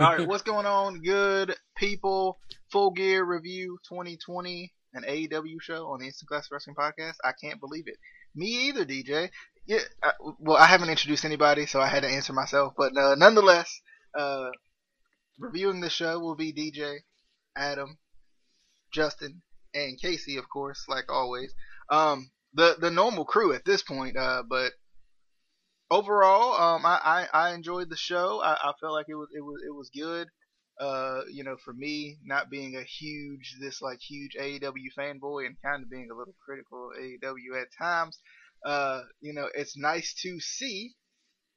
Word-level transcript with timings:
All 0.00 0.16
right, 0.16 0.26
what's 0.26 0.42
going 0.42 0.64
on, 0.64 1.02
good 1.02 1.54
people? 1.76 2.38
Full 2.72 2.92
Gear 2.92 3.22
Review 3.22 3.78
2020, 3.86 4.72
an 4.94 5.04
AEW 5.06 5.60
show 5.60 5.88
on 5.88 6.00
the 6.00 6.06
Instant 6.06 6.30
Classic 6.30 6.50
Wrestling 6.50 6.74
Podcast. 6.74 7.16
I 7.22 7.32
can't 7.38 7.60
believe 7.60 7.84
it. 7.86 7.98
Me 8.34 8.68
either, 8.68 8.86
DJ. 8.86 9.28
Yeah, 9.66 9.80
I, 10.02 10.12
well, 10.38 10.56
I 10.56 10.64
haven't 10.64 10.88
introduced 10.88 11.26
anybody, 11.26 11.66
so 11.66 11.82
I 11.82 11.88
had 11.88 12.02
to 12.04 12.08
answer 12.08 12.32
myself. 12.32 12.72
But 12.78 12.96
uh, 12.96 13.14
nonetheless, 13.16 13.78
uh, 14.18 14.48
reviewing 15.38 15.80
the 15.82 15.90
show 15.90 16.18
will 16.18 16.34
be 16.34 16.54
DJ, 16.54 17.00
Adam, 17.54 17.98
Justin, 18.94 19.42
and 19.74 20.00
Casey, 20.00 20.38
of 20.38 20.48
course, 20.48 20.86
like 20.88 21.12
always. 21.12 21.52
Um, 21.90 22.30
the 22.54 22.76
the 22.80 22.90
normal 22.90 23.26
crew 23.26 23.52
at 23.52 23.66
this 23.66 23.82
point, 23.82 24.16
uh, 24.16 24.44
but 24.48 24.72
overall, 25.90 26.54
um, 26.60 26.86
I, 26.86 27.26
I, 27.32 27.48
I 27.48 27.54
enjoyed 27.54 27.90
the 27.90 27.96
show. 27.96 28.40
I, 28.42 28.52
I 28.52 28.72
felt 28.80 28.92
like 28.92 29.06
it 29.08 29.14
was 29.14 29.28
it 29.34 29.40
was 29.40 29.62
it 29.66 29.74
was 29.74 29.90
good. 29.90 30.28
Uh, 30.80 31.22
you 31.30 31.44
know, 31.44 31.56
for 31.62 31.74
me, 31.74 32.18
not 32.24 32.48
being 32.48 32.76
a 32.76 32.82
huge 32.82 33.56
this 33.60 33.82
like 33.82 33.98
huge 34.00 34.34
AEW 34.40 34.88
fanboy 34.98 35.44
and 35.46 35.56
kind 35.62 35.82
of 35.82 35.90
being 35.90 36.08
a 36.10 36.16
little 36.16 36.34
critical 36.44 36.90
of 36.90 37.02
AEW 37.02 37.60
at 37.60 37.68
times, 37.78 38.18
uh, 38.64 39.02
you 39.20 39.34
know, 39.34 39.48
it's 39.54 39.76
nice 39.76 40.14
to 40.22 40.40
see. 40.40 40.94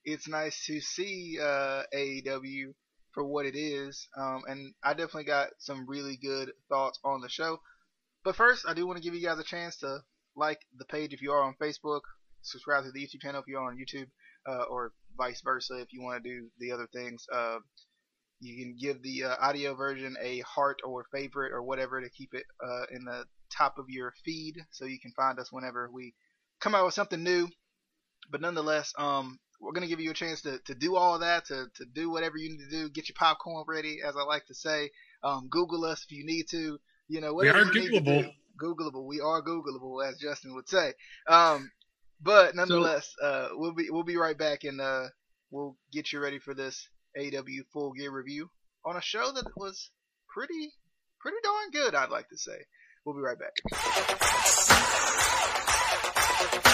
It's 0.03 0.27
nice 0.27 0.65
to 0.65 0.81
see 0.81 1.37
uh, 1.41 1.83
AEW 1.95 2.73
for 3.13 3.23
what 3.23 3.45
it 3.45 3.55
is, 3.55 4.09
um, 4.17 4.41
and 4.47 4.73
I 4.83 4.91
definitely 4.93 5.25
got 5.25 5.49
some 5.59 5.85
really 5.87 6.17
good 6.17 6.51
thoughts 6.67 6.99
on 7.05 7.21
the 7.21 7.29
show. 7.29 7.59
But 8.25 8.35
first, 8.35 8.65
I 8.67 8.73
do 8.73 8.85
want 8.85 8.97
to 8.97 9.03
give 9.03 9.13
you 9.13 9.25
guys 9.25 9.39
a 9.39 9.43
chance 9.43 9.77
to 9.77 9.99
like 10.35 10.59
the 10.77 10.85
page 10.85 11.13
if 11.13 11.21
you 11.21 11.31
are 11.31 11.43
on 11.43 11.55
Facebook, 11.61 12.01
subscribe 12.41 12.83
to 12.83 12.91
the 12.91 12.99
YouTube 12.99 13.21
channel 13.21 13.41
if 13.41 13.47
you 13.47 13.57
are 13.57 13.69
on 13.69 13.77
YouTube, 13.77 14.07
uh, 14.47 14.63
or 14.69 14.91
vice 15.17 15.41
versa 15.41 15.79
if 15.79 15.93
you 15.93 16.01
want 16.01 16.23
to 16.23 16.29
do 16.29 16.47
the 16.59 16.71
other 16.71 16.87
things. 16.93 17.25
Uh, 17.31 17.57
you 18.39 18.61
can 18.61 18.75
give 18.79 19.01
the 19.01 19.23
uh, 19.23 19.35
audio 19.39 19.73
version 19.73 20.15
a 20.21 20.39
heart 20.41 20.81
or 20.83 21.05
favorite 21.11 21.53
or 21.53 21.63
whatever 21.63 22.01
to 22.01 22.09
keep 22.09 22.33
it 22.33 22.43
uh, 22.63 22.85
in 22.91 23.05
the 23.05 23.23
top 23.55 23.77
of 23.77 23.85
your 23.89 24.13
feed 24.25 24.55
so 24.71 24.85
you 24.85 24.99
can 24.99 25.13
find 25.15 25.39
us 25.39 25.51
whenever 25.51 25.89
we 25.91 26.13
come 26.59 26.75
out 26.75 26.85
with 26.85 26.93
something 26.93 27.23
new. 27.23 27.47
But 28.29 28.41
nonetheless, 28.41 28.93
um, 28.97 29.39
we're 29.61 29.71
going 29.71 29.83
to 29.83 29.87
give 29.87 29.99
you 29.99 30.11
a 30.11 30.15
chance 30.15 30.41
to, 30.41 30.59
to 30.65 30.75
do 30.75 30.95
all 30.95 31.15
of 31.15 31.21
that, 31.21 31.45
to, 31.45 31.67
to 31.75 31.85
do 31.85 32.09
whatever 32.09 32.37
you 32.37 32.49
need 32.49 32.63
to 32.63 32.69
do. 32.69 32.89
Get 32.89 33.07
your 33.07 33.15
popcorn 33.17 33.63
ready, 33.67 33.99
as 34.05 34.15
I 34.17 34.23
like 34.23 34.45
to 34.47 34.55
say. 34.55 34.89
Um, 35.23 35.47
Google 35.49 35.85
us 35.85 36.03
if 36.03 36.11
you 36.11 36.25
need 36.25 36.47
to. 36.51 36.79
You 37.07 37.21
know, 37.21 37.33
whatever 37.33 37.59
we 37.59 37.63
are 37.63 38.01
Googleable. 38.01 38.31
Googleable. 38.61 39.05
We 39.05 39.19
are 39.21 39.41
Googleable, 39.41 40.07
as 40.07 40.17
Justin 40.17 40.53
would 40.55 40.69
say. 40.69 40.93
Um, 41.27 41.71
but 42.23 42.55
nonetheless, 42.55 43.13
so, 43.19 43.25
uh, 43.25 43.47
we'll 43.53 43.73
be 43.73 43.89
we'll 43.89 44.03
be 44.03 44.17
right 44.17 44.37
back 44.37 44.63
and 44.63 44.79
uh, 44.79 45.07
we'll 45.51 45.75
get 45.91 46.11
you 46.11 46.19
ready 46.19 46.39
for 46.39 46.53
this 46.53 46.87
AEW 47.17 47.65
Full 47.73 47.91
Gear 47.93 48.11
review 48.11 48.49
on 48.85 48.95
a 48.95 49.01
show 49.01 49.31
that 49.31 49.45
was 49.57 49.91
pretty 50.29 50.71
pretty 51.19 51.37
darn 51.43 51.71
good. 51.71 51.95
I'd 51.95 52.09
like 52.09 52.29
to 52.29 52.37
say. 52.37 52.57
We'll 53.05 53.15
be 53.15 53.21
right 53.21 53.37
back. 53.37 53.51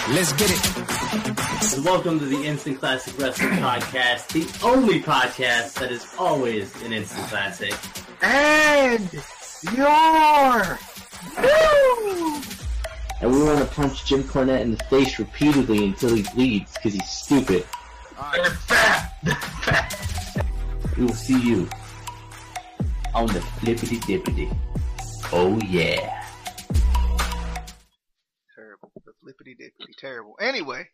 Let's 0.09 0.33
get 0.33 0.49
it. 0.51 1.75
And 1.75 1.85
welcome 1.85 2.19
to 2.19 2.25
the 2.25 2.43
Instant 2.43 2.79
Classic 2.79 3.17
Wrestling 3.17 3.51
Podcast, 3.51 4.27
the 4.29 4.65
only 4.65 5.01
podcast 5.01 5.73
that 5.79 5.91
is 5.91 6.07
always 6.17 6.79
an 6.83 6.93
instant 6.93 7.27
classic. 7.27 7.73
And 8.21 9.09
your 9.75 10.79
new 11.41 12.41
and 13.21 13.31
we 13.31 13.43
want 13.43 13.59
to 13.59 13.65
punch 13.75 14.05
Jim 14.05 14.23
Cornette 14.23 14.61
in 14.61 14.71
the 14.75 14.83
face 14.85 15.19
repeatedly 15.19 15.85
until 15.85 16.15
he 16.15 16.23
bleeds 16.33 16.73
because 16.73 16.93
he's 16.93 17.09
stupid. 17.09 17.65
They're 18.33 18.45
fat! 18.45 19.13
They're 19.23 19.35
fat! 19.35 20.45
We 20.97 21.05
will 21.05 21.13
see 21.13 21.39
you 21.39 21.69
on 23.15 23.27
the 23.27 23.41
flippity 23.41 23.97
dippity. 23.99 24.55
Oh 25.31 25.57
yeah. 25.67 26.23
Terrible. 28.55 28.91
The 29.05 29.13
flippity 29.21 29.55
dippity. 29.55 29.93
Terrible. 29.97 30.35
Anyway, 30.39 30.87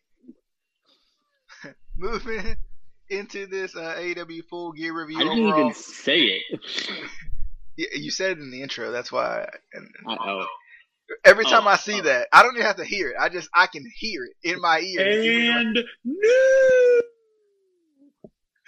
moving 1.96 2.56
into 3.08 3.46
this 3.46 3.74
uh, 3.76 3.96
AEW 3.98 4.44
Full 4.50 4.72
Gear 4.72 4.98
review. 4.98 5.18
I 5.18 5.24
didn't 5.24 5.44
overall. 5.46 5.60
even 5.70 5.74
say 5.74 6.18
it. 6.50 6.60
You 7.78 8.10
said 8.10 8.30
it 8.30 8.38
in 8.38 8.50
the 8.50 8.62
intro. 8.62 8.90
That's 8.90 9.12
why. 9.12 9.42
I, 9.42 9.48
and, 9.74 9.86
Uh 10.08 10.16
oh. 10.18 10.46
Every 11.24 11.44
oh, 11.44 11.50
time 11.50 11.66
Oh, 11.66 11.70
I 11.70 11.76
see 11.76 12.00
oh. 12.00 12.04
that, 12.04 12.28
I 12.32 12.42
don't 12.42 12.54
even 12.56 12.66
have 12.66 12.76
to 12.76 12.84
hear 12.84 13.10
it. 13.10 13.16
I 13.20 13.28
just 13.28 13.48
I 13.54 13.66
can 13.66 13.84
hear 13.94 14.24
it 14.24 14.34
in 14.42 14.60
my 14.60 14.80
ear. 14.80 15.60
And 15.60 15.78
no. 16.04 17.00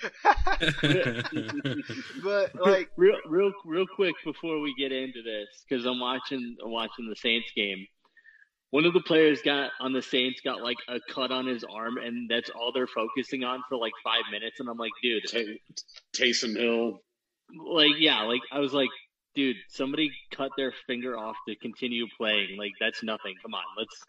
but 2.22 2.54
like, 2.54 2.88
real, 2.96 3.16
real, 3.26 3.52
real 3.64 3.86
quick 3.86 4.14
before 4.24 4.60
we 4.60 4.74
get 4.78 4.92
into 4.92 5.22
this, 5.22 5.64
because 5.68 5.84
I'm 5.86 5.98
watching, 5.98 6.56
I'm 6.64 6.70
watching 6.70 7.08
the 7.08 7.16
Saints 7.16 7.50
game. 7.56 7.86
One 8.70 8.84
of 8.84 8.92
the 8.92 9.00
players 9.00 9.40
got 9.42 9.70
on 9.80 9.92
the 9.92 10.02
Saints 10.02 10.40
got 10.44 10.62
like 10.62 10.76
a 10.88 11.00
cut 11.12 11.32
on 11.32 11.46
his 11.46 11.64
arm, 11.64 11.96
and 11.96 12.30
that's 12.30 12.50
all 12.50 12.70
they're 12.72 12.86
focusing 12.86 13.42
on 13.42 13.62
for 13.68 13.76
like 13.78 13.94
five 14.04 14.22
minutes. 14.30 14.60
And 14.60 14.68
I'm 14.68 14.76
like, 14.76 14.92
dude, 15.02 15.24
Tay- 15.24 15.60
Taysom 16.14 16.56
Hill. 16.56 17.00
like, 17.56 17.94
yeah, 17.98 18.22
like 18.22 18.42
I 18.52 18.60
was 18.60 18.74
like, 18.74 18.90
dude, 19.34 19.56
somebody 19.68 20.10
cut 20.30 20.50
their 20.56 20.72
finger 20.86 21.16
off 21.16 21.36
to 21.48 21.54
continue 21.56 22.06
playing. 22.16 22.56
Like 22.58 22.72
that's 22.80 23.02
nothing. 23.02 23.34
Come 23.42 23.54
on, 23.54 23.64
let's. 23.76 24.04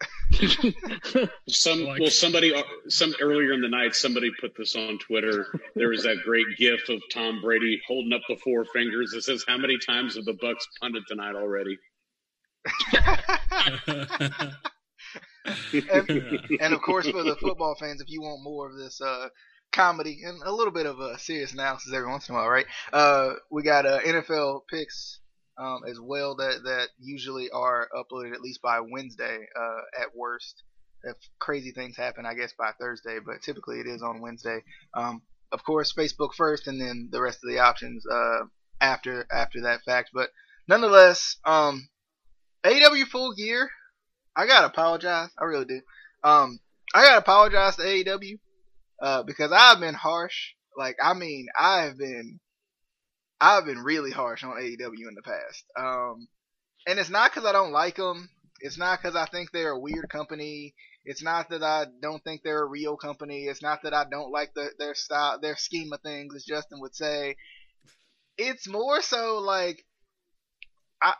Some 1.48 1.86
well, 1.86 2.10
somebody 2.10 2.54
uh, 2.54 2.62
some 2.88 3.14
earlier 3.20 3.52
in 3.52 3.60
the 3.60 3.68
night, 3.68 3.94
somebody 3.94 4.30
put 4.40 4.56
this 4.56 4.76
on 4.76 4.98
Twitter. 4.98 5.46
There 5.74 5.88
was 5.88 6.02
that 6.04 6.18
great 6.24 6.46
GIF 6.58 6.88
of 6.88 7.00
Tom 7.12 7.40
Brady 7.40 7.80
holding 7.86 8.12
up 8.12 8.22
the 8.28 8.36
four 8.36 8.64
fingers. 8.64 9.12
It 9.12 9.22
says, 9.22 9.44
"How 9.46 9.58
many 9.58 9.78
times 9.78 10.16
have 10.16 10.24
the 10.24 10.34
Bucks 10.40 10.66
punted 10.80 11.04
tonight 11.08 11.34
already?" 11.34 11.78
and, 15.90 16.10
and 16.60 16.74
of 16.74 16.82
course 16.82 17.08
for 17.08 17.22
the 17.22 17.36
football 17.40 17.74
fans, 17.74 18.00
if 18.00 18.10
you 18.10 18.20
want 18.20 18.42
more 18.42 18.68
of 18.68 18.76
this 18.76 19.00
uh, 19.00 19.28
comedy 19.72 20.22
and 20.24 20.42
a 20.42 20.52
little 20.52 20.72
bit 20.72 20.86
of 20.86 21.00
a 21.00 21.18
serious 21.18 21.52
analysis 21.52 21.92
every 21.92 22.08
once 22.08 22.28
in 22.28 22.34
a 22.34 22.38
while, 22.38 22.48
right? 22.48 22.66
Uh, 22.92 23.34
we 23.50 23.62
got 23.62 23.86
uh, 23.86 24.00
NFL 24.00 24.62
picks 24.68 25.20
um, 25.58 25.82
as 25.88 25.98
well 26.00 26.36
that 26.36 26.62
that 26.64 26.88
usually 26.98 27.50
are 27.50 27.88
uploaded 27.94 28.32
at 28.32 28.40
least 28.40 28.62
by 28.62 28.80
Wednesday 28.80 29.46
uh, 29.58 30.02
at 30.02 30.14
worst. 30.16 30.62
If 31.02 31.16
crazy 31.38 31.72
things 31.72 31.96
happen, 31.96 32.26
I 32.26 32.34
guess 32.34 32.52
by 32.58 32.72
Thursday, 32.78 33.18
but 33.24 33.42
typically 33.42 33.80
it 33.80 33.86
is 33.86 34.02
on 34.02 34.20
Wednesday. 34.20 34.62
Um, 34.94 35.22
of 35.52 35.64
course, 35.64 35.92
Facebook 35.92 36.34
first, 36.34 36.66
and 36.66 36.80
then 36.80 37.08
the 37.10 37.22
rest 37.22 37.40
of 37.42 37.50
the 37.50 37.60
options 37.60 38.04
uh, 38.06 38.44
after 38.80 39.26
after 39.32 39.62
that 39.62 39.82
fact. 39.84 40.10
But 40.12 40.30
nonetheless, 40.68 41.36
um, 41.44 41.88
AEW 42.64 43.06
Full 43.06 43.34
Gear. 43.34 43.70
I 44.36 44.46
gotta 44.46 44.66
apologize. 44.66 45.30
I 45.38 45.44
really 45.44 45.64
do. 45.64 45.80
Um, 46.22 46.60
I 46.94 47.02
gotta 47.04 47.18
apologize 47.18 47.76
to 47.76 47.82
AEW 47.82 48.38
uh, 49.00 49.22
because 49.22 49.52
I've 49.52 49.80
been 49.80 49.94
harsh. 49.94 50.54
Like, 50.76 50.96
I 51.02 51.14
mean, 51.14 51.46
I've 51.58 51.98
been, 51.98 52.40
I've 53.40 53.64
been 53.64 53.78
really 53.78 54.10
harsh 54.10 54.44
on 54.44 54.56
AEW 54.56 55.08
in 55.08 55.14
the 55.14 55.22
past. 55.22 55.64
Um, 55.76 56.28
and 56.86 56.98
it's 56.98 57.10
not 57.10 57.30
because 57.30 57.48
I 57.48 57.52
don't 57.52 57.72
like 57.72 57.96
them. 57.96 58.28
It's 58.60 58.78
not 58.78 59.00
because 59.00 59.16
I 59.16 59.26
think 59.26 59.50
they're 59.50 59.72
a 59.72 59.78
weird 59.78 60.08
company. 60.10 60.74
It's 61.04 61.22
not 61.22 61.48
that 61.48 61.62
I 61.62 61.86
don't 62.02 62.22
think 62.22 62.42
they're 62.42 62.62
a 62.62 62.68
real 62.68 62.96
company. 62.96 63.44
It's 63.44 63.62
not 63.62 63.82
that 63.82 63.94
I 63.94 64.04
don't 64.10 64.30
like 64.30 64.52
the, 64.54 64.68
their 64.78 64.94
style, 64.94 65.40
their 65.40 65.56
scheme 65.56 65.92
of 65.92 66.00
things, 66.02 66.34
as 66.34 66.44
Justin 66.44 66.80
would 66.80 66.94
say. 66.94 67.36
It's 68.36 68.68
more 68.68 69.00
so 69.00 69.38
like 69.38 69.84
I 71.02 71.14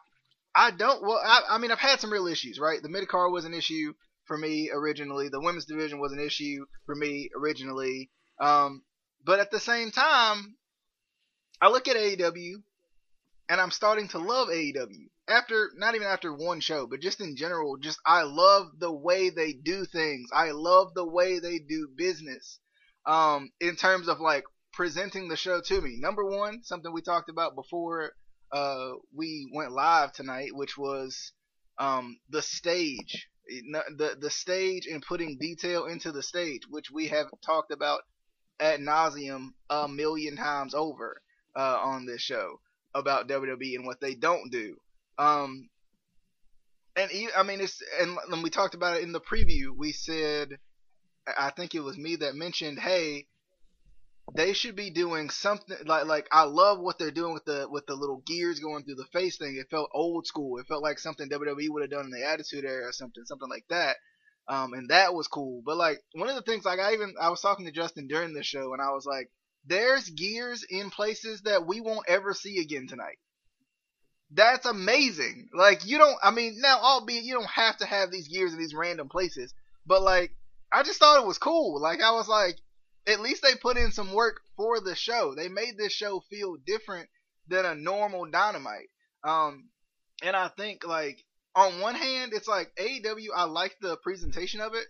I 0.55 0.71
don't. 0.71 1.03
Well, 1.03 1.21
I, 1.25 1.43
I 1.51 1.59
mean, 1.59 1.71
I've 1.71 1.79
had 1.79 2.01
some 2.01 2.13
real 2.13 2.27
issues, 2.27 2.59
right? 2.59 2.83
The 2.83 2.89
mid 2.89 3.09
card 3.09 3.33
was 3.33 3.45
an 3.45 3.55
issue 3.55 3.95
for 4.31 4.39
me 4.39 4.71
originally. 4.73 5.29
The 5.29 5.41
women's 5.41 5.65
division 5.65 5.99
was 5.99 6.13
an 6.13 6.21
issue 6.21 6.65
for 6.87 6.95
me 6.95 7.31
originally. 7.37 8.13
Um, 8.41 8.85
but 9.25 9.41
at 9.41 9.51
the 9.51 9.59
same 9.59 9.91
time, 9.91 10.55
I 11.61 11.69
look 11.69 11.89
at 11.89 11.97
AEW 11.97 12.63
and 13.49 13.61
I'm 13.61 13.73
starting 13.73 14.07
to 14.11 14.19
love 14.19 14.47
AEW 14.47 15.09
after 15.27 15.71
not 15.75 15.97
even 15.97 16.07
after 16.07 16.33
one 16.33 16.61
show, 16.61 16.87
but 16.87 17.01
just 17.01 17.21
in 17.21 17.35
general. 17.35 17.77
Just 17.77 17.99
I 18.07 18.23
love 18.23 18.69
the 18.79 18.93
way 18.93 19.31
they 19.31 19.53
do 19.53 19.85
things. 19.85 20.31
I 20.33 20.53
love 20.53 20.95
the 20.95 21.05
way 21.05 21.41
they 21.41 21.59
do 21.59 21.89
business. 21.97 22.61
Um, 23.07 23.51
in 23.59 23.75
terms 23.75 24.07
of 24.07 24.21
like 24.21 24.45
presenting 24.73 25.27
the 25.27 25.37
show 25.37 25.61
to 25.61 25.81
me. 25.81 25.97
Number 25.99 26.25
one, 26.25 26.63
something 26.63 26.93
we 26.93 27.03
talked 27.03 27.31
about 27.31 27.57
before 27.57 28.13
uh, 28.53 28.91
we 29.13 29.51
went 29.53 29.73
live 29.73 30.13
tonight, 30.13 30.51
which 30.55 30.79
was 30.79 31.33
um, 31.81 32.21
the 32.29 32.43
stage, 32.43 33.29
the 33.97 34.17
the 34.21 34.31
stage, 34.31 34.87
and 34.87 35.03
putting 35.03 35.39
detail 35.39 35.87
into 35.87 36.13
the 36.13 36.23
stage, 36.23 36.63
which 36.69 36.91
we 36.91 37.09
have 37.09 37.27
talked 37.45 37.73
about 37.73 38.03
ad 38.61 38.81
nauseum 38.81 39.53
a 39.69 39.89
million 39.89 40.37
times 40.37 40.75
over 40.75 41.21
uh, 41.57 41.79
on 41.83 42.07
this 42.07 42.21
show 42.21 42.61
about 42.95 43.29
WWE 43.29 43.75
and 43.77 43.87
what 43.87 44.01
they 44.01 44.15
don't 44.15 44.51
do. 44.51 44.77
Um, 45.19 45.69
and 46.97 47.11
I 47.37 47.43
mean, 47.43 47.61
it's 47.61 47.83
and 48.01 48.17
when 48.29 48.43
we 48.43 48.51
talked 48.51 48.75
about 48.75 48.97
it 48.97 49.03
in 49.03 49.13
the 49.13 49.21
preview, 49.21 49.71
we 49.77 49.93
said, 49.93 50.59
I 51.27 51.51
think 51.51 51.75
it 51.75 51.81
was 51.81 51.97
me 51.97 52.17
that 52.17 52.35
mentioned, 52.35 52.79
hey, 52.79 53.27
they 54.35 54.53
should 54.53 54.77
be 54.77 54.91
doing 54.91 55.31
something 55.31 55.77
like 55.87 56.07
like 56.07 56.29
I 56.33 56.45
love 56.45 56.79
what 56.79 56.99
they're 56.99 57.11
doing 57.11 57.35
with 57.35 57.45
the 57.45 57.67
with 57.71 57.87
the 57.87 57.95
little 57.95 58.23
gears 58.27 58.61
going 58.61 58.85
through 58.85 58.97
the 58.97 59.07
face 59.13 59.37
thing. 59.39 59.57
It 59.57 59.71
felt 59.71 59.91
old 59.93 60.27
school. 60.27 60.59
It 60.59 60.67
felt 60.67 60.83
like 60.83 60.99
something 60.99 61.29
WWE 61.29 61.69
would 61.69 61.83
have 61.83 61.91
done 61.91 62.07
in 62.07 62.11
the 62.11 62.27
Attitude 62.27 62.65
Era 62.65 62.89
or 62.89 62.93
something, 62.93 63.25
something 63.25 63.49
like 63.49 63.65
that. 63.71 63.97
Um, 64.49 64.73
and 64.73 64.89
that 64.91 65.15
was 65.15 65.29
cool. 65.29 65.63
But 65.65 65.77
like 65.77 66.01
one 66.15 66.29
of 66.29 66.35
the 66.35 66.43
things, 66.43 66.65
like 66.65 66.81
I 66.81 66.93
even 66.93 67.15
I 67.21 67.31
was 67.31 67.41
talking 67.41 67.67
to 67.67 67.73
Justin 67.73 68.09
during 68.09 68.35
the 68.35 68.43
show, 68.43 68.73
and 68.73 68.83
I 68.83 68.91
was 68.91 69.07
like, 69.07 69.31
"There's 69.65 70.09
gears 70.09 70.65
in 70.69 70.91
places 70.91 71.43
that 71.43 71.67
we 71.67 71.81
won't 71.81 72.09
ever 72.09 72.35
see 72.35 72.59
again 72.61 72.87
tonight." 72.89 73.19
That's 74.33 74.67
amazing. 74.67 75.51
Like 75.55 75.87
you 75.87 75.99
don't. 75.99 76.17
I 76.23 76.31
mean, 76.31 76.57
now 76.61 76.79
albeit 76.81 77.25
you 77.25 77.35
don't 77.35 77.51
have 77.51 77.77
to 77.79 77.87
have 77.87 78.11
these 78.11 78.29
gears 78.29 78.53
in 78.53 78.59
these 78.59 78.75
random 78.75 79.09
places, 79.09 79.53
but 79.87 80.03
like 80.03 80.33
I 80.73 80.83
just 80.83 80.99
thought 80.99 81.21
it 81.21 81.27
was 81.27 81.39
cool. 81.39 81.81
Like 81.81 82.01
I 82.01 82.13
was 82.13 82.29
like, 82.29 82.57
at 83.07 83.21
least 83.21 83.43
they 83.43 83.55
put 83.55 83.77
in 83.77 83.93
some 83.93 84.13
work 84.13 84.41
for 84.57 84.81
the 84.81 84.95
show. 84.95 85.35
They 85.35 85.49
made 85.49 85.77
this 85.77 85.93
show 85.93 86.21
feel 86.31 86.57
different 86.67 87.09
than 87.49 87.65
a 87.65 87.75
normal 87.75 88.27
Dynamite. 88.27 88.89
Um, 89.25 89.69
and 90.23 90.37
I 90.37 90.49
think 90.49 90.87
like 90.87 91.25
on 91.55 91.81
one 91.81 91.95
hand, 91.95 92.33
it's 92.35 92.49
like 92.49 92.73
AEW. 92.77 93.29
I 93.35 93.45
like 93.45 93.77
the 93.81 93.97
presentation 93.97 94.61
of 94.61 94.75
it, 94.75 94.87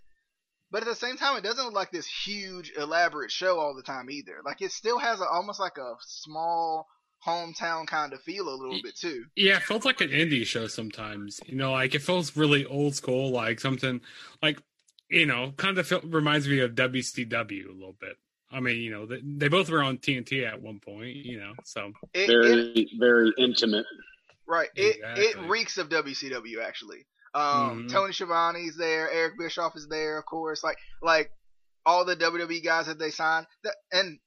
but 0.69 0.81
at 0.83 0.87
the 0.87 0.95
same 0.95 1.17
time, 1.17 1.37
it 1.37 1.43
doesn't 1.43 1.65
look 1.65 1.73
like 1.73 1.91
this 1.91 2.07
huge, 2.07 2.71
elaborate 2.77 3.31
show 3.31 3.59
all 3.59 3.75
the 3.75 3.83
time 3.83 4.09
either. 4.09 4.37
Like 4.45 4.61
it 4.61 4.71
still 4.71 4.99
has 4.99 5.19
a, 5.19 5.25
almost 5.25 5.59
like 5.59 5.77
a 5.77 5.95
small 6.01 6.87
hometown 7.25 7.85
kind 7.85 8.13
of 8.13 8.21
feel 8.21 8.49
a 8.49 8.55
little 8.55 8.79
bit 8.81 8.95
too. 8.95 9.25
Yeah, 9.35 9.57
it 9.57 9.63
feels 9.63 9.85
like 9.85 10.01
an 10.01 10.09
indie 10.09 10.45
show 10.45 10.67
sometimes. 10.67 11.39
You 11.45 11.55
know, 11.55 11.71
like 11.71 11.95
it 11.95 12.01
feels 12.01 12.35
really 12.35 12.65
old 12.65 12.95
school, 12.95 13.31
like 13.31 13.59
something 13.59 14.01
like 14.41 14.59
you 15.11 15.25
know, 15.25 15.53
kind 15.57 15.77
of 15.77 15.85
feel, 15.87 16.01
reminds 16.01 16.47
me 16.47 16.59
of 16.59 16.71
WCW 16.71 17.69
a 17.69 17.71
little 17.73 17.95
bit. 17.99 18.17
I 18.51 18.59
mean, 18.59 18.81
you 18.81 18.91
know, 18.91 19.05
they, 19.05 19.21
they 19.23 19.47
both 19.47 19.69
were 19.69 19.83
on 19.83 19.97
TNT 19.97 20.45
at 20.47 20.61
one 20.61 20.79
point, 20.79 21.15
you 21.15 21.39
know, 21.39 21.53
so 21.63 21.91
It, 22.13 22.27
Very, 22.27 22.51
it, 22.73 22.87
very 22.99 23.31
intimate. 23.37 23.85
right. 24.47 24.69
It 24.75 24.97
Exactly. 24.97 25.23
it 25.25 25.49
reeks 25.49 25.77
of 25.77 25.89
WCW 25.89 26.61
actually. 26.63 27.05
Um, 27.33 27.87
Mhm. 27.87 27.91
Tony 27.91 28.11
Schiavone's 28.13 28.75
there, 28.77 29.09
Eric 29.09 29.37
Bischoff 29.39 29.75
is 29.77 29.87
there, 29.87 30.17
of 30.17 30.25
course. 30.25 30.63
Like 30.63 30.77
like 31.01 31.31
all 31.85 32.03
the 32.05 32.15
WWE 32.17 32.61
guys 32.63 32.87
that 32.87 32.99
they 32.99 33.09
signed, 33.11 33.47
that, 33.63 33.75
and 33.93 34.19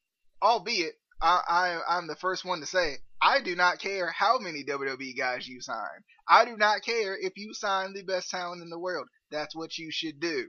albeit 0.43 0.95
I, 1.21 1.41
I 1.87 1.97
I'm 1.99 2.07
the 2.07 2.17
first 2.17 2.45
one 2.47 2.61
to 2.61 2.67
say 2.67 2.97
I 3.21 3.41
do 3.43 3.55
not 3.57 3.79
care 3.79 4.11
how 4.11 4.39
many 4.39 4.65
WWE 4.65 5.17
guys 5.17 5.47
you 5.47 5.61
sign. 5.61 6.03
I 6.29 6.45
do 6.47 6.57
not 6.57 6.83
care 6.83 7.17
if 7.17 7.35
you 7.37 7.53
sign 7.55 7.93
the 7.93 8.03
best 8.05 8.31
talent 8.31 8.63
in 8.63 8.71
the 8.71 8.79
world. 8.79 9.07
That's 9.31 9.55
what 9.55 9.77
you 9.77 9.91
should 9.91 10.19
do. 10.21 10.47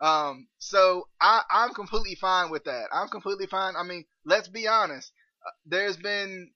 Um, 0.00 0.48
so 0.58 1.08
I, 1.20 1.42
I'm 1.50 1.74
completely 1.74 2.14
fine 2.14 2.50
with 2.50 2.64
that. 2.64 2.86
I'm 2.92 3.08
completely 3.08 3.46
fine. 3.46 3.74
I 3.76 3.82
mean, 3.82 4.04
let's 4.24 4.48
be 4.48 4.68
honest. 4.68 5.12
Uh, 5.46 5.50
There's 5.66 5.96
been 5.96 6.50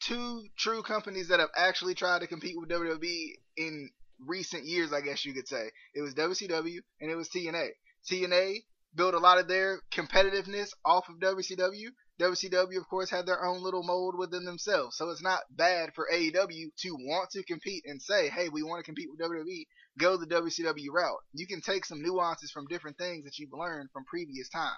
two 0.00 0.44
true 0.56 0.82
companies 0.82 1.28
that 1.28 1.40
have 1.40 1.50
actually 1.56 1.94
tried 1.94 2.20
to 2.20 2.26
compete 2.26 2.56
with 2.58 2.68
WWE 2.68 3.32
in 3.56 3.90
recent 4.26 4.64
years, 4.64 4.92
I 4.92 5.00
guess 5.00 5.24
you 5.24 5.32
could 5.32 5.48
say. 5.48 5.70
It 5.94 6.02
was 6.02 6.14
WCW 6.14 6.78
and 7.00 7.10
it 7.10 7.16
was 7.16 7.28
TNA. 7.28 7.68
TNA 8.10 8.58
built 8.94 9.14
a 9.14 9.18
lot 9.18 9.38
of 9.38 9.48
their 9.48 9.80
competitiveness 9.92 10.70
off 10.84 11.08
of 11.08 11.20
WCW. 11.20 11.88
WCW, 12.20 12.78
of 12.78 12.88
course, 12.88 13.10
had 13.10 13.26
their 13.26 13.44
own 13.44 13.62
little 13.62 13.84
mold 13.84 14.16
within 14.18 14.44
themselves. 14.44 14.96
So 14.96 15.08
it's 15.10 15.22
not 15.22 15.40
bad 15.50 15.90
for 15.94 16.08
AEW 16.12 16.70
to 16.78 16.90
want 16.98 17.30
to 17.30 17.44
compete 17.44 17.84
and 17.86 18.02
say, 18.02 18.28
hey, 18.28 18.48
we 18.48 18.62
want 18.62 18.80
to 18.80 18.84
compete 18.84 19.08
with 19.10 19.20
WWE. 19.20 19.66
Go 19.98 20.16
the 20.16 20.26
WCW 20.26 20.90
route. 20.92 21.18
You 21.34 21.46
can 21.46 21.60
take 21.60 21.84
some 21.84 22.02
nuances 22.02 22.50
from 22.50 22.66
different 22.66 22.96
things 22.98 23.24
that 23.24 23.38
you've 23.38 23.52
learned 23.52 23.90
from 23.92 24.04
previous 24.04 24.48
times, 24.48 24.74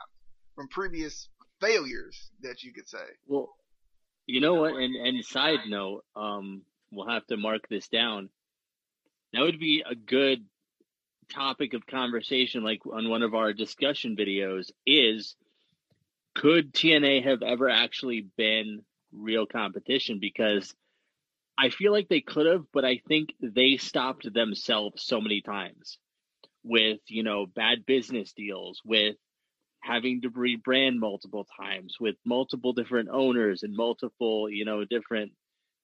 from 0.54 0.68
previous 0.68 1.28
failures 1.60 2.30
that 2.42 2.62
you 2.62 2.72
could 2.72 2.88
say. 2.88 3.04
Well, 3.26 3.50
you 4.26 4.40
know 4.40 4.54
what? 4.54 4.74
And 4.74 4.94
and 4.94 5.24
side 5.24 5.60
note, 5.68 6.04
um, 6.16 6.62
we'll 6.90 7.08
have 7.08 7.26
to 7.26 7.36
mark 7.36 7.68
this 7.68 7.88
down. 7.88 8.30
That 9.32 9.42
would 9.42 9.60
be 9.60 9.84
a 9.88 9.94
good 9.94 10.44
topic 11.30 11.74
of 11.74 11.86
conversation, 11.86 12.64
like 12.64 12.80
on 12.86 13.08
one 13.08 13.22
of 13.22 13.34
our 13.34 13.52
discussion 13.52 14.16
videos. 14.16 14.70
Is 14.86 15.36
could 16.34 16.72
TNA 16.72 17.24
have 17.24 17.42
ever 17.42 17.68
actually 17.68 18.26
been 18.36 18.82
real 19.12 19.46
competition? 19.46 20.18
Because 20.20 20.74
I 21.58 21.68
feel 21.70 21.92
like 21.92 22.08
they 22.08 22.20
could 22.22 22.46
have, 22.46 22.64
but 22.72 22.84
I 22.84 23.00
think 23.08 23.34
they 23.40 23.76
stopped 23.76 24.32
themselves 24.32 25.02
so 25.04 25.20
many 25.20 25.42
times 25.42 25.98
with 26.64 27.00
you 27.08 27.22
know 27.22 27.46
bad 27.46 27.86
business 27.86 28.32
deals, 28.32 28.80
with 28.84 29.16
having 29.82 30.22
to 30.22 30.30
rebrand 30.30 30.98
multiple 30.98 31.46
times 31.58 31.96
with 32.00 32.16
multiple 32.24 32.72
different 32.72 33.08
owners 33.10 33.62
and 33.62 33.74
multiple 33.74 34.48
you 34.50 34.64
know 34.64 34.84
different 34.84 35.32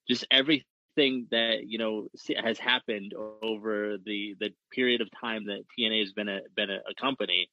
just 0.09 0.27
everything 0.31 1.27
that 1.31 1.61
you 1.67 1.79
know 1.79 2.09
has 2.43 2.59
happened 2.59 3.15
over 3.43 3.97
the 4.05 4.35
the 4.39 4.51
period 4.73 5.01
of 5.01 5.09
time 5.19 5.47
that 5.47 5.65
TNA 5.79 6.01
has 6.01 6.13
been 6.13 6.29
a 6.29 6.41
been 6.55 6.71
a, 6.71 6.81
a 6.91 6.95
company. 7.01 7.49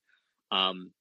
Um 0.51 0.91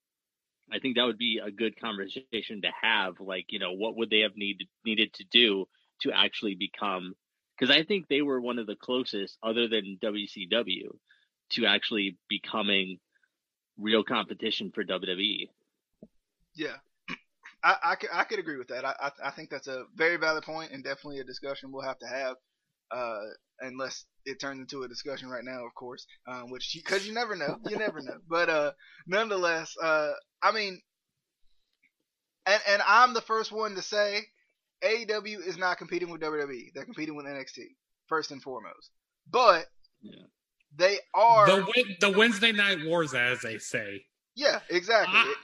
I 0.72 0.78
think 0.78 0.96
that 0.96 1.04
would 1.04 1.18
be 1.18 1.40
a 1.44 1.50
good 1.50 1.78
conversation 1.78 2.62
to 2.62 2.70
have 2.80 3.20
like 3.20 3.46
you 3.48 3.58
know 3.58 3.72
what 3.72 3.96
would 3.96 4.10
they 4.10 4.20
have 4.20 4.36
needed 4.36 4.68
needed 4.84 5.12
to 5.14 5.24
do 5.30 5.66
to 6.02 6.12
actually 6.12 6.54
become 6.54 7.14
because 7.58 7.74
I 7.74 7.84
think 7.84 8.08
they 8.08 8.22
were 8.22 8.40
one 8.40 8.58
of 8.58 8.66
the 8.66 8.76
closest 8.76 9.38
other 9.42 9.68
than 9.68 9.98
WCW 10.02 10.88
to 11.50 11.66
actually 11.66 12.16
becoming 12.28 12.98
real 13.78 14.02
competition 14.02 14.72
for. 14.74 14.84
WWE. 14.84 15.48
Yeah, 16.54 16.76
I, 17.64 17.76
I, 17.84 17.94
could, 17.94 18.10
I 18.12 18.24
could 18.24 18.38
agree 18.38 18.58
with 18.58 18.68
that. 18.68 18.84
I, 18.84 18.94
I 19.00 19.10
I 19.28 19.30
think 19.30 19.50
that's 19.50 19.68
a 19.68 19.84
very 19.94 20.16
valid 20.16 20.44
point 20.44 20.72
and 20.72 20.82
definitely 20.82 21.20
a 21.20 21.24
discussion 21.24 21.70
we'll 21.72 21.82
have 21.82 21.98
to 21.98 22.06
have, 22.06 22.36
uh, 22.90 23.20
unless 23.60 24.04
it 24.24 24.40
turns 24.40 24.60
into 24.60 24.82
a 24.82 24.88
discussion 24.88 25.28
right 25.28 25.44
now, 25.44 25.64
of 25.64 25.74
course, 25.74 26.06
um, 26.26 26.50
which 26.50 26.72
because 26.74 27.06
you 27.06 27.14
never 27.14 27.36
know, 27.36 27.58
you 27.68 27.76
never 27.76 28.00
know. 28.00 28.18
But 28.28 28.48
uh, 28.48 28.72
nonetheless, 29.06 29.74
uh, 29.80 30.12
I 30.42 30.52
mean, 30.52 30.80
and 32.46 32.60
and 32.68 32.82
I'm 32.86 33.14
the 33.14 33.20
first 33.20 33.52
one 33.52 33.74
to 33.76 33.82
say 33.82 34.22
AEW 34.84 35.46
is 35.46 35.56
not 35.58 35.78
competing 35.78 36.10
with 36.10 36.20
WWE. 36.20 36.72
They're 36.74 36.84
competing 36.84 37.14
with 37.14 37.26
NXT 37.26 37.62
first 38.06 38.30
and 38.30 38.42
foremost. 38.42 38.90
But 39.30 39.66
Yeah. 40.02 40.22
they 40.76 40.98
are. 41.14 41.46
the 41.46 41.64
Wed- 41.64 41.96
the 42.00 42.10
Wednesday 42.10 42.52
night 42.52 42.84
wars, 42.84 43.14
as 43.14 43.40
they 43.42 43.58
say. 43.58 44.06
yeah, 44.34 44.60
exactly. 44.68 45.14
I, 45.16 45.34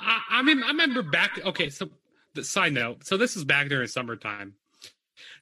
I, 0.00 0.20
I 0.38 0.42
mean, 0.42 0.62
I 0.62 0.68
remember 0.68 1.02
back. 1.02 1.38
Okay, 1.44 1.70
so 1.70 1.88
the 2.34 2.44
side 2.44 2.72
note. 2.72 3.04
So 3.06 3.16
this 3.16 3.36
is 3.36 3.44
back 3.44 3.68
during 3.68 3.86
summertime. 3.88 4.54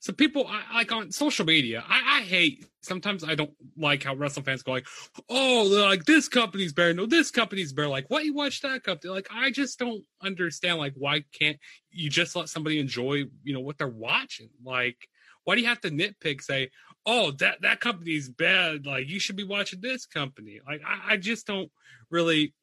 So 0.00 0.12
people 0.12 0.46
I, 0.46 0.62
like 0.74 0.92
on 0.92 1.10
social 1.12 1.44
media, 1.46 1.84
I, 1.88 2.18
I 2.18 2.20
hate. 2.22 2.66
Sometimes 2.86 3.24
I 3.24 3.34
don't 3.34 3.52
like 3.76 4.02
how 4.02 4.14
wrestling 4.14 4.44
fans 4.44 4.62
go 4.62 4.72
like, 4.72 4.86
"Oh, 5.28 5.68
like 5.88 6.04
this 6.04 6.28
company's 6.28 6.72
better. 6.72 6.94
No, 6.94 7.06
this 7.06 7.30
company's 7.30 7.72
better." 7.72 7.88
Like, 7.88 8.06
why 8.08 8.20
you 8.22 8.34
watch 8.34 8.60
that 8.62 8.82
company? 8.84 9.12
Like, 9.12 9.28
I 9.32 9.50
just 9.50 9.78
don't 9.78 10.04
understand. 10.22 10.78
Like, 10.78 10.94
why 10.96 11.24
can't 11.32 11.58
you 11.90 12.08
just 12.08 12.36
let 12.36 12.48
somebody 12.48 12.78
enjoy, 12.78 13.24
you 13.42 13.52
know, 13.52 13.60
what 13.60 13.78
they're 13.78 13.88
watching? 13.88 14.50
Like, 14.64 14.96
why 15.44 15.54
do 15.54 15.60
you 15.60 15.66
have 15.68 15.80
to 15.82 15.90
nitpick? 15.90 16.42
Say, 16.42 16.70
"Oh, 17.04 17.32
that 17.32 17.62
that 17.62 17.80
company's 17.80 18.28
bad. 18.28 18.86
Like, 18.86 19.08
you 19.08 19.20
should 19.20 19.36
be 19.36 19.44
watching 19.44 19.80
this 19.80 20.06
company." 20.06 20.60
Like, 20.66 20.82
I, 20.86 21.14
I 21.14 21.16
just 21.16 21.46
don't 21.46 21.70
really 22.10 22.54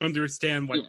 understand 0.00 0.68
what. 0.68 0.86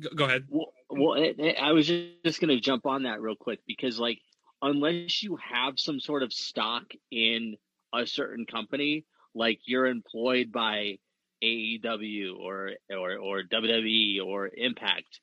Go, 0.00 0.10
go 0.14 0.24
ahead. 0.24 0.44
Well, 0.48 0.72
well 0.90 1.14
it, 1.14 1.38
it- 1.38 1.58
I 1.58 1.72
was 1.72 1.86
just, 1.86 2.22
just 2.24 2.40
going 2.40 2.54
to 2.54 2.60
jump 2.60 2.86
on 2.86 3.04
that 3.04 3.20
real 3.20 3.36
quick 3.36 3.60
because, 3.66 3.98
like, 3.98 4.20
unless 4.62 5.22
you 5.22 5.36
have 5.36 5.78
some 5.78 6.00
sort 6.00 6.22
of 6.22 6.32
stock 6.32 6.84
in 7.10 7.56
a 7.94 8.06
certain 8.06 8.46
company, 8.46 9.04
like 9.34 9.60
you're 9.66 9.86
employed 9.86 10.52
by 10.52 10.98
AEW 11.42 12.38
or 12.38 12.72
or 12.90 13.18
or 13.18 13.42
WWE 13.42 14.24
or 14.24 14.50
Impact, 14.54 15.20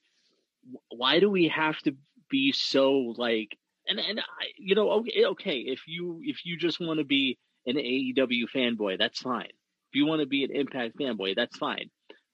why 0.90 1.20
do 1.20 1.30
we 1.30 1.48
have 1.48 1.78
to 1.80 1.96
be 2.30 2.52
so 2.52 3.14
like? 3.18 3.58
And 3.88 4.00
and 4.00 4.20
I, 4.20 4.46
you 4.58 4.76
know, 4.76 4.92
okay, 4.92 5.26
okay, 5.26 5.58
if 5.58 5.82
you 5.88 6.22
if 6.24 6.46
you 6.46 6.58
just 6.58 6.80
want 6.80 7.00
to 7.00 7.06
be 7.06 7.38
an 7.66 7.76
AEW 7.76 8.46
fanboy, 8.54 8.98
that's 8.98 9.20
fine. 9.20 9.50
If 9.92 9.96
you 9.96 10.06
want 10.06 10.22
to 10.22 10.28
be 10.28 10.44
an 10.44 10.52
Impact 10.52 10.98
fanboy, 10.98 11.36
that's 11.36 11.58
fine. 11.58 11.90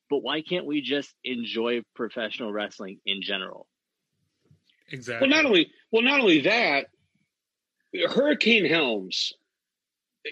But 0.09 0.23
why 0.23 0.41
can't 0.41 0.65
we 0.65 0.81
just 0.81 1.13
enjoy 1.23 1.81
professional 1.95 2.51
wrestling 2.51 2.99
in 3.05 3.21
general? 3.21 3.67
Exactly. 4.91 5.27
Well, 5.27 5.35
not 5.35 5.45
only 5.45 5.71
well, 5.91 6.03
not 6.03 6.19
only 6.19 6.41
that, 6.41 6.87
Hurricane 8.09 8.65
Helms, 8.65 9.33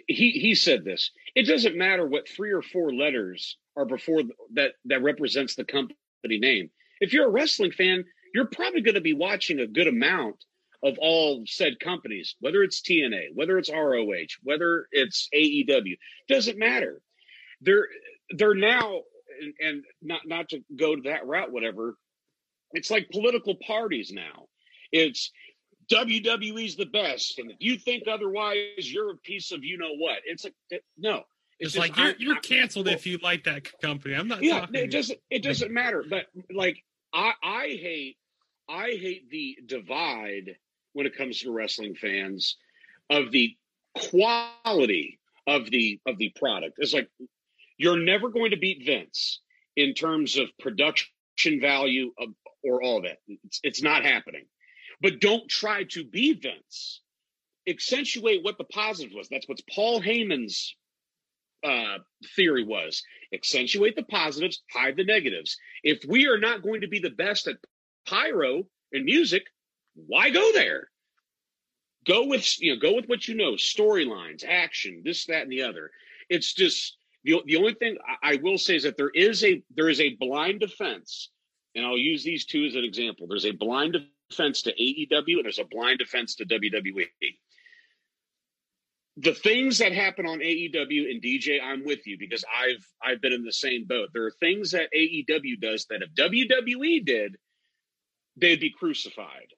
he 0.07 0.31
he 0.31 0.55
said 0.55 0.83
this. 0.83 1.11
It 1.35 1.47
doesn't 1.47 1.77
matter 1.77 2.05
what 2.05 2.27
three 2.27 2.51
or 2.51 2.61
four 2.61 2.93
letters 2.93 3.57
are 3.75 3.85
before 3.85 4.23
that 4.53 4.73
that 4.85 5.03
represents 5.03 5.55
the 5.55 5.65
company 5.65 5.93
name. 6.23 6.69
If 6.99 7.13
you're 7.13 7.27
a 7.27 7.31
wrestling 7.31 7.71
fan, 7.71 8.05
you're 8.33 8.47
probably 8.47 8.81
going 8.81 8.95
to 8.95 9.01
be 9.01 9.13
watching 9.13 9.59
a 9.59 9.67
good 9.67 9.87
amount 9.87 10.43
of 10.83 10.97
all 10.99 11.43
said 11.47 11.79
companies, 11.79 12.35
whether 12.39 12.63
it's 12.63 12.81
TNA, 12.81 13.29
whether 13.33 13.57
it's 13.57 13.71
ROH, 13.71 14.37
whether 14.43 14.87
it's 14.91 15.27
AEW. 15.33 15.97
Doesn't 16.27 16.57
matter. 16.57 17.01
They're 17.61 17.87
they're 18.29 18.53
now 18.53 19.01
and, 19.41 19.53
and 19.59 19.83
not 20.01 20.21
not 20.25 20.49
to 20.49 20.63
go 20.75 20.95
to 20.95 21.01
that 21.03 21.25
route, 21.25 21.51
whatever 21.51 21.95
it's 22.73 22.91
like 22.91 23.09
political 23.09 23.55
parties 23.55 24.11
now. 24.11 24.45
It's 24.91 25.31
WWE's 25.91 26.75
the 26.75 26.85
best, 26.85 27.39
and 27.39 27.51
if 27.51 27.57
you 27.59 27.77
think 27.77 28.07
otherwise, 28.07 28.91
you're 28.91 29.11
a 29.11 29.17
piece 29.17 29.51
of 29.51 29.63
you 29.63 29.77
know 29.77 29.95
what. 29.97 30.19
It's 30.25 30.43
like 30.43 30.53
no. 30.97 31.23
It's, 31.59 31.73
just- 31.73 31.77
like 31.77 31.97
you're 31.97 32.15
you're 32.19 32.35
I- 32.37 32.41
canceled 32.41 32.87
if 32.87 33.05
you 33.07 33.17
like 33.23 33.45
that 33.45 33.67
company. 33.81 34.15
I'm 34.15 34.27
not 34.27 34.43
yeah, 34.43 34.61
talking. 34.61 34.75
it 34.75 34.91
doesn't 34.91 35.19
it 35.29 35.43
doesn't 35.43 35.71
matter. 35.71 36.03
But 36.07 36.25
like 36.53 36.83
I 37.13 37.33
I 37.43 37.65
hate 37.67 38.17
I 38.69 38.89
hate 38.91 39.29
the 39.29 39.57
divide 39.65 40.57
when 40.93 41.05
it 41.05 41.15
comes 41.15 41.39
to 41.41 41.51
wrestling 41.51 41.95
fans 41.95 42.57
of 43.09 43.31
the 43.31 43.55
quality 43.95 45.19
of 45.47 45.69
the 45.69 45.99
of 46.05 46.17
the 46.17 46.29
product. 46.35 46.75
It's 46.79 46.93
like 46.93 47.09
you're 47.77 47.97
never 47.99 48.29
going 48.29 48.51
to 48.51 48.57
beat 48.57 48.85
Vince 48.85 49.39
in 49.75 49.93
terms 49.93 50.37
of 50.37 50.49
production 50.59 51.07
value 51.61 52.11
of, 52.19 52.29
or 52.63 52.81
all 52.83 53.01
that. 53.01 53.17
It's, 53.27 53.59
it's 53.63 53.83
not 53.83 54.03
happening. 54.03 54.45
But 55.01 55.19
don't 55.19 55.47
try 55.49 55.83
to 55.91 56.03
be 56.03 56.33
Vince. 56.33 57.01
Accentuate 57.67 58.43
what 58.43 58.57
the 58.57 58.63
positive 58.63 59.13
was. 59.13 59.27
That's 59.29 59.47
what 59.47 59.59
Paul 59.73 60.01
Heyman's 60.01 60.75
uh, 61.63 61.97
theory 62.35 62.63
was. 62.63 63.03
Accentuate 63.33 63.95
the 63.95 64.03
positives, 64.03 64.63
hide 64.71 64.95
the 64.95 65.03
negatives. 65.03 65.57
If 65.83 65.99
we 66.07 66.27
are 66.27 66.39
not 66.39 66.63
going 66.63 66.81
to 66.81 66.87
be 66.87 66.99
the 66.99 67.09
best 67.09 67.47
at 67.47 67.57
pyro 68.07 68.63
and 68.93 69.05
music, 69.05 69.43
why 69.95 70.29
go 70.29 70.51
there? 70.53 70.89
Go 72.05 72.25
with 72.25 72.59
you 72.61 72.73
know, 72.73 72.79
go 72.79 72.95
with 72.95 73.07
what 73.07 73.27
you 73.27 73.35
know, 73.35 73.53
storylines, 73.53 74.45
action, 74.47 75.01
this, 75.03 75.25
that, 75.25 75.43
and 75.43 75.51
the 75.51 75.63
other. 75.63 75.91
It's 76.29 76.53
just 76.53 76.95
the 77.23 77.41
the 77.45 77.57
only 77.57 77.73
thing 77.73 77.97
I, 78.23 78.33
I 78.33 78.35
will 78.41 78.57
say 78.57 78.77
is 78.77 78.83
that 78.83 78.97
there 78.97 79.09
is 79.09 79.43
a 79.43 79.61
there 79.75 79.89
is 79.89 79.99
a 79.99 80.15
blind 80.15 80.61
defense, 80.61 81.29
and 81.77 81.85
I'll 81.85 81.97
use 81.97 82.23
these 82.23 82.45
two 82.45 82.65
as 82.65 82.75
an 82.75 82.83
example. 82.83 83.27
There's 83.27 83.45
a 83.45 83.51
blind 83.51 83.95
defense 84.29 84.63
to 84.63 84.73
AEW 84.73 85.37
and 85.37 85.45
there's 85.45 85.59
a 85.59 85.63
blind 85.63 85.99
defense 85.99 86.35
to 86.35 86.45
WWE. 86.45 87.05
The 89.17 89.33
things 89.33 89.77
that 89.77 89.93
happen 89.93 90.27
on 90.27 90.39
AEW 90.39 91.09
and 91.09 91.21
DJ, 91.21 91.59
I'm 91.63 91.85
with 91.85 92.05
you 92.05 92.17
because 92.19 92.43
I've 92.53 92.85
I've 93.01 93.21
been 93.21 93.33
in 93.33 93.45
the 93.45 93.53
same 93.53 93.85
boat. 93.85 94.09
There 94.13 94.25
are 94.25 94.33
things 94.39 94.71
that 94.71 94.89
AEW 94.95 95.61
does 95.61 95.85
that 95.89 96.01
if 96.01 96.13
WWE 96.15 97.05
did, 97.05 97.37
they'd 98.35 98.59
be 98.59 98.71
crucified. 98.71 99.53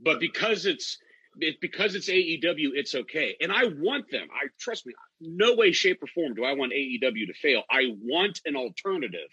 But 0.00 0.20
because 0.20 0.66
it's 0.66 0.98
it, 1.38 1.60
because 1.60 1.94
it's 1.94 2.08
AEW, 2.08 2.70
it's 2.74 2.94
okay. 2.94 3.36
And 3.40 3.52
I 3.52 3.64
want 3.78 4.10
them. 4.10 4.28
I 4.32 4.46
trust 4.58 4.86
me. 4.86 4.94
No 5.20 5.54
way, 5.54 5.72
shape, 5.72 6.02
or 6.02 6.06
form 6.06 6.34
do 6.34 6.44
I 6.44 6.54
want 6.54 6.72
AEW 6.72 7.26
to 7.26 7.34
fail. 7.34 7.62
I 7.70 7.94
want 8.02 8.40
an 8.46 8.56
alternative. 8.56 9.28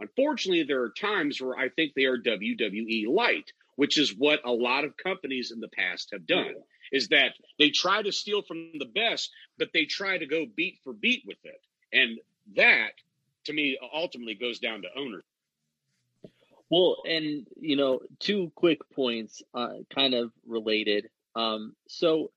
Unfortunately, 0.00 0.62
there 0.62 0.82
are 0.82 0.90
times 0.90 1.40
where 1.40 1.56
I 1.56 1.68
think 1.68 1.94
they 1.94 2.04
are 2.04 2.18
WWE 2.18 3.08
light, 3.08 3.52
which 3.76 3.98
is 3.98 4.14
what 4.16 4.40
a 4.44 4.52
lot 4.52 4.84
of 4.84 4.96
companies 4.96 5.50
in 5.50 5.60
the 5.60 5.68
past 5.68 6.10
have 6.12 6.26
done. 6.26 6.54
Is 6.90 7.08
that 7.08 7.32
they 7.58 7.70
try 7.70 8.02
to 8.02 8.12
steal 8.12 8.42
from 8.42 8.72
the 8.78 8.86
best, 8.86 9.30
but 9.58 9.68
they 9.74 9.84
try 9.84 10.16
to 10.16 10.26
go 10.26 10.46
beat 10.56 10.78
for 10.84 10.92
beat 10.92 11.22
with 11.26 11.38
it, 11.44 11.60
and 11.92 12.18
that, 12.56 12.92
to 13.44 13.52
me, 13.52 13.78
ultimately 13.92 14.34
goes 14.34 14.58
down 14.58 14.82
to 14.82 14.88
owners. 14.96 15.24
Well, 16.70 16.96
and 17.06 17.46
you 17.60 17.76
know, 17.76 18.00
two 18.20 18.52
quick 18.54 18.78
points, 18.94 19.42
uh, 19.54 19.74
kind 19.94 20.14
of 20.14 20.32
related. 20.46 21.10
Um, 21.34 21.74
so 21.88 22.30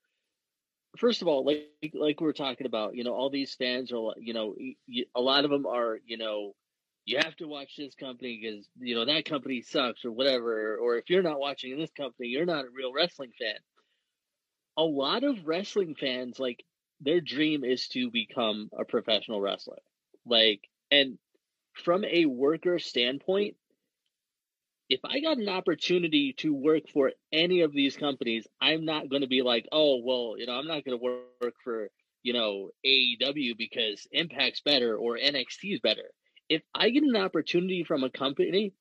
first 0.96 1.22
of 1.22 1.28
all, 1.28 1.44
like 1.44 1.68
like 1.94 2.20
we 2.20 2.26
we're 2.26 2.32
talking 2.32 2.66
about, 2.66 2.94
you 2.94 3.04
know, 3.04 3.14
all 3.14 3.30
these 3.30 3.54
fans 3.54 3.92
are, 3.92 4.12
you 4.18 4.34
know, 4.34 4.54
a 5.14 5.20
lot 5.20 5.44
of 5.44 5.50
them 5.50 5.66
are, 5.66 5.98
you 6.06 6.18
know, 6.18 6.54
you 7.04 7.18
have 7.18 7.36
to 7.36 7.48
watch 7.48 7.76
this 7.76 7.94
company 7.94 8.40
because 8.40 8.68
you 8.78 8.94
know 8.94 9.04
that 9.04 9.24
company 9.24 9.62
sucks 9.62 10.04
or 10.04 10.12
whatever, 10.12 10.76
or 10.76 10.96
if 10.96 11.10
you're 11.10 11.22
not 11.22 11.40
watching 11.40 11.78
this 11.78 11.90
company, 11.92 12.28
you're 12.28 12.46
not 12.46 12.64
a 12.64 12.70
real 12.74 12.92
wrestling 12.92 13.32
fan. 13.38 13.56
A 14.76 14.82
lot 14.82 15.24
of 15.24 15.46
wrestling 15.46 15.94
fans, 15.98 16.38
like 16.38 16.64
their 17.00 17.20
dream 17.20 17.64
is 17.64 17.88
to 17.88 18.10
become 18.10 18.70
a 18.78 18.84
professional 18.84 19.40
wrestler, 19.40 19.78
like, 20.24 20.60
and 20.90 21.18
from 21.74 22.04
a 22.04 22.26
worker 22.26 22.78
standpoint 22.78 23.56
if 24.92 25.00
I 25.06 25.20
got 25.20 25.38
an 25.38 25.48
opportunity 25.48 26.34
to 26.38 26.52
work 26.52 26.82
for 26.92 27.12
any 27.32 27.62
of 27.62 27.72
these 27.72 27.96
companies, 27.96 28.46
I'm 28.60 28.84
not 28.84 29.08
going 29.08 29.22
to 29.22 29.28
be 29.28 29.40
like, 29.40 29.66
oh, 29.72 30.02
well, 30.04 30.34
you 30.36 30.44
know, 30.44 30.52
I'm 30.52 30.66
not 30.66 30.84
going 30.84 30.98
to 30.98 31.02
work 31.02 31.54
for, 31.64 31.88
you 32.22 32.34
know, 32.34 32.68
AEW 32.84 33.56
because 33.56 34.06
Impact's 34.12 34.60
better 34.60 34.94
or 34.94 35.16
NXT 35.16 35.74
is 35.74 35.80
better. 35.80 36.10
If 36.52 36.62
I 36.74 36.90
get 36.90 37.02
an 37.02 37.16
opportunity 37.16 37.82
from 37.82 38.04
a 38.04 38.10
company, 38.10 38.74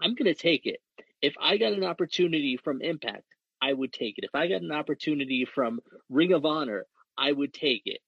I'm 0.00 0.14
going 0.14 0.32
to 0.32 0.34
take 0.34 0.66
it. 0.66 0.80
If 1.22 1.34
I 1.40 1.56
got 1.56 1.72
an 1.72 1.84
opportunity 1.84 2.56
from 2.56 2.82
Impact, 2.82 3.24
I 3.62 3.72
would 3.72 3.92
take 3.92 4.18
it. 4.18 4.24
If 4.24 4.34
I 4.34 4.48
got 4.48 4.62
an 4.62 4.72
opportunity 4.72 5.44
from 5.44 5.80
Ring 6.10 6.32
of 6.32 6.44
Honor, 6.44 6.86
I 7.16 7.30
would 7.30 7.54
take 7.54 7.82
it. 7.86 8.00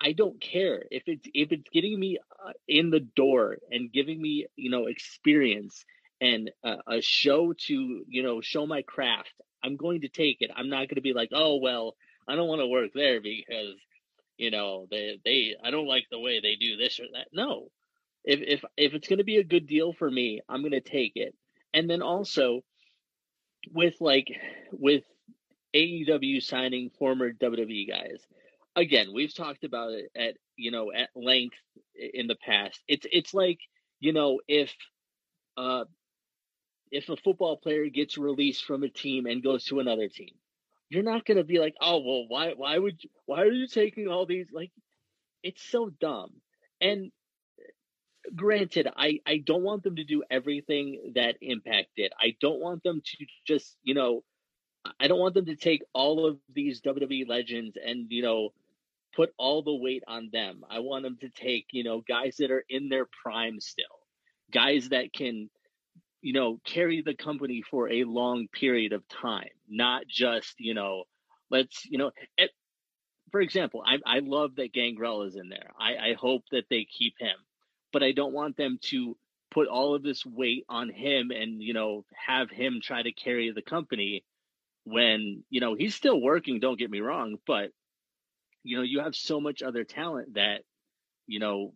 I 0.00 0.12
don't 0.12 0.38
care 0.40 0.84
if 0.90 1.04
it's 1.06 1.26
if 1.32 1.52
it's 1.52 1.70
getting 1.72 1.98
me 1.98 2.18
uh, 2.46 2.52
in 2.68 2.90
the 2.90 3.00
door 3.00 3.56
and 3.70 3.90
giving 3.92 4.20
me, 4.20 4.46
you 4.56 4.70
know, 4.70 4.86
experience 4.86 5.84
and 6.20 6.50
a, 6.64 6.76
a 6.98 7.00
show 7.00 7.54
to 7.66 8.04
you 8.08 8.22
know 8.22 8.40
show 8.40 8.66
my 8.66 8.82
craft 8.82 9.34
i'm 9.62 9.76
going 9.76 10.00
to 10.02 10.08
take 10.08 10.38
it 10.40 10.50
i'm 10.56 10.68
not 10.68 10.88
going 10.88 10.94
to 10.96 11.00
be 11.00 11.12
like 11.12 11.30
oh 11.32 11.56
well 11.56 11.96
i 12.28 12.36
don't 12.36 12.48
want 12.48 12.60
to 12.60 12.66
work 12.66 12.90
there 12.94 13.20
because 13.20 13.74
you 14.36 14.50
know 14.50 14.86
they 14.90 15.18
they 15.24 15.54
i 15.64 15.70
don't 15.70 15.88
like 15.88 16.04
the 16.10 16.18
way 16.18 16.40
they 16.40 16.54
do 16.54 16.76
this 16.76 17.00
or 17.00 17.06
that 17.12 17.28
no 17.32 17.68
if 18.24 18.40
if 18.40 18.64
if 18.76 18.94
it's 18.94 19.08
going 19.08 19.18
to 19.18 19.24
be 19.24 19.38
a 19.38 19.44
good 19.44 19.66
deal 19.66 19.92
for 19.92 20.10
me 20.10 20.40
i'm 20.48 20.62
going 20.62 20.72
to 20.72 20.80
take 20.80 21.12
it. 21.16 21.34
And 21.72 21.90
then 21.90 22.02
also 22.02 22.62
with 23.72 23.94
like 24.00 24.28
with 24.72 25.04
AEW 25.74 26.42
signing 26.42 26.90
former 26.98 27.32
WWE 27.32 27.88
guys 27.88 28.20
again 28.76 29.08
we've 29.12 29.34
talked 29.34 29.64
about 29.64 29.92
it 29.92 30.10
at 30.16 30.36
you 30.56 30.70
know 30.70 30.92
at 30.92 31.10
length 31.14 31.56
in 32.12 32.26
the 32.26 32.36
past. 32.36 32.80
It's 32.88 33.06
it's 33.10 33.34
like 33.34 33.58
you 34.00 34.12
know 34.12 34.40
if 34.48 34.72
uh 35.56 35.84
if 36.90 37.08
a 37.08 37.16
football 37.16 37.56
player 37.56 37.88
gets 37.88 38.18
released 38.18 38.64
from 38.64 38.84
a 38.84 38.88
team 38.88 39.26
and 39.26 39.42
goes 39.42 39.64
to 39.64 39.80
another 39.80 40.08
team, 40.08 40.30
you're 40.88 41.02
not 41.02 41.24
going 41.24 41.38
to 41.38 41.44
be 41.44 41.58
like, 41.58 41.74
"Oh, 41.80 41.98
well, 41.98 42.24
why 42.28 42.52
why 42.56 42.78
would 42.78 43.02
you, 43.02 43.10
why 43.26 43.42
are 43.42 43.50
you 43.50 43.66
taking 43.66 44.08
all 44.08 44.26
these? 44.26 44.46
Like 44.52 44.70
it's 45.42 45.62
so 45.62 45.90
dumb." 45.90 46.30
And 46.80 47.10
granted, 48.34 48.88
I 48.96 49.20
I 49.26 49.38
don't 49.38 49.62
want 49.62 49.82
them 49.82 49.96
to 49.96 50.04
do 50.04 50.22
everything 50.30 51.12
that 51.14 51.36
Impact 51.40 51.88
did. 51.96 52.12
I 52.20 52.36
don't 52.40 52.60
want 52.60 52.82
them 52.82 53.02
to 53.04 53.26
just, 53.46 53.76
you 53.82 53.94
know, 53.94 54.22
I 55.00 55.08
don't 55.08 55.20
want 55.20 55.34
them 55.34 55.46
to 55.46 55.56
take 55.56 55.82
all 55.92 56.26
of 56.26 56.38
these 56.52 56.80
WWE 56.82 57.28
legends 57.28 57.76
and, 57.82 58.06
you 58.10 58.22
know, 58.22 58.50
put 59.16 59.32
all 59.38 59.62
the 59.62 59.74
weight 59.74 60.04
on 60.06 60.30
them. 60.32 60.64
I 60.68 60.80
want 60.80 61.04
them 61.04 61.18
to 61.20 61.28
take, 61.30 61.66
you 61.72 61.84
know, 61.84 62.02
guys 62.06 62.36
that 62.38 62.50
are 62.50 62.64
in 62.68 62.88
their 62.88 63.06
prime 63.22 63.60
still. 63.60 63.84
Guys 64.52 64.90
that 64.90 65.12
can 65.12 65.48
you 66.24 66.32
know, 66.32 66.58
carry 66.64 67.02
the 67.02 67.14
company 67.14 67.62
for 67.70 67.90
a 67.90 68.04
long 68.04 68.48
period 68.48 68.94
of 68.94 69.06
time, 69.08 69.50
not 69.68 70.06
just, 70.08 70.54
you 70.58 70.72
know, 70.72 71.04
let's, 71.50 71.84
you 71.84 71.98
know, 71.98 72.12
it, 72.38 72.50
for 73.30 73.42
example, 73.42 73.84
I, 73.86 73.98
I 74.06 74.20
love 74.20 74.56
that 74.56 74.72
Gangrel 74.72 75.24
is 75.24 75.36
in 75.36 75.50
there. 75.50 75.70
I, 75.78 76.12
I 76.12 76.14
hope 76.14 76.44
that 76.50 76.64
they 76.70 76.86
keep 76.90 77.14
him, 77.18 77.36
but 77.94 78.02
I 78.02 78.10
don't 78.10 78.34
want 78.34 78.56
them 78.56 78.78
to 78.90 79.16
put 79.52 79.68
all 79.68 79.94
of 79.94 80.02
this 80.02 80.26
weight 80.26 80.64
on 80.68 80.90
him 80.90 81.30
and, 81.30 81.62
you 81.62 81.72
know, 81.72 82.04
have 82.12 82.50
him 82.50 82.80
try 82.82 83.00
to 83.00 83.12
carry 83.12 83.52
the 83.52 83.62
company 83.62 84.24
when, 84.82 85.44
you 85.48 85.60
know, 85.60 85.74
he's 85.74 85.94
still 85.94 86.20
working, 86.20 86.58
don't 86.58 86.78
get 86.78 86.90
me 86.90 87.00
wrong, 87.00 87.36
but, 87.46 87.70
you 88.64 88.76
know, 88.76 88.82
you 88.82 88.98
have 88.98 89.14
so 89.14 89.40
much 89.40 89.62
other 89.62 89.84
talent 89.84 90.34
that, 90.34 90.62
you 91.28 91.38
know, 91.38 91.72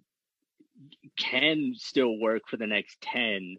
can 1.17 1.75
still 1.77 2.19
work 2.19 2.43
for 2.49 2.57
the 2.57 2.67
next 2.67 3.01
10, 3.01 3.57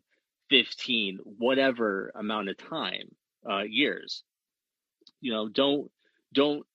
15 0.49 1.19
whatever 1.23 2.11
amount 2.15 2.49
of 2.49 2.57
time 2.57 3.15
uh 3.49 3.61
years. 3.61 4.23
You 5.21 5.31
know 5.31 5.47
don't 5.47 5.91
don't 6.33 6.65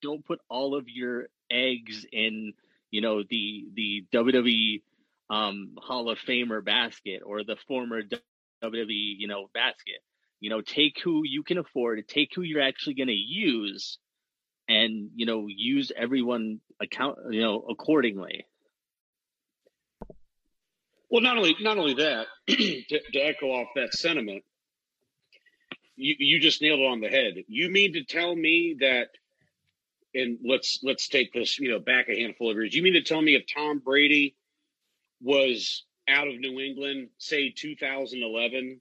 don't 0.00 0.24
put 0.24 0.38
all 0.48 0.74
of 0.74 0.88
your 0.88 1.26
eggs 1.50 2.06
in 2.10 2.52
you 2.92 3.00
know 3.00 3.24
the 3.28 3.66
the 3.74 4.04
WWE 4.14 4.82
um 5.28 5.74
Hall 5.78 6.10
of 6.10 6.18
Famer 6.18 6.64
basket 6.64 7.22
or 7.26 7.42
the 7.42 7.56
former 7.66 8.02
WWE 8.02 8.86
you 8.88 9.26
know 9.26 9.48
basket 9.52 10.00
you 10.38 10.50
know 10.50 10.60
take 10.60 10.98
who 11.02 11.22
you 11.24 11.42
can 11.42 11.58
afford 11.58 12.06
take 12.06 12.30
who 12.36 12.42
you're 12.42 12.62
actually 12.62 12.94
going 12.94 13.08
to 13.08 13.14
use 13.14 13.98
and 14.68 15.10
you 15.16 15.26
know 15.26 15.46
use 15.48 15.90
everyone 15.96 16.60
account 16.80 17.18
you 17.32 17.40
know 17.40 17.66
accordingly 17.68 18.46
Well, 21.12 21.20
not 21.20 21.36
only 21.36 21.54
not 21.60 21.76
only 21.76 21.92
that, 21.94 22.26
to, 22.48 23.00
to 23.12 23.18
echo 23.18 23.48
off 23.48 23.68
that 23.76 23.92
sentiment, 23.92 24.44
you 25.94 26.14
you 26.18 26.40
just 26.40 26.62
nailed 26.62 26.80
it 26.80 26.86
on 26.86 27.02
the 27.02 27.08
head. 27.08 27.34
You 27.48 27.70
mean 27.70 27.92
to 27.92 28.04
tell 28.04 28.34
me 28.34 28.76
that, 28.80 29.08
and 30.14 30.38
let's 30.44 30.80
let's 30.82 31.08
take 31.08 31.32
this 31.32 31.58
you 31.58 31.70
know 31.70 31.78
back 31.78 32.08
a 32.08 32.18
handful 32.20 32.50
of 32.50 32.56
years. 32.56 32.74
You 32.74 32.82
mean 32.82 32.94
to 32.94 33.02
tell 33.02 33.22
me 33.22 33.34
if 33.34 33.44
Tom 33.52 33.78
Brady 33.78 34.36
was 35.20 35.84
out 36.08 36.28
of 36.28 36.38
New 36.38 36.60
England, 36.60 37.08
say 37.18 37.50
2011, 37.50 38.80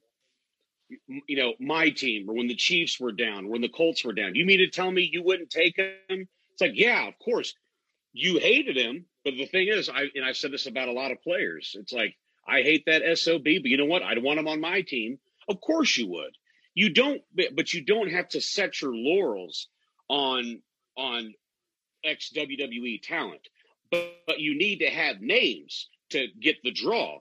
you 1.27 1.37
know, 1.37 1.53
my 1.59 1.89
team, 1.89 2.29
or 2.29 2.33
when 2.33 2.47
the 2.47 2.55
Chiefs 2.55 2.99
were 2.99 3.11
down, 3.11 3.47
when 3.47 3.61
the 3.61 3.69
Colts 3.69 4.03
were 4.03 4.13
down, 4.13 4.35
you 4.35 4.45
mean 4.45 4.59
to 4.59 4.69
tell 4.69 4.91
me 4.91 5.09
you 5.11 5.23
wouldn't 5.23 5.49
take 5.49 5.77
him? 5.77 5.95
It's 6.09 6.61
like, 6.61 6.71
yeah, 6.75 7.07
of 7.07 7.13
course. 7.23 7.53
You 8.13 8.39
hated 8.39 8.75
him, 8.75 9.05
but 9.23 9.35
the 9.37 9.45
thing 9.45 9.69
is, 9.69 9.87
I 9.87 10.07
and 10.15 10.25
I've 10.25 10.35
said 10.35 10.51
this 10.51 10.65
about 10.65 10.89
a 10.89 10.93
lot 10.93 11.11
of 11.11 11.21
players. 11.21 11.75
It's 11.79 11.93
like 11.93 12.15
I 12.45 12.61
hate 12.61 12.85
that 12.87 13.03
sob, 13.17 13.43
but 13.43 13.65
you 13.65 13.77
know 13.77 13.85
what? 13.85 14.03
I'd 14.03 14.21
want 14.21 14.39
him 14.39 14.47
on 14.47 14.59
my 14.59 14.81
team. 14.81 15.17
Of 15.47 15.61
course 15.61 15.97
you 15.97 16.09
would. 16.09 16.35
You 16.73 16.89
don't, 16.89 17.21
but 17.33 17.73
you 17.73 17.83
don't 17.85 18.11
have 18.11 18.27
to 18.29 18.41
set 18.41 18.81
your 18.81 18.93
laurels 18.93 19.67
on 20.09 20.61
on 20.97 21.33
ex 22.03 22.31
WWE 22.35 23.01
talent, 23.01 23.47
but, 23.89 24.11
but 24.27 24.39
you 24.39 24.57
need 24.57 24.79
to 24.79 24.89
have 24.89 25.21
names 25.21 25.89
to 26.11 26.27
get 26.39 26.57
the 26.63 26.71
draw. 26.71 27.19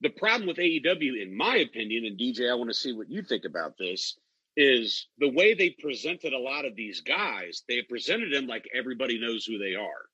The 0.00 0.10
problem 0.10 0.46
with 0.46 0.58
AEW, 0.58 1.20
in 1.22 1.36
my 1.36 1.56
opinion, 1.56 2.04
and 2.04 2.18
DJ, 2.18 2.50
I 2.50 2.54
want 2.54 2.70
to 2.70 2.74
see 2.74 2.92
what 2.92 3.10
you 3.10 3.22
think 3.22 3.44
about 3.44 3.76
this, 3.78 4.16
is 4.56 5.06
the 5.18 5.30
way 5.30 5.54
they 5.54 5.70
presented 5.70 6.32
a 6.32 6.38
lot 6.38 6.64
of 6.64 6.76
these 6.76 7.00
guys. 7.00 7.62
They 7.68 7.82
presented 7.82 8.32
them 8.32 8.46
like 8.46 8.68
everybody 8.74 9.18
knows 9.18 9.44
who 9.44 9.58
they 9.58 9.74
are. 9.74 10.06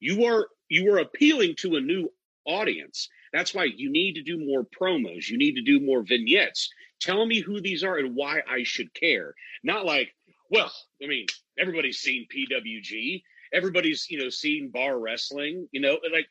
You 0.00 0.24
are 0.24 0.48
you 0.68 0.92
are 0.92 0.98
appealing 0.98 1.56
to 1.58 1.76
a 1.76 1.80
new 1.80 2.10
audience. 2.46 3.08
That's 3.32 3.54
why 3.54 3.64
you 3.64 3.90
need 3.90 4.14
to 4.14 4.22
do 4.22 4.44
more 4.44 4.64
promos. 4.64 5.28
You 5.28 5.36
need 5.36 5.56
to 5.56 5.62
do 5.62 5.80
more 5.80 6.02
vignettes. 6.02 6.70
Tell 7.00 7.26
me 7.26 7.40
who 7.40 7.60
these 7.60 7.84
are 7.84 7.98
and 7.98 8.16
why 8.16 8.40
I 8.48 8.62
should 8.62 8.92
care. 8.94 9.34
Not 9.62 9.84
like, 9.84 10.14
well, 10.50 10.72
I 11.02 11.06
mean, 11.06 11.26
everybody's 11.58 11.98
seen 11.98 12.26
PWG. 12.34 13.22
Everybody's, 13.52 14.06
you 14.10 14.18
know, 14.18 14.28
seen 14.28 14.70
bar 14.70 14.98
wrestling, 14.98 15.68
you 15.72 15.80
know, 15.80 15.98
like 16.12 16.26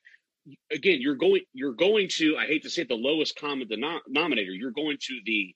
again, 0.72 1.02
you're 1.02 1.16
going 1.16 1.42
you're 1.54 1.74
going 1.74 2.10
to, 2.18 2.38
I 2.38 2.46
hate 2.46 2.64
to 2.64 2.70
say 2.70 2.84
it, 2.84 2.90
the 2.90 2.96
lowest 2.96 3.40
common 3.40 3.68
denominator. 3.68 4.52
You're 4.52 4.72
going 4.72 4.98
to 5.02 5.20
the 5.26 5.56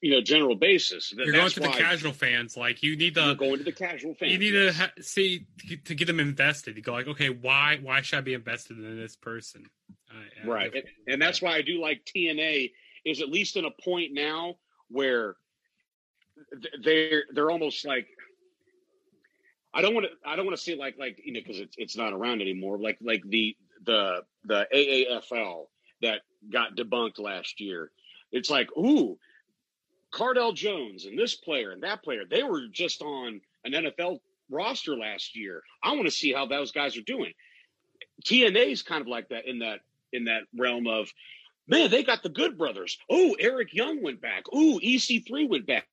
you 0.00 0.10
know 0.10 0.20
general 0.20 0.56
basis. 0.56 1.12
You're 1.16 1.32
going 1.32 1.50
to 1.50 1.60
the 1.60 1.68
casual 1.68 2.12
fans. 2.12 2.56
Like 2.56 2.82
you 2.82 2.96
need 2.96 3.14
to 3.14 3.34
go 3.34 3.52
into 3.52 3.64
the 3.64 3.72
casual 3.72 4.14
fans. 4.14 4.32
You 4.32 4.38
need 4.38 4.52
to 4.52 4.72
ha- 4.72 4.92
see 5.00 5.46
to 5.84 5.94
get 5.94 6.06
them 6.06 6.20
invested. 6.20 6.76
You 6.76 6.82
go 6.82 6.92
like, 6.92 7.08
okay, 7.08 7.30
why 7.30 7.78
why 7.82 8.02
should 8.02 8.18
I 8.18 8.22
be 8.22 8.34
invested 8.34 8.78
in 8.78 8.96
this 8.96 9.16
person? 9.16 9.64
Uh, 10.10 10.50
right, 10.50 10.72
and, 10.74 10.84
and 11.06 11.22
that's 11.22 11.42
why 11.42 11.54
I 11.54 11.62
do 11.62 11.80
like 11.80 12.02
TNA 12.04 12.72
is 13.04 13.20
at 13.20 13.28
least 13.28 13.56
in 13.56 13.64
a 13.64 13.70
point 13.82 14.12
now 14.12 14.56
where 14.88 15.36
they're 16.82 17.24
they're 17.32 17.50
almost 17.50 17.86
like 17.86 18.06
I 19.74 19.82
don't 19.82 19.94
want 19.94 20.06
to 20.06 20.28
I 20.28 20.36
don't 20.36 20.46
want 20.46 20.56
to 20.56 20.62
say 20.62 20.74
like 20.74 20.96
like 20.98 21.20
you 21.24 21.32
know 21.32 21.40
because 21.40 21.60
it's 21.60 21.76
it's 21.78 21.96
not 21.96 22.12
around 22.12 22.40
anymore 22.40 22.78
like 22.78 22.98
like 23.00 23.22
the 23.28 23.56
the 23.84 24.22
the 24.44 24.66
AAFL 24.74 25.66
that 26.02 26.20
got 26.50 26.76
debunked 26.76 27.18
last 27.18 27.60
year. 27.60 27.90
It's 28.32 28.50
like 28.50 28.68
ooh 28.76 29.18
Cardale 30.12 30.54
Jones 30.54 31.04
and 31.04 31.18
this 31.18 31.34
player 31.34 31.70
and 31.70 31.82
that 31.82 32.02
player, 32.02 32.22
they 32.28 32.42
were 32.42 32.66
just 32.72 33.02
on 33.02 33.40
an 33.64 33.72
NFL 33.72 34.20
roster 34.50 34.96
last 34.96 35.36
year. 35.36 35.62
I 35.82 35.92
want 35.92 36.06
to 36.06 36.10
see 36.10 36.32
how 36.32 36.46
those 36.46 36.72
guys 36.72 36.96
are 36.96 37.02
doing. 37.02 37.32
TNA 38.24 38.72
is 38.72 38.82
kind 38.82 39.02
of 39.02 39.06
like 39.06 39.28
that 39.28 39.46
in 39.46 39.58
that 39.60 39.80
in 40.12 40.24
that 40.24 40.42
realm 40.56 40.86
of 40.86 41.12
man, 41.68 41.90
they 41.90 42.02
got 42.02 42.22
the 42.22 42.30
good 42.30 42.56
brothers. 42.56 42.98
Oh, 43.10 43.36
Eric 43.38 43.74
Young 43.74 44.02
went 44.02 44.20
back. 44.20 44.44
Oh, 44.52 44.80
EC3 44.82 45.48
went 45.48 45.66
back. 45.66 45.86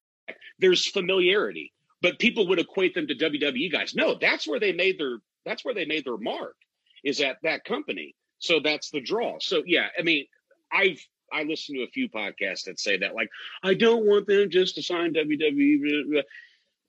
There's 0.58 0.86
familiarity, 0.88 1.74
but 2.06 2.20
people 2.20 2.48
would 2.48 2.60
equate 2.60 2.94
them 2.94 3.08
to 3.08 3.16
WWE 3.16 3.72
guys. 3.72 3.96
No, 3.96 4.14
that's 4.14 4.48
where 4.48 4.60
they 4.60 4.74
made 4.74 5.00
their 5.00 5.18
that's 5.44 5.66
where 5.66 5.74
they 5.74 5.86
made 5.86 6.06
their 6.06 6.18
mark 6.18 6.56
is 7.04 7.20
at 7.20 7.38
that 7.42 7.66
company. 7.66 8.14
So 8.38 8.60
that's 8.64 8.92
the 8.92 9.02
draw. 9.02 9.38
So 9.40 9.64
yeah, 9.66 9.88
I 9.98 10.04
mean, 10.04 10.28
I've 10.72 11.04
I 11.34 11.44
listen 11.44 11.74
to 11.74 11.82
a 11.82 11.88
few 11.88 12.08
podcasts 12.08 12.66
that 12.66 12.80
say 12.80 12.98
that, 12.98 13.16
like, 13.16 13.30
I 13.64 13.74
don't 13.74 14.06
want 14.06 14.28
them 14.28 14.52
just 14.52 14.76
to 14.76 14.84
sign 14.84 15.16
WWE. 15.16 16.22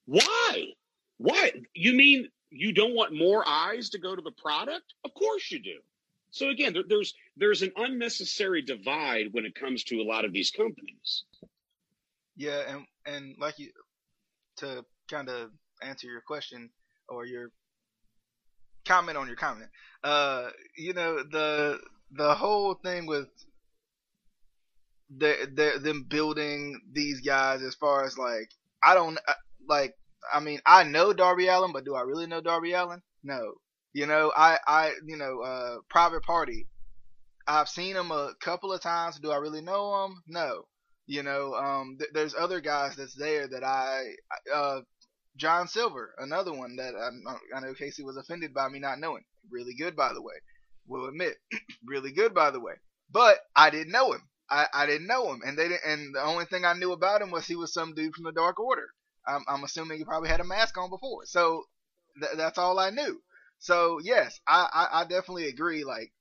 Why? 0.05 0.65
Why? 1.17 1.53
You 1.73 1.95
mean 1.95 2.29
you 2.51 2.75
don't 2.75 2.95
want 2.95 3.17
more 3.17 3.43
eyes 3.49 3.89
to 3.91 3.99
go 3.99 4.15
to 4.15 4.21
the 4.21 4.33
product? 4.33 4.93
Of 5.03 5.15
course 5.15 5.51
you 5.51 5.61
do. 5.61 5.79
So 6.31 6.51
again, 6.51 6.75
there, 6.75 6.85
there's 6.87 7.15
there's 7.39 7.63
an 7.63 7.73
unnecessary 7.75 8.61
divide 8.61 9.29
when 9.33 9.47
it 9.47 9.55
comes 9.55 9.83
to 9.85 10.03
a 10.03 10.05
lot 10.05 10.27
of 10.27 10.35
these 10.35 10.51
companies. 10.51 11.25
Yeah, 12.37 12.61
and 12.69 12.85
and 13.07 13.37
like 13.39 13.59
you 13.59 13.71
to 14.59 14.85
kind 15.11 15.29
of 15.29 15.51
answer 15.83 16.07
your 16.07 16.23
question 16.23 16.71
or 17.09 17.25
your 17.27 17.51
comment 18.87 19.19
on 19.19 19.27
your 19.27 19.37
comment. 19.37 19.71
Uh, 20.03 20.49
you 20.77 20.95
know 20.95 21.23
the 21.31 21.79
the 22.13 22.35
whole 22.35 22.75
thing 22.75 23.07
with 23.07 23.29
they 25.11 25.37
they 25.53 25.79
them 25.79 26.07
building 26.09 26.81
these 26.93 27.21
guys 27.21 27.63
as 27.63 27.75
far 27.75 28.05
as 28.05 28.19
like 28.19 28.51
I 28.83 28.95
don't 28.95 29.19
uh, 29.29 29.33
like 29.69 29.95
I 30.33 30.41
mean 30.41 30.61
I 30.67 30.85
know 30.85 31.13
Darby 31.13 31.49
Allin, 31.49 31.73
but 31.73 31.85
do 31.85 31.95
I 31.95 32.03
really 32.03 32.27
know 32.27 32.41
Darby 32.41 32.73
Allin? 32.73 33.03
No. 33.23 33.55
You 33.93 34.07
know 34.07 34.33
I 34.37 34.59
I 34.67 34.93
you 35.07 35.17
know 35.17 35.41
uh 35.41 35.77
Private 35.89 36.23
Party. 36.23 36.67
I've 37.47 37.69
seen 37.69 37.95
him 37.95 38.11
a 38.11 38.33
couple 38.41 38.73
of 38.73 38.81
times. 38.81 39.19
Do 39.21 39.31
I 39.31 39.37
really 39.37 39.63
know 39.63 40.05
him? 40.05 40.23
No. 40.27 40.65
You 41.07 41.23
know 41.23 41.55
um 41.55 41.97
th- 41.99 42.11
there's 42.13 42.35
other 42.35 42.61
guys 42.61 42.97
that's 42.97 43.15
there 43.15 43.47
that 43.49 43.63
I 43.63 44.03
uh 44.53 44.81
John 45.37 45.69
Silver, 45.69 46.15
another 46.19 46.53
one 46.53 46.77
that 46.77 46.95
I, 46.95 47.57
I 47.57 47.61
know 47.61 47.75
Casey 47.75 48.03
was 48.03 48.17
offended 48.17 48.55
by 48.55 48.69
me 48.69 48.79
not 48.79 48.99
knowing. 48.99 49.25
Really 49.51 49.75
good, 49.75 49.95
by 49.95 50.13
the 50.13 50.23
way. 50.23 50.35
Will 50.87 51.07
admit, 51.09 51.37
really 51.85 52.13
good, 52.13 52.35
by 52.35 52.51
the 52.51 52.61
way. 52.61 52.75
But 53.11 53.39
I 53.55 53.71
didn't 53.71 53.93
know 53.93 54.13
him. 54.13 54.23
I, 54.49 54.67
I 54.73 54.87
didn't 54.87 55.09
know 55.09 55.33
him, 55.33 55.43
and 55.45 55.59
they 55.59 55.69
didn't, 55.69 55.85
and 55.85 56.15
the 56.15 56.23
only 56.23 56.45
thing 56.45 56.65
I 56.65 56.75
knew 56.75 56.93
about 56.93 57.23
him 57.23 57.31
was 57.31 57.47
he 57.47 57.57
was 57.57 57.73
some 57.73 57.95
dude 57.95 58.15
from 58.15 58.25
the 58.25 58.33
Dark 58.33 58.61
Order. 58.61 58.89
I'm, 59.27 59.45
I'm 59.49 59.65
assuming 59.65 59.99
he 59.99 60.05
probably 60.05 60.29
had 60.29 60.41
a 60.41 60.45
mask 60.45 60.79
on 60.79 60.89
before, 60.89 61.27
so 61.27 61.65
th- 62.21 62.37
that's 62.37 62.59
all 62.59 62.79
I 62.79 62.91
knew. 62.91 63.21
So 63.59 63.99
yes, 64.03 64.39
I, 64.47 64.69
I, 64.73 65.01
I 65.01 65.05
definitely 65.05 65.49
agree. 65.49 65.85
Like 65.85 66.13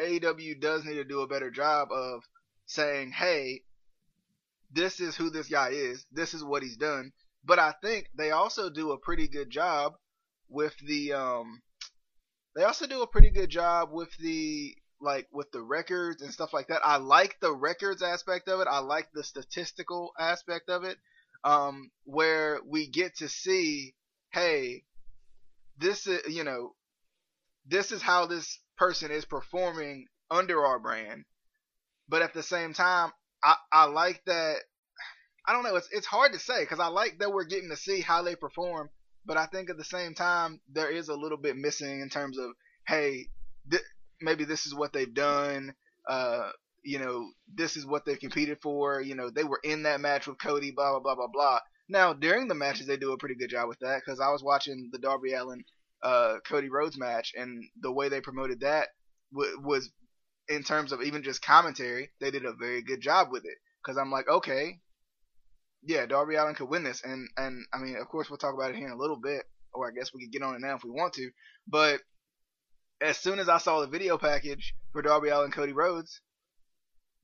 AEW 0.00 0.60
does 0.60 0.84
need 0.84 0.94
to 0.94 1.04
do 1.04 1.20
a 1.20 1.26
better 1.26 1.50
job 1.50 1.90
of 1.90 2.22
saying, 2.66 3.12
hey, 3.12 3.62
this 4.70 5.00
is 5.00 5.16
who 5.16 5.30
this 5.30 5.48
guy 5.48 5.70
is, 5.70 6.06
this 6.12 6.34
is 6.34 6.44
what 6.44 6.62
he's 6.62 6.76
done. 6.76 7.12
But 7.44 7.58
I 7.58 7.74
think 7.82 8.08
they 8.16 8.30
also 8.30 8.70
do 8.70 8.92
a 8.92 8.98
pretty 8.98 9.28
good 9.28 9.50
job 9.50 9.94
with 10.48 10.74
the 10.86 11.12
um, 11.12 11.62
they 12.56 12.64
also 12.64 12.86
do 12.86 13.02
a 13.02 13.06
pretty 13.06 13.30
good 13.30 13.50
job 13.50 13.90
with 13.92 14.16
the 14.18 14.74
like 15.00 15.28
with 15.32 15.50
the 15.52 15.60
records 15.60 16.22
and 16.22 16.32
stuff 16.32 16.52
like 16.52 16.68
that. 16.68 16.80
I 16.84 16.96
like 16.96 17.38
the 17.40 17.52
records 17.52 18.02
aspect 18.02 18.48
of 18.48 18.60
it. 18.60 18.68
I 18.70 18.78
like 18.78 19.08
the 19.12 19.24
statistical 19.24 20.12
aspect 20.18 20.70
of 20.70 20.84
it. 20.84 20.98
Um, 21.42 21.90
where 22.04 22.60
we 22.66 22.88
get 22.88 23.16
to 23.16 23.28
see, 23.28 23.94
hey, 24.32 24.84
this 25.76 26.06
is 26.06 26.22
you 26.34 26.44
know, 26.44 26.74
this 27.66 27.92
is 27.92 28.00
how 28.00 28.26
this 28.26 28.58
person 28.78 29.10
is 29.10 29.26
performing 29.26 30.06
under 30.30 30.64
our 30.64 30.78
brand. 30.78 31.24
But 32.08 32.22
at 32.22 32.34
the 32.34 32.42
same 32.42 32.72
time, 32.74 33.12
I, 33.42 33.56
I 33.72 33.84
like 33.86 34.22
that. 34.26 34.56
I 35.46 35.52
don't 35.52 35.62
know. 35.62 35.76
It's 35.76 35.88
it's 35.92 36.06
hard 36.06 36.32
to 36.32 36.38
say 36.38 36.62
because 36.62 36.80
I 36.80 36.86
like 36.86 37.18
that 37.18 37.32
we're 37.32 37.44
getting 37.44 37.70
to 37.70 37.76
see 37.76 38.00
how 38.00 38.22
they 38.22 38.36
perform. 38.36 38.90
But 39.26 39.36
I 39.38 39.46
think 39.46 39.70
at 39.70 39.78
the 39.78 39.84
same 39.84 40.14
time, 40.14 40.60
there 40.70 40.90
is 40.90 41.08
a 41.08 41.14
little 41.14 41.38
bit 41.38 41.56
missing 41.56 42.00
in 42.00 42.10
terms 42.10 42.38
of, 42.38 42.50
hey, 42.86 43.28
th- 43.70 43.82
maybe 44.20 44.44
this 44.44 44.66
is 44.66 44.74
what 44.74 44.92
they've 44.92 45.14
done. 45.14 45.74
Uh, 46.08 46.50
you 46.82 46.98
know, 46.98 47.30
this 47.54 47.76
is 47.76 47.86
what 47.86 48.04
they've 48.04 48.20
competed 48.20 48.58
for. 48.62 49.00
You 49.00 49.14
know, 49.14 49.30
they 49.30 49.44
were 49.44 49.60
in 49.64 49.84
that 49.84 50.00
match 50.02 50.26
with 50.26 50.38
Cody, 50.38 50.72
blah, 50.72 50.90
blah, 50.90 51.00
blah, 51.00 51.14
blah, 51.14 51.28
blah. 51.32 51.58
Now, 51.88 52.12
during 52.12 52.48
the 52.48 52.54
matches, 52.54 52.86
they 52.86 52.98
do 52.98 53.12
a 53.12 53.18
pretty 53.18 53.34
good 53.34 53.50
job 53.50 53.68
with 53.68 53.78
that 53.80 54.02
because 54.04 54.20
I 54.20 54.30
was 54.30 54.42
watching 54.42 54.90
the 54.92 54.98
Darby 54.98 55.32
Allin 55.32 55.64
uh, 56.02 56.36
Cody 56.46 56.68
Rhodes 56.68 56.98
match, 56.98 57.32
and 57.34 57.64
the 57.80 57.92
way 57.92 58.10
they 58.10 58.20
promoted 58.20 58.60
that 58.60 58.88
w- 59.32 59.60
was, 59.62 59.90
in 60.48 60.62
terms 60.62 60.92
of 60.92 61.02
even 61.02 61.22
just 61.22 61.40
commentary, 61.42 62.10
they 62.20 62.30
did 62.30 62.44
a 62.44 62.52
very 62.52 62.82
good 62.82 63.00
job 63.00 63.28
with 63.30 63.44
it. 63.46 63.56
Because 63.82 63.98
I'm 63.98 64.10
like, 64.10 64.28
okay, 64.28 64.80
yeah, 65.86 66.06
Darby 66.06 66.36
Allin 66.36 66.54
could 66.54 66.68
win 66.68 66.84
this, 66.84 67.02
and 67.04 67.28
and 67.36 67.64
I 67.72 67.78
mean, 67.78 67.96
of 67.96 68.08
course, 68.08 68.30
we'll 68.30 68.38
talk 68.38 68.54
about 68.54 68.70
it 68.70 68.76
here 68.76 68.86
in 68.86 68.92
a 68.92 68.98
little 68.98 69.18
bit, 69.20 69.44
or 69.72 69.88
I 69.88 69.92
guess 69.92 70.12
we 70.12 70.24
could 70.24 70.32
get 70.32 70.42
on 70.42 70.54
it 70.54 70.60
now 70.60 70.76
if 70.76 70.84
we 70.84 70.90
want 70.90 71.14
to. 71.14 71.30
But 71.66 72.00
as 73.00 73.18
soon 73.18 73.38
as 73.38 73.48
I 73.48 73.58
saw 73.58 73.80
the 73.80 73.86
video 73.86 74.16
package 74.18 74.74
for 74.92 75.02
Darby 75.02 75.28
Allin 75.28 75.50
Cody 75.50 75.72
Rhodes, 75.72 76.20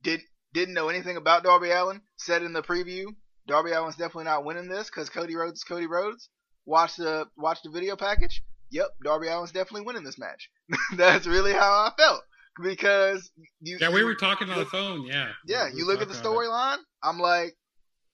did 0.02 0.20
didn't 0.52 0.74
know 0.74 0.88
anything 0.88 1.16
about 1.16 1.44
Darby 1.44 1.70
Allin. 1.70 2.02
Said 2.16 2.42
in 2.42 2.52
the 2.52 2.62
preview, 2.62 3.06
Darby 3.46 3.72
Allin's 3.72 3.96
definitely 3.96 4.24
not 4.24 4.44
winning 4.44 4.68
this 4.68 4.88
because 4.88 5.08
Cody 5.08 5.36
Rhodes 5.36 5.58
is 5.58 5.64
Cody 5.64 5.86
Rhodes. 5.86 6.28
Watch 6.66 6.96
the 6.96 7.26
watch 7.36 7.58
the 7.62 7.70
video 7.70 7.96
package. 7.96 8.42
Yep, 8.70 8.88
Darby 9.02 9.28
Allin's 9.28 9.52
definitely 9.52 9.86
winning 9.86 10.04
this 10.04 10.18
match. 10.18 10.50
That's 10.96 11.26
really 11.26 11.52
how 11.52 11.70
I 11.70 11.92
felt 11.96 12.22
because 12.62 13.30
you. 13.60 13.78
Yeah, 13.80 13.90
we 13.90 14.04
were 14.04 14.14
talking 14.14 14.50
on 14.50 14.58
the 14.58 14.66
phone. 14.66 15.06
Yeah. 15.06 15.30
Yeah, 15.46 15.70
we 15.72 15.78
you 15.78 15.86
look 15.86 16.02
at 16.02 16.08
the 16.08 16.14
storyline. 16.14 16.78
I'm 17.02 17.18
like, 17.18 17.56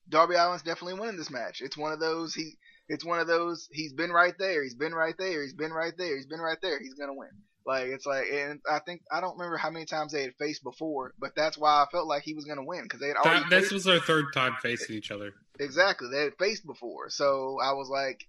Darby 0.09 0.37
Allin's 0.37 0.63
definitely 0.63 0.99
winning 0.99 1.17
this 1.17 1.31
match. 1.31 1.61
It's 1.61 1.77
one 1.77 1.93
of 1.93 2.01
those 2.01 2.35
he. 2.35 2.53
It's 2.89 3.05
one 3.05 3.19
of 3.19 3.27
those 3.27 3.69
he's 3.73 3.93
been 3.93 4.11
right 4.11 4.35
there. 4.39 4.63
He's 4.63 4.75
been 4.77 4.93
right 4.93 5.15
there. 5.19 5.43
He's 5.43 5.55
been 5.55 5.73
right 5.73 5.95
there. 5.99 6.17
He's 6.17 6.27
been 6.27 6.41
right 6.41 6.59
there. 6.63 6.79
He's 6.81 6.95
gonna 6.95 7.15
win. 7.15 7.31
Like 7.67 7.87
it's 7.87 8.07
like, 8.07 8.27
and 8.33 8.61
I 8.71 8.79
think 8.79 9.03
I 9.11 9.21
don't 9.21 9.37
remember 9.37 9.57
how 9.57 9.71
many 9.71 9.87
times 9.87 10.13
they 10.13 10.23
had 10.23 10.37
faced 10.39 10.63
before, 10.63 11.13
but 11.19 11.33
that's 11.35 11.59
why 11.59 11.83
I 11.83 11.87
felt 11.91 12.07
like 12.07 12.23
he 12.23 12.35
was 12.35 12.45
gonna 12.45 12.65
win 12.65 12.85
because 12.85 13.01
they 13.01 13.09
had 13.09 13.17
already. 13.17 13.41
That, 13.51 13.51
this 13.51 13.73
was 13.73 13.83
their 13.83 13.99
third 13.99 14.27
time 14.33 14.55
facing 14.63 14.95
each 14.95 15.11
other. 15.11 15.33
exactly 15.59 16.09
they 16.09 16.23
had 16.23 16.39
faced 16.39 16.65
before, 16.65 17.11
so 17.11 17.59
I 17.61 17.73
was 17.73 17.89
like, 17.89 18.25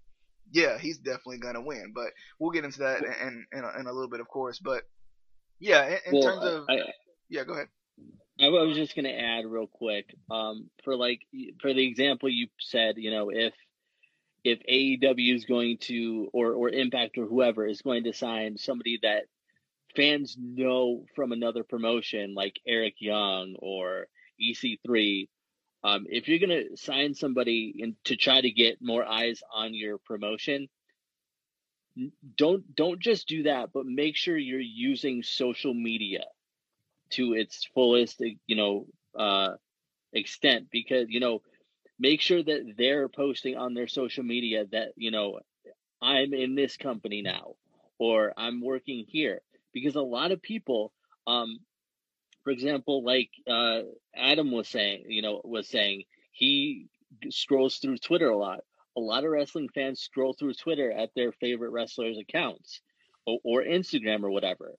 yeah, 0.51 0.79
he's 0.79 0.97
definitely 0.97 1.37
gonna 1.37 1.61
win. 1.61 1.91
But 1.93 2.07
we'll 2.39 2.49
get 2.49 2.65
into 2.65 2.79
that 2.79 3.03
in 3.03 3.45
in 3.53 3.63
a, 3.63 3.79
in 3.79 3.85
a 3.85 3.93
little 3.93 4.09
bit, 4.09 4.21
of 4.21 4.27
course. 4.27 4.57
But 4.57 4.81
yeah, 5.59 5.85
in, 5.85 5.97
in 6.07 6.13
Well, 6.13 6.23
terms 6.23 6.43
of 6.43 6.65
I, 6.67 6.77
yeah, 7.29 7.43
go 7.43 7.53
ahead. 7.53 7.67
I 8.39 8.49
was 8.49 8.75
just 8.75 8.95
going 8.95 9.05
to 9.05 9.19
add 9.19 9.45
real 9.45 9.67
quick, 9.67 10.13
um, 10.29 10.69
for 10.83 10.95
like 10.95 11.21
for 11.59 11.73
the 11.73 11.87
example 11.87 12.29
you 12.29 12.47
said, 12.59 12.95
you 12.97 13.09
know, 13.09 13.29
if 13.31 13.53
if 14.43 14.59
AEW 14.69 15.35
is 15.35 15.45
going 15.45 15.77
to 15.81 16.29
or 16.33 16.53
or 16.53 16.69
Impact 16.69 17.17
or 17.17 17.25
whoever 17.25 17.65
is 17.65 17.81
going 17.81 18.03
to 18.03 18.13
sign 18.13 18.57
somebody 18.57 18.99
that 19.01 19.23
fans 19.95 20.37
know 20.39 21.05
from 21.15 21.31
another 21.31 21.63
promotion 21.63 22.35
like 22.35 22.59
Eric 22.67 22.95
Young 22.99 23.55
or 23.57 24.07
EC3, 24.39 25.27
um, 25.83 26.05
if 26.07 26.27
you're 26.27 26.39
going 26.39 26.69
to 26.69 26.77
sign 26.77 27.15
somebody 27.15 27.73
in, 27.79 27.95
to 28.05 28.15
try 28.15 28.39
to 28.39 28.51
get 28.51 28.77
more 28.81 29.03
eyes 29.03 29.41
on 29.51 29.73
your 29.73 29.97
promotion, 29.97 30.67
don't 32.37 32.75
don't 32.75 32.99
just 32.99 33.27
do 33.27 33.43
that, 33.43 33.69
but 33.73 33.87
make 33.87 34.15
sure 34.15 34.37
you're 34.37 34.59
using 34.59 35.23
social 35.23 35.73
media 35.73 36.23
to 37.11 37.33
its 37.33 37.67
fullest, 37.73 38.21
you 38.47 38.55
know, 38.55 38.85
uh, 39.17 39.55
extent 40.13 40.67
because 40.71 41.07
you 41.09 41.19
know, 41.19 41.41
make 41.99 42.21
sure 42.21 42.43
that 42.43 42.73
they're 42.77 43.09
posting 43.09 43.57
on 43.57 43.73
their 43.73 43.87
social 43.87 44.23
media 44.23 44.65
that 44.71 44.89
you 44.95 45.11
know, 45.11 45.39
I'm 46.01 46.33
in 46.33 46.55
this 46.55 46.77
company 46.77 47.21
now, 47.21 47.55
or 47.99 48.33
I'm 48.37 48.61
working 48.61 49.05
here, 49.07 49.41
because 49.73 49.95
a 49.95 50.01
lot 50.01 50.31
of 50.31 50.41
people, 50.41 50.91
um, 51.25 51.59
for 52.43 52.51
example, 52.51 53.03
like 53.03 53.29
uh, 53.49 53.81
Adam 54.15 54.51
was 54.51 54.67
saying, 54.67 55.05
you 55.07 55.21
know, 55.21 55.41
was 55.43 55.67
saying 55.67 56.03
he 56.31 56.87
scrolls 57.29 57.77
through 57.77 57.97
Twitter 57.97 58.29
a 58.29 58.37
lot. 58.37 58.59
A 58.95 58.99
lot 58.99 59.23
of 59.23 59.29
wrestling 59.29 59.69
fans 59.75 60.01
scroll 60.01 60.33
through 60.33 60.55
Twitter 60.55 60.91
at 60.91 61.11
their 61.15 61.31
favorite 61.31 61.69
wrestlers' 61.69 62.17
accounts 62.17 62.81
or, 63.27 63.37
or 63.43 63.63
Instagram 63.63 64.23
or 64.23 64.31
whatever 64.31 64.73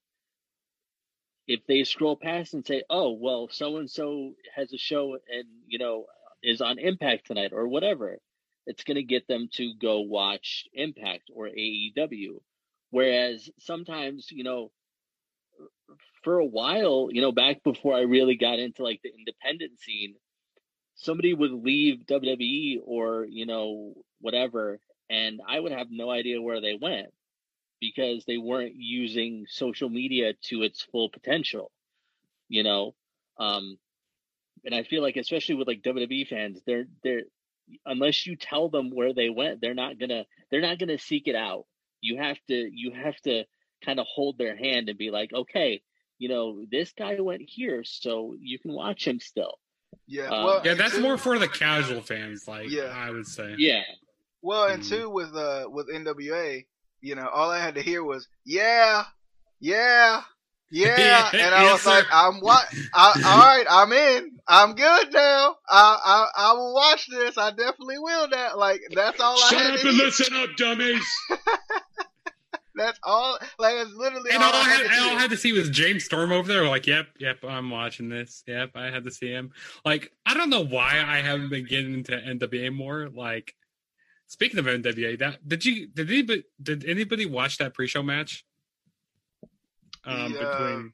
if 1.49 1.67
they 1.67 1.83
scroll 1.85 2.17
past 2.17 2.55
and 2.55 2.65
say, 2.67 2.85
"Oh, 2.91 3.13
well, 3.13 3.49
so 3.51 3.79
and 3.79 3.91
so 3.91 4.35
has 4.55 4.73
a 4.73 4.79
show 4.79 5.15
and 5.15 5.47
you 5.67 5.79
know 5.79 6.07
is 6.43 6.61
on 6.61 6.79
Impact 6.79 7.27
tonight 7.27 7.53
or 7.53 7.67
whatever," 7.67 8.19
it's 8.67 8.85
going 8.85 8.97
to 8.97 9.03
get 9.03 9.27
them 9.27 9.49
to 9.55 9.75
go 9.81 10.01
watch 10.01 10.67
Impact 10.75 11.31
or 11.35 11.49
AEW. 11.49 12.41
Whereas 12.91 13.51
sometimes, 13.59 14.29
you 14.31 14.45
know, 14.45 14.71
for 16.23 16.39
a 16.39 16.47
while, 16.47 17.09
you 17.11 17.23
know, 17.23 17.33
back 17.33 17.63
before 17.65 17.97
I 17.97 18.03
really 18.03 18.37
got 18.37 18.59
into 18.59 18.85
like 18.85 19.01
the 19.03 19.13
independent 19.19 19.81
scene, 19.81 20.15
somebody 20.97 21.33
would 21.35 21.53
leave 21.53 22.07
WWE 22.07 22.81
or 22.85 23.25
you 23.25 23.47
know 23.47 23.95
whatever, 24.21 24.81
and 25.11 25.41
I 25.49 25.59
would 25.61 25.73
have 25.73 25.89
no 25.91 26.11
idea 26.11 26.43
where 26.43 26.61
they 26.61 26.75
went 26.81 27.09
because 27.81 28.25
they 28.27 28.39
weren't 28.39 28.75
using 28.77 29.47
social 29.49 29.89
media 29.89 30.33
to 30.45 30.63
its 30.63 30.83
full 30.83 31.09
potential, 31.11 31.71
you 32.49 32.63
know. 32.63 32.95
Um, 33.39 33.79
and 34.65 34.75
I 34.75 34.83
feel 34.83 35.03
like, 35.03 35.17
especially 35.17 35.55
with 35.57 35.69
like 35.69 35.83
WWE 35.83 36.27
fans, 36.29 36.61
they're 36.67 36.87
they're 37.05 37.23
unless 37.87 38.27
you 38.27 38.35
tell 38.37 38.69
them 38.69 38.91
where 38.91 39.13
they 39.15 39.29
went, 39.31 39.61
they're 39.61 39.75
not 39.75 39.99
gonna 39.99 40.25
they're 40.51 40.61
not 40.61 40.79
gonna 40.79 40.99
seek 40.99 41.29
it 41.29 41.37
out. 41.37 41.67
You 42.01 42.17
have 42.19 42.39
to 42.49 42.55
you 42.73 42.93
have 42.93 43.17
to 43.23 43.45
kind 43.85 44.01
of 44.01 44.07
hold 44.13 44.39
their 44.39 44.57
hand 44.57 44.89
and 44.89 44.99
be 44.99 45.11
like, 45.11 45.33
okay, 45.33 45.83
you 46.19 46.29
know, 46.29 46.65
this 46.71 46.93
guy 46.93 47.21
went 47.21 47.43
here, 47.47 47.85
so 47.85 48.35
you 48.41 48.59
can 48.59 48.73
watch 48.73 49.07
him 49.07 49.21
still. 49.21 49.59
Yeah, 50.07 50.25
Um, 50.29 50.45
well, 50.45 50.63
Yeah, 50.65 50.75
that's 50.75 50.95
two- 50.97 51.03
more 51.03 51.17
for 51.17 51.39
the 51.39 51.49
casual 51.49 52.01
fans. 52.03 52.49
Like, 52.49 52.71
Yeah. 52.71 52.85
I 52.95 53.11
would 53.11 53.27
say. 53.27 53.55
Yeah, 53.59 53.85
Well, 54.43 54.65
and 54.69 54.83
Mhm. 54.83 54.89
two 54.89 55.11
with 55.11 55.35
uh 55.37 55.67
with 55.71 55.89
NWA, 55.89 56.67
you 57.01 57.15
know, 57.15 57.29
all 57.29 57.51
I 57.51 57.59
had 57.61 57.75
to 57.77 57.83
hear 57.83 58.03
was 58.05 58.29
yeah, 58.45 59.05
yeah, 59.61 60.23
yeah, 60.71 61.31
and 61.33 61.55
I 61.55 61.63
yes, 61.65 61.73
was 61.85 61.87
like, 61.87 62.05
sir. 62.05 62.11
I'm 62.13 62.41
what? 62.41 62.67
All 62.95 63.13
right, 63.15 63.65
I'm 63.69 63.93
in. 63.93 64.33
I'm 64.47 64.75
good 64.75 65.13
now. 65.13 65.57
I 65.69 65.99
I 66.05 66.27
I 66.37 66.53
will 66.55 66.75
watch 66.75 67.09
this. 67.09 67.37
I 67.39 67.51
definitely 67.51 67.99
will. 67.99 68.29
That 68.29 68.59
like 68.59 68.81
that's 68.95 69.21
all 69.21 69.35
I 69.37 69.49
Shut 69.49 69.67
up 69.67 69.81
and 69.85 69.97
hear. 69.97 70.05
listen 70.07 70.35
up, 70.37 70.51
dummies. 70.57 71.07
That's 72.75 72.99
all. 73.03 73.39
Like 73.59 73.75
it's 73.77 73.93
literally 73.93 74.31
And 74.31 74.41
all, 74.41 74.53
all 74.53 74.55
I, 74.63 74.69
had, 74.69 74.87
all 75.03 75.17
I 75.17 75.21
had 75.21 75.31
to 75.31 75.37
see 75.37 75.51
was 75.53 75.69
James 75.69 76.05
Storm 76.05 76.31
over 76.31 76.47
there. 76.47 76.65
Like, 76.69 76.87
yep, 76.87 77.09
yep, 77.19 77.39
I'm 77.43 77.71
watching 77.71 78.09
this. 78.09 78.45
Yep, 78.47 78.71
I 78.77 78.85
had 78.87 79.03
to 79.03 79.11
see 79.11 79.27
him. 79.29 79.51
Like, 79.85 80.13
I 80.25 80.35
don't 80.35 80.49
know 80.49 80.65
why 80.65 81.03
I 81.05 81.17
haven't 81.21 81.49
been 81.51 81.65
getting 81.67 81.93
into 81.93 82.13
NWA 82.13 82.73
more. 82.73 83.09
Like, 83.09 83.55
speaking 84.29 84.59
of 84.61 84.67
NWA, 84.67 85.19
that 85.19 85.47
did 85.49 85.65
you 85.65 85.89
did 85.89 86.09
anybody 86.09 86.45
did 86.63 86.85
anybody 86.85 87.27
watch 87.27 87.59
that 87.59 87.75
pre-show 87.75 88.03
match? 88.05 88.45
Um, 90.05 90.33
between 90.33 90.93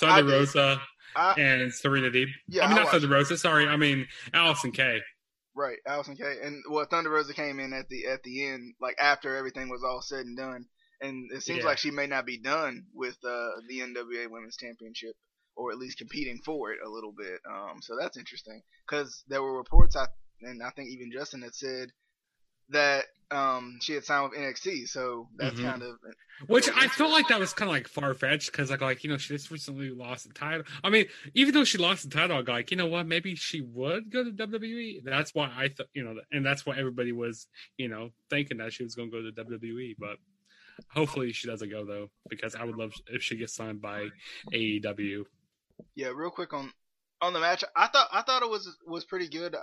Thunder. 0.00 0.30
Rosa 0.32 0.80
I- 1.14 1.34
and 1.40 1.72
Serena 1.72 2.10
Deeb. 2.10 2.28
Yeah, 2.48 2.64
I 2.64 2.68
mean 2.68 2.78
I 2.78 2.82
not 2.82 2.90
Thunder 2.92 3.08
Rosa. 3.08 3.36
Sorry, 3.38 3.68
I 3.68 3.76
mean 3.76 4.06
Allysin 4.32 4.74
Kay. 4.74 5.00
Right, 5.54 5.78
Allysin 5.86 6.16
Kay. 6.16 6.36
And 6.42 6.62
well, 6.70 6.86
Thunder 6.86 7.10
Rosa 7.10 7.34
came 7.34 7.60
in 7.60 7.72
at 7.72 7.88
the 7.88 8.06
at 8.06 8.22
the 8.22 8.46
end, 8.46 8.74
like 8.80 8.96
after 8.98 9.36
everything 9.36 9.68
was 9.68 9.82
all 9.84 10.00
said 10.02 10.26
and 10.26 10.36
done. 10.36 10.64
And 11.00 11.30
it 11.32 11.42
seems 11.42 11.60
Yeah. 11.60 11.66
like 11.66 11.78
she 11.78 11.92
may 11.92 12.06
not 12.08 12.26
be 12.26 12.38
done 12.38 12.86
with 12.92 13.16
uh, 13.24 13.50
the 13.68 13.80
NWA 13.80 14.28
Women's 14.28 14.56
Championship, 14.56 15.14
or 15.54 15.70
at 15.70 15.78
least 15.78 15.98
competing 15.98 16.40
for 16.44 16.72
it 16.72 16.78
a 16.84 16.88
little 16.88 17.12
bit. 17.16 17.40
Um, 17.48 17.78
so 17.80 17.96
that's 18.00 18.16
interesting 18.16 18.62
because 18.86 19.22
there 19.28 19.42
were 19.42 19.56
reports, 19.56 19.94
I 19.94 20.06
and 20.42 20.60
I 20.62 20.70
think 20.70 20.90
even 20.90 21.12
Justin 21.12 21.42
had 21.42 21.54
said 21.54 21.90
that 22.70 23.04
um, 23.30 23.78
she 23.82 23.92
had 23.94 24.04
signed 24.04 24.30
with 24.30 24.38
NXT. 24.38 24.88
So 24.88 25.28
that's 25.36 25.58
Mhm. 25.58 25.64
kind 25.64 25.82
of 25.82 25.98
Which 26.46 26.68
I 26.68 26.86
felt 26.88 27.10
like 27.10 27.28
that 27.28 27.40
was 27.40 27.52
kind 27.52 27.68
of 27.68 27.74
like 27.74 27.88
far 27.88 28.14
fetched 28.14 28.52
because 28.52 28.70
like 28.70 28.80
like 28.80 29.02
you 29.02 29.10
know 29.10 29.16
she 29.18 29.34
just 29.34 29.50
recently 29.50 29.90
lost 29.90 30.26
the 30.26 30.32
title. 30.32 30.64
I 30.84 30.88
mean, 30.90 31.06
even 31.34 31.52
though 31.52 31.64
she 31.64 31.78
lost 31.78 32.04
the 32.04 32.10
title, 32.10 32.38
I'm 32.38 32.44
like 32.44 32.70
you 32.70 32.76
know 32.76 32.86
what, 32.86 33.06
maybe 33.06 33.34
she 33.34 33.60
would 33.60 34.10
go 34.10 34.22
to 34.24 34.30
WWE. 34.30 35.00
That's 35.04 35.34
why 35.34 35.52
I 35.54 35.68
thought 35.68 35.88
you 35.94 36.04
know, 36.04 36.20
and 36.30 36.46
that's 36.46 36.64
why 36.64 36.76
everybody 36.78 37.12
was 37.12 37.48
you 37.76 37.88
know 37.88 38.10
thinking 38.30 38.58
that 38.58 38.72
she 38.72 38.84
was 38.84 38.94
going 38.94 39.10
to 39.10 39.16
go 39.16 39.22
to 39.22 39.32
WWE. 39.32 39.96
But 39.98 40.18
hopefully 40.90 41.32
she 41.32 41.48
doesn't 41.48 41.70
go 41.70 41.84
though, 41.84 42.10
because 42.28 42.54
I 42.54 42.64
would 42.64 42.76
love 42.76 42.92
if 43.08 43.22
she 43.22 43.36
gets 43.36 43.54
signed 43.54 43.80
by 43.82 44.08
AEW. 44.52 45.24
Yeah, 45.96 46.08
real 46.14 46.30
quick 46.30 46.52
on 46.52 46.72
on 47.20 47.32
the 47.32 47.40
match. 47.40 47.64
I 47.74 47.88
thought 47.88 48.08
I 48.12 48.22
thought 48.22 48.42
it 48.42 48.48
was 48.50 48.76
was 48.86 49.04
pretty 49.04 49.28
good. 49.28 49.56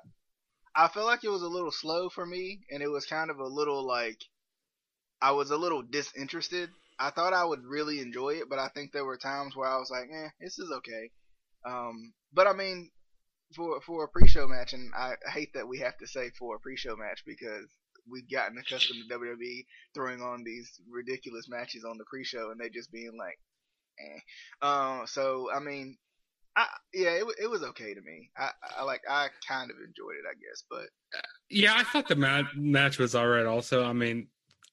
I 0.76 0.90
felt 0.90 1.06
like 1.06 1.24
it 1.24 1.30
was 1.30 1.42
a 1.42 1.48
little 1.48 1.72
slow 1.72 2.10
for 2.10 2.26
me, 2.26 2.66
and 2.70 2.84
it 2.84 2.90
was 2.90 3.06
kind 3.06 3.30
of 3.30 3.40
a 3.40 3.48
little 3.48 3.86
like 3.86 4.20
I 5.22 5.32
was 5.32 5.50
a 5.50 5.58
little 5.58 5.82
disinterested. 5.82 6.70
I 7.00 7.10
thought 7.12 7.34
I 7.34 7.46
would 7.46 7.64
really 7.64 8.00
enjoy 8.00 8.36
it, 8.36 8.50
but 8.50 8.60
I 8.60 8.68
think 8.70 8.92
there 8.92 9.06
were 9.06 9.18
times 9.18 9.56
where 9.56 9.70
I 9.70 9.78
was 9.78 9.90
like, 9.90 10.10
"Eh, 10.12 10.30
this 10.40 10.60
is 10.60 10.72
okay." 10.72 11.12
Um, 11.66 12.14
but 12.34 12.48
I 12.48 12.54
mean, 12.54 12.92
for 13.56 13.82
for 13.82 14.04
a 14.04 14.10
pre-show 14.10 14.48
match, 14.48 14.74
and 14.74 14.94
I 14.94 15.16
hate 15.32 15.54
that 15.54 15.68
we 15.68 15.80
have 15.80 15.98
to 16.00 16.08
say 16.08 16.30
for 16.32 16.56
a 16.56 16.60
pre-show 16.60 16.96
match 16.98 17.24
because 17.26 17.70
we've 18.10 18.30
gotten 18.30 18.58
accustomed 18.58 19.00
to 19.10 19.16
WWE 19.18 19.66
throwing 19.94 20.22
on 20.22 20.44
these 20.44 20.80
ridiculous 20.90 21.48
matches 21.50 21.86
on 21.86 21.98
the 21.98 22.06
pre-show, 22.06 22.52
and 22.52 22.60
they 22.60 22.70
just 22.70 22.92
being 22.92 23.18
like, 23.18 23.40
"Eh." 24.00 24.20
Um, 24.62 25.08
so 25.08 25.50
I 25.52 25.60
mean, 25.60 25.98
I 26.56 26.68
yeah, 26.94 27.10
it, 27.12 27.26
it 27.42 27.50
was 27.50 27.64
okay 27.64 27.94
to 27.94 28.02
me. 28.02 28.30
I, 28.38 28.50
I 28.78 28.84
like 28.84 29.02
I 29.10 29.28
kind 29.48 29.70
of 29.72 29.78
enjoyed 29.78 30.16
it, 30.16 30.26
I 30.30 30.34
guess, 30.34 30.64
but 30.70 30.88
Yeah, 31.50 31.74
I 31.76 31.84
thought 31.84 32.08
the 32.08 32.16
mat- 32.16 32.56
match 32.56 32.98
was 32.98 33.16
all 33.16 33.28
right. 33.28 33.46
Also, 33.46 33.84
I 33.84 33.94
mean, 33.94 34.28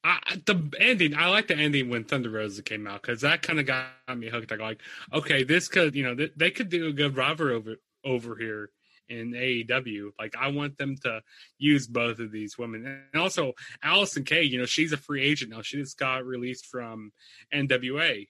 I, 0.04 0.18
the 0.46 0.72
ending. 0.80 1.16
I 1.16 1.28
like 1.28 1.48
the 1.48 1.56
ending 1.56 1.88
when 1.88 2.04
Thunder 2.04 2.30
Rosa 2.30 2.62
came 2.62 2.86
out 2.86 3.02
because 3.02 3.20
that 3.20 3.42
kind 3.42 3.60
of 3.60 3.66
got 3.66 3.86
me 4.16 4.28
hooked. 4.28 4.52
I 4.52 4.56
like, 4.56 4.80
okay, 5.12 5.44
this 5.44 5.68
could 5.68 5.94
you 5.94 6.02
know 6.04 6.14
th- 6.14 6.32
they 6.36 6.50
could 6.50 6.68
do 6.68 6.88
a 6.88 6.92
good 6.92 7.16
rivalry 7.16 7.54
over 7.54 7.76
over 8.04 8.36
here 8.36 8.70
in 9.08 9.32
AEW. 9.32 10.10
Like, 10.18 10.34
I 10.38 10.48
want 10.48 10.78
them 10.78 10.96
to 11.04 11.20
use 11.58 11.86
both 11.86 12.18
of 12.18 12.32
these 12.32 12.58
women, 12.58 13.04
and 13.12 13.22
also 13.22 13.52
Allysin 13.84 14.26
Kay. 14.26 14.42
You 14.42 14.58
know, 14.58 14.66
she's 14.66 14.92
a 14.92 14.96
free 14.96 15.22
agent 15.22 15.50
now. 15.50 15.62
She 15.62 15.76
just 15.76 15.98
got 15.98 16.24
released 16.24 16.66
from 16.66 17.12
NWA. 17.54 18.26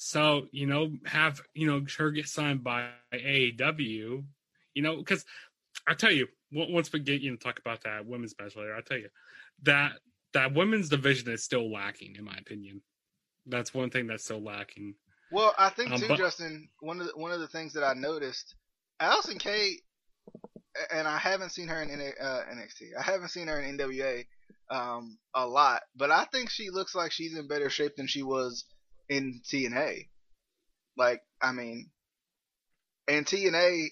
So 0.00 0.46
you 0.52 0.66
know, 0.66 0.92
have 1.06 1.40
you 1.54 1.66
know 1.66 1.84
her 1.98 2.12
get 2.12 2.28
signed 2.28 2.62
by 2.62 2.88
AEW. 3.12 4.22
You 4.74 4.82
know, 4.82 4.96
because 4.96 5.24
I 5.88 5.94
tell 5.94 6.12
you, 6.12 6.28
once 6.52 6.92
we 6.92 7.00
get 7.00 7.20
you 7.20 7.32
know 7.32 7.36
talk 7.36 7.58
about 7.58 7.82
that 7.82 8.06
women's 8.06 8.32
match 8.40 8.54
later, 8.54 8.76
I 8.76 8.80
tell 8.80 8.96
you 8.96 9.08
that 9.64 9.94
that 10.34 10.54
women's 10.54 10.88
division 10.88 11.28
is 11.32 11.42
still 11.42 11.70
lacking, 11.72 12.14
in 12.14 12.24
my 12.24 12.36
opinion. 12.38 12.80
That's 13.46 13.74
one 13.74 13.90
thing 13.90 14.06
that's 14.06 14.22
still 14.24 14.40
lacking. 14.40 14.94
well, 15.32 15.52
I 15.58 15.68
think 15.70 15.90
Um, 15.90 15.98
too, 16.00 16.06
but- 16.08 16.18
Justin. 16.18 16.68
One 16.78 17.00
of 17.00 17.08
the, 17.08 17.12
one 17.16 17.32
of 17.32 17.40
the 17.40 17.48
things 17.48 17.72
that 17.72 17.82
I 17.82 17.94
noticed, 17.94 18.54
Allysin 19.00 19.40
Kay, 19.40 19.80
and 20.92 21.08
I 21.08 21.18
haven't 21.18 21.50
seen 21.50 21.66
her 21.66 21.82
in 21.82 21.90
uh, 21.90 22.42
NXT. 22.54 22.94
I 22.96 23.02
haven't 23.02 23.30
seen 23.30 23.48
her 23.48 23.60
in 23.60 23.76
NWA 23.76 24.24
um, 24.70 25.18
a 25.34 25.44
lot, 25.44 25.82
but 25.96 26.12
I 26.12 26.24
think 26.26 26.50
she 26.50 26.70
looks 26.70 26.94
like 26.94 27.10
she's 27.10 27.36
in 27.36 27.48
better 27.48 27.68
shape 27.68 27.96
than 27.96 28.06
she 28.06 28.22
was 28.22 28.64
in 29.08 29.40
TNA. 29.44 30.08
Like, 30.96 31.22
I 31.40 31.52
mean, 31.52 31.90
and 33.08 33.24
TNA, 33.24 33.86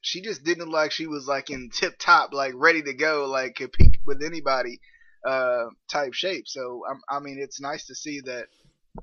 she 0.00 0.22
just 0.22 0.44
didn't 0.44 0.66
look 0.66 0.74
like 0.74 0.92
she 0.92 1.06
was 1.06 1.26
like 1.26 1.50
in 1.50 1.70
tip 1.70 1.98
top, 1.98 2.32
like 2.32 2.52
ready 2.54 2.82
to 2.82 2.94
go, 2.94 3.26
like 3.26 3.56
compete 3.56 3.98
with 4.06 4.22
anybody, 4.22 4.80
uh, 5.26 5.66
type 5.90 6.14
shape. 6.14 6.48
So, 6.48 6.82
I, 6.88 7.16
I 7.16 7.20
mean, 7.20 7.38
it's 7.40 7.60
nice 7.60 7.86
to 7.86 7.94
see 7.94 8.20
that, 8.20 8.46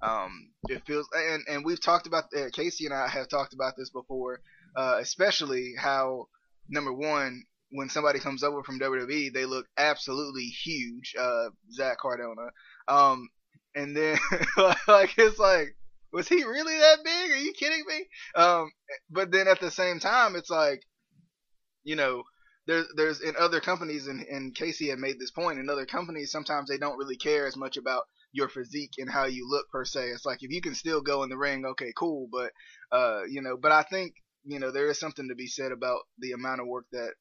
um, 0.01 0.51
it 0.67 0.83
feels, 0.85 1.07
and, 1.13 1.43
and 1.47 1.65
we've 1.65 1.81
talked 1.81 2.07
about, 2.07 2.25
uh, 2.35 2.49
Casey 2.51 2.85
and 2.85 2.93
I 2.93 3.07
have 3.07 3.29
talked 3.29 3.53
about 3.53 3.75
this 3.77 3.89
before, 3.89 4.41
uh, 4.75 4.97
especially 4.99 5.73
how, 5.77 6.27
number 6.67 6.93
one, 6.93 7.43
when 7.71 7.89
somebody 7.89 8.19
comes 8.19 8.43
over 8.43 8.63
from 8.63 8.79
WWE, 8.79 9.31
they 9.31 9.45
look 9.45 9.67
absolutely 9.77 10.45
huge, 10.45 11.15
uh, 11.19 11.49
Zach 11.71 11.99
Cardona. 11.99 12.49
Um, 12.87 13.29
and 13.79 13.95
then, 13.95 14.17
like, 14.87 15.17
it's 15.17 15.39
like, 15.39 15.75
was 16.11 16.27
he 16.27 16.43
really 16.43 16.77
that 16.77 16.97
big? 17.03 17.31
Are 17.31 17.37
you 17.37 17.53
kidding 17.53 17.83
me? 17.87 18.07
Um, 18.35 18.71
but 19.09 19.31
then 19.31 19.47
at 19.47 19.61
the 19.61 19.71
same 19.71 19.99
time, 19.99 20.35
it's 20.35 20.49
like, 20.49 20.81
you 21.83 21.95
know, 21.95 22.23
there's 22.67 22.87
there's 22.95 23.21
in 23.21 23.35
other 23.39 23.61
companies, 23.61 24.07
and, 24.07 24.21
and 24.21 24.53
Casey 24.53 24.89
had 24.89 24.99
made 24.99 25.17
this 25.17 25.31
point. 25.31 25.59
In 25.59 25.69
other 25.69 25.85
companies, 25.85 26.31
sometimes 26.31 26.67
they 26.67 26.77
don't 26.77 26.97
really 26.97 27.15
care 27.15 27.47
as 27.47 27.55
much 27.55 27.77
about 27.77 28.03
your 28.31 28.49
physique 28.49 28.93
and 28.97 29.09
how 29.09 29.25
you 29.25 29.47
look 29.49 29.69
per 29.71 29.85
se. 29.85 30.09
It's 30.09 30.25
like 30.25 30.39
if 30.41 30.51
you 30.51 30.61
can 30.61 30.75
still 30.75 31.01
go 31.01 31.23
in 31.23 31.29
the 31.29 31.37
ring, 31.37 31.65
okay, 31.65 31.93
cool. 31.97 32.27
But 32.31 32.51
uh, 32.91 33.21
you 33.29 33.41
know, 33.41 33.57
but 33.57 33.71
I 33.71 33.83
think 33.83 34.13
you 34.45 34.59
know 34.59 34.71
there 34.71 34.89
is 34.89 34.99
something 34.99 35.29
to 35.29 35.35
be 35.35 35.47
said 35.47 35.71
about 35.71 36.01
the 36.19 36.33
amount 36.33 36.61
of 36.61 36.67
work 36.67 36.85
that, 36.91 37.13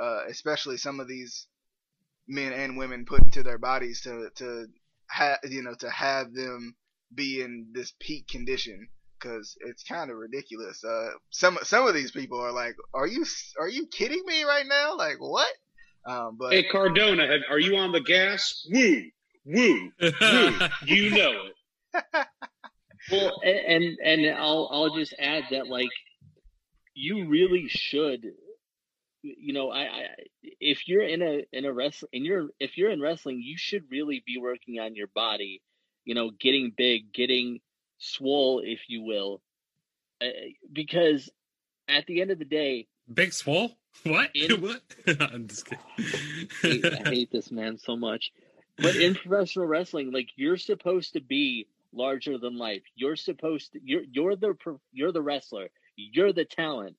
uh, 0.00 0.20
especially 0.28 0.78
some 0.78 1.00
of 1.00 1.06
these 1.06 1.46
men 2.26 2.52
and 2.52 2.78
women 2.78 3.04
put 3.04 3.24
into 3.24 3.42
their 3.42 3.58
bodies 3.58 4.00
to 4.02 4.30
to 4.36 4.66
have 5.10 5.38
you 5.48 5.62
know 5.62 5.74
to 5.80 5.90
have 5.90 6.32
them 6.32 6.74
be 7.14 7.40
in 7.40 7.68
this 7.72 7.92
peak 8.00 8.28
condition 8.28 8.88
because 9.18 9.56
it's 9.60 9.82
kind 9.82 10.10
of 10.10 10.16
ridiculous. 10.16 10.84
Uh, 10.84 11.10
some 11.30 11.58
some 11.62 11.86
of 11.86 11.94
these 11.94 12.12
people 12.12 12.40
are 12.40 12.52
like, 12.52 12.76
"Are 12.94 13.06
you 13.06 13.24
are 13.58 13.68
you 13.68 13.86
kidding 13.86 14.22
me 14.26 14.44
right 14.44 14.66
now? 14.66 14.96
Like 14.96 15.16
what?" 15.18 15.48
Um, 16.06 16.36
but 16.38 16.52
Hey 16.52 16.64
Cardona, 16.70 17.26
have, 17.26 17.40
are 17.50 17.58
you 17.58 17.76
on 17.76 17.92
the 17.92 18.00
gas? 18.00 18.66
Woo, 18.72 19.02
woo, 19.44 19.90
woo. 20.00 20.10
You 20.84 21.10
know 21.10 21.46
it. 21.46 22.26
Well, 23.10 23.40
and 23.42 23.96
and 24.04 24.36
I'll 24.36 24.68
I'll 24.70 24.94
just 24.94 25.14
add 25.18 25.44
that 25.50 25.68
like 25.68 25.88
you 26.94 27.26
really 27.28 27.66
should, 27.68 28.22
you 29.22 29.52
know, 29.52 29.70
I, 29.70 29.80
I 29.80 30.04
if 30.42 30.88
you're 30.88 31.02
in 31.02 31.22
a 31.22 31.44
in 31.52 31.64
a 31.64 31.72
wrestling 31.72 32.10
in 32.12 32.24
your 32.24 32.48
if 32.60 32.76
you're 32.78 32.90
in 32.90 33.00
wrestling, 33.00 33.40
you 33.42 33.56
should 33.56 33.84
really 33.90 34.22
be 34.26 34.38
working 34.38 34.78
on 34.78 34.94
your 34.94 35.08
body, 35.08 35.62
you 36.04 36.14
know, 36.14 36.30
getting 36.30 36.72
big, 36.76 37.12
getting 37.12 37.60
swole, 37.98 38.60
if 38.64 38.80
you 38.88 39.02
will, 39.02 39.40
uh, 40.20 40.26
because 40.72 41.30
at 41.88 42.06
the 42.06 42.20
end 42.20 42.30
of 42.30 42.38
the 42.38 42.44
day, 42.44 42.86
Big 43.12 43.32
Swole? 43.32 43.72
What? 44.04 44.30
In- 44.34 44.60
what? 44.60 44.82
I'm 45.32 45.48
just 45.48 45.72
I 45.72 45.76
hate, 46.62 46.84
I 46.84 47.08
hate 47.08 47.32
this 47.32 47.50
man 47.50 47.78
so 47.78 47.96
much. 47.96 48.30
But 48.76 48.94
in 48.94 49.16
professional 49.16 49.66
wrestling, 49.66 50.12
like 50.12 50.28
you're 50.36 50.56
supposed 50.56 51.14
to 51.14 51.20
be 51.20 51.66
larger 51.92 52.38
than 52.38 52.56
life. 52.56 52.82
You're 52.94 53.16
supposed 53.16 53.72
to. 53.72 53.80
You're 53.82 54.02
you're 54.12 54.36
the 54.36 54.54
pro- 54.54 54.80
you're 54.92 55.10
the 55.10 55.22
wrestler. 55.22 55.68
You're 55.96 56.32
the 56.32 56.44
talent. 56.44 56.94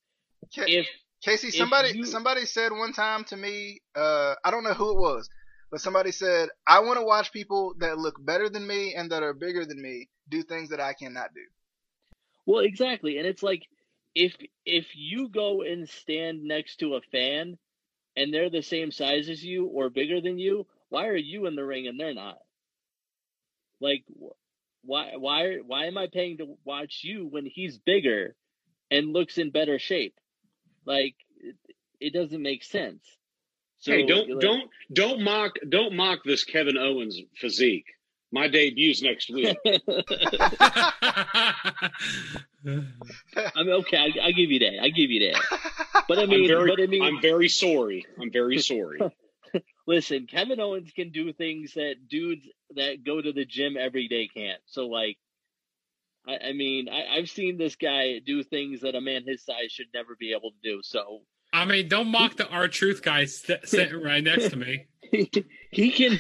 Ca- 0.54 0.66
If 0.68 0.88
Casey, 1.24 1.52
somebody 1.52 1.94
you- 1.94 2.06
somebody 2.06 2.46
said 2.46 2.72
one 2.72 2.94
time 2.94 3.26
to 3.26 3.38
me, 3.38 3.82
uh, 3.96 4.36
I 4.44 4.52
don't 4.52 4.64
know 4.64 4.74
who 4.74 4.92
it 4.92 4.98
was, 4.98 5.30
but 5.72 5.82
somebody 5.82 6.12
said, 6.12 6.50
"I 6.68 6.80
want 6.80 7.00
to 7.00 7.06
watch 7.06 7.32
people 7.34 7.76
that 7.80 7.98
look 7.98 8.16
better 8.24 8.50
than 8.50 8.66
me 8.68 8.96
and 8.96 9.12
that 9.12 9.24
are 9.24 9.34
bigger 9.34 9.66
than 9.66 9.82
me 9.82 10.10
do 10.30 10.44
things 10.44 10.70
that 10.70 10.80
I 10.80 10.94
cannot 10.94 11.34
do." 11.34 11.46
well, 12.46 12.60
exactly, 12.64 13.18
and 13.18 13.28
it's 13.28 13.44
like 13.44 13.68
if 14.16 14.36
if 14.66 14.96
you 14.96 15.30
go 15.30 15.62
and 15.62 15.88
stand 15.90 16.44
next 16.44 16.78
to 16.78 16.96
a 16.96 17.02
fan, 17.02 17.58
and 18.16 18.34
they're 18.34 18.50
the 18.50 18.64
same 18.64 18.92
size 18.92 19.30
as 19.30 19.44
you 19.44 19.66
or 19.68 19.90
bigger 19.90 20.22
than 20.22 20.38
you, 20.40 20.68
why 20.90 21.08
are 21.08 21.16
you 21.16 21.46
in 21.48 21.56
the 21.56 21.66
ring 21.66 21.88
and 21.88 22.00
they're 22.00 22.14
not? 22.14 22.40
Like, 23.82 24.06
why 24.82 25.14
why 25.18 25.58
why 25.58 25.86
am 25.86 25.98
I 25.98 26.08
paying 26.08 26.38
to 26.38 26.58
watch 26.66 27.02
you 27.04 27.28
when 27.28 27.46
he's 27.46 27.78
bigger 27.78 28.36
and 28.92 29.14
looks 29.14 29.38
in 29.38 29.52
better 29.52 29.80
shape? 29.80 30.16
Like, 30.90 31.16
it, 31.38 31.56
it 32.00 32.14
doesn't 32.14 32.42
make 32.42 32.64
sense. 32.64 33.04
So 33.78 33.94
hey, 33.94 34.06
don't 34.06 34.30
like- 34.30 34.40
don't 34.40 34.70
don't 34.92 35.22
mock 35.22 35.54
don't 35.70 35.96
mock 35.96 36.20
this 36.26 36.44
Kevin 36.44 36.78
Owens 36.78 37.22
physique. 37.38 37.86
My 38.32 38.48
debut's 38.48 39.02
next 39.02 39.30
week. 39.30 39.58
I 39.66 39.82
mean, 42.66 43.70
okay, 43.70 43.98
I, 43.98 44.28
I 44.28 44.32
give 44.32 44.52
you 44.52 44.60
that. 44.60 44.84
I 44.84 44.90
give 44.90 45.10
you 45.10 45.32
that. 45.32 46.04
But 46.08 46.20
I 46.20 46.24
I'm 46.24 46.30
mean, 46.30 46.48
very 46.48 46.70
but 46.70 46.82
I 46.82 46.88
mean, 46.88 47.04
I'm 47.04 47.22
very 47.22 47.50
sorry. 47.50 48.06
I'm 48.22 48.32
very 48.32 48.60
sorry. 48.60 49.00
listen, 49.88 50.28
Kevin 50.28 50.60
Owens 50.60 50.92
can 50.96 51.12
do 51.12 51.32
things 51.34 51.74
that 51.76 51.96
dudes 52.10 52.48
that 52.76 53.04
go 53.04 53.22
to 53.22 53.32
the 53.32 53.46
gym 53.46 53.78
every 53.78 54.08
day 54.08 54.28
can't. 54.28 54.62
So, 54.66 54.88
like, 54.88 55.18
I, 56.30 56.50
I 56.50 56.54
mean, 56.54 56.88
I, 56.90 57.18
I've 57.18 57.30
seen 57.30 57.58
this 57.58 57.76
guy 57.76 58.20
do 58.26 58.44
things 58.44 58.82
that 58.82 58.96
a 58.96 59.02
man 59.02 59.24
his 59.26 59.44
size 59.44 59.72
should 59.72 59.88
never 59.94 60.16
be 60.20 60.32
able 60.32 60.52
to 60.52 60.58
do. 60.64 60.82
So, 60.84 61.22
I 61.52 61.66
mean, 61.66 61.88
don't 61.88 62.10
mock 62.10 62.36
the 62.36 62.48
R 62.48 62.68
Truth 62.68 63.02
guy 63.02 63.26
sit- 63.26 63.68
sitting 63.68 64.02
right 64.02 64.24
next 64.24 64.50
to 64.50 64.56
me. 64.56 64.88
he 65.72 65.92
can 65.92 66.20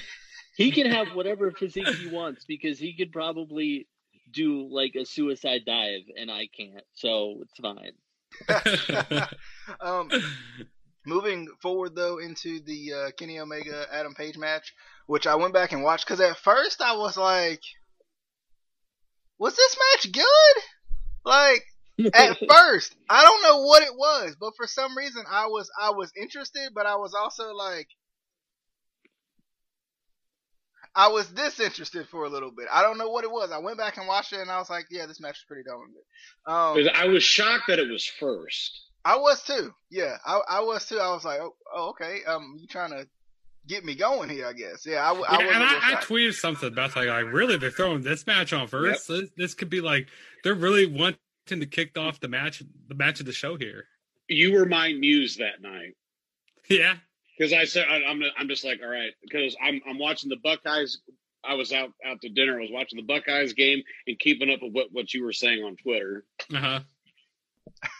he 0.57 0.71
can 0.71 0.89
have 0.89 1.09
whatever 1.09 1.51
physique 1.51 1.87
he 1.87 2.07
wants 2.07 2.45
because 2.45 2.79
he 2.79 2.95
could 2.97 3.11
probably 3.11 3.87
do 4.31 4.67
like 4.71 4.95
a 4.95 5.05
suicide 5.05 5.61
dive 5.65 6.01
and 6.17 6.31
I 6.31 6.47
can't. 6.47 6.83
So 6.93 7.43
it's 7.43 7.59
fine. 7.59 7.93
um, 9.81 10.09
moving 11.05 11.47
forward 11.61 11.95
though 11.95 12.17
into 12.17 12.59
the 12.61 12.93
uh, 12.93 13.11
Kenny 13.11 13.39
Omega 13.39 13.85
Adam 13.91 14.15
Page 14.15 14.37
match, 14.37 14.73
which 15.07 15.27
I 15.27 15.35
went 15.35 15.53
back 15.53 15.71
and 15.71 15.83
watched 15.83 16.05
because 16.05 16.21
at 16.21 16.37
first 16.37 16.81
I 16.81 16.97
was 16.97 17.15
like, 17.15 17.61
"Was 19.39 19.55
this 19.55 19.77
match 19.93 20.11
good?" 20.11 20.63
Like 21.25 21.65
at 22.13 22.37
first, 22.49 22.95
I 23.09 23.23
don't 23.23 23.43
know 23.43 23.63
what 23.65 23.83
it 23.83 23.95
was, 23.95 24.35
but 24.39 24.55
for 24.55 24.67
some 24.67 24.97
reason 24.97 25.23
I 25.29 25.47
was 25.47 25.69
I 25.79 25.91
was 25.91 26.11
interested, 26.19 26.71
but 26.73 26.85
I 26.85 26.95
was 26.95 27.13
also 27.13 27.53
like. 27.53 27.87
I 30.95 31.09
was 31.09 31.27
disinterested 31.27 32.07
for 32.09 32.25
a 32.25 32.29
little 32.29 32.51
bit. 32.51 32.65
I 32.73 32.81
don't 32.81 32.97
know 32.97 33.09
what 33.09 33.23
it 33.23 33.31
was. 33.31 33.51
I 33.51 33.59
went 33.59 33.77
back 33.77 33.97
and 33.97 34.07
watched 34.07 34.33
it, 34.33 34.39
and 34.39 34.49
I 34.49 34.57
was 34.57 34.71
like, 34.71 34.85
"Yeah, 34.89 35.05
this 35.05 35.21
match 35.21 35.37
is 35.37 35.45
pretty 35.47 35.63
darn 35.63 35.93
good." 35.93 36.51
Um, 36.51 36.89
I 36.95 37.05
was 37.05 37.23
shocked 37.23 37.65
that 37.67 37.77
it 37.77 37.89
was 37.89 38.05
first. 38.05 38.81
I 39.05 39.15
was 39.15 39.41
too. 39.43 39.73
Yeah, 39.89 40.17
I, 40.25 40.39
I 40.49 40.59
was 40.61 40.85
too. 40.85 40.99
I 40.99 41.13
was 41.13 41.23
like, 41.23 41.39
oh, 41.39 41.55
oh, 41.73 41.89
okay. 41.89 42.23
Um, 42.25 42.57
you 42.59 42.67
trying 42.67 42.91
to 42.91 43.07
get 43.69 43.85
me 43.85 43.95
going 43.95 44.29
here? 44.29 44.47
I 44.47 44.53
guess. 44.53 44.85
Yeah, 44.85 45.03
I, 45.05 45.07
w- 45.09 45.25
I 45.27 45.39
Yeah, 45.41 45.53
and 45.53 45.63
a 45.63 45.65
I, 45.65 45.73
little 45.73 45.89
I 45.97 46.01
tweeted 46.01 46.33
something 46.33 46.67
about 46.67 46.95
like, 46.95 47.07
like, 47.07 47.31
really, 47.31 47.55
they're 47.57 47.71
throwing 47.71 48.01
this 48.01 48.27
match 48.27 48.51
on 48.51 48.67
first. 48.67 49.07
This, 49.07 49.29
this 49.37 49.53
could 49.53 49.69
be 49.69 49.79
like 49.79 50.09
they're 50.43 50.55
really 50.55 50.85
wanting 50.87 51.17
to 51.47 51.65
kick 51.65 51.97
off 51.97 52.19
the 52.19 52.27
match, 52.27 52.61
the 52.89 52.95
match 52.95 53.19
of 53.21 53.25
the 53.25 53.31
show 53.31 53.55
here. 53.55 53.85
You 54.27 54.53
were 54.53 54.65
my 54.65 54.93
muse 54.93 55.37
that 55.37 55.61
night 55.61 55.95
Yeah, 56.69 56.95
because 57.37 57.53
I 57.53 57.65
said 57.65 57.87
I, 57.89 58.03
I'm 58.03 58.21
I'm 58.37 58.47
just 58.49 58.63
like 58.65 58.79
all 58.83 58.89
right 58.89 59.11
because 59.23 59.55
I'm 59.63 59.79
I'm 59.87 59.97
watching 59.97 60.29
the 60.29 60.37
Buckeyes. 60.43 60.99
I 61.43 61.53
was 61.53 61.71
out 61.71 61.91
out 62.05 62.19
to 62.21 62.29
dinner. 62.29 62.57
I 62.57 62.61
was 62.61 62.71
watching 62.71 62.97
the 62.97 63.03
Buckeyes 63.05 63.53
game 63.53 63.81
and 64.07 64.19
keeping 64.19 64.51
up 64.51 64.59
with 64.61 64.73
what 64.73 64.87
what 64.91 65.13
you 65.13 65.23
were 65.23 65.31
saying 65.33 65.63
on 65.63 65.77
Twitter. 65.77 66.25
uh 66.53 66.81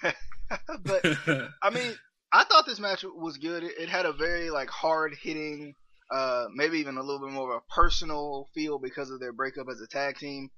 huh. 0.03 0.11
but. 0.83 1.05
I 1.63 1.69
mean, 1.71 1.93
I 2.31 2.43
thought 2.43 2.65
this 2.65 2.79
match 2.79 3.03
was 3.03 3.37
good. 3.37 3.63
It, 3.63 3.89
had 3.89 4.05
a 4.05 4.13
very 4.13 4.49
like 4.49 4.69
hard 4.69 5.15
hitting, 5.21 5.73
uh, 6.11 6.45
maybe 6.53 6.79
even 6.79 6.97
a 6.97 7.03
little 7.03 7.25
bit 7.25 7.33
more 7.33 7.55
of 7.55 7.63
a 7.63 7.73
personal 7.73 8.47
feel 8.53 8.77
because 8.77 9.09
of 9.09 9.19
their 9.19 9.33
breakup 9.33 9.67
as 9.71 9.81
a 9.81 9.87
tag 9.87 10.17
team. 10.17 10.49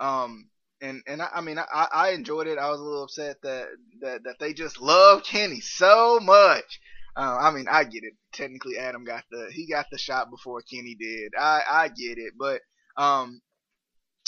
Um, 0.00 0.48
and 0.80 1.02
and 1.06 1.22
I, 1.22 1.28
I 1.36 1.40
mean, 1.40 1.58
I, 1.58 1.86
I 1.92 2.10
enjoyed 2.10 2.48
it. 2.48 2.58
I 2.58 2.70
was 2.70 2.80
a 2.80 2.82
little 2.82 3.04
upset 3.04 3.36
that 3.42 3.68
that 4.00 4.24
that 4.24 4.38
they 4.40 4.52
just 4.52 4.80
love 4.80 5.22
Kenny 5.22 5.60
so 5.60 6.18
much. 6.20 6.80
Uh, 7.14 7.36
I 7.40 7.50
mean, 7.52 7.66
I 7.70 7.84
get 7.84 8.04
it. 8.04 8.14
Technically, 8.32 8.78
Adam 8.78 9.04
got 9.04 9.24
the 9.30 9.48
he 9.52 9.68
got 9.68 9.86
the 9.92 9.98
shot 9.98 10.30
before 10.30 10.62
Kenny 10.62 10.96
did. 10.98 11.32
I 11.38 11.60
I 11.70 11.88
get 11.88 12.18
it, 12.18 12.32
but 12.36 12.62
um, 12.96 13.42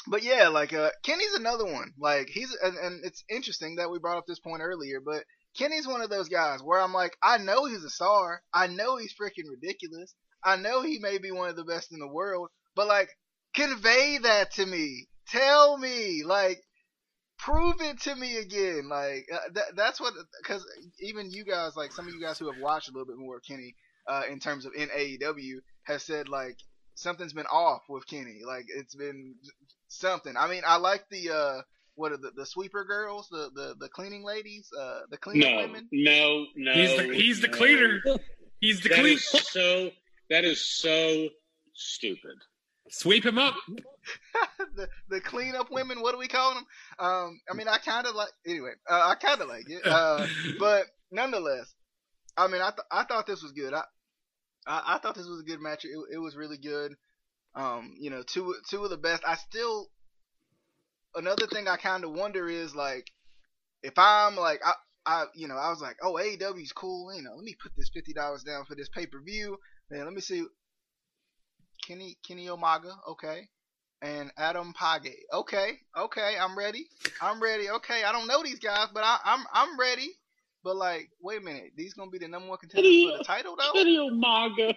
but 0.07 0.22
yeah, 0.22 0.48
like 0.48 0.72
uh, 0.72 0.90
Kenny's 1.02 1.35
another 1.35 1.64
one. 1.64 1.92
Like 1.98 2.28
he's 2.28 2.57
and, 2.62 2.76
and 2.76 3.04
it's 3.04 3.24
interesting 3.28 3.76
that 3.76 3.90
we 3.90 3.98
brought 3.98 4.18
up 4.18 4.26
this 4.28 4.38
point 4.38 4.62
earlier, 4.62 5.00
but 5.04 5.24
Kenny's 5.57 5.87
one 5.87 6.01
of 6.01 6.11
those 6.11 6.29
guys 6.29 6.61
where 6.62 6.81
I'm 6.81 6.93
like, 6.93 7.17
I 7.23 7.38
know 7.38 7.64
he's 7.67 7.85
a 7.85 7.90
star. 7.90 8.43
I 8.53 8.67
know 8.67 8.97
he's 8.97 9.14
freaking 9.14 9.49
ridiculous. 9.51 10.14
I 10.43 10.57
know 10.57 10.83
he 10.83 10.99
may 10.99 11.19
be 11.19 11.31
one 11.31 11.49
of 11.49 11.57
the 11.57 11.64
best 11.64 11.93
in 11.93 12.01
the 12.01 12.09
world, 12.09 12.49
but 12.75 12.87
like, 12.87 13.09
convey 13.55 14.19
that 14.19 14.53
to 14.53 14.67
me. 14.67 15.07
Tell 15.29 15.79
me, 15.79 16.23
like, 16.25 16.61
prove 17.38 17.81
it 17.81 18.01
to 18.03 18.14
me 18.14 18.37
again. 18.37 18.88
Like, 18.88 19.27
uh, 19.33 19.38
that, 19.55 19.77
that's 19.77 20.01
what, 20.01 20.12
because 20.43 20.64
even 21.01 21.31
you 21.31 21.45
guys, 21.45 21.77
like, 21.77 21.93
some 21.93 22.07
of 22.07 22.14
you 22.14 22.21
guys 22.21 22.38
who 22.38 22.51
have 22.53 22.61
watched 22.61 22.88
a 22.88 22.93
little 22.93 23.07
bit 23.07 23.17
more 23.17 23.37
of 23.37 23.43
Kenny, 23.49 23.75
uh, 24.07 24.23
in 24.31 24.38
terms 24.38 24.67
of 24.67 24.73
in 24.75 24.88
AEW, 24.88 25.57
have 25.85 26.03
said, 26.03 26.29
like, 26.29 26.59
something's 26.95 27.33
been 27.33 27.47
off 27.47 27.83
with 27.88 28.07
Kenny. 28.07 28.40
Like, 28.47 28.67
it's 28.69 28.95
been 28.95 29.37
something. 29.88 30.35
I 30.37 30.49
mean, 30.49 30.62
I 30.67 30.77
like 30.77 31.05
the 31.11 31.31
uh, 31.31 31.62
what 31.96 32.12
are 32.12 32.16
the, 32.16 32.30
the 32.37 32.46
sweeper 32.46 32.85
girls, 32.85 33.28
the, 33.30 33.50
the 33.54 33.74
the 33.78 33.88
cleaning 33.88 34.24
ladies, 34.24 34.68
uh, 34.78 35.00
the 35.11 35.16
cleaning 35.16 35.50
No, 35.50 35.57
women. 35.62 35.88
no, 35.92 36.46
no. 36.57 36.72
He's 36.72 36.96
the 36.96 37.14
he's 37.14 37.40
the 37.40 37.48
no. 37.48 37.57
cleaner. 37.57 38.00
He's 38.61 38.80
the 38.80 38.88
That 38.90 38.98
clean. 39.00 39.14
is 39.14 39.28
so. 39.28 39.90
That 40.30 40.44
is 40.44 40.64
so 40.66 41.28
stupid. 41.74 42.37
Sweep 42.90 43.24
him 43.24 43.38
up. 43.38 43.54
the 44.76 44.88
the 45.09 45.20
cleanup 45.20 45.70
women. 45.70 46.00
What 46.00 46.12
do 46.12 46.18
we 46.18 46.28
call 46.28 46.54
them? 46.54 46.64
Um, 46.98 47.40
I 47.50 47.54
mean, 47.54 47.68
I 47.68 47.78
kind 47.78 48.07
of 48.07 48.14
like. 48.14 48.30
Anyway, 48.46 48.70
uh, 48.88 49.12
I 49.12 49.14
kind 49.14 49.40
of 49.40 49.48
like 49.48 49.68
it. 49.68 49.87
Uh, 49.87 50.26
but 50.59 50.85
nonetheless, 51.11 51.72
I 52.37 52.46
mean, 52.48 52.61
I 52.61 52.70
th- 52.70 52.87
I 52.90 53.04
thought 53.04 53.26
this 53.26 53.42
was 53.42 53.52
good. 53.52 53.72
I, 53.74 53.83
I 54.66 54.94
I 54.94 54.98
thought 54.98 55.14
this 55.14 55.26
was 55.26 55.40
a 55.40 55.44
good 55.50 55.61
match. 55.61 55.85
It, 55.85 55.90
it 56.14 56.18
was 56.18 56.37
really 56.37 56.59
good. 56.59 56.94
Um, 57.54 57.94
you 58.00 58.11
know, 58.11 58.22
two 58.22 58.54
two 58.70 58.83
of 58.85 58.90
the 58.90 58.96
best. 58.96 59.22
I 59.26 59.37
still 59.37 59.88
another 61.14 61.46
thing 61.46 61.68
I 61.68 61.77
kind 61.77 62.05
of 62.05 62.12
wonder 62.12 62.48
is 62.48 62.74
like 62.74 63.11
if 63.83 63.94
I'm 63.96 64.37
like 64.37 64.61
I 64.64 64.72
I 65.07 65.24
you 65.35 65.48
know 65.48 65.57
I 65.57 65.70
was 65.70 65.81
like 65.81 65.96
oh 66.03 66.14
AEW's 66.14 66.72
cool. 66.72 67.14
You 67.14 67.22
know, 67.22 67.35
let 67.35 67.44
me 67.44 67.57
put 67.61 67.72
this 67.77 67.90
fifty 67.92 68.12
dollars 68.12 68.42
down 68.42 68.64
for 68.64 68.74
this 68.74 68.88
pay 68.88 69.07
per 69.07 69.20
view. 69.20 69.59
Then 69.90 70.05
let 70.05 70.12
me 70.12 70.20
see. 70.20 70.44
Kenny 71.87 72.16
Kenny 72.27 72.48
Omega, 72.48 72.94
okay. 73.11 73.48
And 74.03 74.31
Adam 74.37 74.74
Page. 74.74 75.12
Okay, 75.33 75.79
okay, 75.96 76.37
I'm 76.40 76.59
ready. 76.59 76.87
I'm 77.22 77.42
ready. 77.42 77.70
Okay, 77.70 78.05
I 78.05 78.12
don't 78.12 78.27
know 78.27 78.42
these 78.42 78.59
guys, 78.59 78.88
but 78.92 79.03
I, 79.05 79.18
I'm 79.24 79.44
I'm 79.53 79.79
ready. 79.79 80.11
But 80.62 80.77
like, 80.77 81.11
wait 81.20 81.40
a 81.40 81.44
minute, 81.44 81.72
these 81.77 81.94
gonna 81.94 82.11
be 82.11 82.18
the 82.18 82.29
number 82.29 82.48
one 82.48 82.59
contenders 82.59 83.05
for 83.11 83.18
the 83.18 83.24
title 83.24 83.57
though? 83.57 83.72
Video 83.74 84.09
manga. 84.09 84.74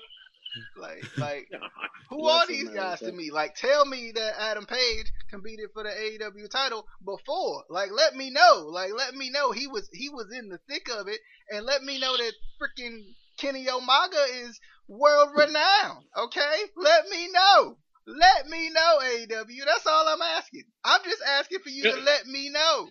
Like, 0.76 1.04
like, 1.18 1.48
who 2.10 2.20
Bless 2.20 2.44
are 2.44 2.48
these 2.48 2.70
guys 2.70 3.02
America. 3.02 3.06
to 3.06 3.12
me? 3.12 3.32
Like, 3.32 3.56
tell 3.56 3.86
me 3.86 4.12
that 4.16 4.34
Adam 4.40 4.66
Page 4.66 5.12
competed 5.30 5.70
for 5.74 5.84
the 5.84 5.90
AEW 5.90 6.50
title 6.50 6.86
before. 7.04 7.64
Like, 7.70 7.90
let 7.92 8.16
me 8.16 8.30
know. 8.30 8.68
Like, 8.72 8.92
let 8.96 9.16
me 9.16 9.30
know 9.30 9.52
he 9.52 9.68
was 9.68 9.90
he 9.92 10.10
was 10.10 10.28
in 10.38 10.50
the 10.50 10.60
thick 10.70 10.88
of 10.90 11.08
it, 11.08 11.20
and 11.50 11.66
let 11.66 11.84
me 11.84 12.00
know 12.00 12.16
that 12.16 12.34
freaking 12.62 13.02
Kenny 13.38 13.70
Omega 13.70 14.24
is 14.46 14.60
world 14.88 15.30
renowned. 15.36 16.06
Okay, 16.18 16.56
let 16.76 17.08
me 17.10 17.30
know. 17.32 17.78
Let 18.08 18.48
me 18.48 18.70
know, 18.70 19.00
AEW. 19.04 19.66
That's 19.66 19.86
all 19.86 20.08
I'm 20.08 20.22
asking. 20.22 20.64
I'm 20.84 21.02
just 21.04 21.22
asking 21.22 21.60
for 21.60 21.70
you 21.70 21.84
to 21.84 21.98
let 21.98 22.26
me 22.26 22.50
know. 22.50 22.88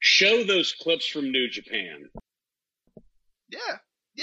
Show 0.00 0.44
those 0.44 0.72
clips 0.72 1.06
from 1.06 1.30
New 1.30 1.48
Japan 1.48 2.08
Yeah, 3.50 3.76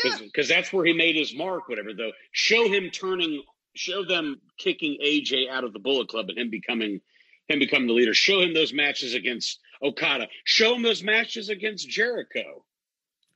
yeah. 0.03 0.17
because 0.21 0.47
that's 0.47 0.71
where 0.71 0.85
he 0.85 0.93
made 0.93 1.15
his 1.15 1.35
mark. 1.35 1.69
Whatever 1.69 1.93
though, 1.93 2.11
show 2.31 2.67
him 2.67 2.89
turning, 2.89 3.43
show 3.75 4.03
them 4.03 4.41
kicking 4.57 4.97
AJ 5.03 5.49
out 5.49 5.63
of 5.63 5.73
the 5.73 5.79
Bullet 5.79 6.07
Club 6.07 6.29
and 6.29 6.37
him 6.37 6.49
becoming 6.49 7.01
him 7.47 7.59
becoming 7.59 7.87
the 7.87 7.93
leader. 7.93 8.13
Show 8.13 8.41
him 8.41 8.53
those 8.53 8.73
matches 8.73 9.13
against 9.13 9.59
Okada. 9.81 10.27
Show 10.43 10.75
him 10.75 10.81
those 10.81 11.03
matches 11.03 11.49
against 11.49 11.89
Jericho. 11.89 12.63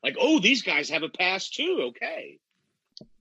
Like, 0.04 0.16
oh, 0.20 0.40
these 0.40 0.64
guys 0.64 0.90
have 0.90 1.04
a 1.04 1.10
past 1.10 1.54
too. 1.54 1.90
Okay. 1.90 2.40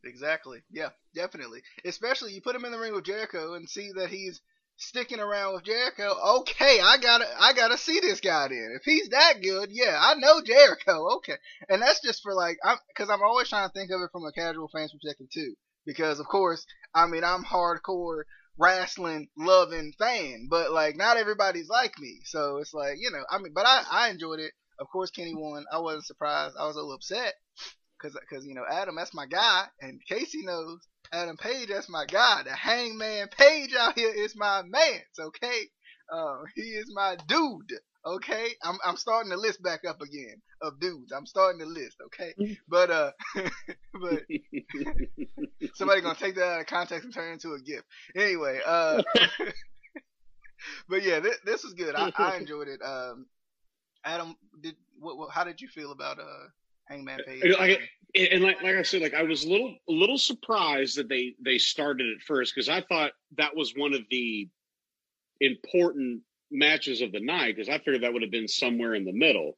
Exactly. 0.04 0.62
Yeah, 0.70 0.88
definitely. 1.14 1.62
Especially 1.84 2.32
you 2.32 2.40
put 2.40 2.56
him 2.56 2.64
in 2.64 2.72
the 2.72 2.78
ring 2.78 2.94
with 2.94 3.04
Jericho 3.04 3.54
and 3.54 3.68
see 3.68 3.90
that 3.96 4.08
he's 4.08 4.40
sticking 4.80 5.20
around 5.20 5.54
with 5.54 5.64
Jericho. 5.64 6.14
Okay, 6.40 6.80
I 6.80 6.96
gotta, 7.00 7.26
I 7.38 7.52
gotta 7.52 7.78
see 7.78 8.00
this 8.00 8.20
guy 8.20 8.48
then. 8.48 8.76
If 8.76 8.82
he's 8.84 9.08
that 9.10 9.34
good, 9.42 9.70
yeah, 9.70 9.96
I 10.00 10.14
know 10.14 10.42
Jericho. 10.42 11.16
Okay, 11.16 11.36
and 11.68 11.80
that's 11.80 12.00
just 12.00 12.22
for 12.22 12.34
like, 12.34 12.58
I'm 12.64 12.78
because 12.88 13.10
I'm 13.10 13.22
always 13.22 13.48
trying 13.48 13.68
to 13.68 13.72
think 13.72 13.90
of 13.90 14.00
it 14.00 14.10
from 14.12 14.24
a 14.24 14.32
casual 14.32 14.68
fan's 14.68 14.92
perspective 14.92 15.28
too. 15.32 15.54
Because 15.86 16.20
of 16.20 16.26
course, 16.26 16.66
I 16.94 17.06
mean, 17.06 17.24
I'm 17.24 17.44
hardcore 17.44 18.22
wrestling 18.58 19.28
loving 19.38 19.92
fan, 19.98 20.48
but 20.50 20.72
like 20.72 20.96
not 20.96 21.16
everybody's 21.16 21.68
like 21.68 21.98
me. 21.98 22.20
So 22.24 22.58
it's 22.58 22.74
like 22.74 22.96
you 22.98 23.10
know, 23.10 23.22
I 23.30 23.38
mean, 23.38 23.52
but 23.54 23.66
I, 23.66 23.84
I 23.90 24.08
enjoyed 24.08 24.40
it. 24.40 24.52
Of 24.78 24.88
course, 24.88 25.10
Kenny 25.10 25.34
won. 25.34 25.64
I 25.70 25.78
wasn't 25.78 26.06
surprised. 26.06 26.56
I 26.58 26.66
was 26.66 26.76
a 26.76 26.80
little 26.80 26.94
upset 26.94 27.34
Cause, 28.00 28.16
cause 28.30 28.46
you 28.46 28.54
know 28.54 28.64
Adam, 28.70 28.96
that's 28.96 29.12
my 29.12 29.26
guy, 29.26 29.66
and 29.82 30.00
Casey 30.08 30.42
knows 30.42 30.80
Adam 31.12 31.36
Page, 31.36 31.68
that's 31.68 31.88
my 31.88 32.04
guy. 32.06 32.42
The 32.44 32.52
Hangman 32.52 33.28
Page 33.28 33.74
out 33.78 33.98
here 33.98 34.12
is 34.12 34.36
my 34.36 34.62
man. 34.62 35.00
Okay, 35.18 35.62
uh, 36.12 36.38
he 36.54 36.62
is 36.62 36.90
my 36.94 37.16
dude. 37.26 37.72
Okay, 38.04 38.48
I'm 38.62 38.78
I'm 38.84 38.96
starting 38.96 39.30
the 39.30 39.36
list 39.36 39.62
back 39.62 39.80
up 39.86 40.00
again 40.00 40.40
of 40.62 40.80
dudes. 40.80 41.12
I'm 41.12 41.26
starting 41.26 41.60
the 41.60 41.66
list. 41.66 41.96
Okay, 42.06 42.58
but 42.68 42.90
uh, 42.90 43.10
but 43.34 44.22
somebody 45.74 46.00
gonna 46.00 46.18
take 46.18 46.36
that 46.36 46.44
out 46.44 46.60
of 46.60 46.66
context 46.66 47.04
and 47.04 47.12
turn 47.12 47.30
it 47.30 47.32
into 47.34 47.52
a 47.54 47.60
gift. 47.60 47.84
Anyway, 48.14 48.60
uh, 48.64 49.02
but 50.88 51.02
yeah, 51.02 51.20
this, 51.20 51.36
this 51.44 51.64
was 51.64 51.74
good. 51.74 51.94
I, 51.94 52.12
I 52.16 52.36
enjoyed 52.36 52.68
it. 52.68 52.80
Um, 52.82 53.26
Adam, 54.04 54.36
did 54.62 54.76
what, 54.98 55.18
what? 55.18 55.30
How 55.30 55.44
did 55.44 55.60
you 55.60 55.68
feel 55.68 55.92
about 55.92 56.18
uh 56.18 56.48
Hangman 56.88 57.20
Page? 57.26 57.42
And 57.42 57.54
like, 57.54 57.80
and 58.14 58.42
like, 58.42 58.62
like 58.62 58.76
I 58.76 58.82
said, 58.82 59.02
like 59.02 59.14
I 59.14 59.22
was 59.22 59.44
a 59.44 59.48
little, 59.48 59.74
a 59.88 59.92
little 59.92 60.18
surprised 60.18 60.98
that 60.98 61.08
they 61.08 61.34
they 61.44 61.58
started 61.58 62.06
it 62.06 62.22
first 62.22 62.54
because 62.54 62.68
I 62.68 62.82
thought 62.82 63.12
that 63.36 63.56
was 63.56 63.74
one 63.76 63.94
of 63.94 64.02
the 64.10 64.48
important 65.40 66.22
matches 66.50 67.00
of 67.00 67.12
the 67.12 67.20
night 67.20 67.56
because 67.56 67.68
I 67.68 67.78
figured 67.78 68.02
that 68.02 68.12
would 68.12 68.22
have 68.22 68.30
been 68.30 68.48
somewhere 68.48 68.94
in 68.94 69.04
the 69.04 69.12
middle. 69.12 69.56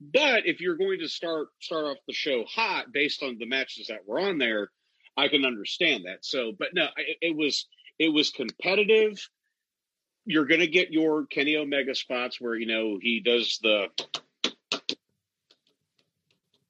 But 0.00 0.46
if 0.46 0.60
you're 0.60 0.76
going 0.76 1.00
to 1.00 1.08
start 1.08 1.48
start 1.60 1.84
off 1.86 1.98
the 2.06 2.14
show 2.14 2.44
hot 2.44 2.92
based 2.92 3.22
on 3.22 3.36
the 3.38 3.46
matches 3.46 3.88
that 3.88 4.06
were 4.06 4.20
on 4.20 4.38
there, 4.38 4.70
I 5.16 5.28
can 5.28 5.44
understand 5.44 6.04
that. 6.06 6.24
So, 6.24 6.52
but 6.58 6.68
no, 6.74 6.86
it, 6.96 7.18
it 7.20 7.36
was 7.36 7.66
it 7.98 8.08
was 8.08 8.30
competitive. 8.30 9.20
You're 10.24 10.46
going 10.46 10.60
to 10.60 10.66
get 10.66 10.92
your 10.92 11.26
Kenny 11.26 11.56
Omega 11.56 11.94
spots 11.94 12.40
where 12.40 12.54
you 12.54 12.66
know 12.66 12.98
he 13.00 13.20
does 13.20 13.58
the 13.62 13.88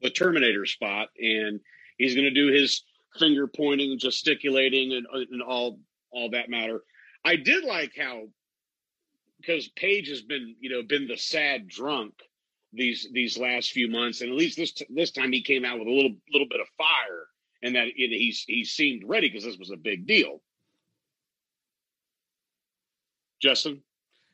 the 0.03 0.11
Terminator 0.11 0.67
spot, 0.67 1.09
and 1.19 1.61
he's 1.99 2.15
going 2.15 2.25
to 2.25 2.31
do 2.31 2.53
his 2.53 2.85
finger 3.19 3.47
pointing, 3.47 3.99
gesticulating, 3.99 4.93
and, 4.93 5.07
and 5.31 5.43
all 5.43 5.79
all 6.11 6.31
that 6.31 6.51
matter. 6.51 6.83
I 7.25 7.37
did 7.37 7.65
like 7.65 7.93
how 7.97 8.25
because 9.41 9.69
Page 9.69 10.09
has 10.09 10.23
been 10.23 10.57
you 10.61 10.71
know 10.71 10.83
been 10.83 11.07
the 11.07 11.17
sad 11.17 11.69
drunk 11.69 12.15
these 12.73 13.09
these 13.13 13.39
last 13.39 13.73
few 13.73 13.89
months, 13.89 14.21
and 14.21 14.31
at 14.31 14.37
least 14.37 14.57
this 14.57 14.73
this 14.91 15.11
time 15.11 15.33
he 15.33 15.43
came 15.43 15.65
out 15.65 15.79
with 15.79 15.89
a 15.89 15.93
little 15.93 16.15
little 16.33 16.49
bit 16.49 16.61
of 16.61 16.67
fire, 16.77 17.27
and 17.63 17.75
that 17.75 17.89
you 17.97 18.09
know, 18.09 18.17
he's 18.17 18.45
he 18.47 18.65
seemed 18.65 19.03
ready 19.07 19.29
because 19.29 19.45
this 19.45 19.59
was 19.59 19.71
a 19.71 19.77
big 19.77 20.07
deal. 20.07 20.41
Justin. 23.41 23.83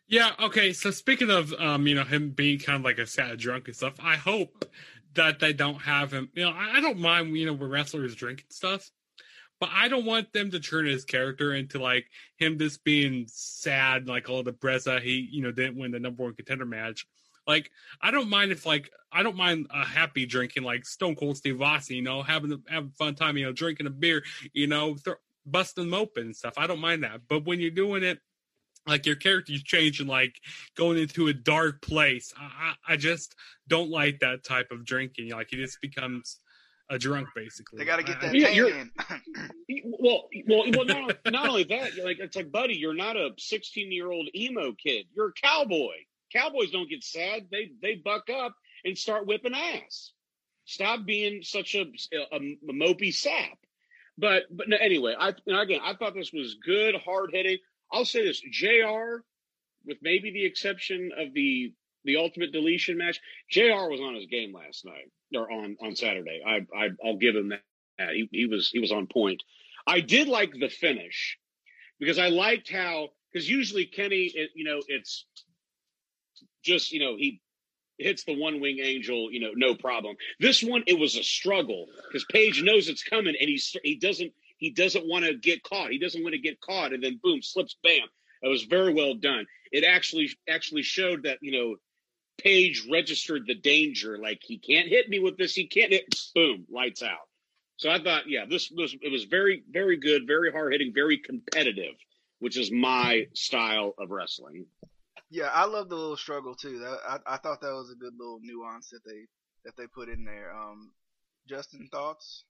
Yeah. 0.09 0.33
Okay. 0.40 0.72
So 0.72 0.90
speaking 0.90 1.31
of, 1.31 1.52
um, 1.55 1.87
you 1.87 1.94
know, 1.94 2.05
him 2.05 2.31
being 2.31 2.59
kind 2.59 2.76
of 2.76 2.85
like 2.85 2.98
a 2.98 3.07
sad 3.07 3.38
drunk 3.38 3.66
and 3.66 3.76
stuff, 3.76 3.94
I 4.00 4.16
hope 4.16 4.64
that 5.16 5.40
they 5.40 5.52
don't 5.52 5.81
have 5.83 6.12
him. 6.12 6.31
You 6.35 6.44
know, 6.44 6.50
I, 6.50 6.76
I 6.76 6.81
don't 6.81 6.98
mind, 6.98 7.37
you 7.37 7.46
know, 7.46 7.52
when 7.52 7.70
wrestlers 7.70 8.14
drink 8.14 8.42
and 8.42 8.52
stuff, 8.52 8.90
but 9.61 9.70
I 9.72 9.88
don't 9.88 10.05
want 10.05 10.33
them 10.33 10.50
to 10.50 10.61
turn 10.61 10.87
his 10.87 11.05
character 11.05 11.55
into 11.55 11.79
like 11.79 12.07
him 12.37 12.59
just 12.59 12.85
being 12.85 13.26
sad, 13.29 14.07
like 14.07 14.29
all 14.29 14.42
the 14.42 14.52
Breza 14.52 15.00
he, 15.00 15.29
you 15.31 15.42
know, 15.42 15.52
didn't 15.52 15.79
win 15.79 15.92
the 15.92 16.00
number 16.00 16.22
one 16.22 16.35
contender 16.35 16.66
match. 16.66 17.07
Like, 17.46 17.70
I 18.02 18.11
don't 18.11 18.29
mind 18.29 18.52
if 18.52 18.66
like 18.66 18.90
I 19.12 19.22
don't 19.22 19.37
mind 19.37 19.68
a 19.72 19.85
happy 19.85 20.26
drinking 20.26 20.64
like 20.64 20.85
Stone 20.85 21.16
Cold 21.16 21.37
Steve 21.37 21.62
Austin, 21.62 21.96
you 21.96 22.02
know, 22.02 22.22
having 22.22 22.52
a, 22.52 22.57
having 22.68 22.90
fun 22.90 23.14
time, 23.14 23.37
you 23.37 23.46
know, 23.46 23.52
drinking 23.52 23.87
a 23.87 23.90
beer, 23.90 24.22
you 24.52 24.66
know, 24.66 24.96
th- 24.96 25.16
busting 25.46 25.85
them 25.85 25.94
open 25.94 26.24
and 26.24 26.37
stuff. 26.37 26.55
I 26.57 26.66
don't 26.66 26.81
mind 26.81 27.05
that, 27.05 27.20
but 27.29 27.44
when 27.44 27.61
you're 27.61 27.70
doing 27.70 28.02
it 28.02 28.18
like 28.87 29.07
your 29.07 29.16
character's 29.16 29.62
changing, 29.62 30.07
like 30.07 30.40
going 30.77 30.99
into 30.99 31.29
a 31.29 31.33
dark 31.33 31.83
place. 31.83 32.33
I, 32.38 32.75
I 32.88 32.92
I 32.94 32.96
just 32.96 33.35
don't 33.68 33.90
like 33.90 34.20
that 34.20 34.44
type 34.44 34.70
of 34.70 34.85
drinking. 34.85 35.31
Like 35.31 35.49
he 35.51 35.57
just 35.57 35.81
becomes 35.81 36.40
a 36.88 36.99
drunk, 36.99 37.29
basically. 37.35 37.79
They 37.81 37.85
got 37.85 37.96
to 37.96 38.03
get 38.05 38.16
I- 38.18 38.27
that 38.29 38.35
Yeah, 38.35 38.46
tan 38.46 38.55
you're- 38.57 38.72
in. 38.81 38.90
Well, 39.99 40.29
well, 40.46 40.64
well. 40.72 40.85
Not, 40.85 41.16
not 41.27 41.49
only 41.49 41.64
that, 41.64 41.96
like 42.05 42.18
it's 42.20 42.37
like, 42.37 42.53
buddy, 42.53 42.75
you're 42.75 42.94
not 42.94 43.16
a 43.16 43.31
16 43.38 43.90
year 43.90 44.11
old 44.11 44.29
emo 44.35 44.72
kid. 44.72 45.07
You're 45.14 45.29
a 45.29 45.33
cowboy. 45.42 45.94
Cowboys 46.33 46.70
don't 46.70 46.88
get 46.88 47.03
sad. 47.05 47.46
They 47.51 47.71
they 47.83 47.96
buck 47.96 48.29
up 48.31 48.54
and 48.85 48.96
start 48.96 49.27
whipping 49.27 49.54
ass. 49.54 50.13
Stop 50.65 51.06
being 51.06 51.42
such 51.42 51.75
a, 51.75 51.83
a, 52.33 52.37
a 52.37 52.73
mopey 52.73 53.13
sap. 53.15 53.58
But 54.19 54.44
but 54.50 54.69
no, 54.69 54.77
anyway, 54.77 55.15
I 55.19 55.33
again 55.48 55.81
I 55.83 55.94
thought 55.94 56.15
this 56.15 56.33
was 56.33 56.56
good, 56.65 56.94
hard 56.96 57.31
hitting. 57.33 57.58
I'll 57.93 58.05
say 58.05 58.25
this: 58.25 58.41
Jr. 58.41 59.23
With 59.85 59.99
maybe 60.03 60.33
the 60.33 60.45
exception 60.45 61.11
of 61.17 61.33
the 61.33 61.73
the 62.05 62.17
ultimate 62.17 62.53
deletion 62.53 62.99
match, 62.99 63.21
Jr. 63.51 63.89
was 63.91 64.01
on 64.01 64.15
his 64.15 64.27
game 64.27 64.53
last 64.53 64.85
night 64.85 65.11
or 65.35 65.51
on 65.51 65.77
on 65.81 65.97
Saturday. 65.97 66.41
I, 66.47 66.67
I 66.77 66.89
I'll 67.05 67.19
give 67.19 67.37
him 67.37 67.51
that. 67.51 68.15
He 68.15 68.29
he 68.33 68.47
was 68.47 68.71
he 68.73 68.79
was 68.79 68.93
on 68.93 69.07
point. 69.07 69.43
I 69.87 70.01
did 70.01 70.29
like 70.29 70.53
the 70.53 70.69
finish 70.69 71.39
because 71.99 72.19
I 72.19 72.29
liked 72.29 72.71
how 72.71 73.09
because 73.33 73.49
usually 73.49 73.87
Kenny, 73.87 74.31
it, 74.35 74.51
you 74.55 74.65
know, 74.65 74.81
it's 74.89 75.27
just 76.65 76.93
you 76.93 77.01
know 77.01 77.17
he 77.17 77.41
hits 77.99 78.25
the 78.25 78.39
one 78.39 78.61
wing 78.61 78.79
angel, 78.83 79.33
you 79.33 79.41
know, 79.41 79.53
no 79.55 79.75
problem. 79.75 80.17
This 80.41 80.63
one 80.63 80.85
it 80.87 80.99
was 80.99 81.17
a 81.17 81.23
struggle 81.23 81.87
because 82.09 82.27
Page 82.31 82.63
knows 82.63 82.89
it's 82.89 83.03
coming 83.03 83.35
and 83.39 83.49
he's 83.49 83.75
he 83.83 83.97
doesn't 83.97 84.33
he 84.59 84.71
doesn't 84.71 85.07
want 85.07 85.25
to 85.25 85.35
get 85.35 85.63
caught. 85.63 85.90
He 85.90 85.98
doesn't 85.98 86.23
want 86.23 86.35
to 86.35 86.40
get 86.40 86.61
caught 86.61 86.92
and 86.92 87.02
then 87.02 87.21
boom 87.23 87.42
slips 87.42 87.77
bam. 87.83 88.07
That 88.42 88.48
was 88.48 88.65
very 88.65 88.92
well 88.92 89.15
done. 89.15 89.46
It 89.73 89.85
actually 89.85 90.31
actually 90.48 90.83
showed 90.83 91.25
that 91.25 91.38
you 91.40 91.52
know 91.52 91.77
Page 92.38 92.87
registered 92.90 93.46
the 93.46 93.54
danger. 93.54 94.19
Like 94.19 94.40
he 94.42 94.59
can't 94.59 94.88
hit 94.88 95.09
me 95.09 95.19
with 95.21 95.38
this. 95.38 95.54
He 95.54 95.67
can't 95.67 95.92
hit. 95.92 96.04
Boom, 96.35 96.67
lights 96.71 97.02
out. 97.02 97.29
So 97.79 97.90
I 97.90 98.02
thought, 98.02 98.29
yeah, 98.29 98.44
this 98.48 98.71
was 98.71 98.94
it 99.00 99.11
was 99.11 99.25
very 99.25 99.63
very 99.71 99.96
good, 99.96 100.27
very 100.27 100.52
hard 100.52 100.73
hitting, 100.73 100.92
very 100.94 101.19
competitive, 101.19 101.94
which 102.40 102.59
is 102.59 102.71
my 102.71 103.27
style 103.35 103.94
of 103.98 104.11
wrestling. 104.11 104.67
Yeah, 105.31 105.46
I 105.46 105.65
love 105.65 105.88
the 105.88 105.96
little 105.96 106.17
struggle 106.17 106.54
too. 106.54 106.79
That, 106.79 106.98
I 107.09 107.35
I 107.35 107.37
thought 107.38 107.63
that 107.63 107.73
was 107.73 107.90
a 107.90 107.96
good 107.96 108.13
little 108.19 108.40
nuance 108.42 108.90
that 108.90 109.04
they 109.04 109.27
that 109.65 109.77
they 109.77 109.87
put 109.87 110.11
in 110.11 110.25
there. 110.25 110.54
Um, 110.54 110.92
Justin, 111.48 111.88
thoughts? 111.90 112.44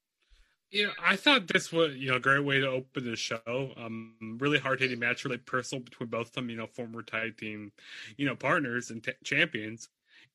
Yeah, 0.71 0.91
I 1.01 1.17
thought 1.17 1.47
this 1.47 1.73
was 1.73 1.95
you 1.97 2.11
know 2.11 2.17
a 2.17 2.21
great 2.21 2.45
way 2.45 2.61
to 2.61 2.69
open 2.69 3.05
the 3.05 3.17
show. 3.17 3.73
Um, 3.77 4.17
really 4.41 4.59
hard 4.59 4.81
hitting 4.81 4.99
match, 4.99 5.25
really 5.25 5.39
personal 5.39 5.83
between 5.83 6.09
both 6.09 6.29
of 6.29 6.33
them. 6.33 6.51
You 6.51 6.57
know, 6.57 6.67
former 6.67 7.03
tag 7.03 7.37
team, 7.39 7.73
you 8.17 8.27
know, 8.27 8.35
partners 8.35 8.91
and 8.91 9.03
t- 9.03 9.13
champions, 9.25 9.89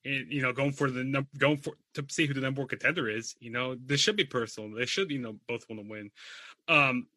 and 0.06 0.32
you 0.32 0.42
know, 0.42 0.54
going 0.54 0.72
for 0.72 0.90
the 0.90 1.04
num- 1.04 1.28
going 1.38 1.58
for 1.58 1.74
to 1.96 2.06
see 2.10 2.28
who 2.28 2.34
the 2.34 2.40
number 2.42 2.62
one 2.62 2.70
contender 2.70 3.10
is. 3.10 3.36
You 3.40 3.52
know, 3.52 3.76
this 3.76 4.00
should 4.00 4.16
be 4.16 4.24
personal. 4.24 4.72
They 4.72 4.86
should 4.86 5.12
you 5.12 5.20
know 5.20 5.38
both 5.48 5.66
want 5.70 5.82
to 5.84 5.90
win. 5.90 6.12
Um, 6.68 7.08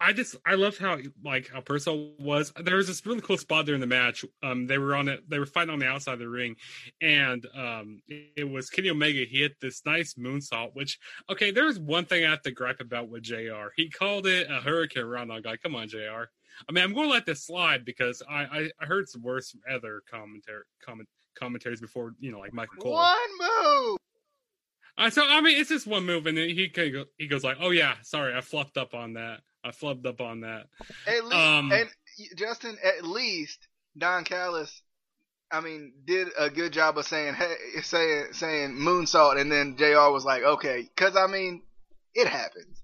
I 0.00 0.12
just 0.12 0.36
I 0.46 0.54
love 0.54 0.78
how 0.78 0.98
like 1.24 1.50
how 1.52 1.60
personal 1.60 2.12
was. 2.18 2.52
There 2.62 2.76
was 2.76 2.86
this 2.86 3.04
really 3.04 3.20
cool 3.20 3.38
spot 3.38 3.66
there 3.66 3.74
in 3.74 3.80
the 3.80 3.86
match. 3.86 4.24
Um, 4.42 4.66
they 4.66 4.78
were 4.78 4.94
on 4.94 5.08
it. 5.08 5.28
They 5.28 5.38
were 5.38 5.46
fighting 5.46 5.72
on 5.72 5.78
the 5.78 5.86
outside 5.86 6.14
of 6.14 6.18
the 6.18 6.28
ring, 6.28 6.56
and 7.00 7.46
um, 7.56 8.02
it 8.08 8.48
was 8.48 8.70
Kenny 8.70 8.90
Omega. 8.90 9.24
He 9.24 9.40
hit 9.40 9.60
this 9.60 9.82
nice 9.84 10.14
moonsault. 10.14 10.74
Which 10.74 10.98
okay, 11.30 11.50
there's 11.50 11.78
one 11.78 12.06
thing 12.06 12.24
I 12.24 12.30
have 12.30 12.42
to 12.42 12.50
gripe 12.50 12.80
about 12.80 13.08
with 13.08 13.22
Jr. 13.22 13.68
He 13.76 13.88
called 13.88 14.26
it 14.26 14.50
a 14.50 14.60
hurricane 14.60 15.04
run. 15.04 15.30
I'm 15.30 15.42
like, 15.42 15.62
come 15.62 15.76
on, 15.76 15.88
Jr. 15.88 16.24
I 16.68 16.72
mean, 16.72 16.82
I'm 16.82 16.92
going 16.92 17.06
to 17.06 17.12
let 17.12 17.26
this 17.26 17.44
slide 17.44 17.84
because 17.84 18.22
I 18.28 18.42
I, 18.42 18.70
I 18.80 18.86
heard 18.86 19.08
some 19.08 19.22
worse 19.22 19.50
from 19.50 19.60
other 19.72 20.02
commentary 20.10 20.62
comment 20.84 21.08
commentaries 21.38 21.80
before. 21.80 22.14
You 22.18 22.32
know, 22.32 22.40
like 22.40 22.52
Michael 22.52 22.82
Cole. 22.82 22.92
One 22.92 23.16
move. 23.40 23.98
Uh, 24.96 25.10
so 25.10 25.24
I 25.24 25.40
mean, 25.40 25.60
it's 25.60 25.68
just 25.68 25.86
one 25.86 26.04
move, 26.04 26.26
and 26.26 26.36
then 26.36 26.48
he 26.48 26.70
he 26.74 27.04
he 27.18 27.26
goes 27.28 27.44
like, 27.44 27.58
"Oh 27.60 27.70
yeah, 27.70 27.94
sorry, 28.02 28.34
I 28.34 28.40
fluffed 28.40 28.76
up 28.76 28.94
on 28.94 29.12
that. 29.12 29.40
I 29.68 29.70
flubbed 29.70 30.06
up 30.06 30.20
on 30.20 30.40
that." 30.40 30.66
At 31.06 31.24
least, 31.24 31.36
Um, 31.36 31.72
and 31.72 31.88
Justin, 32.36 32.76
at 32.82 33.04
least 33.04 33.68
Don 33.96 34.24
Callis, 34.24 34.82
I 35.50 35.60
mean, 35.60 35.92
did 36.04 36.28
a 36.38 36.50
good 36.50 36.72
job 36.72 36.98
of 36.98 37.06
saying, 37.06 37.34
hey, 37.34 37.54
saying, 37.82 38.32
saying 38.32 38.72
moonsault, 38.72 39.40
and 39.40 39.50
then 39.50 39.76
Jr. 39.76 40.10
was 40.10 40.24
like, 40.24 40.42
okay, 40.42 40.88
because 40.94 41.16
I 41.16 41.26
mean, 41.26 41.62
it 42.14 42.26
happens. 42.26 42.82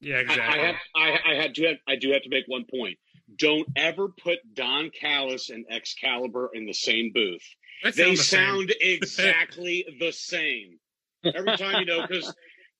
Yeah, 0.00 0.16
exactly. 0.16 0.60
I 0.60 0.66
have 0.66 0.76
I, 0.96 1.18
I 1.32 1.34
had 1.34 1.54
to 1.56 1.66
have, 1.68 1.76
I 1.86 1.96
do 1.96 2.10
have 2.10 2.22
to 2.22 2.28
make 2.28 2.44
one 2.48 2.64
point. 2.64 2.98
Don't 3.36 3.68
ever 3.76 4.08
put 4.08 4.38
Don 4.52 4.90
Callis 4.90 5.48
and 5.48 5.64
Excalibur 5.70 6.50
in 6.52 6.66
the 6.66 6.74
same 6.74 7.12
booth. 7.14 7.44
They 7.84 7.90
They 7.90 8.16
sound 8.16 8.18
the 8.18 8.22
sound 8.22 8.74
exactly 8.80 9.86
the 10.00 10.12
same. 10.12 10.78
Every 11.24 11.56
time 11.56 11.80
you 11.80 11.86
know, 11.86 12.04
because 12.06 12.34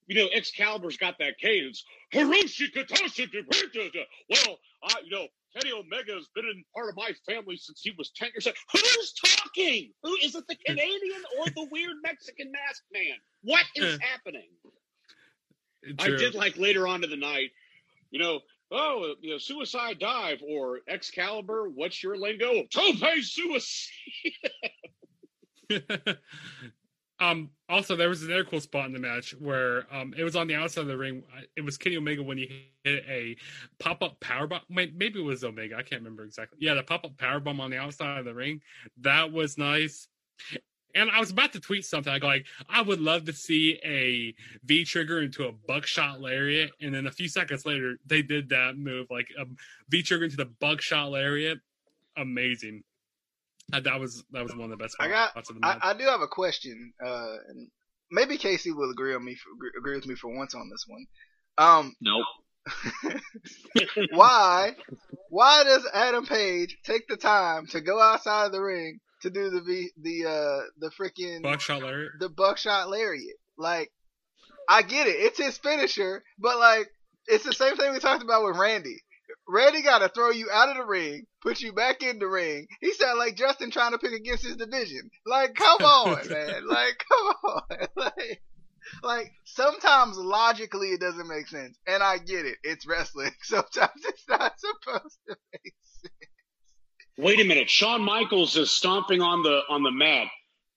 you 0.07 0.17
know 0.17 0.29
Excalibur's 0.33 0.97
got 0.97 1.19
that 1.19 1.39
cadence. 1.39 1.85
Hiroshi 2.13 2.73
Kibata. 2.73 4.05
Well, 4.29 4.59
I 4.85 4.95
you 5.05 5.11
know 5.11 5.27
Kenny 5.55 5.73
Omega 5.73 6.13
has 6.15 6.29
been 6.35 6.47
in 6.47 6.65
part 6.75 6.89
of 6.89 6.97
my 6.97 7.13
family 7.27 7.57
since 7.57 7.81
he 7.83 7.93
was 7.97 8.11
ten 8.11 8.31
years 8.35 8.47
old. 8.47 8.57
Who's 8.73 9.13
talking? 9.13 9.93
Who 10.03 10.15
is 10.23 10.35
it? 10.35 10.45
The 10.49 10.55
hmm. 10.55 10.73
Canadian 10.75 11.23
or 11.39 11.47
the 11.47 11.69
weird 11.71 11.97
Mexican 12.03 12.51
masked 12.53 12.87
man? 12.93 13.17
What 13.43 13.65
is 13.77 13.95
hmm. 13.95 14.01
happening? 14.01 14.49
I 15.99 16.09
did 16.09 16.35
like 16.35 16.57
later 16.57 16.87
on 16.87 17.03
in 17.03 17.11
the 17.11 17.17
night, 17.17 17.51
you 18.13 18.21
know, 18.21 18.41
oh, 18.71 19.15
you 19.21 19.33
know, 19.33 19.39
suicide 19.39 19.99
dive 19.99 20.41
or 20.49 20.81
Excalibur. 20.89 21.69
What's 21.69 22.03
your 22.03 22.17
lingo? 22.17 22.63
Tope 22.73 22.97
suicide. 23.21 23.91
um. 27.21 27.51
Also, 27.69 27.97
there 27.97 28.11
was 28.11 28.23
another 28.23 28.45
cool 28.45 28.61
spot 28.61 28.85
in 28.85 28.93
the 28.93 28.99
match 28.99 29.35
where 29.39 29.87
um 29.91 30.13
it 30.17 30.25
was 30.25 30.37
on 30.37 30.47
the 30.47 30.55
outside 30.55 30.83
of 30.83 30.89
the 30.89 30.97
ring. 30.97 31.23
It 31.57 31.63
was 31.63 31.79
Kenny 31.79 31.97
Omega 31.97 32.23
when 32.23 32.37
he 32.37 32.69
hit 32.85 33.05
a 33.09 33.37
pop 33.79 34.03
up 34.03 34.21
power 34.21 34.47
bomb. 34.47 34.61
Maybe 34.69 35.07
it 35.07 35.25
was 35.25 35.43
Omega. 35.43 35.77
I 35.77 35.83
can't 35.83 36.03
remember 36.03 36.25
exactly. 36.25 36.59
Yeah, 36.61 36.75
the 36.75 36.83
pop 36.83 37.05
up 37.05 37.17
power 37.17 37.41
bomb 37.41 37.61
on 37.61 37.71
the 37.71 37.79
outside 37.79 38.19
of 38.19 38.25
the 38.25 38.35
ring. 38.35 38.61
That 39.01 39.33
was 39.33 39.57
nice. 39.57 40.09
And 40.95 41.11
I 41.11 41.21
was 41.21 41.31
about 41.31 41.55
to 41.55 41.61
tweet 41.61 41.87
something. 41.87 42.13
I 42.13 42.19
go 42.19 42.27
like, 42.27 42.45
I 42.69 42.83
would 42.83 43.01
love 43.01 43.25
to 43.25 43.33
see 43.33 43.81
a 43.83 44.35
V 44.65 44.85
trigger 44.85 45.23
into 45.23 45.47
a 45.47 45.53
buckshot 45.53 46.21
lariat, 46.21 46.73
and 46.83 46.95
then 46.95 47.07
a 47.07 47.11
few 47.11 47.29
seconds 47.29 47.65
later, 47.65 47.97
they 48.05 48.21
did 48.21 48.51
that 48.51 48.77
move, 48.77 49.07
like 49.11 49.29
a 49.39 49.47
V 49.89 50.03
trigger 50.03 50.25
into 50.25 50.37
the 50.37 50.53
buckshot 50.61 51.11
lariat. 51.11 51.61
Amazing. 52.19 52.85
Uh, 53.73 53.81
that 53.81 53.99
was 54.01 54.25
that 54.33 54.43
was 54.43 54.53
one 54.55 54.65
of 54.65 54.71
the 54.71 54.83
best 54.83 54.97
I 55.01 55.09
got- 55.09 55.37
of 55.37 55.47
the 55.47 55.55
match. 55.55 55.79
I, 55.83 55.91
I 55.91 55.95
do 55.95 56.05
have 56.05 56.21
a 56.21 56.29
question, 56.29 56.93
uh, 57.05 57.37
and 57.49 57.69
maybe 58.11 58.37
Casey 58.37 58.71
will 58.71 58.91
agree 58.91 59.15
on 59.15 59.25
me 59.25 59.35
for, 59.35 59.51
agree- 59.55 59.79
agree 59.79 59.95
with 59.97 60.07
me 60.07 60.15
for 60.15 60.35
once 60.35 60.55
on 60.55 60.69
this 60.71 60.85
one. 60.87 61.07
Um, 61.59 61.95
Nope. 62.01 62.25
why, 64.13 64.73
why 65.31 65.65
does 65.65 65.87
Adam 65.93 66.25
Page 66.27 66.77
take 66.85 67.09
the 67.09 67.17
time 67.17 67.67
to 67.69 67.81
go 67.81 68.01
outside 68.01 68.47
of 68.47 68.53
the 68.53 68.61
ring 68.61 69.01
to 69.23 69.31
do 69.31 69.51
the 69.51 69.61
v, 69.63 69.91
the 70.01 70.29
uh 70.29 70.61
the 70.79 70.91
freaking 70.91 71.43
buckshot 71.43 71.83
lariat. 71.83 72.13
the 72.21 72.29
buckshot 72.29 72.89
lariat? 72.89 73.37
Like, 73.59 73.91
I 74.69 74.83
get 74.83 75.07
it, 75.07 75.17
it's 75.17 75.39
his 75.39 75.59
finisher, 75.59 76.23
but 76.39 76.59
like, 76.59 76.89
it's 77.27 77.45
the 77.45 77.53
same 77.53 77.77
thing 77.77 77.93
we 77.93 77.99
talked 77.99 78.23
about 78.23 78.45
with 78.45 78.57
Randy. 78.57 78.97
Randy 79.49 79.83
got 79.83 79.99
to 79.99 80.09
throw 80.09 80.31
you 80.31 80.49
out 80.53 80.71
of 80.71 80.77
the 80.77 80.85
ring, 80.85 81.27
put 81.43 81.61
you 81.61 81.73
back 81.73 82.03
in 82.03 82.19
the 82.19 82.27
ring. 82.27 82.67
He 82.81 82.93
sounded 82.93 83.19
like 83.19 83.37
Justin 83.37 83.71
trying 83.71 83.93
to 83.93 83.99
pick 83.99 84.13
against 84.13 84.45
his 84.45 84.57
division. 84.57 85.11
Like, 85.27 85.55
come 85.55 85.81
on, 85.85 86.29
man. 86.29 86.67
Like, 86.67 87.05
come 87.09 87.35
on. 87.45 87.63
Like, 87.97 88.43
like 89.03 89.33
sometimes 89.45 90.17
logically 90.19 90.89
it 90.89 91.01
doesn't 91.01 91.29
make 91.29 91.47
sense, 91.47 91.79
and 91.87 92.03
I 92.03 92.19
get 92.19 92.47
it. 92.47 92.57
It's 92.65 92.87
wrestling. 92.87 93.31
Sometimes 93.43 93.91
it's 94.05 94.25
not 94.29 94.55
supposed 94.59 95.19
to 95.29 95.37
make 95.53 95.75
sense. 96.03 96.13
Wait 97.17 97.41
a 97.41 97.45
minute. 97.45 97.71
Shawn 97.71 98.03
Michaels 98.03 98.57
is 98.57 98.73
stomping 98.73 99.23
on 99.23 99.43
the 99.43 99.61
on 99.69 99.83
the 99.83 99.93
mat. 99.93 100.27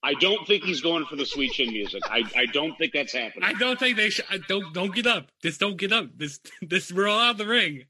I 0.03 0.13
don't 0.13 0.45
think 0.45 0.63
he's 0.63 0.81
going 0.81 1.05
for 1.05 1.15
the 1.15 1.25
sweet 1.25 1.53
chin 1.53 1.71
music. 1.71 2.03
I, 2.05 2.21
I 2.35 2.45
don't 2.45 2.77
think 2.77 2.93
that's 2.93 3.13
happening. 3.13 3.43
I 3.43 3.53
don't 3.53 3.79
think 3.79 3.97
they 3.97 4.11
should. 4.11 4.25
I 4.29 4.37
don't 4.47 4.71
don't 4.73 4.93
get 4.93 5.07
up. 5.07 5.27
Just 5.41 5.59
don't 5.59 5.77
get 5.77 5.91
up. 5.91 6.09
This 6.15 6.39
this 6.61 6.91
we're 6.91 7.07
all 7.07 7.19
out 7.19 7.31
of 7.31 7.37
the 7.39 7.47
ring. 7.47 7.85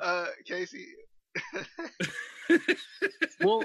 Uh, 0.00 0.26
Casey. 0.46 0.86
Well, 3.40 3.64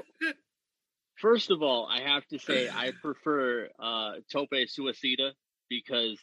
first 1.18 1.52
of 1.52 1.62
all, 1.62 1.88
I 1.92 2.00
have 2.02 2.26
to 2.28 2.40
say 2.40 2.70
I 2.70 2.92
prefer 3.02 3.70
uh, 3.80 4.14
Tope 4.32 4.50
Suicida 4.54 5.32
because 5.70 6.20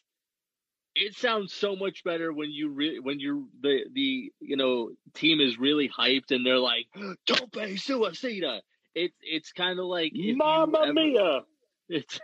it 0.95 1.15
sounds 1.17 1.53
so 1.53 1.77
much 1.77 2.03
better 2.05 2.33
when 2.33 2.51
you 2.51 2.71
re- 2.71 2.99
when 3.01 3.21
you 3.21 3.49
the 3.61 3.85
the 3.93 4.33
you 4.41 4.57
know 4.57 4.91
team 5.15 5.41
is 5.41 5.59
really 5.59 5.89
hyped 5.89 6.31
and 6.31 6.45
they're 6.45 6.59
like 6.59 6.87
Tope 7.27 7.53
Suicida. 7.53 8.61
It's 8.95 9.17
it's 9.23 9.53
kind 9.53 9.79
of 9.79 9.87
like 9.87 10.13
if 10.15 10.37
Mamma 10.37 10.83
ever- 10.85 10.93
mia! 10.93 11.41
It's 11.89 12.21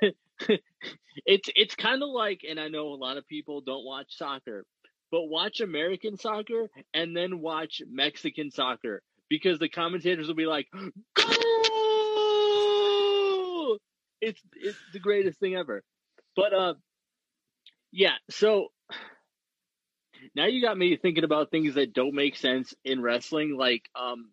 it's 1.26 1.50
it's 1.54 1.74
kind 1.74 2.02
of 2.02 2.08
like, 2.08 2.42
and 2.48 2.58
I 2.58 2.68
know 2.68 2.88
a 2.88 2.94
lot 2.94 3.18
of 3.18 3.26
people 3.26 3.60
don't 3.60 3.84
watch 3.84 4.16
soccer, 4.16 4.64
but 5.10 5.22
watch 5.22 5.60
American 5.60 6.16
soccer 6.16 6.68
and 6.94 7.16
then 7.16 7.40
watch 7.40 7.82
Mexican 7.88 8.50
soccer 8.50 9.02
because 9.28 9.58
the 9.58 9.68
commentators 9.68 10.28
will 10.28 10.34
be 10.34 10.46
like, 10.46 10.68
"Goal!" 10.72 11.28
It's 14.20 14.40
it's 14.54 14.78
the 14.92 14.98
greatest 15.00 15.40
thing 15.40 15.56
ever. 15.56 15.82
But 16.36 16.52
uh, 16.52 16.74
yeah. 17.92 18.14
So 18.30 18.68
now 20.34 20.46
you 20.46 20.60
got 20.62 20.76
me 20.76 20.96
thinking 20.96 21.24
about 21.24 21.50
things 21.50 21.74
that 21.74 21.94
don't 21.94 22.14
make 22.14 22.36
sense 22.36 22.74
in 22.84 23.00
wrestling, 23.02 23.56
like 23.56 23.88
um. 23.98 24.30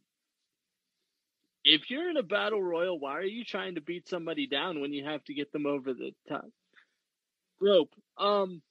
If 1.69 1.89
you're 1.89 2.09
in 2.09 2.15
a 2.15 2.23
battle 2.23 2.63
royal, 2.63 2.97
why 2.97 3.17
are 3.17 3.23
you 3.23 3.43
trying 3.43 3.75
to 3.75 3.81
beat 3.81 4.07
somebody 4.07 4.47
down 4.47 4.79
when 4.79 4.93
you 4.93 5.03
have 5.03 5.21
to 5.25 5.33
get 5.33 5.51
them 5.51 5.65
over 5.65 5.93
the 5.93 6.13
top 6.29 6.45
rope? 7.59 7.93
Um, 8.17 8.61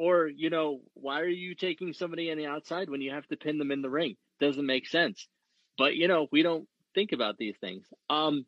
or 0.00 0.28
you 0.28 0.48
know, 0.48 0.80
why 0.94 1.20
are 1.20 1.28
you 1.28 1.54
taking 1.54 1.92
somebody 1.92 2.30
on 2.30 2.38
the 2.38 2.46
outside 2.46 2.88
when 2.88 3.02
you 3.02 3.10
have 3.10 3.26
to 3.26 3.36
pin 3.36 3.58
them 3.58 3.70
in 3.70 3.82
the 3.82 3.90
ring? 3.90 4.16
Doesn't 4.40 4.64
make 4.64 4.88
sense. 4.88 5.28
But 5.76 5.94
you 5.94 6.08
know, 6.08 6.26
we 6.32 6.42
don't 6.42 6.66
think 6.94 7.12
about 7.12 7.36
these 7.36 7.54
things. 7.60 7.84
Um, 8.08 8.46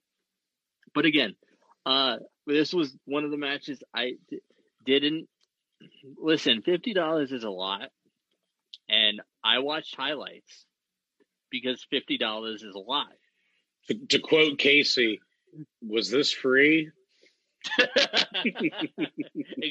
but 0.94 1.04
again, 1.04 1.34
uh, 1.84 2.16
this 2.46 2.72
was 2.72 2.96
one 3.04 3.24
of 3.24 3.30
the 3.30 3.36
matches 3.36 3.82
I 3.94 4.12
d- 4.30 4.40
didn't 4.86 5.28
listen. 6.16 6.62
Fifty 6.62 6.94
dollars 6.94 7.32
is 7.32 7.44
a 7.44 7.50
lot, 7.50 7.90
and 8.88 9.20
I 9.44 9.58
watched 9.58 9.94
highlights 9.94 10.64
because 11.50 11.86
fifty 11.90 12.16
dollars 12.16 12.62
is 12.62 12.74
a 12.74 12.78
lot. 12.78 13.12
To, 13.88 13.94
to 14.08 14.20
quote 14.20 14.56
Casey, 14.56 15.20
was 15.86 16.10
this 16.10 16.32
free? 16.32 16.92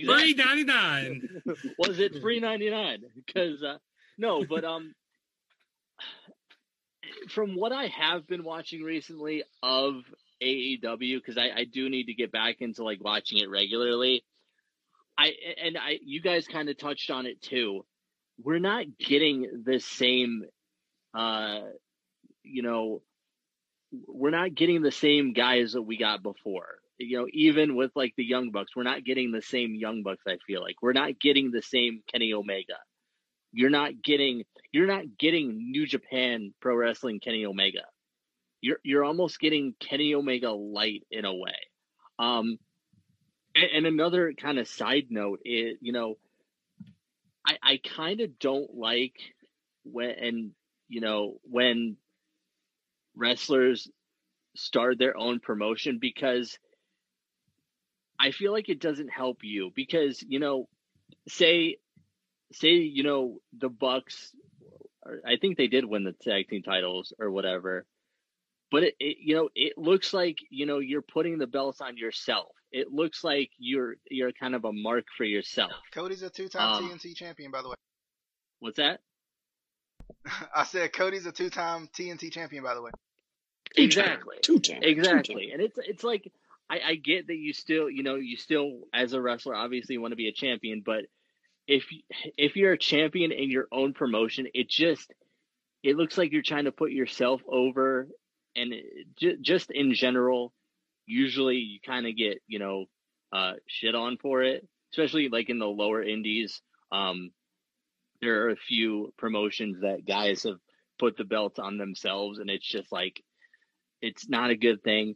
Three 0.05 0.33
ninety 0.35 0.63
nine. 0.63 1.41
Was 1.77 1.99
it 1.99 2.15
three 2.21 2.39
ninety 2.39 2.69
nine? 2.69 2.99
Because 3.15 3.63
uh, 3.63 3.77
no, 4.17 4.45
but 4.45 4.63
um, 4.63 4.93
from 7.29 7.55
what 7.55 7.71
I 7.71 7.87
have 7.87 8.27
been 8.27 8.43
watching 8.43 8.81
recently 8.83 9.43
of 9.61 9.95
AEW, 10.41 11.17
because 11.17 11.37
I, 11.37 11.49
I 11.55 11.63
do 11.65 11.89
need 11.89 12.05
to 12.05 12.13
get 12.13 12.31
back 12.31 12.57
into 12.59 12.83
like 12.83 13.03
watching 13.03 13.39
it 13.39 13.49
regularly. 13.49 14.23
I 15.17 15.33
and 15.63 15.77
I 15.77 15.99
you 16.03 16.21
guys 16.21 16.47
kind 16.47 16.69
of 16.69 16.77
touched 16.77 17.11
on 17.11 17.25
it 17.25 17.41
too. 17.41 17.85
We're 18.41 18.59
not 18.59 18.85
getting 18.97 19.63
the 19.65 19.79
same 19.79 20.43
uh 21.13 21.59
you 22.43 22.63
know 22.63 23.01
we're 24.07 24.31
not 24.31 24.55
getting 24.55 24.81
the 24.81 24.91
same 24.91 25.33
guys 25.33 25.73
that 25.73 25.81
we 25.81 25.97
got 25.97 26.23
before. 26.23 26.67
You 27.01 27.19
know, 27.19 27.27
even 27.33 27.75
with 27.75 27.91
like 27.95 28.13
the 28.15 28.23
Young 28.23 28.51
Bucks, 28.51 28.75
we're 28.75 28.83
not 28.83 29.03
getting 29.03 29.31
the 29.31 29.41
same 29.41 29.75
Young 29.75 30.03
Bucks, 30.03 30.23
I 30.27 30.37
feel 30.45 30.61
like. 30.61 30.75
We're 30.81 30.93
not 30.93 31.19
getting 31.19 31.51
the 31.51 31.61
same 31.61 32.03
Kenny 32.11 32.33
Omega. 32.33 32.77
You're 33.51 33.69
not 33.69 34.01
getting 34.03 34.43
you're 34.71 34.87
not 34.87 35.17
getting 35.17 35.71
New 35.71 35.85
Japan 35.85 36.53
Pro 36.61 36.75
Wrestling 36.75 37.19
Kenny 37.19 37.45
Omega. 37.45 37.83
You're 38.61 38.79
you're 38.83 39.03
almost 39.03 39.39
getting 39.39 39.73
Kenny 39.79 40.13
Omega 40.13 40.51
light 40.51 41.03
in 41.11 41.25
a 41.25 41.33
way. 41.33 41.55
Um 42.19 42.57
and, 43.55 43.69
and 43.73 43.85
another 43.85 44.33
kind 44.33 44.59
of 44.59 44.67
side 44.67 45.07
note 45.09 45.39
is, 45.43 45.77
you 45.81 45.91
know, 45.91 46.15
I 47.45 47.57
I 47.61 47.79
kind 47.83 48.21
of 48.21 48.39
don't 48.39 48.73
like 48.73 49.15
when 49.83 50.11
and 50.11 50.51
you 50.87 51.01
know 51.01 51.37
when 51.43 51.97
wrestlers 53.15 53.89
start 54.55 54.97
their 54.99 55.17
own 55.17 55.39
promotion 55.39 55.97
because 55.99 56.57
I 58.21 58.31
feel 58.31 58.51
like 58.51 58.69
it 58.69 58.79
doesn't 58.79 59.09
help 59.09 59.39
you 59.43 59.71
because 59.75 60.21
you 60.21 60.39
know 60.39 60.67
say 61.27 61.77
say 62.53 62.73
you 62.73 63.03
know 63.03 63.39
the 63.57 63.69
Bucks 63.69 64.33
I 65.25 65.37
think 65.41 65.57
they 65.57 65.67
did 65.67 65.85
win 65.85 66.03
the 66.03 66.13
tag 66.13 66.47
team 66.49 66.61
titles 66.63 67.13
or 67.19 67.31
whatever 67.31 67.85
but 68.71 68.83
it, 68.83 68.95
it, 68.99 69.17
you 69.19 69.35
know 69.35 69.49
it 69.55 69.73
looks 69.77 70.13
like 70.13 70.37
you 70.49 70.65
know 70.65 70.79
you're 70.79 71.01
putting 71.01 71.37
the 71.39 71.47
belts 71.47 71.81
on 71.81 71.97
yourself 71.97 72.49
it 72.71 72.91
looks 72.91 73.23
like 73.23 73.49
you're 73.57 73.95
you're 74.09 74.31
kind 74.31 74.55
of 74.55 74.63
a 74.65 74.71
mark 74.71 75.05
for 75.17 75.23
yourself 75.23 75.71
Cody's 75.93 76.21
a 76.21 76.29
two-time 76.29 76.83
Um, 76.83 76.89
TNT 76.89 77.15
champion, 77.15 77.51
by 77.51 77.61
the 77.63 77.69
way. 77.69 77.75
what's 78.59 78.77
that 78.77 78.99
I 80.55 80.63
said 80.65 80.93
Cody's 80.93 81.25
a 81.25 81.31
two-time 81.31 81.89
TNT 81.97 82.31
champion, 82.31 82.63
by 82.63 82.75
the 82.75 82.81
way. 82.81 82.91
exactly 83.75 84.37
Two 84.41 84.59
times. 84.59 84.81
exactly 84.83 85.51
and 85.51 85.61
it's 85.61 85.77
it's 85.79 86.03
like 86.03 86.31
I, 86.71 86.79
I 86.91 86.95
get 86.95 87.27
that 87.27 87.35
you 87.35 87.51
still 87.51 87.89
you 87.89 88.01
know 88.01 88.15
you 88.15 88.37
still 88.37 88.79
as 88.93 89.11
a 89.11 89.21
wrestler 89.21 89.55
obviously 89.55 89.97
want 89.97 90.13
to 90.13 90.15
be 90.15 90.29
a 90.29 90.33
champion 90.33 90.81
but 90.85 91.03
if 91.67 91.85
if 92.37 92.55
you're 92.55 92.71
a 92.71 92.77
champion 92.77 93.31
in 93.33 93.51
your 93.51 93.67
own 93.71 93.93
promotion 93.93 94.47
it 94.53 94.69
just 94.69 95.13
it 95.83 95.97
looks 95.97 96.17
like 96.17 96.31
you're 96.31 96.41
trying 96.41 96.65
to 96.65 96.71
put 96.71 96.91
yourself 96.91 97.41
over 97.47 98.07
and 98.55 98.71
it, 98.73 98.85
ju- 99.19 99.37
just 99.41 99.69
in 99.71 99.93
general 99.93 100.53
usually 101.05 101.57
you 101.57 101.79
kind 101.85 102.07
of 102.07 102.15
get 102.15 102.41
you 102.47 102.59
know 102.59 102.85
uh 103.33 103.53
shit 103.67 103.93
on 103.93 104.17
for 104.17 104.41
it 104.41 104.65
especially 104.93 105.29
like 105.29 105.49
in 105.49 105.59
the 105.59 105.65
lower 105.65 106.01
indies. 106.01 106.61
Um 106.91 107.31
there 108.21 108.45
are 108.45 108.49
a 108.51 108.55
few 108.55 109.13
promotions 109.17 109.81
that 109.81 110.05
guys 110.05 110.43
have 110.43 110.59
put 110.99 111.17
the 111.17 111.23
belts 111.25 111.59
on 111.59 111.77
themselves 111.77 112.39
and 112.39 112.49
it's 112.49 112.67
just 112.67 112.91
like 112.91 113.21
it's 114.01 114.29
not 114.29 114.51
a 114.51 114.55
good 114.55 114.81
thing 114.83 115.15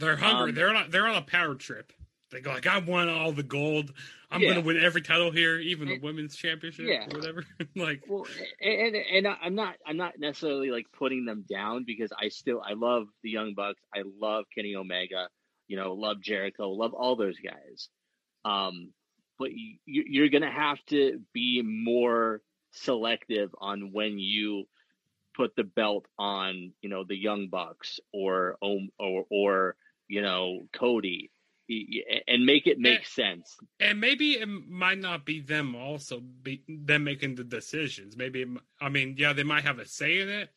They're 0.00 0.16
hungry. 0.16 0.50
Um, 0.50 0.54
they're 0.54 0.74
on. 0.74 0.90
They're 0.90 1.06
on 1.06 1.16
a 1.16 1.22
power 1.22 1.54
trip. 1.54 1.92
They 2.32 2.40
go 2.40 2.50
like, 2.52 2.66
I 2.66 2.78
won 2.78 3.08
all 3.08 3.32
the 3.32 3.42
gold. 3.42 3.92
I'm 4.30 4.40
Yeah. 4.40 4.50
gonna 4.50 4.60
win 4.60 4.76
every 4.80 5.02
title 5.02 5.32
here, 5.32 5.58
even 5.58 5.88
the 5.88 5.94
And- 5.94 6.02
women's 6.02 6.36
championship 6.36 6.86
Yeah. 6.86 7.06
or 7.12 7.18
whatever. 7.18 7.44
like, 7.76 8.04
Well, 8.08 8.26
and 8.60 8.94
and 8.96 9.26
I- 9.26 9.38
I'm 9.42 9.54
not 9.56 9.76
I'm 9.84 9.96
not 9.96 10.18
necessarily 10.18 10.70
like 10.70 10.86
putting 10.92 11.24
them 11.24 11.44
down 11.48 11.82
because 11.84 12.12
I 12.16 12.28
still 12.28 12.62
I 12.64 12.74
love 12.74 13.08
the 13.24 13.30
Young 13.30 13.54
Bucks. 13.54 13.80
I 13.94 14.02
love 14.20 14.44
Kenny 14.54 14.76
Omega. 14.76 15.28
You 15.66 15.76
know, 15.76 15.92
love 15.94 16.20
Jericho. 16.20 16.70
Love 16.70 16.94
all 16.94 17.16
those 17.16 17.38
guys. 17.40 17.88
Um, 18.44 18.92
but 19.38 19.50
you, 19.52 19.78
you're 19.84 20.28
gonna 20.28 20.50
have 20.52 20.78
to 20.86 21.20
be 21.32 21.62
more 21.62 22.40
selective 22.72 23.50
on 23.58 23.92
when 23.92 24.18
you 24.20 24.64
put 25.34 25.56
the 25.56 25.64
belt 25.64 26.06
on. 26.18 26.72
You 26.80 26.88
know, 26.90 27.02
the 27.04 27.16
Young 27.16 27.48
Bucks 27.48 27.98
or 28.12 28.56
or 28.60 29.24
or 29.30 29.76
you 30.10 30.20
know 30.20 30.66
Cody, 30.72 31.30
and 32.28 32.44
make 32.44 32.66
it 32.66 32.78
make 32.78 33.06
sense. 33.06 33.56
and 33.78 34.00
maybe 34.00 34.32
it 34.32 34.46
might 34.46 34.98
not 34.98 35.24
be 35.24 35.40
them 35.40 35.76
also 35.76 36.20
be 36.42 36.62
them 36.68 37.04
making 37.04 37.36
the 37.36 37.44
decisions. 37.44 38.16
Maybe 38.16 38.42
it, 38.42 38.48
I 38.80 38.88
mean, 38.88 39.14
yeah, 39.16 39.32
they 39.32 39.44
might 39.44 39.64
have 39.64 39.78
a 39.78 39.86
say 39.86 40.20
in 40.20 40.28
it, 40.28 40.50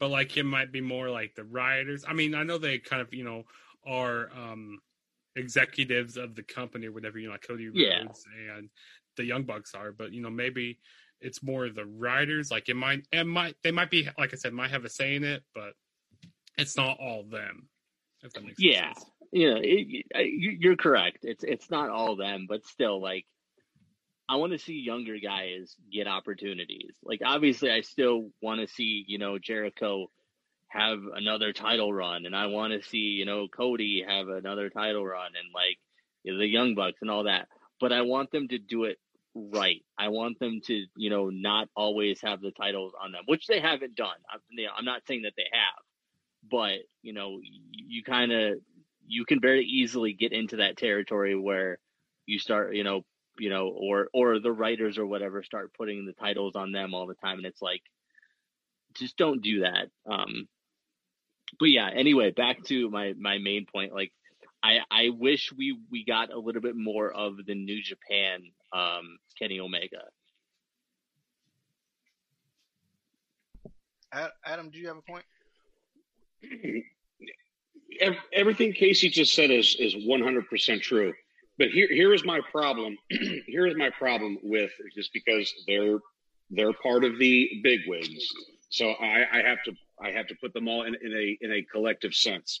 but 0.00 0.10
like 0.10 0.36
it 0.36 0.42
might 0.44 0.72
be 0.72 0.80
more 0.80 1.08
like 1.08 1.34
the 1.36 1.44
rioters. 1.44 2.04
I 2.06 2.12
mean, 2.14 2.34
I 2.34 2.42
know 2.42 2.58
they 2.58 2.78
kind 2.78 3.00
of 3.00 3.14
you 3.14 3.24
know 3.24 3.44
are 3.86 4.28
um 4.36 4.80
executives 5.36 6.16
of 6.16 6.34
the 6.34 6.42
company 6.42 6.86
or 6.88 6.92
whatever. 6.92 7.18
You 7.18 7.28
know, 7.28 7.32
like 7.34 7.46
Cody 7.46 7.70
Yeah. 7.72 8.00
Rhodes 8.00 8.24
and 8.56 8.68
the 9.16 9.24
Young 9.24 9.44
Bucks 9.44 9.72
are, 9.74 9.92
but 9.92 10.12
you 10.12 10.20
know 10.20 10.30
maybe 10.30 10.80
it's 11.20 11.42
more 11.44 11.68
the 11.68 11.86
riders. 11.86 12.50
Like 12.50 12.68
it 12.68 12.74
might, 12.74 13.06
it 13.12 13.24
might 13.24 13.54
they 13.62 13.70
might 13.70 13.90
be 13.90 14.08
like 14.18 14.32
I 14.34 14.36
said, 14.36 14.52
might 14.52 14.70
have 14.72 14.84
a 14.84 14.90
say 14.90 15.14
in 15.14 15.22
it, 15.22 15.42
but 15.54 15.74
it's 16.58 16.76
not 16.76 16.98
all 16.98 17.22
them. 17.22 17.68
If 18.26 18.32
that 18.34 18.44
makes 18.44 18.60
Yeah. 18.60 18.92
sense. 18.92 19.10
you 19.32 19.50
know, 19.50 19.56
it, 19.60 20.04
it- 20.10 20.26
you- 20.26 20.58
you're 20.60 20.76
correct. 20.76 21.18
It's 21.24 21.44
it's 21.44 21.70
not 21.70 21.90
all 21.90 22.16
them, 22.16 22.46
but 22.48 22.64
still, 22.66 23.00
like, 23.02 23.26
I 24.28 24.36
want 24.36 24.52
to 24.52 24.58
see 24.58 24.74
younger 24.74 25.18
guys 25.18 25.76
get 25.92 26.06
opportunities. 26.08 26.96
Like, 27.02 27.20
obviously, 27.24 27.70
I 27.70 27.82
still 27.82 28.30
want 28.42 28.60
to 28.60 28.66
see 28.68 29.04
you 29.06 29.18
know 29.18 29.38
Jericho 29.38 30.08
have 30.68 30.98
another 31.14 31.52
title 31.52 31.92
run, 31.92 32.26
and 32.26 32.34
I 32.36 32.46
want 32.46 32.72
to 32.72 32.82
see 32.88 32.98
you 33.20 33.24
know 33.26 33.48
Cody 33.48 34.04
have 34.06 34.28
another 34.28 34.70
title 34.70 35.06
run, 35.06 35.28
and 35.38 35.48
like 35.54 35.78
you 36.24 36.32
know, 36.32 36.38
the 36.38 36.46
Young 36.48 36.74
Bucks 36.74 36.98
and 37.02 37.10
all 37.10 37.24
that. 37.24 37.48
But 37.80 37.92
I 37.92 38.02
want 38.02 38.30
them 38.32 38.48
to 38.48 38.58
do 38.58 38.84
it 38.84 38.98
right. 39.34 39.84
I 39.98 40.08
want 40.08 40.38
them 40.40 40.60
to 40.66 40.86
you 40.96 41.10
know 41.10 41.30
not 41.30 41.68
always 41.76 42.20
have 42.22 42.40
the 42.40 42.52
titles 42.52 42.94
on 43.02 43.12
them, 43.12 43.22
which 43.26 43.46
they 43.46 43.60
haven't 43.60 43.94
done. 43.96 44.16
I'm, 44.32 44.40
you 44.50 44.66
know, 44.66 44.72
I'm 44.76 44.84
not 44.86 45.02
saying 45.06 45.22
that 45.22 45.34
they 45.36 45.46
have, 45.52 45.84
but 46.50 46.78
you 47.02 47.12
know, 47.12 47.38
you, 47.70 48.02
kind 48.02 48.32
of 48.32 48.58
you 49.06 49.24
can 49.24 49.40
very 49.40 49.64
easily 49.64 50.12
get 50.12 50.32
into 50.32 50.56
that 50.56 50.76
territory 50.76 51.36
where 51.36 51.78
you 52.26 52.38
start, 52.38 52.74
you 52.74 52.84
know, 52.84 53.02
you 53.38 53.50
know, 53.50 53.68
or 53.68 54.08
or 54.12 54.40
the 54.40 54.52
writers 54.52 54.98
or 54.98 55.06
whatever 55.06 55.42
start 55.42 55.72
putting 55.76 56.06
the 56.06 56.12
titles 56.12 56.56
on 56.56 56.72
them 56.72 56.94
all 56.94 57.06
the 57.06 57.14
time, 57.14 57.38
and 57.38 57.46
it's 57.46 57.62
like, 57.62 57.82
just 58.94 59.16
don't 59.16 59.42
do 59.42 59.60
that. 59.60 59.88
Um, 60.10 60.48
but 61.58 61.66
yeah, 61.66 61.88
anyway, 61.94 62.32
back 62.32 62.64
to 62.64 62.90
my 62.90 63.14
my 63.18 63.38
main 63.38 63.66
point. 63.66 63.92
Like, 63.92 64.12
I 64.62 64.78
I 64.90 65.10
wish 65.10 65.52
we 65.56 65.78
we 65.90 66.04
got 66.04 66.32
a 66.32 66.38
little 66.38 66.62
bit 66.62 66.76
more 66.76 67.12
of 67.12 67.36
the 67.46 67.54
New 67.54 67.82
Japan 67.82 68.40
um, 68.72 69.18
Kenny 69.38 69.60
Omega. 69.60 70.02
Adam, 74.44 74.70
do 74.70 74.78
you 74.78 74.88
have 74.88 74.96
a 74.96 75.02
point? 75.02 75.24
Ev- 78.00 78.16
everything 78.32 78.72
Casey 78.72 79.08
just 79.08 79.34
said 79.34 79.50
is 79.50 79.76
is 79.78 79.94
one 80.06 80.22
hundred 80.22 80.48
percent 80.48 80.82
true. 80.82 81.14
But 81.58 81.68
here 81.68 81.88
here 81.90 82.12
is 82.12 82.24
my 82.24 82.40
problem. 82.52 82.96
here 83.46 83.66
is 83.66 83.74
my 83.76 83.90
problem 83.90 84.38
with 84.42 84.70
just 84.94 85.12
because 85.12 85.52
they're 85.66 85.98
they're 86.50 86.72
part 86.74 87.04
of 87.04 87.18
the 87.18 87.60
bigwigs. 87.62 88.28
So 88.68 88.90
I, 88.90 89.24
I 89.32 89.42
have 89.42 89.62
to 89.64 89.72
I 90.02 90.10
have 90.10 90.26
to 90.28 90.34
put 90.40 90.52
them 90.52 90.68
all 90.68 90.82
in, 90.82 90.94
in 90.94 91.12
a 91.12 91.38
in 91.40 91.52
a 91.52 91.62
collective 91.62 92.14
sense. 92.14 92.60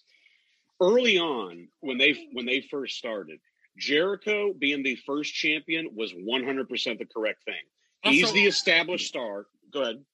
Early 0.80 1.18
on, 1.18 1.68
when 1.80 1.98
they 1.98 2.16
when 2.32 2.46
they 2.46 2.62
first 2.70 2.96
started, 2.96 3.38
Jericho 3.78 4.52
being 4.58 4.82
the 4.82 4.96
first 5.06 5.34
champion 5.34 5.90
was 5.94 6.12
one 6.12 6.44
hundred 6.44 6.68
percent 6.68 6.98
the 6.98 7.06
correct 7.06 7.44
thing. 7.44 7.54
He's 8.02 8.32
the 8.32 8.46
established 8.46 9.08
star. 9.08 9.46
Go 9.72 9.82
ahead. 9.82 10.04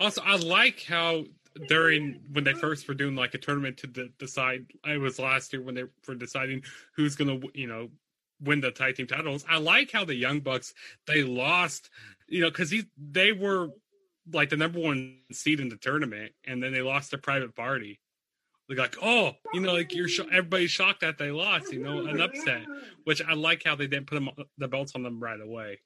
Also, 0.00 0.22
I 0.24 0.36
like 0.36 0.82
how 0.84 1.24
during 1.68 2.20
when 2.32 2.44
they 2.44 2.52
first 2.52 2.88
were 2.88 2.94
doing 2.94 3.14
like 3.14 3.34
a 3.34 3.38
tournament 3.38 3.76
to 3.78 3.86
de- 3.86 4.08
decide. 4.18 4.66
It 4.86 5.00
was 5.00 5.18
last 5.18 5.52
year 5.52 5.62
when 5.62 5.74
they 5.74 5.84
were 6.06 6.14
deciding 6.14 6.62
who's 6.96 7.14
gonna, 7.14 7.40
you 7.54 7.66
know, 7.66 7.90
win 8.40 8.60
the 8.60 8.70
tag 8.70 8.96
team 8.96 9.06
titles. 9.06 9.44
I 9.48 9.58
like 9.58 9.90
how 9.90 10.04
the 10.04 10.14
Young 10.14 10.40
Bucks 10.40 10.74
they 11.06 11.22
lost, 11.22 11.90
you 12.28 12.40
know, 12.40 12.50
because 12.50 12.74
they 12.98 13.32
were 13.32 13.68
like 14.32 14.50
the 14.50 14.56
number 14.56 14.80
one 14.80 15.18
seed 15.32 15.60
in 15.60 15.68
the 15.68 15.76
tournament, 15.76 16.32
and 16.46 16.62
then 16.62 16.72
they 16.72 16.82
lost 16.82 17.10
to 17.10 17.18
Private 17.18 17.54
Party. 17.54 18.00
They're 18.68 18.78
like, 18.78 18.96
oh, 19.02 19.32
you 19.52 19.60
know, 19.60 19.74
like 19.74 19.94
you're 19.94 20.08
sho- 20.08 20.28
everybody's 20.32 20.70
shocked 20.70 21.02
that 21.02 21.18
they 21.18 21.30
lost, 21.30 21.70
you 21.70 21.80
know, 21.80 22.06
an 22.06 22.20
upset. 22.20 22.64
Which 23.04 23.22
I 23.22 23.34
like 23.34 23.62
how 23.62 23.76
they 23.76 23.86
didn't 23.86 24.06
put 24.06 24.14
them 24.14 24.28
uh, 24.28 24.44
the 24.56 24.68
belts 24.68 24.94
on 24.94 25.02
them 25.02 25.22
right 25.22 25.40
away. 25.40 25.80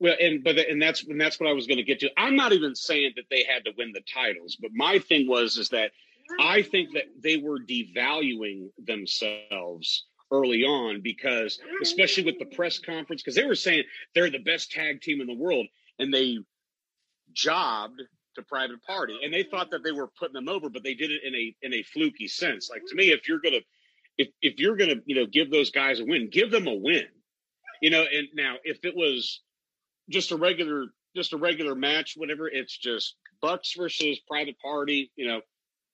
Well, 0.00 0.16
and 0.20 0.42
but 0.42 0.58
and 0.58 0.80
that's 0.80 1.04
and 1.04 1.20
that's 1.20 1.38
what 1.38 1.48
I 1.48 1.52
was 1.52 1.66
going 1.66 1.78
to 1.78 1.84
get 1.84 2.00
to. 2.00 2.10
I'm 2.16 2.36
not 2.36 2.52
even 2.52 2.74
saying 2.74 3.12
that 3.16 3.26
they 3.30 3.44
had 3.44 3.64
to 3.64 3.72
win 3.76 3.92
the 3.92 4.02
titles, 4.12 4.56
but 4.60 4.70
my 4.74 4.98
thing 4.98 5.28
was 5.28 5.58
is 5.58 5.68
that 5.70 5.92
I 6.40 6.62
think 6.62 6.92
that 6.94 7.04
they 7.22 7.36
were 7.36 7.58
devaluing 7.60 8.70
themselves 8.78 10.06
early 10.30 10.64
on 10.64 11.02
because, 11.02 11.58
especially 11.82 12.24
with 12.24 12.38
the 12.38 12.46
press 12.46 12.78
conference, 12.78 13.22
because 13.22 13.36
they 13.36 13.44
were 13.44 13.54
saying 13.54 13.84
they're 14.14 14.30
the 14.30 14.38
best 14.38 14.72
tag 14.72 15.02
team 15.02 15.20
in 15.20 15.26
the 15.26 15.36
world, 15.36 15.66
and 15.98 16.12
they 16.12 16.38
jobbed 17.32 18.00
to 18.34 18.42
Private 18.42 18.82
Party, 18.82 19.18
and 19.22 19.32
they 19.32 19.42
thought 19.42 19.70
that 19.70 19.84
they 19.84 19.92
were 19.92 20.08
putting 20.18 20.34
them 20.34 20.48
over, 20.48 20.68
but 20.68 20.82
they 20.82 20.94
did 20.94 21.10
it 21.10 21.22
in 21.22 21.34
a 21.34 21.54
in 21.62 21.74
a 21.74 21.82
fluky 21.82 22.28
sense. 22.28 22.70
Like 22.70 22.82
to 22.88 22.94
me, 22.94 23.10
if 23.10 23.28
you're 23.28 23.40
gonna 23.40 23.60
if 24.18 24.28
if 24.40 24.58
you're 24.58 24.76
gonna 24.76 24.96
you 25.04 25.14
know 25.14 25.26
give 25.26 25.50
those 25.50 25.70
guys 25.70 26.00
a 26.00 26.04
win, 26.04 26.30
give 26.30 26.50
them 26.50 26.66
a 26.66 26.74
win. 26.74 27.06
You 27.80 27.90
know, 27.90 28.02
and 28.02 28.28
now 28.34 28.56
if 28.64 28.84
it 28.84 28.96
was 28.96 29.40
just 30.12 30.30
a 30.30 30.36
regular 30.36 30.86
just 31.14 31.32
a 31.32 31.36
regular 31.36 31.74
match, 31.74 32.14
whatever, 32.16 32.48
it's 32.48 32.76
just 32.76 33.16
Bucks 33.42 33.74
versus 33.76 34.18
Private 34.26 34.58
Party. 34.60 35.10
You 35.16 35.28
know, 35.28 35.40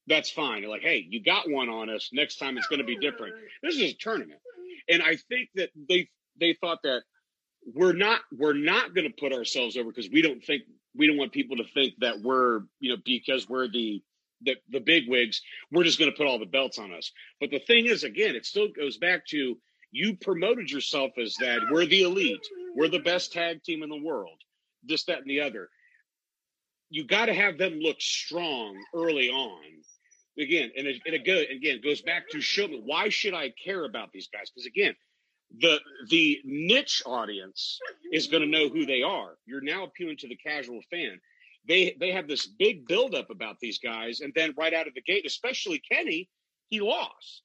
that's 0.07 0.31
fine. 0.31 0.63
You're 0.63 0.71
like, 0.71 0.83
hey, 0.83 1.05
you 1.09 1.23
got 1.23 1.51
one 1.51 1.69
on 1.69 1.91
us. 1.91 2.11
Next 2.13 2.37
time 2.37 2.57
it's 2.57 2.69
going 2.69 2.81
to 2.81 2.87
be 2.87 2.99
different. 2.99 3.35
This 3.63 3.75
is 3.75 3.83
a 3.83 3.95
tournament, 3.95 4.41
and 4.89 5.03
I 5.03 5.17
think 5.29 5.51
that 5.57 5.71
they 5.89 6.09
they 6.39 6.57
thought 6.61 6.79
that 6.85 7.03
we're 7.75 7.93
not 7.93 8.21
we're 8.37 8.55
not 8.55 8.95
going 8.95 9.07
to 9.07 9.15
put 9.21 9.33
ourselves 9.33 9.77
over 9.77 9.91
because 9.91 10.11
we 10.11 10.23
don't 10.23 10.45
think 10.45 10.63
we 10.97 11.07
don't 11.07 11.17
want 11.17 11.33
people 11.33 11.57
to 11.57 11.65
think 11.75 11.95
that 12.01 12.21
we're 12.23 12.61
you 12.81 12.91
know 12.91 12.97
because 13.05 13.49
we're 13.49 13.69
the 13.69 14.03
the, 14.43 14.55
the 14.71 14.79
big 14.79 15.09
wigs 15.09 15.43
we're 15.73 15.83
just 15.83 15.99
going 15.99 16.11
to 16.11 16.17
put 16.17 16.27
all 16.27 16.39
the 16.39 16.47
belts 16.47 16.79
on 16.79 16.93
us 16.93 17.11
but 17.41 17.51
the 17.51 17.59
thing 17.59 17.87
is 17.87 18.05
again 18.05 18.37
it 18.37 18.47
still 18.47 18.69
goes 18.69 18.97
back 18.97 19.27
to 19.27 19.59
you 19.91 20.17
promoted 20.17 20.71
yourself 20.71 21.11
as 21.21 21.35
that 21.41 21.59
we're 21.73 21.87
the 21.87 22.03
elite 22.03 22.47
we're 22.79 22.89
the 22.89 22.99
best 23.01 23.33
tag 23.33 23.63
team 23.63 23.83
in 23.83 23.91
the 23.91 24.03
world 24.03 24.41
this 24.85 25.05
that 25.05 25.19
and 25.19 25.31
the 25.31 25.41
other 25.41 25.69
you 26.91 27.05
got 27.05 27.27
to 27.27 27.35
have 27.35 27.59
them 27.59 27.79
look 27.81 28.01
strong 28.01 28.77
early 28.95 29.29
on 29.29 29.63
again 30.39 30.71
and 30.77 30.87
it, 30.87 31.03
and 31.05 31.15
it 31.15 31.27
go, 31.27 31.43
again 31.55 31.81
goes 31.83 32.01
back 32.03 32.29
to 32.31 32.41
show 32.41 32.67
me 32.69 32.81
why 32.85 33.09
should 33.09 33.35
i 33.35 33.53
care 33.63 33.85
about 33.85 34.13
these 34.13 34.29
guys 34.33 34.51
because 34.51 34.67
again 34.67 34.95
the 35.61 35.81
the 36.09 36.41
niche 36.45 37.03
audience 37.07 37.81
is 38.13 38.27
going 38.27 38.43
to 38.43 38.49
know 38.49 38.69
who 38.69 38.87
they 38.87 39.03
are. 39.03 39.37
You're 39.47 39.63
now 39.63 39.85
appealing 39.85 40.19
to 40.19 40.29
the 40.29 40.37
casual 40.37 40.81
fan. 40.91 41.21
They 41.67 41.97
they 41.99 42.13
have 42.13 42.29
this 42.29 42.47
big 42.47 42.87
buildup 42.87 43.31
about 43.31 43.57
these 43.61 43.79
guys, 43.79 44.21
and 44.21 44.33
then 44.35 44.55
right 44.57 44.75
out 44.75 44.87
of 44.87 44.95
the 44.95 45.03
gate, 45.03 45.27
especially 45.27 45.81
Kenny, 45.91 46.29
he 46.69 46.81
lost. 46.81 47.43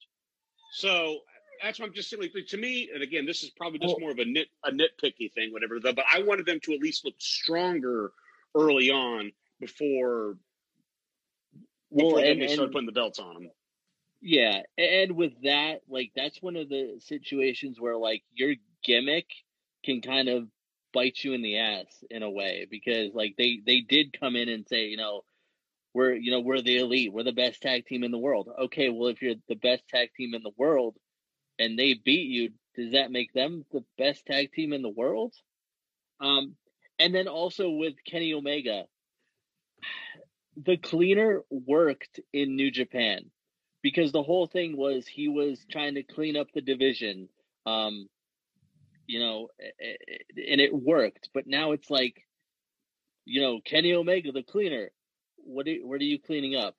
So 0.72 1.20
that's 1.62 1.78
what 1.78 1.86
I'm 1.88 1.94
just 1.94 2.10
saying. 2.10 2.30
To 2.48 2.56
me, 2.56 2.90
and 2.92 3.02
again, 3.02 3.26
this 3.26 3.42
is 3.42 3.50
probably 3.50 3.78
just 3.78 3.98
more 4.00 4.10
of 4.10 4.18
a 4.18 4.24
nit 4.24 4.48
a 4.64 4.70
nitpicky 4.70 5.32
thing, 5.32 5.52
whatever. 5.52 5.80
Though, 5.80 5.92
But 5.92 6.06
I 6.12 6.22
wanted 6.22 6.46
them 6.46 6.60
to 6.64 6.72
at 6.74 6.80
least 6.80 7.04
look 7.04 7.14
stronger 7.18 8.12
early 8.54 8.90
on 8.90 9.32
before 9.60 10.36
before 11.94 12.12
Well, 12.14 12.16
then 12.22 12.32
and- 12.32 12.42
they 12.42 12.48
start 12.48 12.64
and- 12.66 12.72
putting 12.72 12.86
the 12.86 12.92
belts 12.92 13.18
on 13.18 13.34
them. 13.34 13.50
Yeah, 14.20 14.62
and 14.78 15.16
with 15.16 15.42
that, 15.42 15.82
like 15.88 16.12
that's 16.16 16.40
one 16.40 16.56
of 16.56 16.68
the 16.70 16.98
situations 17.00 17.78
where 17.78 17.96
like 17.96 18.22
your 18.32 18.54
gimmick 18.82 19.26
can 19.84 20.00
kind 20.00 20.28
of 20.28 20.48
bite 20.94 21.22
you 21.22 21.34
in 21.34 21.42
the 21.42 21.58
ass 21.58 22.02
in 22.10 22.22
a 22.22 22.30
way 22.30 22.66
because 22.70 23.12
like 23.12 23.34
they 23.36 23.60
they 23.66 23.80
did 23.80 24.18
come 24.18 24.34
in 24.34 24.48
and 24.48 24.66
say, 24.66 24.86
you 24.86 24.96
know, 24.96 25.24
we're 25.92 26.14
you 26.14 26.30
know, 26.30 26.40
we're 26.40 26.62
the 26.62 26.78
elite, 26.78 27.12
we're 27.12 27.22
the 27.22 27.32
best 27.32 27.60
tag 27.60 27.84
team 27.86 28.02
in 28.02 28.12
the 28.12 28.18
world. 28.18 28.48
Okay, 28.60 28.88
well 28.88 29.08
if 29.08 29.20
you're 29.20 29.34
the 29.48 29.56
best 29.56 29.86
tag 29.88 30.08
team 30.16 30.34
in 30.34 30.42
the 30.42 30.52
world 30.56 30.96
and 31.58 31.78
they 31.78 31.94
beat 31.94 32.28
you, 32.28 32.50
does 32.76 32.92
that 32.92 33.12
make 33.12 33.32
them 33.32 33.64
the 33.72 33.84
best 33.98 34.26
tag 34.26 34.52
team 34.52 34.72
in 34.72 34.82
the 34.82 34.88
world? 34.88 35.34
Um 36.20 36.56
and 36.98 37.14
then 37.14 37.28
also 37.28 37.70
with 37.70 37.94
Kenny 38.06 38.32
Omega, 38.34 38.84
the 40.56 40.76
cleaner 40.76 41.42
worked 41.50 42.20
in 42.32 42.56
New 42.56 42.70
Japan 42.70 43.30
because 43.82 44.12
the 44.12 44.22
whole 44.22 44.46
thing 44.46 44.76
was 44.76 45.06
he 45.06 45.28
was 45.28 45.64
trying 45.70 45.94
to 45.94 46.02
clean 46.02 46.36
up 46.36 46.48
the 46.52 46.60
division 46.60 47.28
um 47.66 48.08
you 49.06 49.20
know 49.20 49.48
and 49.60 50.60
it 50.60 50.72
worked 50.74 51.28
but 51.34 51.46
now 51.46 51.72
it's 51.72 51.90
like 51.90 52.24
you 53.24 53.40
know 53.40 53.60
Kenny 53.64 53.92
Omega 53.92 54.32
the 54.32 54.42
cleaner 54.42 54.90
what 55.36 55.68
are, 55.68 55.76
what 55.82 56.00
are 56.00 56.04
you 56.04 56.18
cleaning 56.18 56.56
up 56.56 56.74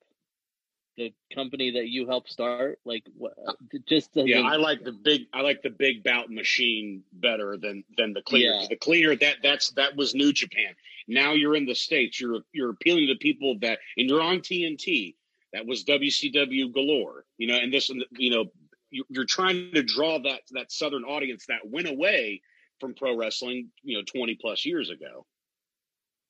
the 0.98 1.14
company 1.34 1.72
that 1.72 1.90
you 1.90 2.08
helped 2.08 2.30
start 2.30 2.80
like 2.86 3.04
what 3.18 3.34
uh, 3.46 3.54
just 3.88 4.14
doesn't, 4.14 4.28
Yeah, 4.30 4.42
I 4.42 4.56
like 4.56 4.84
the 4.84 4.92
big. 4.94 5.24
I 5.34 5.42
like 5.42 5.62
the 5.62 5.70
big 5.70 6.04
bout 6.04 6.30
machine 6.32 7.04
better 7.14 7.58
than 7.58 7.84
than 7.98 8.14
the 8.14 8.22
cleaner. 8.22 8.54
Yeah. 8.54 8.68
The 8.70 8.78
cleaner 8.78 9.16
that 9.18 9.38
that's 9.44 9.72
that 9.72 9.96
was 9.96 10.16
New 10.16 10.32
Japan. 10.32 10.74
Now 11.08 11.34
you're 11.34 11.56
in 11.56 11.66
the 11.66 11.76
states. 11.76 12.20
You're 12.22 12.42
you're 12.54 12.70
appealing 12.72 13.08
to 13.08 13.16
people 13.16 13.58
that, 13.60 13.80
and 13.98 14.10
you're 14.10 14.22
on 14.22 14.40
TNT. 14.40 15.16
That 15.54 15.66
was 15.66 15.84
WCW 15.84 16.74
galore. 16.74 17.26
You 17.38 17.48
know, 17.48 17.56
and 17.56 17.74
this, 17.74 17.90
and 17.90 18.04
you 18.18 18.32
know, 18.32 18.46
you- 18.90 19.06
you're 19.10 19.26
trying 19.26 19.72
to 19.74 19.84
draw 19.84 20.20
that 20.20 20.42
that 20.52 20.72
southern 20.72 21.04
audience 21.04 21.46
that 21.48 21.60
went 21.66 21.88
away 21.90 22.42
from 22.80 22.94
pro 22.94 23.16
wrestling. 23.18 23.70
You 23.84 23.98
know, 23.98 24.04
20 24.04 24.36
plus 24.36 24.66
years 24.66 24.90
ago. 24.90 25.26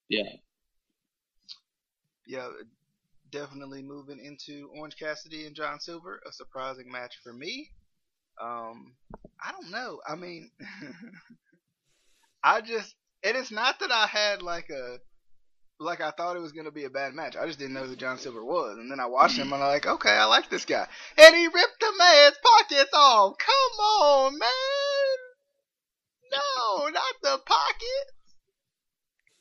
yeah 0.09 0.24
Yeah, 2.26 2.49
definitely 3.36 3.81
moving 3.81 4.23
into 4.23 4.69
Orange 4.77 4.95
Cassidy 4.97 5.45
and 5.45 5.55
John 5.55 5.81
Silver, 5.81 6.21
a 6.25 6.31
surprising 6.31 6.89
match 6.89 7.15
for 7.21 7.33
me. 7.33 7.69
Um, 8.41 8.95
I 9.43 9.51
don't 9.51 9.71
know. 9.71 9.99
I 10.07 10.15
mean, 10.15 10.51
I 12.43 12.61
just, 12.61 12.95
and 13.23 13.36
it's 13.36 13.51
not 13.51 13.79
that 13.81 13.91
I 13.91 14.07
had 14.07 14.41
like 14.41 14.69
a, 14.69 14.99
like 15.81 15.99
I 15.99 16.11
thought 16.11 16.38
it 16.38 16.41
was 16.41 16.53
gonna 16.53 16.71
be 16.71 16.86
a 16.86 16.89
bad 16.89 17.13
match. 17.13 17.36
I 17.36 17.45
just 17.45 17.59
didn't 17.59 17.73
know 17.73 17.83
who 17.83 17.97
John 17.97 18.17
Silver 18.17 18.43
was, 18.43 18.77
and 18.77 18.89
then 18.89 19.01
I 19.01 19.07
watched 19.07 19.38
him 19.38 19.51
and 19.51 19.61
I'm 19.61 19.69
like, 19.69 19.86
okay, 19.86 20.11
I 20.11 20.23
like 20.25 20.49
this 20.49 20.63
guy, 20.63 20.88
and 21.17 21.36
he 21.36 21.47
ripped 21.47 21.79
the 21.81 21.91
man's 21.97 22.38
pockets 22.41 22.91
off. 22.93 23.36
Come 23.38 23.79
on, 23.79 24.39
man. 24.39 25.17
No, 26.31 26.88
not 26.88 27.15
the 27.21 27.38
pockets. 27.45 28.13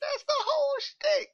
That's 0.00 0.24
the 0.24 0.34
whole 0.36 0.74
shtick. 0.80 1.33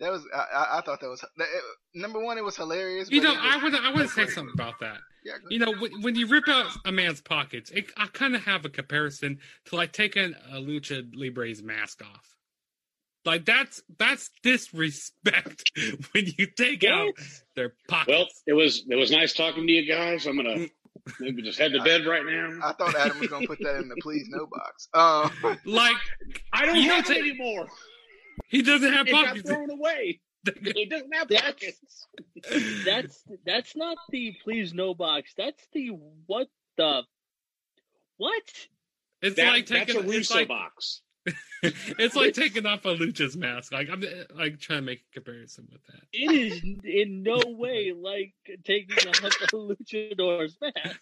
That 0.00 0.12
was 0.12 0.24
I, 0.34 0.38
I, 0.38 0.78
I 0.78 0.80
thought 0.82 1.00
that 1.00 1.08
was 1.08 1.20
that, 1.20 1.44
it, 1.44 1.62
number 1.94 2.20
one. 2.20 2.38
It 2.38 2.44
was 2.44 2.56
hilarious. 2.56 3.10
You 3.10 3.20
know, 3.20 3.30
was- 3.30 3.38
I 3.42 3.62
would 3.62 3.74
I 3.74 3.90
want 3.92 4.08
to 4.08 4.14
say 4.14 4.26
something 4.26 4.52
about 4.54 4.80
that. 4.80 4.98
Yeah, 5.24 5.32
You 5.50 5.58
know, 5.58 5.72
when, 5.74 6.00
when 6.02 6.14
you 6.14 6.26
rip 6.28 6.48
out 6.48 6.66
a 6.86 6.92
man's 6.92 7.20
pockets, 7.20 7.70
it, 7.70 7.90
I 7.96 8.06
kind 8.06 8.34
of 8.36 8.44
have 8.44 8.64
a 8.64 8.68
comparison 8.68 9.40
to 9.66 9.76
like 9.76 9.92
taking 9.92 10.34
a 10.52 10.56
lucha 10.56 11.10
libre's 11.12 11.62
mask 11.62 12.02
off. 12.02 12.34
Like 13.24 13.44
that's 13.44 13.82
that's 13.98 14.30
disrespect 14.42 15.64
when 16.12 16.26
you 16.38 16.46
take 16.56 16.84
out 16.84 17.12
their 17.56 17.74
pockets. 17.88 18.08
Well, 18.16 18.26
it 18.46 18.52
was 18.52 18.84
it 18.88 18.94
was 18.94 19.10
nice 19.10 19.32
talking 19.34 19.66
to 19.66 19.72
you 19.72 19.92
guys. 19.92 20.26
I'm 20.26 20.36
gonna 20.36 20.66
maybe 21.20 21.42
just 21.42 21.58
head 21.58 21.72
to 21.72 21.82
bed 21.82 22.06
right 22.06 22.24
now. 22.24 22.58
I 22.62 22.72
thought 22.72 22.94
Adam 22.94 23.18
was 23.18 23.28
gonna 23.28 23.46
put 23.46 23.58
that 23.60 23.76
in 23.76 23.88
the 23.88 23.96
please 24.00 24.28
no 24.30 24.46
box. 24.46 24.88
Um, 24.94 25.58
like 25.66 25.96
I 26.52 26.64
don't 26.64 26.76
have 26.76 27.04
don't 27.04 27.16
it 27.16 27.22
take- 27.22 27.30
anymore. 27.32 27.68
He 28.48 28.62
doesn't 28.62 28.92
have 28.92 29.06
It 29.06 29.10
got 29.10 29.26
pockets. 29.26 29.48
thrown 29.48 29.70
away. 29.70 30.20
It 30.46 30.90
doesn't 30.90 31.14
have 31.14 31.28
That's- 31.28 31.52
pockets. 31.52 32.06
that's 32.84 33.24
that's 33.44 33.76
not 33.76 33.98
the 34.10 34.34
please 34.42 34.72
no 34.72 34.94
box 34.94 35.32
that's 35.36 35.62
the 35.72 35.88
what 36.26 36.48
the 36.76 37.02
what 38.16 38.42
It's 39.20 39.36
That- 39.36 39.48
like 39.52 39.66
that's 39.66 39.86
taking 39.86 39.96
a 39.96 40.06
it's 40.06 40.16
Russo 40.16 40.34
like, 40.36 40.48
box. 40.48 41.02
it's 41.62 42.14
like 42.16 42.32
taking 42.32 42.64
off 42.66 42.84
a 42.84 42.94
lucha's 42.94 43.36
mask. 43.36 43.72
Like 43.72 43.88
I'm 43.90 44.02
like 44.34 44.60
trying 44.60 44.78
to 44.78 44.86
make 44.86 45.00
a 45.00 45.14
comparison 45.14 45.68
with 45.70 45.84
that. 45.86 46.02
It 46.12 46.30
is 46.32 46.62
in 46.84 47.22
no 47.22 47.40
way 47.46 47.92
like 47.94 48.32
taking 48.64 49.08
off 49.08 49.22
a 49.22 49.46
luchador's 49.56 50.56
mask. 50.60 51.00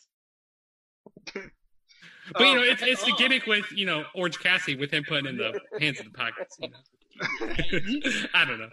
But 2.32 2.41
you 2.41 2.55
know, 2.55 2.62
it's 2.62 2.82
it's 2.82 3.05
the 3.05 3.12
oh. 3.12 3.18
gimmick 3.18 3.47
with 3.47 3.70
you 3.72 3.87
know 3.87 4.05
Orange 4.14 4.39
Cassidy 4.39 4.76
with 4.76 4.91
him 4.91 5.05
putting 5.05 5.26
in 5.26 5.37
the 5.37 5.61
hands 5.80 6.01
in 6.01 6.07
the 6.07 6.12
pockets. 6.12 6.57
You 6.61 6.68
know? 6.70 6.76
I 8.35 8.45
don't 8.45 8.59
know. 8.59 8.71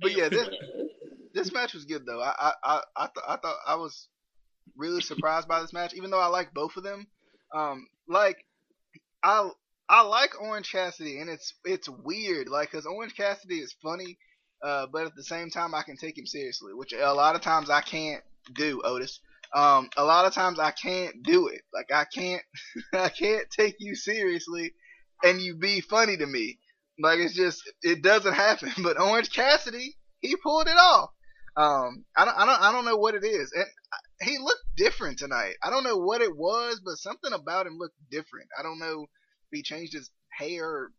but 0.00 0.16
yeah, 0.16 0.28
this 0.28 0.48
this 1.34 1.52
match 1.52 1.74
was 1.74 1.84
good 1.84 2.04
though. 2.06 2.20
I 2.20 2.32
I 2.38 2.52
I 2.64 2.80
I, 2.96 3.06
th- 3.06 3.26
I 3.28 3.36
thought 3.36 3.56
I 3.66 3.74
was 3.76 4.08
really 4.76 5.00
surprised 5.00 5.48
by 5.48 5.60
this 5.60 5.72
match, 5.72 5.94
even 5.94 6.10
though 6.10 6.20
I 6.20 6.26
like 6.26 6.52
both 6.54 6.76
of 6.76 6.82
them. 6.84 7.06
Um, 7.54 7.86
like 8.08 8.38
I 9.22 9.48
I 9.88 10.02
like 10.02 10.40
Orange 10.40 10.70
Cassidy, 10.72 11.20
and 11.20 11.30
it's 11.30 11.54
it's 11.64 11.88
weird, 11.88 12.48
like 12.48 12.70
because 12.70 12.86
Orange 12.86 13.14
Cassidy 13.16 13.58
is 13.58 13.74
funny, 13.82 14.18
uh, 14.62 14.86
but 14.92 15.06
at 15.06 15.14
the 15.14 15.22
same 15.22 15.50
time 15.50 15.74
I 15.74 15.82
can 15.82 15.96
take 15.96 16.18
him 16.18 16.26
seriously, 16.26 16.74
which 16.74 16.92
a 16.92 17.12
lot 17.12 17.36
of 17.36 17.42
times 17.42 17.70
I 17.70 17.80
can't 17.80 18.22
do. 18.54 18.82
Otis. 18.84 19.20
Um, 19.54 19.88
a 19.96 20.04
lot 20.04 20.26
of 20.26 20.34
times 20.34 20.58
I 20.58 20.72
can't 20.72 21.22
do 21.22 21.48
it. 21.48 21.62
Like 21.72 21.92
I 21.92 22.04
can't 22.04 22.42
I 22.92 23.08
can't 23.08 23.48
take 23.50 23.76
you 23.78 23.94
seriously, 23.94 24.72
and 25.22 25.40
you 25.40 25.56
be 25.56 25.80
funny 25.80 26.16
to 26.16 26.26
me. 26.26 26.58
Like 26.98 27.18
it's 27.18 27.34
just 27.34 27.62
it 27.82 28.02
doesn't 28.02 28.34
happen. 28.34 28.72
But 28.82 29.00
Orange 29.00 29.30
Cassidy, 29.30 29.96
he 30.20 30.36
pulled 30.36 30.66
it 30.66 30.78
off. 30.78 31.10
Um, 31.56 32.04
I 32.16 32.26
don't, 32.26 32.36
I 32.36 32.46
don't, 32.46 32.62
I 32.62 32.72
don't 32.72 32.84
know 32.84 32.96
what 32.96 33.14
it 33.14 33.24
is, 33.24 33.50
and 33.52 33.64
he 34.20 34.36
looked 34.38 34.64
different 34.76 35.18
tonight. 35.18 35.54
I 35.62 35.70
don't 35.70 35.84
know 35.84 35.96
what 35.96 36.20
it 36.20 36.36
was, 36.36 36.82
but 36.84 36.98
something 36.98 37.32
about 37.32 37.66
him 37.66 37.78
looked 37.78 37.96
different. 38.10 38.48
I 38.58 38.62
don't 38.62 38.78
know 38.78 39.04
if 39.04 39.08
he 39.50 39.62
changed 39.62 39.94
his 39.94 40.10
hair, 40.28 40.68
or 40.68 40.92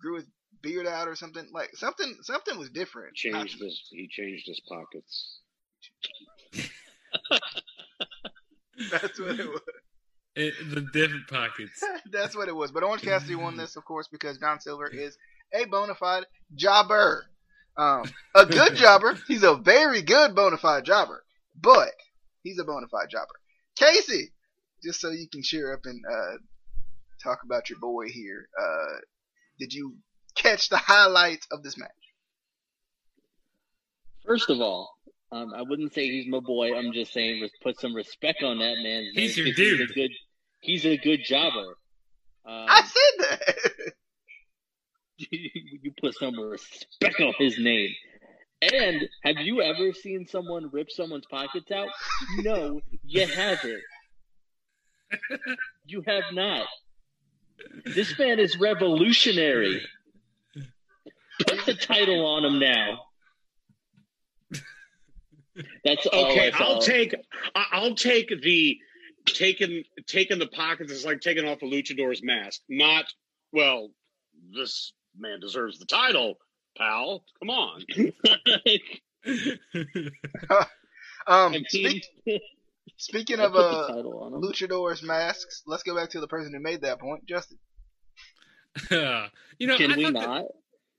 grew 0.00 0.16
his 0.16 0.26
beard 0.62 0.86
out, 0.86 1.08
or 1.08 1.16
something. 1.16 1.48
Like 1.52 1.70
something, 1.74 2.14
something 2.22 2.58
was 2.58 2.68
different. 2.68 3.14
Changed 3.14 3.58
his 3.60 3.88
he 3.90 4.06
changed 4.10 4.46
his 4.46 4.60
pockets. 4.68 5.38
That's 8.90 9.18
what 9.18 9.40
it 9.40 9.48
was. 9.48 9.60
It, 10.36 10.54
the 10.72 10.82
different 10.92 11.26
pockets. 11.28 11.82
That's 12.12 12.36
what 12.36 12.48
it 12.48 12.54
was. 12.54 12.70
But 12.70 12.82
Orange 12.82 13.02
Cassidy 13.02 13.34
won 13.34 13.56
this, 13.56 13.76
of 13.76 13.84
course, 13.84 14.08
because 14.08 14.38
John 14.38 14.60
Silver 14.60 14.86
is 14.86 15.16
a 15.52 15.64
bona 15.66 15.94
fide 15.94 16.26
jobber. 16.54 17.26
Um, 17.76 18.04
a 18.34 18.46
good 18.46 18.74
jobber. 18.76 19.18
He's 19.26 19.42
a 19.42 19.56
very 19.56 20.02
good 20.02 20.34
bona 20.34 20.56
fide 20.56 20.84
jobber, 20.84 21.24
but 21.60 21.90
he's 22.42 22.58
a 22.58 22.64
bona 22.64 22.86
fide 22.88 23.10
jobber. 23.10 23.34
Casey, 23.76 24.32
just 24.82 25.00
so 25.00 25.10
you 25.10 25.28
can 25.28 25.42
cheer 25.42 25.72
up 25.72 25.80
and 25.84 26.02
uh, 26.10 26.36
talk 27.22 27.40
about 27.44 27.68
your 27.68 27.78
boy 27.78 28.08
here. 28.08 28.48
Uh, 28.58 29.00
did 29.58 29.72
you 29.72 29.96
catch 30.34 30.68
the 30.68 30.76
highlights 30.76 31.46
of 31.50 31.62
this 31.62 31.76
match? 31.76 31.90
First 34.24 34.50
of 34.50 34.60
all, 34.60 34.96
um, 35.32 35.52
I 35.54 35.62
wouldn't 35.62 35.92
say 35.94 36.06
he's 36.08 36.26
my 36.28 36.40
boy. 36.40 36.76
I'm 36.76 36.92
just 36.92 37.12
saying, 37.12 37.40
res- 37.40 37.50
put 37.62 37.78
some 37.80 37.94
respect 37.94 38.42
on 38.42 38.58
that 38.58 38.74
man. 38.76 38.82
name. 38.82 39.12
He's 39.14 39.36
your 39.36 39.46
'cause 39.46 39.56
He's 39.56 39.78
dude. 39.78 39.90
a 39.90 39.92
good. 39.92 40.10
He's 40.60 40.84
a 40.86 40.96
good 40.96 41.20
jobber. 41.24 41.76
Um, 42.46 42.66
I 42.68 42.82
said 42.82 43.26
that. 43.28 43.92
you 45.30 45.92
put 46.00 46.14
some 46.18 46.38
respect 46.38 47.20
on 47.20 47.34
his 47.38 47.58
name. 47.58 47.90
And 48.62 49.08
have 49.22 49.36
you 49.38 49.62
ever 49.62 49.92
seen 49.92 50.26
someone 50.26 50.68
rip 50.72 50.90
someone's 50.90 51.24
pockets 51.30 51.70
out? 51.70 51.88
No, 52.40 52.80
you 53.04 53.26
haven't. 53.26 53.80
You 55.86 56.02
have 56.06 56.24
not. 56.32 56.66
This 57.84 58.18
man 58.18 58.38
is 58.38 58.58
revolutionary. 58.58 59.82
Put 61.46 61.64
the 61.66 61.74
title 61.74 62.26
on 62.26 62.44
him 62.44 62.58
now. 62.58 63.00
That's 65.84 66.06
all 66.06 66.26
Okay, 66.30 66.48
I 66.52 66.56
saw. 66.56 66.64
I'll 66.64 66.80
take 66.80 67.14
I- 67.54 67.66
I'll 67.72 67.94
take 67.94 68.32
the 68.42 68.78
taking 69.26 69.84
taking 70.06 70.38
the 70.38 70.46
pockets 70.46 70.92
is 70.92 71.04
like 71.04 71.20
taking 71.20 71.46
off 71.46 71.62
a 71.62 71.66
luchador's 71.66 72.22
mask. 72.22 72.60
Not 72.68 73.06
well, 73.52 73.90
this 74.54 74.92
man 75.18 75.40
deserves 75.40 75.78
the 75.78 75.86
title, 75.86 76.38
pal. 76.76 77.24
Come 77.40 77.50
on. 77.50 77.84
Um, 81.26 81.54
speak, 81.68 82.06
speaking 82.96 83.40
of 83.40 83.52
put 83.52 83.58
the 83.58 83.64
uh, 83.76 83.88
title 83.88 84.20
on 84.22 84.32
him. 84.32 84.40
luchadors 84.40 85.02
masks, 85.02 85.62
let's 85.66 85.82
go 85.82 85.94
back 85.94 86.10
to 86.10 86.20
the 86.20 86.26
person 86.26 86.52
who 86.52 86.60
made 86.60 86.80
that 86.80 86.98
point, 86.98 87.26
Justin. 87.26 87.58
you 88.90 89.66
know, 89.66 89.76
Can 89.76 89.92
I 89.92 89.96
we 89.96 90.10
not? 90.10 90.14
that- 90.14 90.46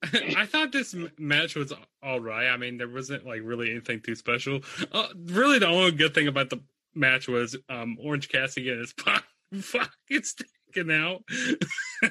I 0.37 0.45
thought 0.45 0.71
this 0.71 0.93
m- 0.93 1.11
match 1.17 1.55
was 1.55 1.73
all 2.01 2.19
right. 2.19 2.47
I 2.47 2.57
mean, 2.57 2.77
there 2.77 2.87
wasn't 2.89 3.25
like 3.25 3.41
really 3.43 3.69
anything 3.71 4.01
too 4.01 4.15
special. 4.15 4.61
Uh, 4.91 5.07
really, 5.25 5.59
the 5.59 5.67
only 5.67 5.91
good 5.91 6.13
thing 6.13 6.27
about 6.27 6.49
the 6.49 6.59
match 6.95 7.27
was 7.27 7.55
um, 7.69 7.97
Orange 8.01 8.29
Cassidy 8.29 8.65
getting 8.65 8.79
his 8.79 8.93
po- 8.97 9.19
fucking 9.61 10.23
sticking 10.23 10.91
out. 10.91 11.23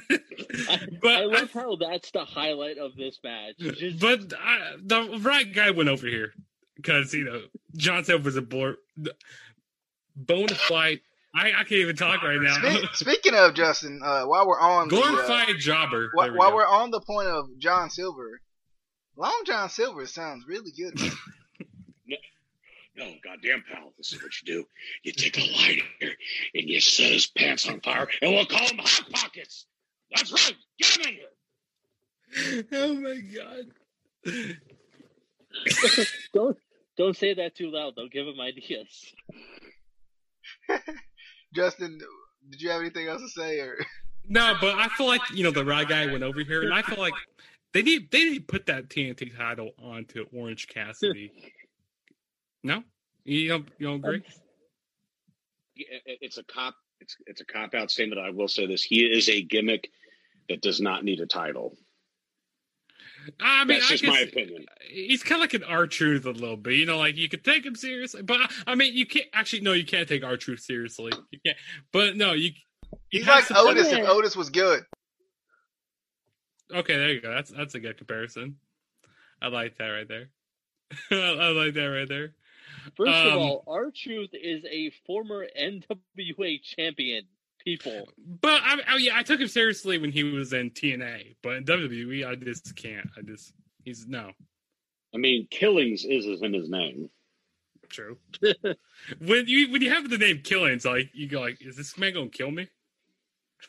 but 1.02 1.10
I 1.10 1.22
I 1.22 1.24
love 1.24 1.50
how 1.52 1.76
that's 1.76 2.10
the 2.12 2.24
highlight 2.24 2.78
of 2.78 2.94
this 2.96 3.18
match. 3.24 3.56
Just, 3.58 3.98
But 3.98 4.32
I, 4.38 4.74
the 4.82 5.18
right 5.20 5.52
guy 5.52 5.70
went 5.70 5.88
over 5.88 6.06
here 6.06 6.32
because 6.76 7.12
you 7.12 7.24
know 7.24 7.42
John 7.76 8.04
Silver's 8.04 8.36
a 8.36 8.42
board 8.42 8.76
bona 10.16 10.54
fide. 10.54 11.00
I, 11.34 11.48
I 11.48 11.64
can't 11.64 11.72
even 11.72 11.96
talk 11.96 12.22
right 12.22 12.40
now. 12.40 12.54
Spe- 12.54 12.94
speaking 12.94 13.34
of 13.34 13.54
Justin, 13.54 14.00
uh, 14.04 14.24
while 14.24 14.46
we're 14.48 14.60
on 14.60 14.88
the, 14.88 14.96
uh, 14.96 15.00
Glorified 15.00 15.58
jobber. 15.58 16.10
while, 16.12 16.30
we 16.32 16.36
while 16.38 16.50
go. 16.50 16.56
we're 16.56 16.66
on 16.66 16.90
the 16.90 17.00
point 17.00 17.28
of 17.28 17.46
John 17.58 17.88
Silver, 17.90 18.40
Long 19.16 19.42
John 19.46 19.68
Silver 19.68 20.06
sounds 20.06 20.44
really 20.46 20.72
good. 20.76 20.98
No, 22.96 23.06
goddamn 23.24 23.62
pal, 23.72 23.92
this 23.96 24.12
is 24.12 24.22
what 24.22 24.32
you 24.42 24.46
do. 24.46 24.64
You 25.04 25.12
take 25.12 25.38
a 25.38 25.40
lighter 25.40 26.12
and 26.54 26.68
you 26.68 26.80
set 26.80 27.12
his 27.12 27.26
pants 27.28 27.66
on 27.66 27.80
fire, 27.80 28.06
and 28.20 28.32
we'll 28.32 28.44
call 28.44 28.66
him 28.66 28.76
Hot 28.78 29.10
Pockets. 29.12 29.64
That's 30.14 30.30
right. 30.30 30.54
Get 30.78 30.96
him 30.96 31.02
in 31.06 31.14
here. 31.14 32.64
oh 32.72 32.94
my 32.94 33.20
god. 33.34 34.56
don't 36.34 36.58
don't 36.98 37.16
say 37.16 37.32
that 37.34 37.54
too 37.54 37.70
loud. 37.70 37.94
They'll 37.96 38.08
give 38.08 38.26
him 38.26 38.40
ideas. 38.40 39.14
Justin, 41.54 42.00
did 42.50 42.62
you 42.62 42.70
have 42.70 42.80
anything 42.80 43.08
else 43.08 43.22
to 43.22 43.28
say? 43.28 43.60
Or 43.60 43.76
No, 44.28 44.54
but 44.60 44.76
I 44.76 44.88
feel 44.88 45.06
like 45.06 45.22
you 45.32 45.42
know 45.42 45.50
the 45.50 45.64
right 45.64 45.88
guy 45.88 46.06
went 46.06 46.22
over 46.22 46.42
here, 46.42 46.62
and 46.62 46.72
I 46.72 46.82
feel 46.82 46.98
like 46.98 47.14
they 47.72 47.82
need 47.82 48.10
they 48.10 48.24
need 48.24 48.38
to 48.38 48.44
put 48.44 48.66
that 48.66 48.88
TNT 48.88 49.36
title 49.36 49.72
onto 49.82 50.26
Orange 50.32 50.68
Cassidy. 50.68 51.32
no, 52.62 52.82
you 53.24 53.48
don't 53.48 53.68
you 53.78 53.86
don't 53.88 53.96
agree? 53.96 54.22
It's 55.76 56.38
a 56.38 56.44
cop. 56.44 56.74
It's 57.00 57.16
it's 57.26 57.40
a 57.40 57.44
cop 57.44 57.74
out 57.74 57.90
statement. 57.90 58.20
I 58.20 58.30
will 58.30 58.48
say 58.48 58.66
this: 58.66 58.82
he 58.82 59.04
is 59.04 59.28
a 59.28 59.42
gimmick 59.42 59.90
that 60.48 60.60
does 60.60 60.80
not 60.80 61.04
need 61.04 61.20
a 61.20 61.26
title. 61.26 61.76
I 63.40 63.64
mean, 63.64 63.78
That's 63.78 63.90
I 63.90 63.96
just 63.96 64.04
my 64.04 64.20
opinion. 64.20 64.66
he's 64.88 65.22
kind 65.22 65.36
of 65.36 65.40
like 65.42 65.54
an 65.54 65.64
R 65.64 65.86
Truth 65.86 66.26
a 66.26 66.30
little 66.30 66.56
bit. 66.56 66.74
You 66.74 66.86
know, 66.86 66.98
like 66.98 67.16
you 67.16 67.28
could 67.28 67.44
take 67.44 67.64
him 67.64 67.74
seriously, 67.74 68.22
but 68.22 68.38
I 68.66 68.74
mean, 68.74 68.94
you 68.94 69.06
can't 69.06 69.26
actually. 69.32 69.62
No, 69.62 69.72
you 69.72 69.84
can't 69.84 70.08
take 70.08 70.24
R 70.24 70.36
Truth 70.36 70.60
seriously. 70.60 71.12
You 71.30 71.38
can't. 71.44 71.56
But 71.92 72.16
no, 72.16 72.32
you. 72.32 72.50
you 73.10 73.20
he's 73.20 73.26
like 73.26 73.50
Otis 73.54 73.92
if 73.92 74.08
Otis 74.08 74.36
was 74.36 74.50
good. 74.50 74.84
Okay, 76.72 76.96
there 76.96 77.10
you 77.10 77.20
go. 77.20 77.32
That's 77.34 77.50
that's 77.50 77.74
a 77.74 77.80
good 77.80 77.98
comparison. 77.98 78.56
I 79.42 79.48
like 79.48 79.76
that 79.78 79.88
right 79.88 80.08
there. 80.08 80.28
I 81.10 81.50
like 81.50 81.74
that 81.74 81.84
right 81.86 82.08
there. 82.08 82.32
First 82.96 83.10
of 83.12 83.32
Um, 83.32 83.38
all, 83.38 83.64
R 83.66 83.90
Truth 83.94 84.30
is 84.32 84.64
a 84.70 84.90
former 85.06 85.46
NWA 85.58 86.62
champion. 86.62 87.24
People, 87.64 88.08
But 88.40 88.62
I, 88.64 88.78
I 88.88 88.96
yeah, 88.96 89.16
I 89.16 89.22
took 89.22 89.40
him 89.40 89.48
seriously 89.48 89.98
when 89.98 90.10
he 90.12 90.22
was 90.24 90.52
in 90.52 90.70
TNA, 90.70 91.36
but 91.42 91.56
in 91.56 91.64
WWE, 91.64 92.26
I 92.26 92.34
just 92.34 92.74
can't. 92.74 93.06
I 93.16 93.22
just 93.22 93.52
he's 93.84 94.06
no 94.06 94.30
I 95.14 95.18
mean, 95.18 95.46
Killings 95.50 96.04
is 96.04 96.26
in 96.42 96.54
his 96.54 96.70
name. 96.70 97.10
true. 97.88 98.16
when 99.20 99.46
you 99.46 99.70
when 99.72 99.82
you 99.82 99.90
have 99.90 100.08
the 100.08 100.18
name 100.18 100.40
Killings, 100.42 100.84
like 100.84 101.10
you 101.12 101.28
go 101.28 101.40
like, 101.40 101.58
is 101.60 101.76
this 101.76 101.98
man 101.98 102.14
gonna 102.14 102.28
kill 102.30 102.50
me? 102.50 102.68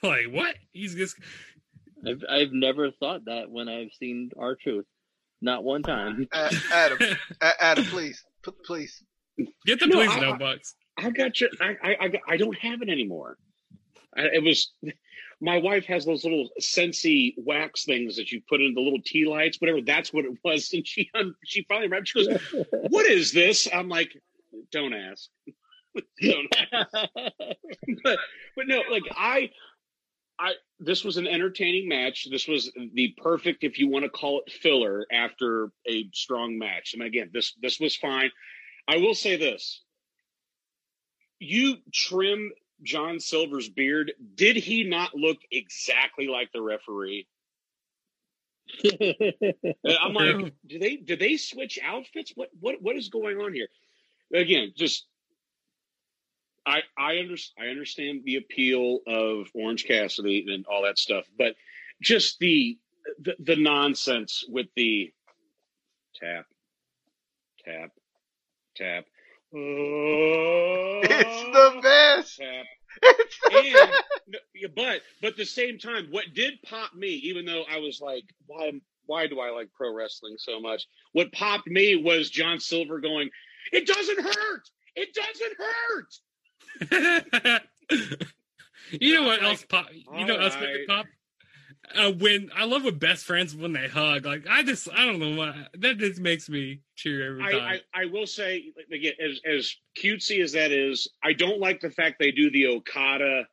Like 0.02 0.28
what? 0.32 0.56
He's 0.72 0.96
just 0.96 1.18
I've 2.08 2.24
I've 2.30 2.54
never 2.54 2.92
thought 2.92 3.26
that 3.26 3.52
when 3.52 3.68
I've 3.68 3.92
seen 4.00 4.32
R 4.40 4.56
Truth, 4.56 4.86
not 5.42 5.66
one 5.66 5.84
time. 5.84 6.28
Uh, 6.32 6.50
Adam, 6.72 6.98
A- 7.42 7.64
Adam, 7.64 7.84
please, 7.86 8.24
P- 8.46 8.52
please. 8.66 9.04
get 9.66 9.82
the 9.82 9.88
No, 9.88 9.98
please 9.98 10.12
I- 10.12 10.20
no 10.22 10.38
bucks. 10.38 10.76
I 10.98 11.10
got 11.10 11.42
you. 11.42 11.50
I 11.60 11.76
I 11.84 11.96
I, 12.06 12.12
I 12.30 12.38
don't 12.38 12.58
have 12.60 12.82
it 12.82 12.88
anymore. 12.90 13.38
It 14.16 14.44
was 14.44 14.72
my 15.42 15.58
wife 15.58 15.86
has 15.86 16.06
those 16.06 16.24
little 16.24 16.50
Scentsy 16.60 17.34
wax 17.38 17.86
things 17.86 18.16
that 18.18 18.32
you 18.32 18.42
put 18.48 18.62
in 18.62 18.74
the 18.74 18.82
little 18.82 19.02
tea 19.04 19.26
lights, 19.26 19.60
whatever. 19.60 19.82
That's 19.82 20.14
what 20.14 20.26
it 20.26 20.38
was. 20.44 20.72
And 20.74 20.88
she 20.88 21.10
un- 21.14 21.36
she 21.46 21.66
finally 21.68 21.88
wrapped. 21.88 22.08
She 22.08 22.26
goes, 22.26 22.40
"What 22.90 23.06
is 23.06 23.32
this?" 23.32 23.68
I'm 23.74 23.90
like, 23.90 24.16
"Don't 24.72 24.94
ask." 24.94 25.30
don't 26.22 26.56
ask. 26.72 26.90
but 28.04 28.20
but 28.56 28.68
no, 28.68 28.84
like 28.90 29.04
I 29.12 29.50
I 30.40 30.54
this 30.80 31.04
was 31.04 31.18
an 31.18 31.28
entertaining 31.28 31.88
match. 31.88 32.28
This 32.30 32.48
was 32.48 32.72
the 32.94 33.14
perfect, 33.22 33.64
if 33.64 33.78
you 33.78 33.88
want 33.88 34.04
to 34.06 34.10
call 34.10 34.42
it 34.46 34.52
filler, 34.52 35.06
after 35.12 35.72
a 35.88 36.10
strong 36.14 36.58
match. 36.58 36.94
And 36.94 37.04
again, 37.04 37.30
this 37.34 37.54
this 37.62 37.80
was 37.80 37.96
fine. 37.96 38.32
I 38.88 38.98
will 38.98 39.14
say 39.14 39.36
this: 39.36 39.84
you 41.40 41.78
trim 41.94 42.52
John 42.84 43.20
Silver's 43.20 43.70
beard. 43.70 44.14
Did 44.36 44.56
he 44.56 44.84
not 44.84 45.16
look 45.16 45.38
exactly 45.52 46.28
like 46.28 46.52
the 46.52 46.62
referee? 46.62 47.28
I'm 48.84 50.14
like, 50.14 50.54
do 50.68 50.80
they 50.80 50.96
do 50.96 51.16
they 51.16 51.38
switch 51.38 51.80
outfits? 51.84 52.32
What 52.36 52.50
what 52.60 52.82
what 52.82 52.96
is 52.96 53.10
going 53.10 53.38
on 53.38 53.54
here? 53.54 53.68
Again, 54.34 54.74
just 54.76 55.06
I 56.66 56.82
I 56.98 57.20
under, 57.20 57.36
I 57.60 57.68
understand 57.68 58.22
the 58.24 58.38
appeal 58.38 59.00
of 59.08 59.48
Orange 59.54 59.86
Cassidy 59.86 60.46
and 60.50 60.66
all 60.66 60.84
that 60.84 61.00
stuff, 61.00 61.26
but 61.38 61.56
just 62.02 62.40
the 62.40 62.78
the, 63.20 63.36
the 63.40 63.56
nonsense 63.56 64.46
with 64.48 64.68
the 64.76 65.12
tap 66.16 66.46
tap 67.66 67.92
tap. 68.76 69.06
It's 69.54 71.44
oh, 71.44 71.74
the 71.74 71.82
best. 71.82 72.38
tap 72.38 72.66
It's 73.04 73.40
the 73.50 73.58
and 73.58 73.74
best. 73.74 74.04
but 74.76 75.02
but 75.22 75.32
at 75.32 75.38
the 75.38 75.46
same 75.46 75.78
time, 75.78 76.08
what 76.10 76.34
did 76.34 76.62
pop 76.64 76.94
me, 76.94 77.08
even 77.08 77.46
though 77.46 77.64
I 77.70 77.80
was 77.80 78.00
like, 78.02 78.24
why 78.48 78.72
why 79.06 79.28
do 79.28 79.40
I 79.40 79.52
like 79.52 79.72
pro 79.74 79.94
wrestling 79.94 80.36
so 80.38 80.60
much? 80.60 80.88
What 81.12 81.32
popped 81.34 81.68
me 81.68 81.96
was 81.96 82.30
John 82.30 82.60
Silver 82.60 83.00
going, 83.00 83.30
"It 83.72 83.88
doesn't 83.88 84.22
hurt. 84.22 84.70
It 84.96 85.14
doesn't 85.14 85.58
hurt." 85.60 86.14
you 88.92 89.16
know 89.16 89.24
what 89.24 89.40
I'm 89.40 89.46
else 89.46 89.66
pop? 89.68 89.88
You 89.94 90.26
know 90.26 90.36
what 90.36 90.44
else 90.44 90.56
made 90.60 90.74
me 90.74 90.86
pop? 90.88 91.06
Uh, 91.96 92.12
when 92.12 92.50
I 92.56 92.66
love 92.66 92.84
when 92.84 92.96
best 92.96 93.26
friends 93.26 93.56
when 93.56 93.74
they 93.74 93.88
hug. 93.88 94.26
Like 94.26 94.46
I 94.50 94.64
just 94.64 94.90
I 94.92 95.06
don't 95.06 95.20
know 95.20 95.36
why 95.36 95.68
that 95.78 95.98
just 95.98 96.20
makes 96.20 96.50
me 96.50 96.82
cheer 96.96 97.32
every 97.32 97.44
I, 97.44 97.52
time. 97.52 97.80
I, 97.94 98.02
I 98.04 98.06
will 98.06 98.28
say 98.28 98.72
again, 98.92 99.14
as 99.24 99.40
as 99.46 99.76
cutesy 99.98 100.44
as 100.44 100.54
that 100.54 100.72
is, 100.72 101.08
I 101.24 101.34
don't 101.34 101.60
like 101.60 101.82
the 101.82 101.90
fact 101.90 102.18
they 102.20 102.32
do 102.32 102.52
the 102.52 102.68
Okada 102.68 103.48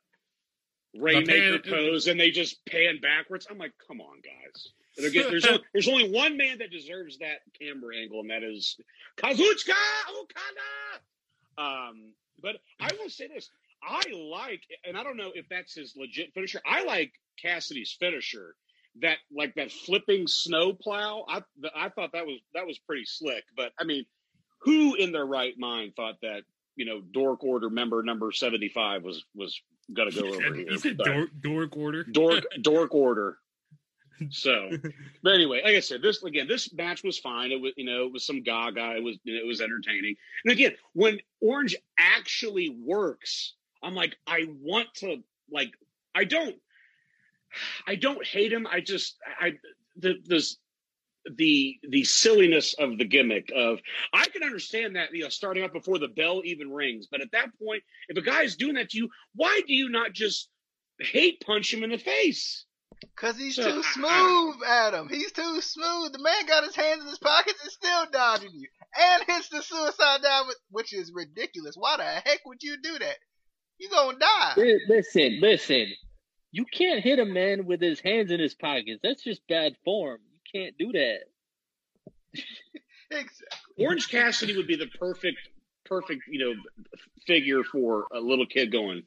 Rainmaker 0.97 1.59
pan- 1.59 1.71
pose 1.71 2.07
and 2.07 2.19
they 2.19 2.31
just 2.31 2.65
pan 2.65 2.99
backwards. 3.01 3.47
I'm 3.49 3.57
like, 3.57 3.73
come 3.87 4.01
on, 4.01 4.17
guys. 4.21 4.69
There's 4.97 5.45
only, 5.45 5.63
there's 5.73 5.87
only 5.87 6.11
one 6.11 6.37
man 6.37 6.59
that 6.59 6.71
deserves 6.71 7.19
that 7.19 7.39
camera 7.59 7.97
angle, 7.97 8.21
and 8.21 8.29
that 8.29 8.43
is 8.43 8.77
Kazuchika 9.17 9.73
Okada. 10.21 10.99
Um, 11.57 12.13
but 12.41 12.57
I 12.79 12.89
will 12.99 13.09
say 13.09 13.27
this: 13.27 13.49
I 13.83 14.01
like, 14.11 14.63
and 14.85 14.97
I 14.97 15.03
don't 15.03 15.17
know 15.17 15.31
if 15.33 15.47
that's 15.49 15.73
his 15.73 15.93
legit 15.95 16.33
finisher. 16.33 16.61
I 16.65 16.83
like 16.83 17.11
Cassidy's 17.41 17.95
finisher, 17.99 18.55
that 19.01 19.17
like 19.31 19.55
that 19.55 19.71
flipping 19.71 20.27
snow 20.27 20.73
plow. 20.73 21.25
I 21.27 21.41
I 21.75 21.89
thought 21.89 22.11
that 22.13 22.25
was 22.25 22.39
that 22.53 22.67
was 22.67 22.77
pretty 22.79 23.05
slick. 23.05 23.43
But 23.55 23.71
I 23.79 23.83
mean, 23.83 24.05
who 24.61 24.95
in 24.95 25.11
their 25.11 25.25
right 25.25 25.53
mind 25.57 25.93
thought 25.95 26.15
that 26.21 26.43
you 26.75 26.85
know 26.85 27.01
Dork 27.01 27.43
Order 27.43 27.69
member 27.69 28.03
number 28.03 28.31
seventy 28.31 28.69
five 28.69 29.03
was 29.03 29.23
was 29.35 29.59
gonna 29.93 30.11
go 30.11 30.27
over 30.27 30.55
here? 30.55 30.71
you 30.71 30.77
said 30.77 30.97
dork, 30.97 31.29
dork 31.41 31.77
order. 31.77 32.03
dork 32.03 32.45
dork 32.61 32.93
order. 32.93 33.37
So, 34.31 34.69
but 35.23 35.33
anyway, 35.33 35.61
like 35.63 35.77
I 35.77 35.79
said, 35.79 36.01
this 36.01 36.21
again, 36.23 36.45
this 36.45 36.73
match 36.73 37.05
was 37.05 37.17
fine. 37.17 37.53
It 37.53 37.61
was 37.61 37.71
you 37.77 37.85
know 37.85 38.05
it 38.05 38.11
was 38.11 38.25
some 38.25 38.43
Gaga. 38.43 38.97
It 38.97 39.01
was 39.01 39.17
you 39.23 39.33
know, 39.33 39.39
it 39.39 39.47
was 39.47 39.61
entertaining. 39.61 40.17
And 40.43 40.51
again, 40.51 40.73
when 40.91 41.19
Orange 41.39 41.77
actually 41.97 42.67
works, 42.83 43.53
I'm 43.83 43.95
like, 43.95 44.15
I 44.27 44.45
want 44.61 44.87
to 44.95 45.17
like, 45.51 45.71
I 46.13 46.25
don't, 46.25 46.55
I 47.87 47.95
don't 47.95 48.25
hate 48.25 48.51
him. 48.53 48.67
I 48.67 48.79
just 48.81 49.17
I 49.39 49.53
the 49.95 50.15
this 50.25 50.57
the 51.35 51.77
the 51.89 52.03
silliness 52.03 52.73
of 52.75 52.97
the 52.97 53.05
gimmick 53.05 53.51
of 53.55 53.79
I 54.13 54.25
can 54.27 54.43
understand 54.43 54.95
that 54.95 55.09
you 55.13 55.23
know 55.23 55.29
starting 55.29 55.63
up 55.63 55.73
before 55.73 55.99
the 55.99 56.07
bell 56.07 56.41
even 56.45 56.71
rings, 56.71 57.07
but 57.09 57.21
at 57.21 57.31
that 57.31 57.49
point, 57.61 57.83
if 58.07 58.17
a 58.17 58.21
guy 58.21 58.43
is 58.43 58.55
doing 58.55 58.75
that 58.75 58.89
to 58.91 58.97
you, 58.97 59.09
why 59.35 59.61
do 59.67 59.73
you 59.73 59.89
not 59.89 60.13
just 60.13 60.49
hate 60.99 61.41
punch 61.45 61.73
him 61.73 61.83
in 61.83 61.89
the 61.91 61.97
face? 61.97 62.65
Cause 63.15 63.37
he's 63.37 63.55
So, 63.55 63.63
too 63.63 63.81
I- 63.83 63.91
smooth, 63.93 64.55
Adam. 64.67 65.07
He's 65.09 65.31
too 65.31 65.61
smooth. 65.61 66.11
The 66.11 66.19
man 66.21 66.45
got 66.47 66.65
his 66.65 66.75
hands 66.75 67.01
in 67.01 67.07
his 67.07 67.17
pockets 67.19 67.59
and 67.63 67.71
still 67.71 68.05
dodging 68.11 68.51
you, 68.53 68.67
and 68.99 69.23
hits 69.25 69.49
the 69.49 69.61
suicide 69.61 70.21
dive, 70.21 70.45
which 70.69 70.93
is 70.93 71.11
ridiculous. 71.13 71.75
Why 71.77 71.97
the 71.97 72.03
heck 72.03 72.45
would 72.45 72.61
you 72.61 72.77
do 72.81 72.99
that? 72.99 73.17
You 73.79 73.89
gonna 73.89 74.17
die. 74.19 74.53
Listen, 74.87 75.39
listen. 75.41 75.87
You 76.51 76.65
can't 76.65 77.03
hit 77.03 77.19
a 77.19 77.25
man 77.25 77.65
with 77.65 77.81
his 77.81 77.99
hands 77.99 78.31
in 78.31 78.39
his 78.39 78.55
pockets. 78.55 78.99
That's 79.03 79.23
just 79.23 79.45
bad 79.47 79.75
form. 79.85 80.19
You 80.31 80.39
can't 80.61 80.77
do 80.77 80.91
that. 80.93 81.19
Exactly. 83.11 83.85
Orange 83.85 84.09
Cassidy 84.09 84.55
would 84.55 84.67
be 84.67 84.75
the 84.75 84.85
perfect, 84.99 85.39
perfect, 85.85 86.21
you 86.29 86.39
know, 86.39 86.53
figure 87.25 87.63
for 87.63 88.05
a 88.13 88.19
little 88.19 88.45
kid 88.45 88.71
going, 88.71 89.01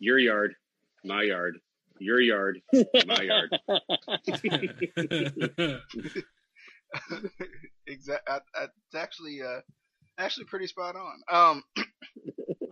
your 0.00 0.18
yard, 0.18 0.54
my 1.04 1.22
yard, 1.22 1.58
your 2.00 2.20
yard, 2.20 2.60
my 3.06 3.22
yard. 3.22 3.56
exactly. 7.86 7.86
It's 7.86 8.94
actually, 8.96 9.42
uh, 9.42 9.60
actually 10.18 10.46
pretty 10.46 10.66
spot 10.66 10.96
on. 10.96 11.22
Um, 11.30 11.62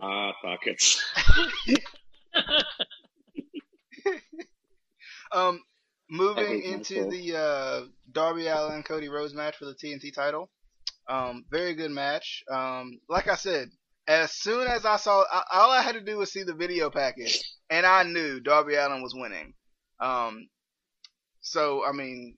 Ah, 0.01 0.33
pockets. 0.41 1.03
um, 5.31 5.59
moving 6.09 6.61
into 6.63 7.09
the 7.09 7.35
uh, 7.35 7.81
Darby 8.11 8.47
Allin 8.47 8.83
Cody 8.83 9.09
Rhodes 9.09 9.33
match 9.33 9.57
for 9.57 9.65
the 9.65 9.73
TNT 9.73 10.13
title. 10.13 10.49
Um, 11.09 11.45
very 11.49 11.73
good 11.73 11.91
match. 11.91 12.43
Um, 12.51 12.99
like 13.09 13.27
I 13.27 13.35
said, 13.35 13.69
as 14.07 14.31
soon 14.31 14.67
as 14.67 14.85
I 14.85 14.97
saw, 14.97 15.23
I, 15.31 15.43
all 15.53 15.71
I 15.71 15.81
had 15.81 15.93
to 15.93 16.01
do 16.01 16.17
was 16.17 16.31
see 16.31 16.43
the 16.43 16.53
video 16.53 16.89
package, 16.89 17.41
and 17.69 17.85
I 17.85 18.03
knew 18.03 18.39
Darby 18.39 18.75
Allin 18.75 19.01
was 19.01 19.15
winning. 19.15 19.53
Um, 19.99 20.47
so 21.41 21.85
I 21.85 21.91
mean, 21.91 22.37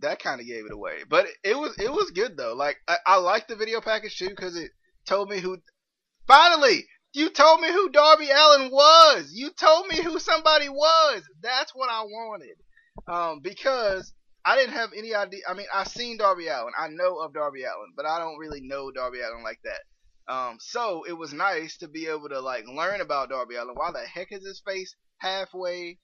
that 0.00 0.20
kind 0.20 0.40
of 0.40 0.46
gave 0.46 0.64
it 0.66 0.72
away. 0.72 0.98
But 1.08 1.26
it 1.44 1.56
was 1.56 1.76
it 1.78 1.90
was 1.90 2.10
good 2.10 2.36
though. 2.36 2.54
Like 2.54 2.76
I, 2.86 2.96
I 3.06 3.16
liked 3.16 3.48
the 3.48 3.56
video 3.56 3.80
package 3.80 4.16
too 4.16 4.30
because 4.30 4.56
it 4.56 4.70
told 5.06 5.28
me 5.30 5.40
who. 5.40 5.58
Finally, 6.28 6.84
you 7.14 7.30
told 7.30 7.60
me 7.60 7.68
who 7.68 7.88
Darby 7.88 8.28
Allin 8.30 8.70
was. 8.70 9.32
You 9.32 9.50
told 9.50 9.86
me 9.88 9.96
who 10.02 10.18
somebody 10.18 10.68
was. 10.68 11.22
That's 11.42 11.74
what 11.74 11.88
I 11.90 12.02
wanted. 12.02 12.56
Um, 13.08 13.40
because 13.42 14.12
I 14.44 14.54
didn't 14.56 14.74
have 14.74 14.90
any 14.94 15.14
idea. 15.14 15.40
I 15.48 15.54
mean, 15.54 15.66
I've 15.74 15.88
seen 15.88 16.18
Darby 16.18 16.48
Allin. 16.48 16.74
I 16.78 16.88
know 16.88 17.16
of 17.16 17.32
Darby 17.32 17.62
Allin, 17.62 17.94
but 17.96 18.04
I 18.04 18.18
don't 18.18 18.36
really 18.36 18.60
know 18.60 18.90
Darby 18.90 19.20
Allin 19.20 19.42
like 19.42 19.60
that. 19.64 20.32
Um, 20.32 20.58
so 20.60 21.04
it 21.08 21.14
was 21.14 21.32
nice 21.32 21.78
to 21.78 21.88
be 21.88 22.06
able 22.06 22.28
to 22.28 22.40
like 22.40 22.64
learn 22.68 23.00
about 23.00 23.30
Darby 23.30 23.56
Allin. 23.56 23.74
Why 23.74 23.90
the 23.90 24.06
heck 24.06 24.28
is 24.30 24.46
his 24.46 24.62
face 24.66 24.94
halfway 25.16 25.98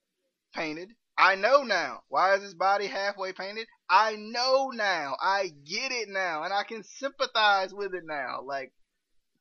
painted? 0.55 0.89
I 1.19 1.35
know 1.35 1.63
now. 1.63 2.01
Why 2.09 2.35
is 2.35 2.43
his 2.43 2.55
body 2.55 2.87
halfway 2.87 3.35
painted? 3.35 3.67
I 3.91 4.17
know 4.17 4.71
now. 4.75 5.17
I 5.23 5.51
get 5.67 5.93
it 5.93 6.09
now, 6.09 6.43
and 6.43 6.53
I 6.53 6.65
can 6.65 6.83
sympathize 6.83 7.75
with 7.75 7.95
it 7.95 8.05
now. 8.05 8.41
Like, 8.43 8.73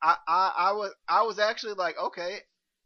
I, 0.02 0.16
I, 0.26 0.52
I 0.56 0.72
was, 0.72 0.92
I 1.08 1.22
was 1.22 1.38
actually 1.38 1.74
like, 1.74 1.96
okay, 1.98 2.38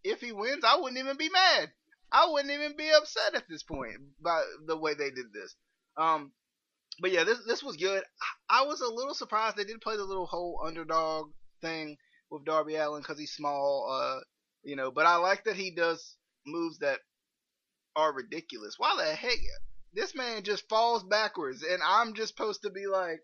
if 0.04 0.20
he 0.20 0.32
wins, 0.32 0.64
I 0.64 0.76
wouldn't 0.76 0.98
even 0.98 1.16
be 1.16 1.28
mad. 1.28 1.70
I 2.10 2.26
wouldn't 2.30 2.52
even 2.52 2.76
be 2.76 2.90
upset 2.90 3.34
at 3.34 3.48
this 3.48 3.62
point 3.62 3.92
by 4.22 4.42
the 4.66 4.76
way 4.76 4.94
they 4.94 5.10
did 5.10 5.32
this. 5.32 5.54
Um, 5.96 6.32
but 7.00 7.12
yeah, 7.12 7.24
this 7.24 7.38
this 7.46 7.62
was 7.62 7.76
good. 7.76 8.02
I, 8.48 8.62
was 8.62 8.80
a 8.80 8.92
little 8.92 9.14
surprised 9.14 9.56
they 9.56 9.64
did 9.64 9.80
play 9.80 9.96
the 9.96 10.04
little 10.04 10.26
whole 10.26 10.62
underdog 10.64 11.30
thing 11.60 11.96
with 12.30 12.44
Darby 12.44 12.76
Allin 12.76 13.02
because 13.02 13.18
he's 13.18 13.32
small. 13.32 13.88
Uh, 13.90 14.20
you 14.62 14.76
know, 14.76 14.90
but 14.90 15.06
I 15.06 15.16
like 15.16 15.44
that 15.44 15.56
he 15.56 15.70
does 15.70 16.16
moves 16.46 16.78
that 16.78 17.00
are 17.94 18.12
ridiculous. 18.12 18.74
Why 18.78 18.96
the 18.96 19.14
heck? 19.14 19.38
This 19.92 20.14
man 20.14 20.42
just 20.42 20.68
falls 20.68 21.02
backwards, 21.02 21.62
and 21.62 21.80
I'm 21.84 22.14
just 22.14 22.36
supposed 22.36 22.62
to 22.62 22.70
be 22.70 22.86
like, 22.86 23.20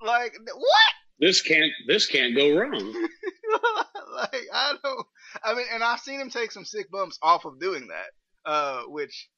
like 0.00 0.34
what? 0.54 0.92
This 1.22 1.40
can't 1.40 1.70
this 1.86 2.06
can't 2.06 2.34
go 2.36 2.50
wrong. 2.54 2.72
like 4.14 4.42
I 4.52 4.74
don't. 4.82 5.06
I 5.44 5.54
mean, 5.54 5.66
and 5.72 5.82
I've 5.84 6.00
seen 6.00 6.20
him 6.20 6.30
take 6.30 6.50
some 6.50 6.64
sick 6.64 6.90
bumps 6.90 7.18
off 7.22 7.44
of 7.44 7.60
doing 7.60 7.88
that. 7.88 8.50
Uh, 8.50 8.82
which, 8.88 9.28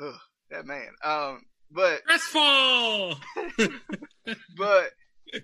ugh, 0.00 0.14
that 0.52 0.64
man. 0.66 0.86
Um, 1.04 1.42
but 1.72 2.00
Crestfall. 2.08 3.16
but 4.56 4.90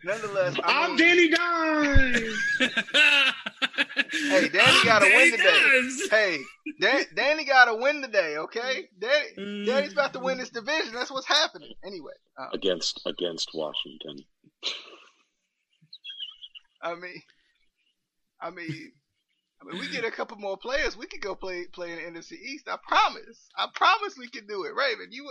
nonetheless, 0.05 0.57
I 0.62 0.85
I'm 0.85 0.91
mean, 0.91 0.99
Danny 0.99 1.29
Dine. 1.31 2.33
Hey, 4.29 4.49
Danny 4.49 4.85
gotta 4.85 5.07
win 5.07 5.31
today. 5.33 5.61
Dimes. 5.73 6.11
Hey, 6.11 6.39
Dan, 6.81 7.05
Danny 7.14 7.45
got 7.45 7.67
to 7.67 7.75
win 7.77 8.03
today, 8.03 8.37
okay? 8.39 8.89
Danny, 8.99 9.27
Mm. 9.39 9.67
Danny's 9.67 9.93
about 9.93 10.12
to 10.14 10.19
win 10.21 10.39
this 10.39 10.51
division. 10.51 10.93
That's 10.95 11.11
what's 11.11 11.27
happening. 11.27 11.73
Anyway, 11.85 12.12
uh, 12.39 12.49
against 12.53 13.01
against 13.07 13.51
Washington. 13.55 14.25
I 16.91 16.95
mean, 16.95 17.22
I 18.41 18.51
mean, 18.51 18.93
I 19.61 19.64
mean, 19.72 19.80
we 19.80 19.89
get 19.91 20.05
a 20.05 20.11
couple 20.11 20.37
more 20.39 20.57
players. 20.57 20.97
We 20.97 21.07
could 21.07 21.20
go 21.20 21.34
play 21.34 21.64
play 21.72 21.93
in 21.93 21.97
the 22.14 22.20
NFC 22.20 22.32
East. 22.32 22.68
I 22.68 22.76
promise. 22.87 23.49
I 23.57 23.66
promise 23.74 24.16
we 24.18 24.28
can 24.28 24.47
do 24.47 24.64
it, 24.64 24.72
Raven. 24.74 25.09
You 25.11 25.26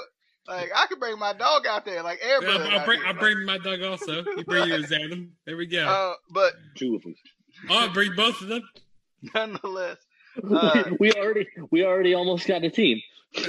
uh, 0.47 0.53
like 0.55 0.71
I 0.75 0.85
could 0.87 0.99
bring 0.99 1.17
my 1.19 1.33
dog 1.33 1.65
out 1.67 1.85
there, 1.85 2.03
like 2.03 2.19
Yeah, 2.25 2.35
I'll, 2.35 2.41
bring, 2.41 2.59
there, 2.59 2.71
I'll 3.07 3.13
like- 3.13 3.19
bring 3.19 3.45
my 3.45 3.57
dog 3.57 3.81
also. 3.83 4.23
You 4.23 4.43
bring 4.45 4.67
yours, 4.69 4.91
Adam. 4.91 5.33
There 5.45 5.57
we 5.57 5.67
go. 5.67 5.85
Uh, 5.85 6.13
but 6.31 6.53
Two 6.75 6.95
of 6.95 7.03
them. 7.03 7.15
I'll 7.69 7.93
bring 7.93 8.13
both 8.15 8.41
of 8.41 8.47
them. 8.49 8.63
nonetheless, 9.33 9.97
Uh, 10.51 10.83
we 10.99 11.13
already 11.13 11.47
we 11.71 11.85
already 11.85 12.13
almost 12.13 12.45
got 12.47 12.63
a 12.63 12.69
team. 12.69 12.99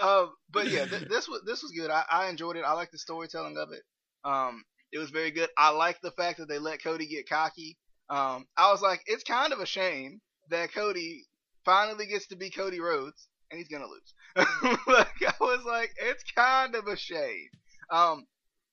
um, 0.00 0.32
but 0.52 0.68
yeah, 0.68 0.84
th- 0.86 1.08
this 1.08 1.28
was 1.28 1.42
this 1.46 1.62
was 1.62 1.72
good. 1.72 1.90
I, 1.90 2.04
I 2.10 2.28
enjoyed 2.28 2.56
it. 2.56 2.64
I 2.64 2.72
like 2.74 2.90
the 2.90 2.98
storytelling 2.98 3.56
of 3.58 3.72
it. 3.72 3.82
Um, 4.24 4.62
it 4.92 4.98
was 4.98 5.10
very 5.10 5.30
good. 5.30 5.48
I 5.56 5.70
like 5.70 6.00
the 6.00 6.10
fact 6.12 6.38
that 6.38 6.48
they 6.48 6.58
let 6.58 6.82
Cody 6.82 7.06
get 7.06 7.28
cocky. 7.28 7.76
Um, 8.08 8.46
I 8.56 8.70
was 8.70 8.82
like, 8.82 9.02
it's 9.06 9.24
kind 9.24 9.52
of 9.52 9.60
a 9.60 9.66
shame 9.66 10.20
that 10.50 10.74
Cody 10.74 11.24
finally 11.64 12.06
gets 12.06 12.26
to 12.28 12.36
be 12.36 12.50
Cody 12.50 12.80
Rhodes 12.80 13.28
and 13.50 13.58
he's 13.58 13.68
gonna 13.68 13.86
lose. 13.86 14.14
like 14.86 15.08
I 15.22 15.34
was 15.40 15.64
like, 15.64 15.92
it's 16.00 16.24
kind 16.34 16.74
of 16.74 16.86
a 16.86 16.96
shame. 16.96 17.48
Um, 17.90 18.26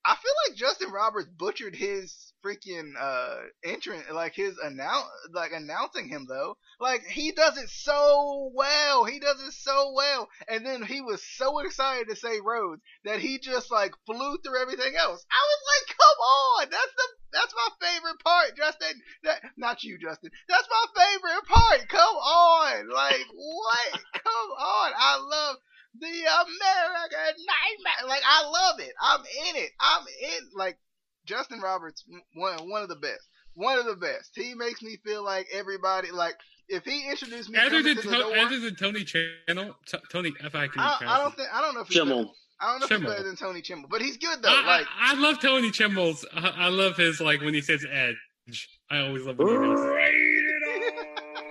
I 0.06 0.16
feel 0.16 0.34
like 0.48 0.58
Justin 0.58 0.92
Roberts 0.92 1.30
butchered 1.38 1.76
his 1.76 2.27
freaking 2.44 2.94
uh 3.00 3.36
entrance, 3.64 4.06
like 4.14 4.34
his 4.34 4.58
announce, 4.58 5.08
like 5.34 5.52
announcing 5.52 6.08
him 6.08 6.26
though. 6.28 6.58
Like 6.80 7.04
he 7.06 7.32
does 7.32 7.58
it 7.58 7.70
so 7.70 8.52
well. 8.54 9.06
He 9.06 9.20
does 9.20 9.42
it 9.42 9.54
so 9.54 9.94
well. 9.96 10.28
And 10.48 10.66
then 10.66 10.84
he 10.84 11.02
was 11.02 11.24
so 11.24 11.60
excited 11.60 12.08
to 12.10 12.16
say 12.16 12.40
Rhodes 12.44 12.82
that 13.06 13.20
he 13.20 13.40
just 13.40 13.72
like 13.72 13.94
flew 14.06 14.38
through 14.38 14.62
everything 14.62 14.96
else. 14.96 15.26
I 15.32 15.44
was 15.44 15.62
like, 15.68 15.98
come 15.98 16.20
on, 16.20 16.70
that's 16.70 16.94
the 16.96 17.04
that's 17.34 17.54
my 17.54 17.88
favorite 17.88 18.20
part, 18.24 18.56
Justin. 18.56 19.02
That, 19.24 19.42
not 19.58 19.84
you, 19.84 19.98
Justin. 20.00 20.32
That's 20.48 20.68
my 20.70 21.04
favorite 21.04 21.46
part. 21.48 21.90
Come 21.90 22.16
on, 22.16 22.90
like 22.90 23.26
what? 23.34 24.02
Come 24.14 24.50
on. 24.58 24.92
I 24.96 25.18
love 25.20 25.58
the 26.00 26.08
American 26.08 27.36
Nightmare. 27.46 28.08
Like 28.08 28.24
I 28.26 28.46
love 28.46 28.80
it. 28.80 28.94
I'm 29.02 29.22
in 29.22 29.56
it. 29.64 29.72
I'm 29.80 30.06
in. 30.22 30.50
Like 30.56 30.78
Justin 31.28 31.60
Roberts, 31.62 32.04
one 32.36 32.58
one 32.70 32.82
of 32.82 32.90
the 32.90 32.96
best. 32.96 33.28
One 33.54 33.78
of 33.80 33.86
the 33.86 33.96
best. 33.96 34.32
He 34.36 34.54
makes 34.54 34.82
me 34.82 34.98
feel 35.06 35.24
like 35.24 35.48
everybody 35.54 36.12
like 36.12 36.36
if 36.70 36.84
he 36.86 37.10
introduced 37.10 37.50
me 37.50 37.60
Other 37.60 37.82
than, 37.82 37.96
to 37.96 38.02
to- 38.02 38.10
the 38.10 38.18
door, 38.18 38.38
other 38.38 38.60
than 38.60 38.76
Tony 38.76 39.04
Chimel, 39.04 39.74
T- 39.88 39.98
Tony 40.12 40.32
F 40.44 40.54
I 40.56 40.68
can. 40.68 40.80
I, 40.82 40.98
I 41.06 41.18
don't 41.20 41.36
think 41.36 41.50
I 41.54 41.62
don't 41.62 41.74
know 41.76 41.82
if 41.82 41.88
he's 41.88 41.98
Chimel. 41.98 42.08
better, 42.24 42.30
I 42.62 42.68
don't 42.72 42.80
know 42.80 42.86
if 42.86 42.90
he's 42.90 43.00
Chimel. 43.00 43.08
better 43.10 43.24
than 43.24 43.36
Tony 43.36 43.62
Chimel, 43.62 43.90
but 43.90 44.02
he's 44.02 44.18
good 44.18 44.42
though. 44.42 44.50
I, 44.50 44.66
like 44.66 44.86
I, 45.00 45.14
I 45.16 45.20
love 45.20 45.40
Tony 45.42 45.70
Chimel's. 45.72 46.26
I, 46.36 46.48
I 46.66 46.68
love 46.70 46.98
his 46.98 47.20
like 47.22 47.42
when 47.42 47.54
he 47.54 47.62
says 47.62 47.86
edge. 47.90 48.70
I 48.90 49.00
always 49.00 49.24
love 49.26 49.38
when 49.40 49.48
he 49.48 49.54
does. 49.54 49.80
that. 49.82 49.88
Rated 49.88 50.64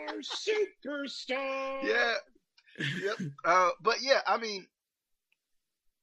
R 0.09 0.15
superstar. 0.23 1.83
yeah, 1.83 2.15
yep. 3.03 3.17
Uh, 3.45 3.71
but 3.83 3.97
yeah, 4.01 4.21
I 4.27 4.37
mean, 4.39 4.67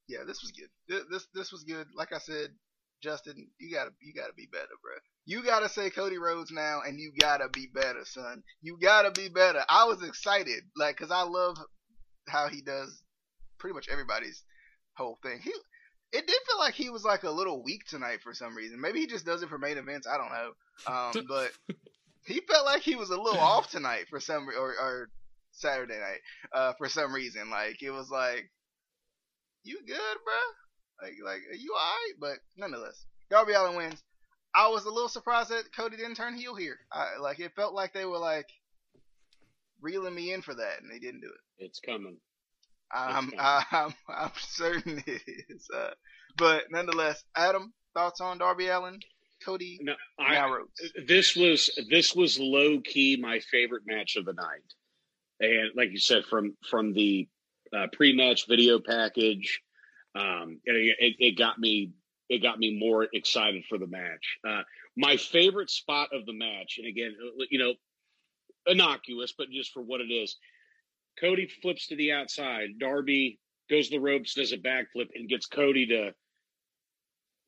yeah, 0.08 0.18
this 0.26 0.42
was 0.42 0.52
good. 0.52 0.68
This, 0.88 1.04
this 1.10 1.26
this 1.34 1.52
was 1.52 1.64
good. 1.64 1.86
Like 1.96 2.12
I 2.12 2.18
said, 2.18 2.48
Justin, 3.04 3.48
you 3.58 3.70
gotta 3.70 3.90
you 4.00 4.14
gotta 4.14 4.32
be 4.32 4.48
better, 4.50 4.74
bro. 4.82 4.94
You 5.26 5.44
gotta 5.44 5.68
say 5.68 5.90
Cody 5.90 6.16
Rhodes 6.16 6.50
now, 6.50 6.80
and 6.86 6.98
you 6.98 7.12
gotta 7.20 7.48
be 7.50 7.68
better, 7.72 8.00
son. 8.04 8.42
You 8.62 8.78
gotta 8.80 9.10
be 9.10 9.28
better. 9.28 9.62
I 9.68 9.84
was 9.84 10.02
excited, 10.02 10.64
like, 10.74 10.96
cause 10.96 11.10
I 11.10 11.22
love 11.22 11.58
how 12.26 12.48
he 12.48 12.62
does 12.62 13.02
pretty 13.58 13.74
much 13.74 13.88
everybody's 13.90 14.42
whole 14.96 15.18
thing. 15.22 15.38
He, 15.42 15.50
it 16.12 16.26
did 16.26 16.36
feel 16.46 16.58
like 16.58 16.72
he 16.72 16.88
was 16.88 17.04
like 17.04 17.24
a 17.24 17.30
little 17.30 17.62
weak 17.62 17.84
tonight 17.86 18.20
for 18.22 18.32
some 18.32 18.56
reason. 18.56 18.80
Maybe 18.80 19.00
he 19.00 19.06
just 19.06 19.26
does 19.26 19.42
it 19.42 19.50
for 19.50 19.58
main 19.58 19.76
events. 19.76 20.06
I 20.06 20.16
don't 20.16 20.32
know. 20.32 21.20
Um, 21.20 21.26
but 21.28 21.50
he 22.26 22.40
felt 22.48 22.64
like 22.64 22.80
he 22.80 22.96
was 22.96 23.10
a 23.10 23.20
little 23.20 23.40
off 23.40 23.70
tonight 23.70 24.06
for 24.08 24.18
some 24.18 24.48
or, 24.48 24.70
or 24.80 25.10
Saturday 25.52 25.98
night 25.98 26.20
uh, 26.54 26.72
for 26.78 26.88
some 26.88 27.12
reason. 27.12 27.50
Like 27.50 27.82
it 27.82 27.90
was 27.90 28.10
like, 28.10 28.50
you 29.62 29.78
good, 29.86 29.96
bruh? 29.98 30.63
Like 31.02 31.14
like 31.24 31.40
are 31.50 31.56
you 31.56 31.74
alright? 31.74 32.20
But 32.20 32.38
nonetheless, 32.56 33.04
Darby 33.30 33.52
Allin 33.52 33.76
wins. 33.76 34.02
I 34.54 34.68
was 34.68 34.84
a 34.84 34.90
little 34.90 35.08
surprised 35.08 35.50
that 35.50 35.74
Cody 35.76 35.96
didn't 35.96 36.14
turn 36.14 36.36
heel 36.36 36.54
here. 36.54 36.78
I, 36.92 37.18
like 37.20 37.40
it 37.40 37.56
felt 37.56 37.74
like 37.74 37.92
they 37.92 38.04
were 38.04 38.18
like 38.18 38.46
reeling 39.80 40.14
me 40.14 40.32
in 40.32 40.42
for 40.42 40.54
that, 40.54 40.80
and 40.80 40.90
they 40.90 40.98
didn't 40.98 41.20
do 41.20 41.28
it. 41.28 41.64
It's 41.64 41.80
coming. 41.80 42.16
I'm 42.92 43.26
It's 43.26 43.34
I'm, 43.38 43.94
I'm 44.08 44.30
certain 44.38 45.02
it 45.06 45.22
is. 45.48 45.68
Uh, 45.74 45.90
but 46.36 46.64
nonetheless, 46.70 47.22
Adam, 47.36 47.72
thoughts 47.94 48.20
on 48.20 48.38
Darby 48.38 48.68
Allin, 48.68 49.00
Cody, 49.44 49.80
No, 49.82 49.94
I, 50.18 50.48
this 51.06 51.36
was 51.36 51.70
this 51.90 52.14
was 52.14 52.38
low 52.38 52.80
key 52.80 53.16
my 53.20 53.40
favorite 53.50 53.82
match 53.86 54.16
of 54.16 54.24
the 54.24 54.32
night, 54.32 54.74
and 55.40 55.70
like 55.76 55.90
you 55.90 55.98
said, 55.98 56.24
from 56.24 56.56
from 56.70 56.92
the 56.92 57.28
uh, 57.76 57.86
pre 57.92 58.14
match 58.14 58.46
video 58.48 58.78
package, 58.78 59.60
um, 60.14 60.60
it, 60.64 61.16
it, 61.18 61.38
got 61.38 61.58
me 61.58 61.92
it 62.28 62.42
got 62.42 62.58
me 62.58 62.78
more 62.78 63.06
excited 63.12 63.64
for 63.68 63.78
the 63.78 63.86
match. 63.86 64.38
Uh, 64.46 64.62
my 64.96 65.16
favorite 65.16 65.70
spot 65.70 66.10
of 66.12 66.24
the 66.26 66.32
match, 66.32 66.76
and 66.78 66.86
again, 66.86 67.14
uh, 67.20 67.44
you 67.50 67.58
know, 67.58 67.74
innocuous, 68.66 69.34
but 69.36 69.50
just 69.50 69.72
for 69.72 69.82
what 69.82 70.00
it 70.00 70.12
is, 70.12 70.36
Cody 71.20 71.48
flips 71.62 71.88
to 71.88 71.96
the 71.96 72.12
outside. 72.12 72.78
Darby 72.78 73.38
goes 73.70 73.88
to 73.88 73.96
the 73.96 74.00
ropes, 74.00 74.34
does 74.34 74.52
a 74.52 74.58
backflip, 74.58 75.08
and 75.14 75.28
gets 75.28 75.46
Cody 75.46 75.86
to 75.86 76.12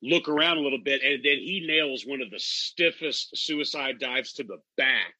look 0.01 0.29
around 0.29 0.57
a 0.57 0.61
little 0.61 0.81
bit, 0.83 1.01
and 1.03 1.23
then 1.23 1.37
he 1.37 1.65
nails 1.67 2.03
one 2.05 2.21
of 2.21 2.29
the 2.29 2.39
stiffest 2.39 3.35
suicide 3.35 3.99
dives 3.99 4.33
to 4.33 4.43
the 4.43 4.59
back 4.75 5.15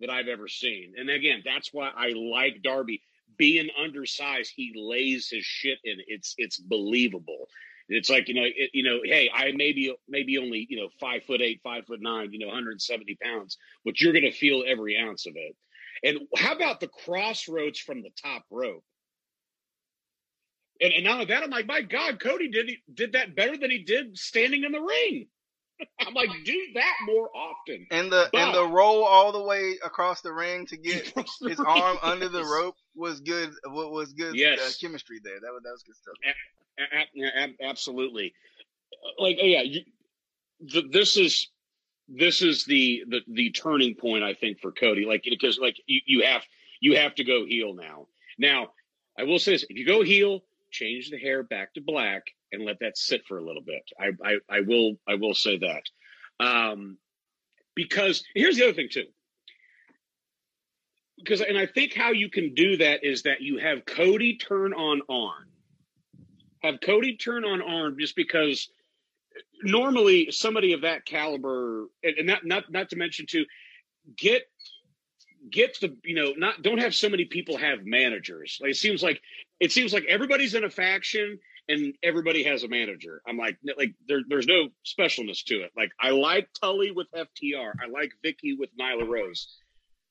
that 0.00 0.10
I've 0.10 0.28
ever 0.28 0.48
seen. 0.48 0.94
And 0.96 1.10
again, 1.10 1.42
that's 1.44 1.72
why 1.72 1.90
I 1.94 2.12
like 2.14 2.62
Darby. 2.62 3.02
Being 3.40 3.70
undersized, 3.82 4.52
he 4.54 4.74
lays 4.76 5.30
his 5.30 5.46
shit 5.46 5.78
in. 5.82 5.96
It's 6.06 6.34
it's 6.36 6.58
believable. 6.58 7.48
It's 7.88 8.10
like 8.10 8.28
you 8.28 8.34
know, 8.34 8.44
it, 8.44 8.70
you 8.74 8.82
know, 8.82 9.00
hey, 9.02 9.30
I 9.34 9.52
maybe 9.52 9.96
maybe 10.06 10.36
only 10.36 10.66
you 10.68 10.76
know 10.76 10.90
five 11.00 11.24
foot 11.24 11.40
eight, 11.40 11.62
five 11.64 11.86
foot 11.86 12.02
nine, 12.02 12.34
you 12.34 12.38
know, 12.38 12.48
170 12.48 13.16
pounds, 13.22 13.56
but 13.82 13.98
you're 13.98 14.12
gonna 14.12 14.30
feel 14.30 14.62
every 14.66 14.98
ounce 14.98 15.24
of 15.24 15.36
it. 15.36 15.56
And 16.02 16.18
how 16.36 16.52
about 16.52 16.80
the 16.80 16.88
crossroads 16.88 17.78
from 17.78 18.02
the 18.02 18.10
top 18.22 18.44
rope? 18.50 18.84
And, 20.82 20.92
and 20.92 21.04
now 21.04 21.24
that 21.24 21.42
I'm 21.42 21.48
like, 21.48 21.66
my 21.66 21.80
God, 21.80 22.20
Cody 22.20 22.50
did 22.50 22.70
did 22.92 23.12
that 23.12 23.34
better 23.34 23.56
than 23.56 23.70
he 23.70 23.84
did 23.84 24.18
standing 24.18 24.64
in 24.64 24.72
the 24.72 24.82
ring. 24.82 25.28
I'm 26.00 26.14
like, 26.14 26.30
do 26.44 26.60
that 26.74 26.94
more 27.06 27.28
often. 27.34 27.86
And 27.90 28.10
the 28.12 28.28
and 28.34 28.54
the 28.54 28.66
roll 28.66 29.04
all 29.04 29.32
the 29.32 29.42
way 29.42 29.76
across 29.84 30.20
the 30.20 30.32
ring 30.32 30.66
to 30.66 30.76
get 30.76 31.06
his 31.16 31.38
ring, 31.40 31.56
arm 31.66 31.98
under 32.02 32.28
the 32.28 32.44
rope 32.44 32.76
was 32.94 33.20
good. 33.20 33.50
What 33.66 33.90
was 33.92 34.12
good 34.12 34.34
Yes. 34.34 34.58
uh, 34.60 34.70
chemistry 34.86 35.18
there. 35.22 35.40
That 35.40 35.52
was 35.52 35.62
that 35.64 35.70
was 35.72 35.82
good 35.82 35.96
stuff. 35.96 36.14
A- 36.78 36.98
a- 36.98 37.06
yeah, 37.14 37.68
absolutely. 37.68 38.32
Like, 39.18 39.38
oh, 39.40 39.46
yeah, 39.46 39.62
you, 39.62 39.80
th- 40.68 40.90
this 40.90 41.16
is 41.16 41.48
this 42.08 42.42
is 42.42 42.64
the, 42.64 43.04
the 43.08 43.20
the 43.32 43.50
turning 43.52 43.94
point 43.94 44.24
I 44.24 44.34
think 44.34 44.60
for 44.60 44.72
Cody. 44.72 45.04
Like, 45.06 45.24
because 45.28 45.58
like 45.58 45.76
you, 45.86 46.00
you 46.06 46.24
have 46.24 46.42
you 46.80 46.96
have 46.96 47.14
to 47.16 47.24
go 47.24 47.44
heel 47.46 47.74
now. 47.74 48.06
Now, 48.38 48.68
I 49.18 49.24
will 49.24 49.38
say 49.38 49.52
this: 49.52 49.64
if 49.68 49.76
you 49.76 49.86
go 49.86 50.02
heel, 50.02 50.40
change 50.70 51.10
the 51.10 51.18
hair 51.18 51.42
back 51.42 51.74
to 51.74 51.80
black 51.80 52.24
and 52.52 52.64
let 52.64 52.80
that 52.80 52.96
sit 52.98 53.22
for 53.26 53.38
a 53.38 53.44
little 53.44 53.62
bit. 53.62 53.82
I 53.98 54.10
I, 54.24 54.36
I 54.48 54.60
will 54.60 54.96
I 55.08 55.14
will 55.14 55.34
say 55.34 55.58
that. 55.58 55.82
Um, 56.44 56.98
because 57.74 58.24
here's 58.34 58.56
the 58.56 58.64
other 58.64 58.74
thing 58.74 58.88
too. 58.90 59.06
Because 61.18 61.40
and 61.40 61.58
I 61.58 61.66
think 61.66 61.94
how 61.94 62.12
you 62.12 62.30
can 62.30 62.54
do 62.54 62.78
that 62.78 63.04
is 63.04 63.22
that 63.24 63.42
you 63.42 63.58
have 63.58 63.84
Cody 63.84 64.36
turn 64.36 64.72
on 64.72 65.02
Arn 65.08 65.50
have 66.62 66.80
Cody 66.80 67.16
turn 67.16 67.44
on 67.44 67.62
Arn 67.62 67.96
just 67.98 68.16
because 68.16 68.68
normally 69.62 70.30
somebody 70.30 70.72
of 70.72 70.82
that 70.82 71.04
caliber, 71.04 71.86
and, 72.02 72.26
not 72.26 72.44
not 72.44 72.70
not 72.70 72.90
to 72.90 72.96
mention 72.96 73.26
too, 73.28 73.44
get 74.16 74.42
get 75.50 75.78
the 75.80 75.96
you 76.04 76.14
know 76.14 76.32
not 76.36 76.62
don't 76.62 76.78
have 76.78 76.94
so 76.94 77.08
many 77.08 77.24
people 77.24 77.56
have 77.56 77.84
managers. 77.84 78.58
Like 78.60 78.72
it 78.72 78.76
seems 78.76 79.02
like 79.02 79.20
it 79.58 79.72
seems 79.72 79.92
like 79.92 80.04
everybody's 80.08 80.54
in 80.54 80.64
a 80.64 80.70
faction 80.70 81.38
and 81.70 81.94
everybody 82.02 82.42
has 82.44 82.64
a 82.64 82.68
manager. 82.68 83.22
I'm 83.26 83.36
like 83.36 83.56
like 83.78 83.94
there, 84.06 84.20
there's 84.28 84.46
no 84.46 84.68
specialness 84.84 85.44
to 85.44 85.62
it. 85.62 85.70
Like 85.76 85.90
I 86.00 86.10
like 86.10 86.48
Tully 86.60 86.90
with 86.90 87.06
FTR. 87.12 87.72
I 87.82 87.88
like 87.88 88.12
Vickie 88.24 88.58
with 88.58 88.70
Nyla 88.78 89.08
Rose. 89.08 89.48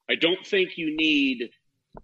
I 0.09 0.15
don't 0.15 0.45
think 0.45 0.77
you 0.77 0.95
need 0.95 1.49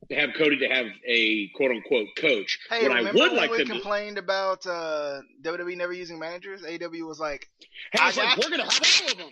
to 0.10 0.16
have 0.16 0.32
Cody 0.38 0.58
to 0.58 0.68
have 0.68 0.86
a 1.08 1.48
quote 1.56 1.72
unquote 1.72 2.10
coach. 2.18 2.60
Hey, 2.70 2.84
what 2.84 2.92
I 2.92 2.98
remember 2.98 3.20
would 3.20 3.32
when 3.32 3.38
like 3.38 3.52
we 3.52 3.58
them 3.60 3.68
to 3.68 3.74
complained 3.74 4.18
about 4.18 4.66
uh, 4.68 5.22
WWE 5.42 5.78
never 5.78 5.94
using 5.94 6.20
managers? 6.20 6.62
AEW 6.62 7.08
was 7.08 7.20
like, 7.20 7.50
Hey, 7.92 8.00
I 8.02 8.08
was 8.08 8.18
I 8.18 8.24
like, 8.24 8.38
we're 8.38 8.50
gonna 8.50 8.64
have 8.64 9.02
all 9.04 9.12
of 9.12 9.18
them. 9.18 9.30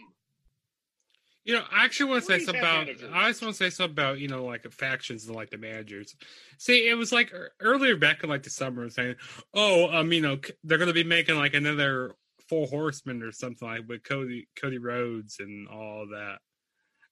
You 1.45 1.55
know, 1.55 1.63
I 1.71 1.83
actually 1.83 2.09
want 2.09 2.21
to 2.23 2.27
say 2.27 2.39
something 2.39 2.61
about. 2.61 2.85
managers. 2.85 3.09
I 3.13 3.27
just 3.27 3.41
want 3.41 3.53
to 3.55 3.57
say 3.57 3.69
something 3.69 3.91
about 3.91 4.19
you 4.19 4.29
know 4.29 4.45
like 4.45 4.69
factions 4.71 5.27
and 5.27 5.35
like 5.35 5.49
the 5.49 5.57
managers. 5.57 6.15
See, 6.57 6.87
it 6.87 6.93
was 6.93 7.11
like 7.11 7.33
earlier 7.59 7.97
back 7.97 8.23
in 8.23 8.29
like 8.29 8.43
the 8.43 8.49
summer 8.49 8.89
saying, 8.89 9.15
"Oh, 9.53 9.89
um, 9.91 10.13
you 10.13 10.21
know, 10.21 10.39
they're 10.63 10.77
going 10.77 10.87
to 10.87 10.93
be 10.93 11.03
making 11.03 11.35
like 11.35 11.53
another 11.53 12.15
Four 12.47 12.67
Horsemen 12.67 13.21
or 13.23 13.33
something 13.33 13.67
like 13.67 13.81
with 13.89 14.03
Cody 14.03 14.47
Cody 14.55 14.77
Rhodes 14.77 15.37
and 15.39 15.67
all 15.67 16.07
that." 16.11 16.37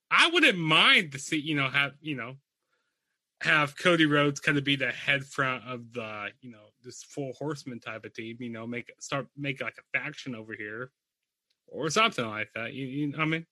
I 0.09 0.29
wouldn't 0.29 0.57
mind 0.57 1.11
to 1.11 1.19
see 1.19 1.37
you 1.37 1.55
know 1.55 1.69
have 1.69 1.93
you 2.01 2.15
know 2.15 2.35
have 3.41 3.77
Cody 3.77 4.05
Rhodes 4.05 4.39
kind 4.39 4.57
of 4.57 4.63
be 4.63 4.77
the 4.77 4.91
head 4.91 5.25
front 5.25 5.65
of 5.67 5.91
the 5.91 6.27
you 6.39 6.51
know 6.51 6.69
this 6.85 7.03
Four 7.03 7.33
Horsemen 7.37 7.81
type 7.81 8.05
of 8.05 8.13
team. 8.13 8.37
You 8.39 8.49
know, 8.49 8.65
make 8.65 8.93
start 8.99 9.27
make 9.35 9.61
like 9.61 9.75
a 9.77 9.97
faction 9.97 10.35
over 10.35 10.53
here 10.53 10.89
or 11.67 11.89
something 11.89 12.25
like 12.25 12.49
that. 12.55 12.71
You, 12.71 12.85
you 12.85 13.13
I 13.19 13.25
mean. 13.25 13.45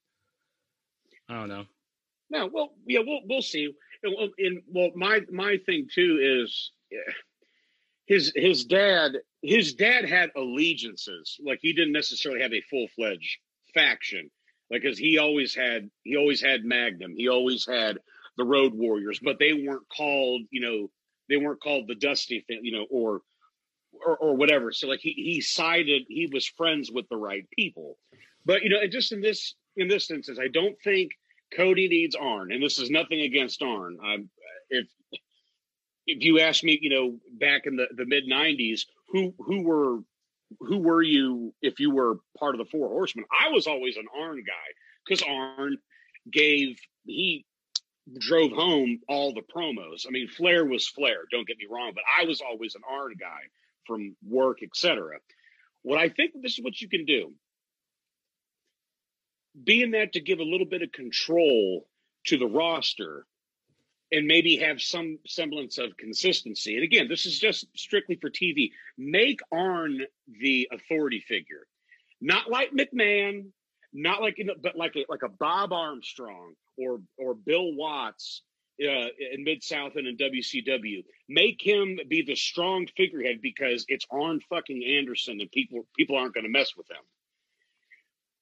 I 1.29 1.35
don't 1.35 1.49
know. 1.49 1.65
No, 2.31 2.49
well, 2.51 2.73
yeah, 2.85 2.99
we'll 3.05 3.21
we'll 3.27 3.41
see. 3.41 3.71
And, 4.03 4.31
and 4.37 4.61
well, 4.67 4.89
my 4.95 5.21
my 5.31 5.57
thing 5.65 5.87
too 5.93 6.43
is 6.43 6.71
his 8.05 8.31
his 8.35 8.65
dad. 8.65 9.13
His 9.41 9.73
dad 9.73 10.05
had 10.05 10.31
allegiances. 10.35 11.37
Like 11.43 11.59
he 11.61 11.73
didn't 11.73 11.93
necessarily 11.93 12.41
have 12.41 12.53
a 12.53 12.61
full 12.61 12.87
fledged 12.95 13.37
faction. 13.73 14.29
Like, 14.71 14.83
cause 14.83 14.97
he 14.97 15.17
always 15.17 15.55
had 15.55 15.89
he 16.03 16.17
always 16.17 16.41
had 16.41 16.63
Magnum. 16.63 17.13
He 17.15 17.29
always 17.29 17.65
had 17.65 17.99
the 18.37 18.43
Road 18.43 18.73
Warriors, 18.73 19.19
but 19.21 19.39
they 19.39 19.53
weren't 19.53 19.87
called. 19.95 20.41
You 20.51 20.61
know, 20.61 20.91
they 21.29 21.37
weren't 21.37 21.61
called 21.61 21.87
the 21.87 21.95
Dusty. 21.95 22.45
You 22.47 22.71
know, 22.71 22.85
or 22.89 23.21
or, 24.05 24.17
or 24.17 24.35
whatever. 24.35 24.71
So 24.71 24.87
like 24.87 24.99
he 25.01 25.13
he 25.13 25.41
sided, 25.41 26.03
he 26.07 26.29
was 26.31 26.47
friends 26.47 26.91
with 26.91 27.09
the 27.09 27.17
right 27.17 27.49
people. 27.51 27.97
But 28.45 28.63
you 28.63 28.69
know, 28.69 28.79
and 28.81 28.91
just 28.91 29.11
in 29.11 29.21
this 29.21 29.55
in 29.79 29.87
this 29.87 30.09
instance, 30.11 30.39
I 30.41 30.47
don't 30.47 30.75
think 30.83 31.11
Cody 31.55 31.87
needs 31.87 32.15
Arn, 32.15 32.51
and 32.51 32.61
this 32.61 32.79
is 32.79 32.89
nothing 32.89 33.21
against 33.21 33.61
Arn. 33.61 33.97
I'm, 34.03 34.29
if 34.69 34.87
if 36.05 36.23
you 36.23 36.39
ask 36.39 36.63
me, 36.63 36.77
you 36.81 36.89
know, 36.89 37.17
back 37.39 37.65
in 37.65 37.75
the, 37.75 37.87
the 37.95 38.05
mid 38.05 38.25
'90s, 38.27 38.81
who 39.09 39.33
who 39.39 39.63
were 39.63 39.99
who 40.59 40.79
were 40.79 41.01
you 41.01 41.53
if 41.61 41.79
you 41.79 41.91
were 41.91 42.17
part 42.37 42.55
of 42.55 42.59
the 42.59 42.69
Four 42.69 42.89
Horsemen? 42.89 43.25
I 43.31 43.49
was 43.49 43.67
always 43.67 43.97
an 43.97 44.07
Arn 44.19 44.37
guy 44.37 44.53
because 45.05 45.23
Arn 45.23 45.77
gave 46.31 46.79
he 47.05 47.45
drove 48.17 48.51
home 48.51 48.99
all 49.07 49.33
the 49.33 49.41
promos. 49.41 50.05
I 50.07 50.11
mean, 50.11 50.27
Flair 50.27 50.65
was 50.65 50.87
Flair. 50.87 51.23
Don't 51.31 51.47
get 51.47 51.57
me 51.57 51.67
wrong, 51.69 51.91
but 51.93 52.03
I 52.19 52.25
was 52.25 52.41
always 52.41 52.75
an 52.75 52.81
Arn 52.89 53.13
guy 53.19 53.41
from 53.85 54.15
work, 54.27 54.59
etc. 54.63 55.17
What 55.83 55.99
I 55.99 56.09
think 56.09 56.33
this 56.41 56.53
is 56.53 56.63
what 56.63 56.81
you 56.81 56.89
can 56.89 57.05
do. 57.05 57.33
Being 59.63 59.91
that 59.91 60.13
to 60.13 60.21
give 60.21 60.39
a 60.39 60.43
little 60.43 60.65
bit 60.67 60.81
of 60.81 60.91
control 60.91 61.87
to 62.25 62.37
the 62.37 62.47
roster 62.47 63.25
and 64.11 64.25
maybe 64.25 64.57
have 64.57 64.81
some 64.81 65.19
semblance 65.27 65.77
of 65.77 65.95
consistency. 65.97 66.75
And 66.75 66.83
again, 66.83 67.07
this 67.07 67.25
is 67.25 67.37
just 67.37 67.65
strictly 67.75 68.15
for 68.15 68.29
TV. 68.29 68.71
Make 68.97 69.39
Arn 69.51 69.99
the 70.41 70.67
authority 70.71 71.19
figure, 71.19 71.67
not 72.19 72.49
like 72.49 72.71
McMahon, 72.71 73.47
not 73.93 74.21
like 74.21 74.39
but 74.61 74.75
like 74.75 74.95
a, 74.95 75.05
like 75.09 75.23
a 75.23 75.29
Bob 75.29 75.73
Armstrong 75.73 76.53
or 76.77 77.01
or 77.17 77.33
Bill 77.35 77.73
Watts 77.73 78.41
uh, 78.81 79.09
in 79.33 79.43
Mid 79.43 79.63
South 79.63 79.95
and 79.95 80.07
in 80.07 80.17
WCW. 80.17 81.03
Make 81.27 81.61
him 81.61 81.99
be 82.07 82.23
the 82.23 82.35
strong 82.35 82.87
figurehead 82.97 83.41
because 83.41 83.85
it's 83.87 84.05
Arn 84.11 84.39
fucking 84.49 84.83
Anderson 84.83 85.39
and 85.41 85.51
people 85.51 85.87
people 85.95 86.17
aren't 86.17 86.33
going 86.33 86.45
to 86.45 86.49
mess 86.49 86.75
with 86.75 86.89
him. 86.89 87.03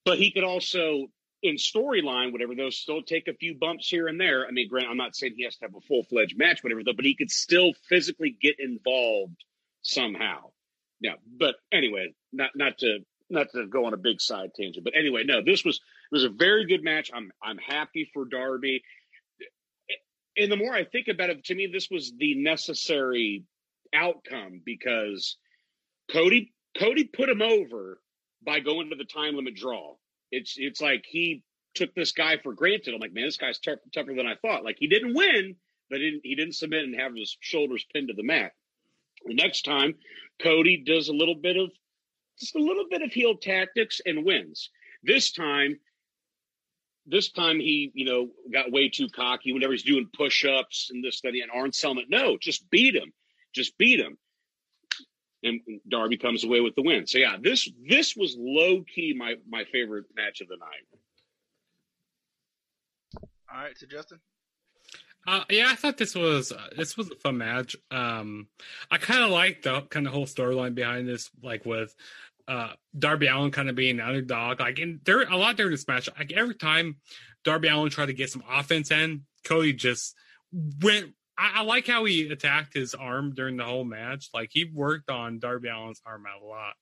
But 0.07 0.19
he 0.19 0.31
could 0.31 0.45
also 0.45 1.07
in 1.43 1.55
storyline, 1.55 2.31
whatever, 2.31 2.55
those 2.55 2.77
still 2.77 3.01
take 3.01 3.27
a 3.27 3.33
few 3.33 3.55
bumps 3.55 3.89
here 3.89 4.07
and 4.07 4.19
there. 4.19 4.47
I 4.47 4.51
mean, 4.51 4.69
Grant, 4.69 4.87
I'm 4.89 4.95
not 4.95 5.17
saying 5.17 5.33
he 5.35 5.43
has 5.43 5.57
to 5.57 5.65
have 5.65 5.75
a 5.75 5.81
full 5.81 6.03
fledged 6.03 6.37
match, 6.37 6.63
whatever, 6.63 6.81
though, 6.81 6.93
but 6.93 7.03
he 7.03 7.13
could 7.13 7.29
still 7.29 7.73
physically 7.89 8.35
get 8.41 8.55
involved 8.57 9.43
somehow. 9.81 10.51
Yeah, 11.01 11.15
but 11.37 11.55
anyway, 11.73 12.13
not 12.31 12.51
not 12.55 12.77
to 12.79 12.99
not 13.29 13.51
to 13.51 13.67
go 13.67 13.85
on 13.85 13.93
a 13.93 13.97
big 13.97 14.21
side 14.21 14.51
tangent, 14.55 14.85
but 14.85 14.95
anyway, 14.97 15.23
no, 15.25 15.43
this 15.43 15.65
was 15.65 15.75
it 15.75 16.15
was 16.15 16.23
a 16.23 16.29
very 16.29 16.65
good 16.65 16.83
match. 16.85 17.11
I'm 17.13 17.29
I'm 17.43 17.57
happy 17.57 18.09
for 18.13 18.23
Darby. 18.23 18.83
And 20.37 20.49
the 20.49 20.55
more 20.55 20.73
I 20.73 20.85
think 20.85 21.09
about 21.09 21.31
it, 21.31 21.43
to 21.45 21.55
me, 21.55 21.67
this 21.67 21.89
was 21.91 22.13
the 22.17 22.35
necessary 22.35 23.43
outcome 23.93 24.61
because 24.65 25.35
Cody 26.09 26.53
Cody 26.79 27.03
put 27.03 27.27
him 27.27 27.41
over 27.41 27.99
by 28.47 28.61
going 28.61 28.89
to 28.89 28.95
the 28.95 29.03
time 29.03 29.35
limit 29.35 29.55
draw. 29.55 29.95
It's 30.31 30.55
it's 30.57 30.81
like 30.81 31.03
he 31.05 31.43
took 31.75 31.93
this 31.93 32.13
guy 32.13 32.37
for 32.41 32.53
granted. 32.53 32.95
I'm 32.95 33.01
like, 33.01 33.13
man, 33.13 33.25
this 33.25 33.37
guy's 33.37 33.59
tough, 33.59 33.79
tougher 33.93 34.15
than 34.15 34.25
I 34.25 34.35
thought. 34.35 34.63
Like 34.63 34.77
he 34.79 34.87
didn't 34.87 35.13
win, 35.13 35.55
but 35.91 35.99
he 35.99 36.05
didn't, 36.09 36.21
he 36.23 36.35
didn't 36.35 36.55
submit 36.55 36.85
and 36.85 36.99
have 36.99 37.13
his 37.13 37.37
shoulders 37.41 37.85
pinned 37.93 38.07
to 38.07 38.15
the 38.15 38.23
mat. 38.23 38.53
The 39.25 39.35
next 39.35 39.63
time, 39.63 39.95
Cody 40.41 40.83
does 40.85 41.09
a 41.09 41.13
little 41.13 41.35
bit 41.35 41.57
of 41.57 41.69
just 42.39 42.55
a 42.55 42.59
little 42.59 42.85
bit 42.89 43.01
of 43.01 43.11
heel 43.11 43.35
tactics 43.35 43.99
and 44.05 44.25
wins. 44.25 44.69
This 45.03 45.31
time, 45.31 45.79
this 47.05 47.31
time 47.31 47.59
he, 47.59 47.91
you 47.93 48.05
know, 48.05 48.29
got 48.51 48.71
way 48.71 48.89
too 48.89 49.09
cocky 49.09 49.53
whenever 49.53 49.73
he's 49.73 49.83
doing 49.83 50.09
push-ups 50.15 50.89
and 50.91 51.03
this, 51.03 51.21
that, 51.21 51.33
and 51.33 51.51
Arn 51.53 51.73
Selman. 51.73 52.05
No, 52.09 52.37
just 52.37 52.69
beat 52.69 52.95
him. 52.95 53.11
Just 53.53 53.77
beat 53.77 53.99
him. 53.99 54.17
And 55.43 55.61
Darby 55.87 56.17
comes 56.17 56.43
away 56.43 56.61
with 56.61 56.75
the 56.75 56.81
win. 56.81 57.05
So 57.05 57.19
yeah, 57.19 57.37
this 57.39 57.69
this 57.87 58.15
was 58.15 58.35
low 58.37 58.83
key 58.83 59.13
my 59.15 59.35
my 59.47 59.65
favorite 59.71 60.05
match 60.15 60.41
of 60.41 60.47
the 60.47 60.57
night. 60.57 60.99
All 63.53 63.61
right, 63.63 63.77
so 63.77 63.85
Justin. 63.87 64.19
Uh, 65.27 65.43
yeah, 65.49 65.67
I 65.69 65.75
thought 65.75 65.97
this 65.97 66.15
was 66.15 66.51
uh, 66.51 66.69
this 66.75 66.95
was 66.95 67.11
a 67.11 67.15
fun 67.15 67.37
match. 67.37 67.75
Um, 67.91 68.47
I 68.89 68.97
kind 68.97 69.23
of 69.23 69.29
like 69.29 69.61
the 69.61 69.81
kind 69.81 70.07
of 70.07 70.13
whole 70.13 70.25
storyline 70.25 70.73
behind 70.73 71.07
this, 71.07 71.29
like 71.43 71.65
with 71.65 71.93
uh, 72.47 72.73
Darby 72.97 73.27
Allin 73.27 73.51
kind 73.51 73.69
of 73.69 73.75
being 73.75 73.99
an 73.99 74.07
underdog. 74.07 74.61
Like, 74.61 74.79
and 74.79 75.01
there 75.03 75.21
a 75.21 75.35
lot 75.35 75.57
during 75.57 75.71
this 75.71 75.87
match. 75.87 76.09
Like 76.17 76.31
every 76.31 76.55
time 76.55 76.97
Darby 77.43 77.67
Allin 77.67 77.89
tried 77.89 78.05
to 78.05 78.13
get 78.13 78.29
some 78.29 78.43
offense 78.49 78.89
in, 78.89 79.23
Cody 79.43 79.73
just 79.73 80.15
went. 80.81 81.13
I, 81.37 81.51
I 81.55 81.63
like 81.63 81.87
how 81.87 82.05
he 82.05 82.29
attacked 82.29 82.73
his 82.73 82.93
arm 82.93 83.33
during 83.35 83.57
the 83.57 83.65
whole 83.65 83.83
match. 83.83 84.29
Like 84.33 84.49
he 84.51 84.65
worked 84.65 85.09
on 85.09 85.39
Darby 85.39 85.69
Allin's 85.69 86.01
arm 86.05 86.25
a 86.25 86.45
lot. 86.45 86.73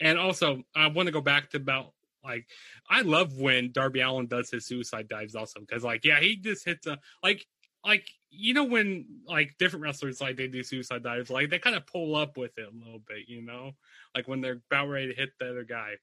And 0.00 0.18
also, 0.18 0.62
I 0.74 0.86
want 0.88 1.06
to 1.06 1.12
go 1.12 1.20
back 1.20 1.50
to 1.50 1.58
about 1.58 1.92
like 2.24 2.46
I 2.88 3.02
love 3.02 3.38
when 3.38 3.72
Darby 3.72 4.00
Allin 4.00 4.26
does 4.26 4.50
his 4.50 4.66
suicide 4.66 5.08
dives 5.08 5.34
also 5.34 5.60
because 5.60 5.82
like 5.82 6.04
yeah 6.04 6.20
he 6.20 6.36
just 6.36 6.64
hits 6.64 6.86
a 6.86 6.98
like 7.22 7.46
like 7.84 8.06
you 8.30 8.54
know 8.54 8.64
when 8.64 9.06
like 9.26 9.56
different 9.58 9.82
wrestlers 9.82 10.20
like 10.20 10.36
they 10.36 10.46
do 10.46 10.62
suicide 10.62 11.02
dives 11.02 11.30
like 11.30 11.50
they 11.50 11.58
kind 11.58 11.76
of 11.76 11.86
pull 11.86 12.14
up 12.14 12.36
with 12.36 12.56
it 12.58 12.68
a 12.68 12.84
little 12.84 13.00
bit 13.06 13.28
you 13.28 13.42
know 13.42 13.72
like 14.14 14.28
when 14.28 14.40
they're 14.40 14.60
about 14.70 14.88
ready 14.88 15.08
to 15.08 15.14
hit 15.14 15.30
the 15.38 15.48
other 15.48 15.64
guy 15.64 15.94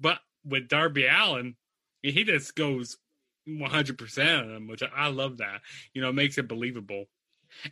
but 0.00 0.18
with 0.44 0.68
Darby 0.68 1.06
Allin 1.06 1.56
he 2.02 2.24
just 2.24 2.54
goes 2.54 2.96
100% 3.48 4.40
of 4.42 4.48
them 4.48 4.66
which 4.68 4.82
I 4.82 5.08
love 5.08 5.38
that 5.38 5.60
you 5.94 6.02
know 6.02 6.12
makes 6.12 6.38
it 6.38 6.48
believable 6.48 7.04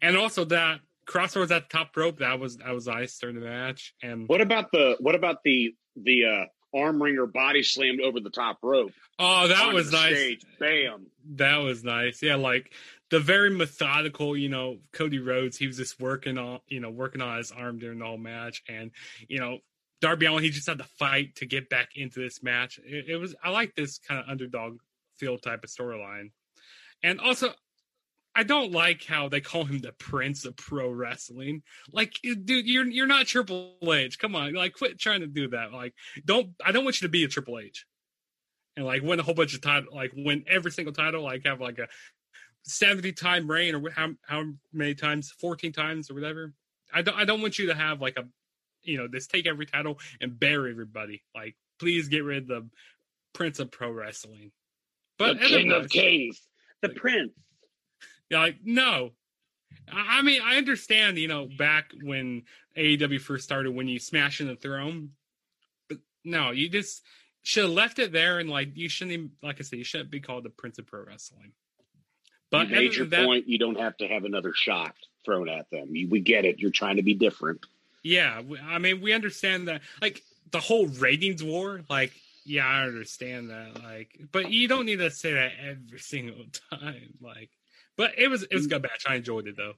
and 0.00 0.16
also 0.16 0.44
that 0.46 0.80
crossroads 1.06 1.52
at 1.52 1.68
the 1.68 1.78
top 1.78 1.96
rope 1.96 2.18
that 2.18 2.38
was 2.40 2.56
that 2.58 2.72
was 2.72 2.86
nice 2.86 3.18
during 3.18 3.34
the 3.36 3.42
match 3.42 3.94
and 4.02 4.28
What 4.28 4.40
about 4.40 4.72
the 4.72 4.96
what 5.00 5.14
about 5.14 5.38
the 5.44 5.74
the 5.96 6.24
uh 6.24 6.78
arm 6.78 7.02
wringer 7.02 7.26
body 7.26 7.62
slammed 7.62 8.00
over 8.00 8.20
the 8.20 8.30
top 8.30 8.58
rope? 8.62 8.92
oh 9.18 9.48
that 9.48 9.72
was 9.72 9.92
nice 9.92 10.16
Stage. 10.16 10.40
Bam. 10.58 11.06
That 11.36 11.58
was 11.58 11.84
nice. 11.84 12.22
Yeah, 12.22 12.36
like 12.36 12.72
the 13.10 13.20
very 13.20 13.50
methodical, 13.50 14.36
you 14.36 14.48
know, 14.48 14.78
Cody 14.92 15.18
Rhodes, 15.18 15.56
he 15.56 15.66
was 15.66 15.76
just 15.76 16.00
working 16.00 16.36
on, 16.36 16.58
you 16.68 16.80
know, 16.80 16.90
working 16.90 17.20
on 17.20 17.36
his 17.36 17.52
arm 17.52 17.78
during 17.78 17.98
the 18.00 18.04
whole 18.04 18.18
match. 18.18 18.62
And, 18.68 18.90
you 19.28 19.38
know, 19.38 19.58
Darby 20.00 20.26
Allin, 20.26 20.42
he 20.42 20.50
just 20.50 20.66
had 20.66 20.78
to 20.78 20.84
fight 20.98 21.36
to 21.36 21.46
get 21.46 21.68
back 21.68 21.90
into 21.96 22.18
this 22.20 22.42
match. 22.42 22.80
It, 22.84 23.08
it 23.10 23.16
was, 23.16 23.34
I 23.44 23.50
like 23.50 23.74
this 23.76 23.98
kind 23.98 24.20
of 24.20 24.28
underdog 24.28 24.78
feel 25.18 25.38
type 25.38 25.64
of 25.64 25.70
storyline. 25.70 26.30
And 27.02 27.20
also, 27.20 27.50
I 28.34 28.42
don't 28.42 28.72
like 28.72 29.04
how 29.04 29.28
they 29.28 29.40
call 29.40 29.64
him 29.64 29.78
the 29.78 29.92
Prince 29.92 30.44
of 30.44 30.56
Pro 30.56 30.90
Wrestling. 30.90 31.62
Like, 31.92 32.14
dude, 32.22 32.66
you're 32.66 32.86
you're 32.86 33.06
not 33.06 33.26
Triple 33.26 33.76
H. 33.82 34.18
Come 34.18 34.34
on, 34.34 34.54
like, 34.54 34.74
quit 34.74 34.98
trying 34.98 35.20
to 35.20 35.26
do 35.26 35.48
that. 35.48 35.72
Like, 35.72 35.94
don't 36.24 36.50
I 36.64 36.72
don't 36.72 36.84
want 36.84 37.00
you 37.00 37.06
to 37.06 37.12
be 37.12 37.24
a 37.24 37.28
Triple 37.28 37.58
H 37.58 37.86
and 38.76 38.84
like 38.84 39.02
win 39.02 39.20
a 39.20 39.22
whole 39.22 39.34
bunch 39.34 39.54
of 39.54 39.60
title, 39.60 39.94
like 39.94 40.12
win 40.16 40.44
every 40.48 40.70
single 40.70 40.92
title, 40.92 41.22
like 41.22 41.46
have 41.46 41.60
like 41.60 41.78
a 41.78 41.88
seventy 42.64 43.12
time 43.12 43.50
reign 43.50 43.74
or 43.74 43.90
how 43.90 44.10
how 44.26 44.44
many 44.72 44.94
times, 44.94 45.30
fourteen 45.30 45.72
times 45.72 46.10
or 46.10 46.14
whatever. 46.14 46.52
I 46.92 47.02
don't 47.02 47.16
I 47.16 47.24
don't 47.24 47.40
want 47.40 47.58
you 47.58 47.66
to 47.68 47.74
have 47.74 48.00
like 48.00 48.18
a 48.18 48.24
you 48.82 48.98
know 48.98 49.08
this 49.08 49.26
take 49.26 49.46
every 49.46 49.66
title 49.66 49.98
and 50.20 50.38
bury 50.38 50.70
everybody. 50.70 51.22
Like 51.34 51.56
please 51.78 52.08
get 52.08 52.24
rid 52.24 52.44
of 52.44 52.48
the 52.48 52.68
Prince 53.32 53.58
of 53.58 53.70
Pro 53.70 53.90
Wrestling. 53.90 54.52
But 55.18 55.38
the 55.40 55.46
king 55.46 55.72
of 55.72 55.88
kings. 55.88 56.40
The 56.82 56.88
prince. 56.90 57.32
yeah, 58.30 58.40
like 58.40 58.56
no. 58.64 59.10
I 59.92 60.22
mean, 60.22 60.40
I 60.42 60.56
understand, 60.56 61.18
you 61.18 61.28
know, 61.28 61.48
back 61.58 61.92
when 62.02 62.44
AEW 62.76 63.20
first 63.20 63.44
started, 63.44 63.74
when 63.74 63.88
you 63.88 63.98
smash 63.98 64.40
in 64.40 64.46
the 64.46 64.56
throne, 64.56 65.10
but 65.88 65.98
no, 66.24 66.52
you 66.52 66.68
just 66.68 67.02
should 67.42 67.64
have 67.64 67.72
left 67.72 67.98
it 67.98 68.12
there, 68.12 68.38
and 68.38 68.48
like 68.48 68.76
you 68.76 68.88
shouldn't, 68.88 69.12
even, 69.12 69.30
like 69.42 69.56
I 69.60 69.62
said, 69.62 69.78
you 69.78 69.84
shouldn't 69.84 70.10
be 70.10 70.20
called 70.20 70.44
the 70.44 70.50
Prince 70.50 70.78
of 70.78 70.86
Pro 70.86 71.04
Wrestling. 71.04 71.52
But 72.50 72.68
you 72.68 72.76
made 72.76 72.94
your 72.94 73.06
that, 73.06 73.26
point. 73.26 73.46
You 73.48 73.58
don't 73.58 73.78
have 73.78 73.96
to 73.98 74.08
have 74.08 74.24
another 74.24 74.52
shot 74.54 74.94
thrown 75.24 75.48
at 75.48 75.68
them. 75.70 75.94
You, 75.94 76.08
we 76.08 76.20
get 76.20 76.44
it. 76.44 76.58
You're 76.58 76.70
trying 76.70 76.96
to 76.96 77.02
be 77.02 77.14
different. 77.14 77.60
yeah, 78.02 78.40
I 78.66 78.78
mean, 78.78 79.00
we 79.00 79.12
understand 79.12 79.68
that, 79.68 79.82
like 80.00 80.22
the 80.50 80.60
whole 80.60 80.86
ratings 80.86 81.42
war, 81.42 81.82
like. 81.90 82.12
Yeah, 82.44 82.66
I 82.66 82.82
understand 82.82 83.50
that. 83.50 83.82
Like, 83.82 84.20
but 84.30 84.50
you 84.50 84.68
don't 84.68 84.84
need 84.86 84.98
to 84.98 85.10
say 85.10 85.32
that 85.32 85.52
every 85.60 85.98
single 86.00 86.44
time. 86.70 87.14
Like, 87.20 87.50
but 87.96 88.12
it 88.18 88.28
was 88.28 88.42
it 88.42 88.54
was 88.54 88.66
a 88.66 88.68
good 88.68 88.82
match. 88.82 89.04
I 89.08 89.16
enjoyed 89.16 89.46
it 89.46 89.56
though. 89.56 89.74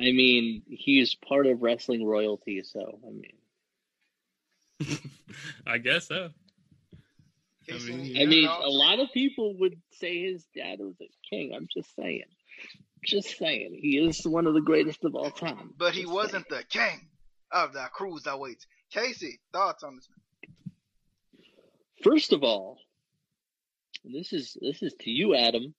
I 0.00 0.12
mean, 0.12 0.62
he's 0.66 1.14
part 1.14 1.46
of 1.46 1.62
wrestling 1.62 2.04
royalty, 2.04 2.62
so 2.64 2.98
I 3.06 3.10
mean, 4.86 4.98
I 5.66 5.78
guess 5.78 6.08
so. 6.08 6.30
I 7.70 7.78
mean- 7.78 8.16
any 8.16 8.22
I 8.22 8.26
mean, 8.26 8.46
a 8.46 8.68
lot 8.68 8.98
of 8.98 9.12
people 9.12 9.54
would 9.58 9.80
say 9.92 10.22
his 10.32 10.44
dad 10.54 10.78
was 10.80 10.96
a 11.00 11.08
king. 11.28 11.52
I'm 11.54 11.68
just 11.72 11.94
saying, 11.96 12.24
just 13.04 13.36
saying, 13.38 13.78
he 13.80 13.98
is 13.98 14.26
one 14.26 14.46
of 14.46 14.54
the 14.54 14.60
greatest 14.60 15.04
of 15.04 15.14
all 15.14 15.30
time. 15.30 15.72
But 15.76 15.94
he 15.94 16.02
Just 16.02 16.12
wasn't 16.12 16.48
the 16.48 16.62
king 16.68 17.08
of 17.50 17.72
the 17.72 17.86
cruiserweights. 17.96 18.66
Casey, 18.90 19.40
thoughts 19.52 19.82
on 19.82 19.96
this? 19.96 20.08
First 22.04 22.34
of 22.34 22.44
all, 22.44 22.76
this 24.04 24.34
is 24.34 24.58
this 24.60 24.82
is 24.82 24.92
to 25.00 25.10
you, 25.10 25.34
Adam. 25.34 25.74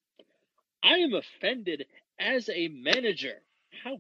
I 0.84 0.96
am 0.96 1.14
offended 1.14 1.86
as 2.20 2.50
a 2.50 2.68
manager. 2.70 3.44
How 3.84 3.98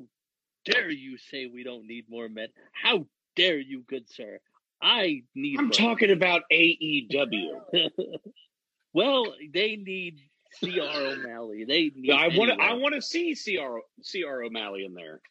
dare 0.65 0.89
you 0.89 1.19
say 1.19 1.45
we 1.45 1.63
don't 1.63 1.85
need 1.85 2.05
more 2.09 2.27
men? 2.27 2.47
How 2.71 3.05
dare 3.35 3.59
you, 3.59 3.83
good 3.87 4.09
sir? 4.09 4.39
I 4.81 5.21
need. 5.35 5.59
I'm 5.59 5.65
more. 5.65 5.71
talking 5.71 6.09
about 6.09 6.41
AEW. 6.51 7.61
well, 8.93 9.35
they 9.53 9.75
need 9.75 10.19
CR 10.59 10.81
O'Malley. 10.81 11.65
They 11.65 11.91
need. 11.95 12.09
I 12.09 12.29
want 12.29 12.51
to. 12.51 12.57
I 12.59 12.73
want 12.73 12.95
to 12.95 13.03
see 13.03 13.35
CR 13.35 13.77
CR 14.01 14.45
O'Malley 14.45 14.83
in 14.83 14.95
there. 14.95 15.21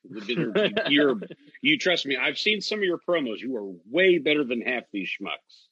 You're, 0.89 1.17
you 1.61 1.77
trust 1.77 2.07
me. 2.07 2.17
I've 2.17 2.39
seen 2.39 2.61
some 2.61 2.79
of 2.79 2.85
your 2.85 2.99
promos. 2.99 3.41
You 3.41 3.57
are 3.57 3.73
way 3.91 4.19
better 4.19 4.45
than 4.45 4.61
half 4.61 4.85
these 4.93 5.09
schmucks. 5.09 5.67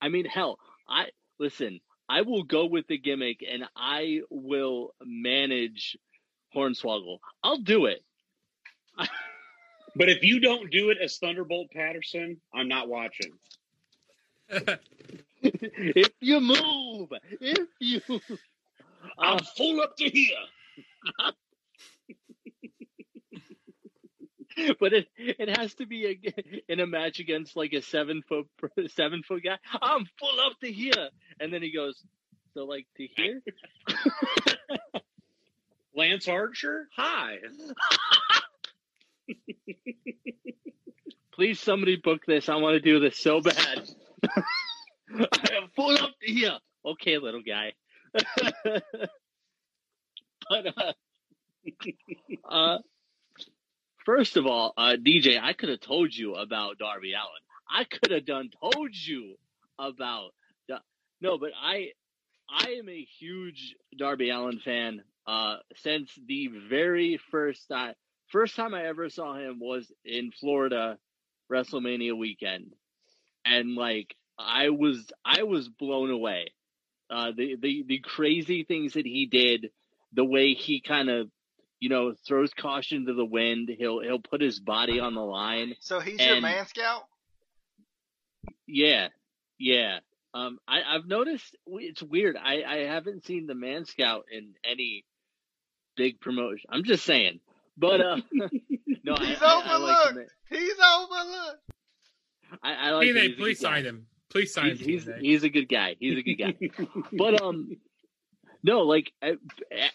I 0.00 0.08
mean, 0.08 0.24
hell, 0.24 0.58
I 0.88 1.06
listen. 1.38 1.80
I 2.08 2.22
will 2.22 2.42
go 2.42 2.64
with 2.64 2.86
the 2.86 2.96
gimmick, 2.96 3.44
and 3.48 3.64
I 3.76 4.20
will 4.30 4.94
manage 5.04 5.98
Hornswoggle. 6.54 7.18
I'll 7.42 7.58
do 7.58 7.86
it. 7.86 8.02
But 9.98 10.08
if 10.08 10.22
you 10.22 10.38
don't 10.38 10.70
do 10.70 10.90
it 10.90 10.98
as 11.02 11.18
Thunderbolt 11.18 11.72
Patterson, 11.72 12.40
I'm 12.54 12.68
not 12.68 12.88
watching. 12.88 13.32
if 15.42 16.12
you 16.20 16.40
move, 16.40 17.08
if 17.40 17.68
you, 17.80 18.00
I'm 19.18 19.38
uh, 19.38 19.42
full 19.56 19.80
up 19.80 19.96
to 19.96 20.08
here. 20.08 20.36
but 24.80 24.92
it 24.92 25.08
it 25.16 25.56
has 25.56 25.74
to 25.74 25.86
be 25.86 26.06
a, 26.06 26.18
in 26.72 26.80
a 26.80 26.86
match 26.86 27.20
against 27.20 27.56
like 27.56 27.72
a 27.72 27.82
seven 27.82 28.22
foot 28.22 28.46
seven 28.88 29.22
foot 29.22 29.42
guy. 29.44 29.58
I'm 29.80 30.06
full 30.18 30.40
up 30.40 30.58
to 30.60 30.70
here, 30.70 31.08
and 31.40 31.52
then 31.52 31.62
he 31.62 31.72
goes, 31.72 32.02
so 32.54 32.64
like 32.64 32.86
to 32.96 33.06
here. 33.16 33.42
Lance 35.94 36.28
Archer, 36.28 36.88
hi. 36.96 37.38
Please, 41.32 41.60
somebody 41.60 41.96
book 41.96 42.22
this. 42.26 42.48
I 42.48 42.56
want 42.56 42.74
to 42.74 42.80
do 42.80 43.00
this 43.00 43.16
so 43.18 43.40
bad. 43.40 43.88
I 44.24 45.54
am 45.56 45.68
full 45.74 45.92
up 45.92 46.10
to 46.22 46.32
here. 46.32 46.58
Okay, 46.84 47.18
little 47.18 47.42
guy. 47.42 47.72
but 50.48 50.66
uh, 50.76 50.92
uh, 52.48 52.78
first 54.08 54.38
of 54.38 54.46
all, 54.46 54.72
uh, 54.78 54.96
DJ, 54.98 55.38
I 55.38 55.52
could 55.52 55.68
have 55.68 55.80
told 55.80 56.14
you 56.14 56.34
about 56.34 56.78
Darby 56.78 57.12
Allin. 57.12 57.42
I 57.70 57.84
could 57.84 58.10
have 58.10 58.24
done 58.24 58.48
told 58.58 58.96
you 58.96 59.34
about 59.78 60.30
the, 60.66 60.78
no, 61.20 61.36
but 61.36 61.50
I 61.62 61.90
I 62.48 62.70
am 62.78 62.88
a 62.88 63.06
huge 63.18 63.76
Darby 63.98 64.30
Allin 64.30 64.60
fan. 64.60 65.02
Uh, 65.26 65.56
since 65.76 66.10
the 66.26 66.48
very 66.70 67.20
first 67.30 67.68
time, 67.68 67.92
first 68.28 68.56
time 68.56 68.72
I 68.72 68.86
ever 68.86 69.10
saw 69.10 69.34
him 69.34 69.58
was 69.60 69.92
in 70.06 70.32
Florida, 70.40 70.96
WrestleMania 71.52 72.16
weekend, 72.16 72.72
and 73.44 73.74
like 73.74 74.16
I 74.38 74.70
was 74.70 75.04
I 75.22 75.42
was 75.42 75.68
blown 75.68 76.10
away. 76.10 76.52
Uh, 77.10 77.32
the 77.36 77.56
the 77.60 77.84
the 77.86 77.98
crazy 77.98 78.64
things 78.64 78.94
that 78.94 79.04
he 79.04 79.26
did, 79.26 79.70
the 80.14 80.24
way 80.24 80.54
he 80.54 80.80
kind 80.80 81.10
of 81.10 81.28
you 81.80 81.88
know 81.88 82.14
throws 82.26 82.52
caution 82.54 83.06
to 83.06 83.14
the 83.14 83.24
wind. 83.24 83.70
He'll 83.78 84.00
he'll 84.00 84.18
put 84.20 84.40
his 84.40 84.60
body 84.60 85.00
on 85.00 85.14
the 85.14 85.20
line. 85.24 85.74
So 85.80 86.00
he's 86.00 86.20
your 86.20 86.40
man 86.40 86.66
scout. 86.66 87.02
Yeah, 88.66 89.08
yeah. 89.58 89.98
Um, 90.34 90.58
I, 90.68 90.82
I've 90.86 91.06
noticed 91.06 91.56
it's 91.66 92.02
weird. 92.02 92.36
I, 92.36 92.62
I 92.62 92.76
haven't 92.86 93.24
seen 93.24 93.46
the 93.46 93.54
Man 93.54 93.86
Scout 93.86 94.26
in 94.30 94.54
any 94.62 95.04
big 95.96 96.20
promotion. 96.20 96.68
I'm 96.70 96.84
just 96.84 97.04
saying, 97.04 97.40
but 97.78 98.00
uh, 98.00 98.16
no, 99.04 99.14
I, 99.16 99.24
He's 99.24 99.38
I, 99.42 99.62
I 99.64 99.76
like. 99.78 100.28
He's 100.50 100.74
overlooked. 100.78 101.62
I, 102.62 102.72
I 102.74 102.90
like 102.90 103.08
him. 103.08 103.16
TNA, 103.16 103.22
He's 103.22 103.32
a 103.32 103.36
please 103.36 103.58
good 103.60 103.64
guy. 103.64 103.74
sign 103.74 103.84
him. 103.84 104.06
Please 104.30 104.52
sign 104.54 104.76
He's 104.76 104.80
him. 104.80 104.86
he's, 104.88 105.08
he's 105.20 105.42
a 105.44 105.48
good 105.48 105.68
guy. 105.68 105.96
He's 105.98 106.18
a 106.18 106.22
good 106.22 106.34
guy. 106.34 106.54
but 107.12 107.40
um, 107.42 107.76
no, 108.62 108.80
like 108.80 109.12
at, 109.22 109.36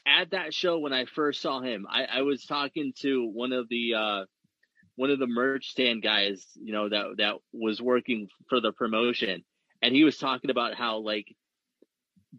at 0.06 0.32
that 0.32 0.54
show 0.54 0.80
when 0.80 0.94
I 0.94 1.06
first 1.06 1.42
saw 1.42 1.62
him, 1.62 1.86
I, 1.90 2.06
I 2.06 2.22
was 2.22 2.46
talking 2.46 2.94
to 3.02 3.30
one 3.34 3.52
of 3.52 3.68
the 3.70 3.94
uh, 3.96 4.26
one 4.96 5.10
of 5.10 5.20
the 5.20 5.28
merch 5.28 5.70
stand 5.70 6.02
guys, 6.02 6.46
you 6.56 6.74
know 6.74 6.90
that 6.90 7.16
that 7.18 7.36
was 7.52 7.82
working 7.82 8.30
for 8.50 8.62
the 8.62 8.72
promotion, 8.72 9.44
and 9.82 9.94
he 9.94 10.04
was 10.04 10.18
talking 10.18 10.50
about 10.50 10.76
how 10.76 11.00
like 11.00 11.28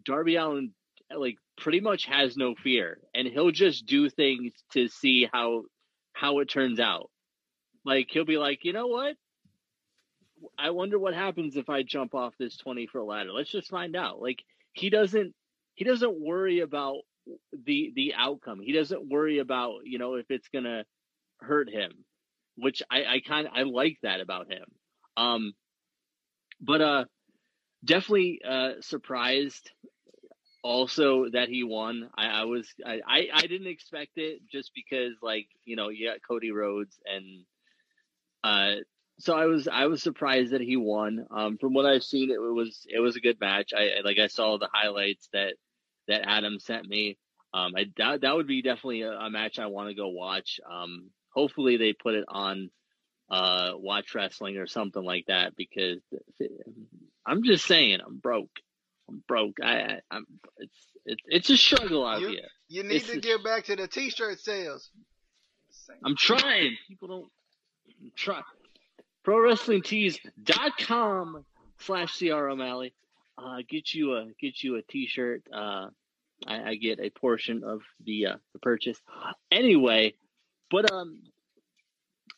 Darby 0.03 0.35
Allin 0.35 0.71
like 1.15 1.37
pretty 1.57 1.79
much 1.79 2.05
has 2.05 2.35
no 2.35 2.55
fear, 2.55 2.99
and 3.13 3.27
he'll 3.27 3.51
just 3.51 3.85
do 3.85 4.09
things 4.09 4.53
to 4.73 4.87
see 4.87 5.29
how 5.31 5.63
how 6.13 6.39
it 6.39 6.49
turns 6.49 6.79
out. 6.79 7.11
Like 7.85 8.07
he'll 8.09 8.25
be 8.25 8.37
like, 8.37 8.65
you 8.65 8.73
know 8.73 8.87
what? 8.87 9.15
I 10.57 10.71
wonder 10.71 10.97
what 10.97 11.13
happens 11.13 11.55
if 11.55 11.69
I 11.69 11.83
jump 11.83 12.15
off 12.15 12.33
this 12.39 12.57
20 12.57 12.87
foot 12.87 13.05
ladder. 13.05 13.31
Let's 13.31 13.51
just 13.51 13.69
find 13.69 13.95
out. 13.95 14.21
Like 14.21 14.43
he 14.73 14.89
doesn't 14.89 15.33
he 15.75 15.85
doesn't 15.85 16.19
worry 16.19 16.59
about 16.61 17.01
the 17.65 17.91
the 17.95 18.13
outcome. 18.15 18.59
He 18.61 18.73
doesn't 18.73 19.09
worry 19.09 19.39
about, 19.39 19.81
you 19.85 19.99
know, 19.99 20.15
if 20.15 20.25
it's 20.29 20.49
to 20.65 20.85
hurt 21.39 21.69
him, 21.69 21.91
which 22.57 22.83
I 22.89 23.05
I 23.05 23.19
kind 23.21 23.47
I 23.53 23.63
like 23.63 23.97
that 24.03 24.21
about 24.21 24.51
him. 24.51 24.65
Um 25.17 25.53
but 26.61 26.81
uh 26.81 27.05
definitely 27.83 28.41
uh 28.47 28.73
surprised 28.81 29.71
also 30.63 31.29
that 31.31 31.49
he 31.49 31.63
won. 31.63 32.09
I, 32.17 32.27
I 32.41 32.43
was 32.45 32.67
I, 32.85 33.01
I 33.07 33.27
I 33.33 33.41
didn't 33.41 33.67
expect 33.67 34.13
it 34.17 34.41
just 34.51 34.71
because 34.75 35.13
like, 35.21 35.47
you 35.65 35.75
know, 35.75 35.89
you 35.89 36.07
got 36.07 36.19
Cody 36.27 36.51
Rhodes 36.51 36.97
and 37.05 37.45
uh 38.43 38.81
so 39.19 39.35
I 39.35 39.45
was 39.45 39.67
I 39.67 39.85
was 39.85 40.03
surprised 40.03 40.51
that 40.51 40.61
he 40.61 40.75
won. 40.77 41.25
Um, 41.31 41.57
from 41.57 41.73
what 41.73 41.85
I've 41.85 42.03
seen, 42.03 42.31
it 42.31 42.37
was 42.39 42.85
it 42.89 42.99
was 42.99 43.15
a 43.15 43.21
good 43.21 43.39
match. 43.39 43.73
I- 43.73 44.01
like 44.03 44.19
I 44.19 44.27
saw 44.27 44.57
the 44.57 44.69
highlights 44.73 45.29
that 45.33 45.55
that 46.07 46.21
Adam 46.27 46.59
sent 46.59 46.87
me. 46.87 47.17
Um, 47.53 47.73
I 47.75 47.85
that 47.97 48.21
that 48.21 48.35
would 48.35 48.47
be 48.47 48.61
definitely 48.61 49.01
a, 49.03 49.11
a 49.11 49.29
match 49.29 49.59
I 49.59 49.67
want 49.67 49.89
to 49.89 49.95
go 49.95 50.07
watch. 50.09 50.59
Um, 50.69 51.09
hopefully 51.33 51.77
they 51.77 51.93
put 51.93 52.15
it 52.15 52.25
on 52.27 52.69
uh 53.29 53.71
watch 53.75 54.13
wrestling 54.13 54.57
or 54.57 54.67
something 54.67 55.03
like 55.03 55.25
that 55.27 55.55
because 55.55 55.99
I'm 57.25 57.43
just 57.43 57.65
saying 57.65 57.99
I'm 58.05 58.17
broke. 58.17 58.51
I'm 59.09 59.23
broke. 59.27 59.57
I, 59.63 59.75
I 59.77 59.99
I'm 60.11 60.25
it's 60.57 60.87
it's 61.05 61.21
it's 61.27 61.49
a 61.49 61.57
struggle 61.57 62.05
out 62.05 62.21
You- 62.21 62.27
here. 62.29 62.47
You 62.67 62.83
need 62.83 62.93
This 63.01 63.07
to 63.07 63.13
is- 63.17 63.25
get 63.25 63.43
back 63.43 63.65
to 63.65 63.75
the 63.75 63.87
t-shirt 63.87 64.39
sales. 64.39 64.89
I'm 66.03 66.15
trying. 66.15 66.77
People 66.87 67.07
don't 67.07 67.31
I'm 68.01 68.11
try. 68.15 68.41
ProWrestlingTees.com 69.25 71.45
slash 71.79 72.17
CR 72.19 72.47
O'Malley. 72.49 72.93
Uh, 73.37 73.57
get 73.67 73.93
you 73.93 74.15
a 74.15 74.27
get 74.39 74.63
you 74.63 74.75
a 74.77 74.81
t-shirt. 74.81 75.43
Uh, 75.53 75.87
I, 76.47 76.69
I 76.69 76.75
get 76.75 76.99
a 76.99 77.09
portion 77.09 77.63
of 77.63 77.81
the 78.03 78.27
uh, 78.27 78.35
the 78.53 78.59
purchase. 78.59 79.01
Anyway, 79.51 80.15
but 80.71 80.91
um, 80.91 81.19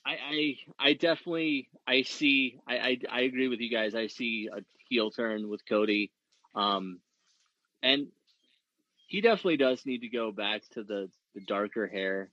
I 0.05 0.17
I, 0.29 0.57
I 0.79 0.93
definitely 0.93 1.69
I 1.85 2.01
see 2.03 2.59
I, 2.67 2.77
I 2.77 2.99
I 3.11 3.21
agree 3.21 3.47
with 3.47 3.59
you 3.59 3.69
guys. 3.69 3.95
I 3.95 4.07
see 4.07 4.49
a 4.51 4.61
heel 4.89 5.11
turn 5.11 5.49
with 5.49 5.67
Cody, 5.67 6.11
um, 6.55 6.99
and 7.83 8.07
he 9.07 9.21
definitely 9.21 9.57
does 9.57 9.85
need 9.85 10.01
to 10.01 10.09
go 10.09 10.31
back 10.31 10.63
to 10.71 10.83
the 10.83 11.09
the 11.35 11.41
darker 11.41 11.87
hair. 11.87 12.29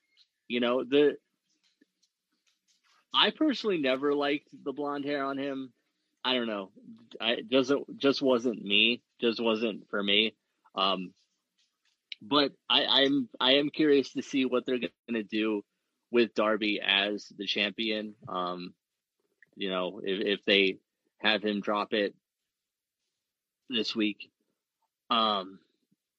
You 0.48 0.60
know 0.60 0.84
the 0.84 1.16
I 3.14 3.30
personally 3.30 3.78
never 3.78 4.14
liked 4.14 4.48
the 4.64 4.72
blonde 4.72 5.04
hair 5.04 5.24
on 5.24 5.38
him. 5.38 5.72
I 6.24 6.34
don't 6.34 6.46
know. 6.46 6.70
I 7.20 7.36
doesn't 7.42 7.98
just 7.98 8.22
wasn't 8.22 8.62
me. 8.64 9.02
Just 9.20 9.40
wasn't 9.42 9.88
for 9.90 10.02
me. 10.02 10.34
Um, 10.74 11.12
but 12.22 12.52
I, 12.70 12.84
I'm 12.84 13.28
I 13.38 13.54
am 13.56 13.68
curious 13.70 14.12
to 14.12 14.22
see 14.22 14.44
what 14.46 14.64
they're 14.66 14.78
gonna 15.08 15.22
do 15.22 15.62
with 16.10 16.34
Darby 16.34 16.80
as 16.84 17.26
the 17.36 17.46
champion. 17.46 18.14
Um, 18.28 18.72
you 19.56 19.68
know, 19.70 20.00
if 20.02 20.38
if 20.40 20.44
they 20.46 20.78
have 21.18 21.42
him 21.42 21.60
drop 21.60 21.92
it 21.92 22.14
this 23.68 23.94
week, 23.94 24.30
um, 25.10 25.58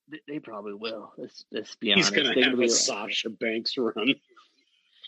they, 0.09 0.19
they 0.27 0.39
probably 0.39 0.73
will. 0.75 1.13
Let's 1.17 1.45
let's 1.51 1.75
be 1.75 1.87
He's 1.87 2.07
honest. 2.09 2.15
gonna 2.15 2.35
They're 2.35 2.43
have 2.49 2.57
be 2.59 2.65
a 2.65 2.67
like- 2.67 2.69
Sasha 2.71 3.29
Banks 3.29 3.75
run. 3.77 3.93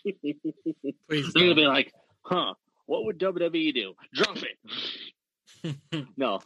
Please. 0.04 1.32
They're 1.32 1.42
gonna 1.42 1.54
be 1.54 1.66
like, 1.66 1.92
huh? 2.22 2.54
What 2.88 3.04
would 3.04 3.18
WWE 3.18 3.74
do? 3.74 3.92
Drop 4.14 4.38
it. 5.62 6.06
no, 6.16 6.40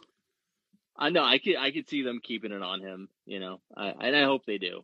I 0.97 1.09
know. 1.09 1.23
I 1.23 1.37
could. 1.37 1.55
I 1.55 1.71
could 1.71 1.87
see 1.87 2.01
them 2.01 2.19
keeping 2.21 2.51
it 2.51 2.61
on 2.61 2.81
him. 2.81 3.07
You 3.25 3.39
know, 3.39 3.61
I, 3.77 3.93
and 4.01 4.13
I 4.13 4.23
hope 4.23 4.45
they 4.45 4.57
do. 4.57 4.81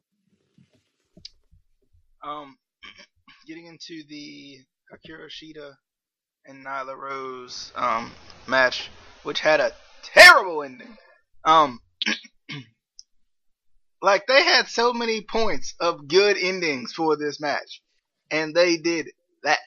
Um, 2.23 2.57
getting 3.45 3.65
into 3.65 4.03
the 4.07 4.59
Hikaru 4.89 5.27
Shida 5.27 5.73
and 6.45 6.65
Nyla 6.65 6.95
Rose 6.95 7.73
um 7.75 8.09
match, 8.47 8.89
which 9.23 9.41
had 9.41 9.59
a 9.59 9.73
terrible 10.01 10.63
ending. 10.63 10.97
Um, 11.43 11.81
like 14.01 14.27
they 14.27 14.43
had 14.45 14.69
so 14.69 14.93
many 14.93 15.19
points 15.19 15.75
of 15.81 16.07
good 16.07 16.37
endings 16.37 16.93
for 16.93 17.17
this 17.17 17.41
match, 17.41 17.81
and 18.31 18.55
they 18.55 18.77
did 18.77 19.09
that. 19.43 19.59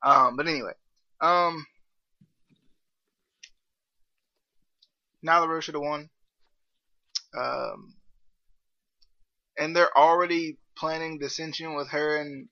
Um, 0.00 0.36
but 0.36 0.46
anyway, 0.46 0.74
um, 1.20 1.66
Nyla 5.24 5.48
Rose 5.48 5.64
should 5.64 5.74
have 5.74 5.82
won. 5.82 6.08
Um, 7.36 7.94
and 9.58 9.76
they're 9.76 9.96
already 9.96 10.58
planning 10.76 11.18
dissension 11.18 11.74
with 11.74 11.88
her 11.90 12.16
and 12.20 12.48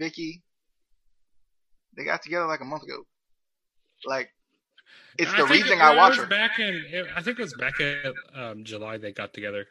Vickie. 0.00 0.42
They 1.96 2.04
got 2.04 2.22
together 2.22 2.46
like 2.46 2.60
a 2.60 2.64
month 2.64 2.82
ago. 2.84 3.04
Like, 4.04 4.30
it's 5.18 5.30
the 5.32 5.38
I 5.44 5.48
think 5.48 5.64
reason 5.64 5.78
it, 5.78 5.82
I 5.82 5.92
it 5.92 5.96
watch 5.96 6.10
was 6.10 6.18
her. 6.18 6.26
Back 6.26 6.58
in, 6.58 7.06
I 7.14 7.22
think 7.22 7.38
it 7.38 7.42
was 7.42 7.54
back 7.54 7.80
in 7.80 8.14
um, 8.34 8.64
July 8.64 8.98
they 8.98 9.12
got 9.12 9.34
together. 9.34 9.66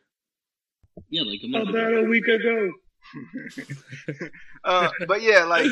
Yeah, 1.09 1.23
like 1.23 1.39
a 1.43 1.47
month 1.47 1.69
About 1.69 1.93
ago. 1.93 1.99
a 1.99 2.03
week 2.03 2.27
ago. 2.27 2.71
uh, 4.63 4.89
but 5.07 5.21
yeah, 5.21 5.43
like, 5.45 5.71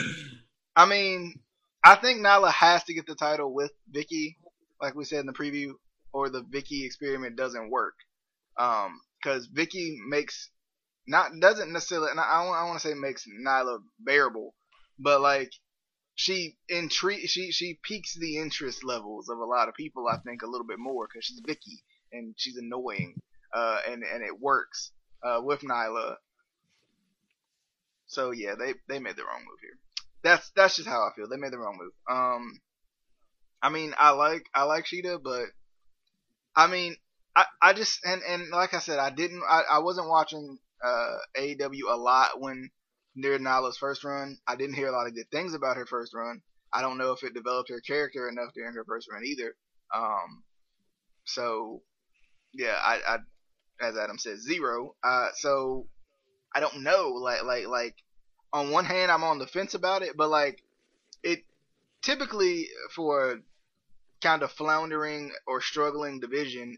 I 0.76 0.86
mean, 0.86 1.40
I 1.86 1.94
think 1.94 2.20
Nyla 2.20 2.52
has 2.52 2.84
to 2.86 2.96
get 2.96 3.06
the 3.06 3.14
title 3.14 3.54
with 3.54 3.72
Vickie, 3.96 4.38
like 4.82 4.96
we 4.96 5.06
said 5.06 5.20
in 5.20 5.28
the 5.28 5.34
preview, 5.34 5.74
or 6.12 6.30
the 6.30 6.42
Vickie 6.42 6.84
experiment 6.84 7.36
doesn't 7.36 7.70
work. 7.70 7.94
Um, 8.58 9.00
cause 9.24 9.48
Vickie 9.48 9.98
makes, 10.10 10.50
not, 11.06 11.30
doesn't 11.40 11.72
necessarily, 11.72 12.10
and 12.10 12.20
I, 12.20 12.24
I 12.24 12.64
want, 12.66 12.82
to 12.82 12.88
say 12.88 12.96
makes 12.96 13.28
Nyla 13.28 13.78
bearable, 14.00 14.56
but 14.98 15.22
like, 15.22 15.52
she 16.16 16.58
intri- 16.72 17.30
she, 17.30 17.52
she 17.52 17.78
piques 17.84 18.16
the 18.16 18.40
interest 18.40 18.84
levels 18.84 19.30
of 19.30 19.38
a 19.38 19.46
lot 19.46 19.70
of 19.70 19.76
people, 19.76 20.08
I 20.08 20.18
think, 20.26 20.42
a 20.42 20.48
little 20.48 20.66
bit 20.66 20.80
more, 20.80 21.08
cause 21.08 21.24
she's 21.24 21.42
Vickie, 21.42 21.84
and 22.12 22.34
she's 22.36 22.58
annoying, 22.58 23.22
uh, 23.54 23.78
and, 23.88 24.02
and 24.02 24.24
it 24.24 24.42
works, 24.42 24.92
uh, 25.24 25.40
with 25.44 25.62
Nyla. 25.62 26.16
So 28.08 28.32
yeah, 28.32 28.56
they, 28.56 28.74
they 28.88 28.98
made 28.98 29.18
the 29.18 29.24
wrong 29.24 29.42
move 29.42 29.60
here 29.62 29.78
that's 30.26 30.52
that's 30.56 30.76
just 30.76 30.90
how 30.90 31.02
I 31.02 31.10
feel. 31.16 31.30
They 31.30 31.38
made 31.38 31.54
the 31.54 31.60
wrong 31.60 31.78
move. 31.80 31.92
Um, 32.10 32.60
I 33.62 33.70
mean, 33.70 33.94
I 33.98 34.12
like 34.12 34.48
I 34.54 34.64
like 34.64 34.86
Shida, 34.86 35.20
but 35.24 35.46
I 36.56 36.68
mean, 36.68 36.96
I 37.36 37.46
I 37.62 37.74
just 37.74 38.00
and 38.04 38.22
and 38.28 38.50
like 38.50 38.74
I 38.74 38.80
said, 38.80 38.98
I 38.98 39.12
didn't 39.12 39.44
I, 39.48 39.62
I 39.74 39.80
wasn't 39.80 40.10
watching 40.10 40.58
uh 40.84 41.18
AEW 41.38 41.90
a 41.90 41.96
lot 41.96 42.42
when 42.42 42.70
near 43.16 43.38
Nyla's 43.38 43.78
first 43.78 44.04
run. 44.04 44.38
I 44.48 44.56
didn't 44.56 44.76
hear 44.76 44.88
a 44.88 44.92
lot 44.92 45.08
of 45.08 45.16
good 45.16 45.30
things 45.32 45.54
about 45.54 45.78
her 45.78 45.86
first 45.86 46.14
run. 46.16 46.42
I 46.74 46.82
don't 46.82 46.98
know 46.98 47.12
if 47.12 47.24
it 47.24 47.36
developed 47.36 47.70
her 47.70 47.80
character 47.80 48.28
enough 48.28 48.54
during 48.54 48.74
her 48.74 48.84
first 48.86 49.08
run 49.12 49.24
either. 49.24 49.56
Um, 49.96 50.44
so 51.26 51.84
yeah, 52.52 52.78
I, 52.84 53.00
I 53.08 53.18
as 53.88 53.96
Adam 53.96 54.18
said, 54.18 54.40
zero. 54.40 54.96
Uh, 55.04 55.28
so 55.36 55.88
I 56.56 56.62
don't 56.62 56.82
know, 56.82 57.10
like 57.10 57.44
like 57.44 57.68
like 57.68 57.96
on 58.56 58.72
one 58.72 58.86
hand, 58.86 59.12
I'm 59.12 59.26
on 59.26 59.38
the 59.38 59.48
fence 59.48 59.74
about 59.74 60.02
it, 60.02 60.16
but 60.16 60.30
like 60.30 60.64
it 61.24 61.44
typically 62.02 62.70
for 62.96 63.42
kind 64.24 64.44
of 64.44 64.52
floundering 64.54 65.34
or 65.46 65.60
struggling 65.60 66.22
division, 66.22 66.78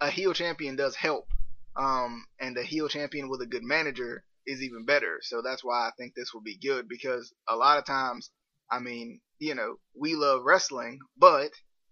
a 0.00 0.08
heel 0.08 0.32
champion 0.32 0.74
does 0.74 0.96
help. 0.96 1.28
Um, 1.76 2.24
and 2.40 2.56
a 2.56 2.62
heel 2.62 2.88
champion 2.88 3.28
with 3.28 3.42
a 3.42 3.46
good 3.46 3.62
manager 3.62 4.24
is 4.46 4.62
even 4.62 4.86
better. 4.86 5.18
So 5.20 5.42
that's 5.42 5.62
why 5.62 5.86
I 5.86 5.90
think 5.98 6.14
this 6.14 6.32
will 6.32 6.40
be 6.40 6.56
good 6.56 6.88
because 6.88 7.34
a 7.46 7.56
lot 7.56 7.76
of 7.76 7.84
times, 7.84 8.30
I 8.70 8.78
mean, 8.78 9.20
you 9.38 9.54
know, 9.54 9.76
we 9.94 10.14
love 10.14 10.44
wrestling, 10.44 11.00
but 11.18 11.50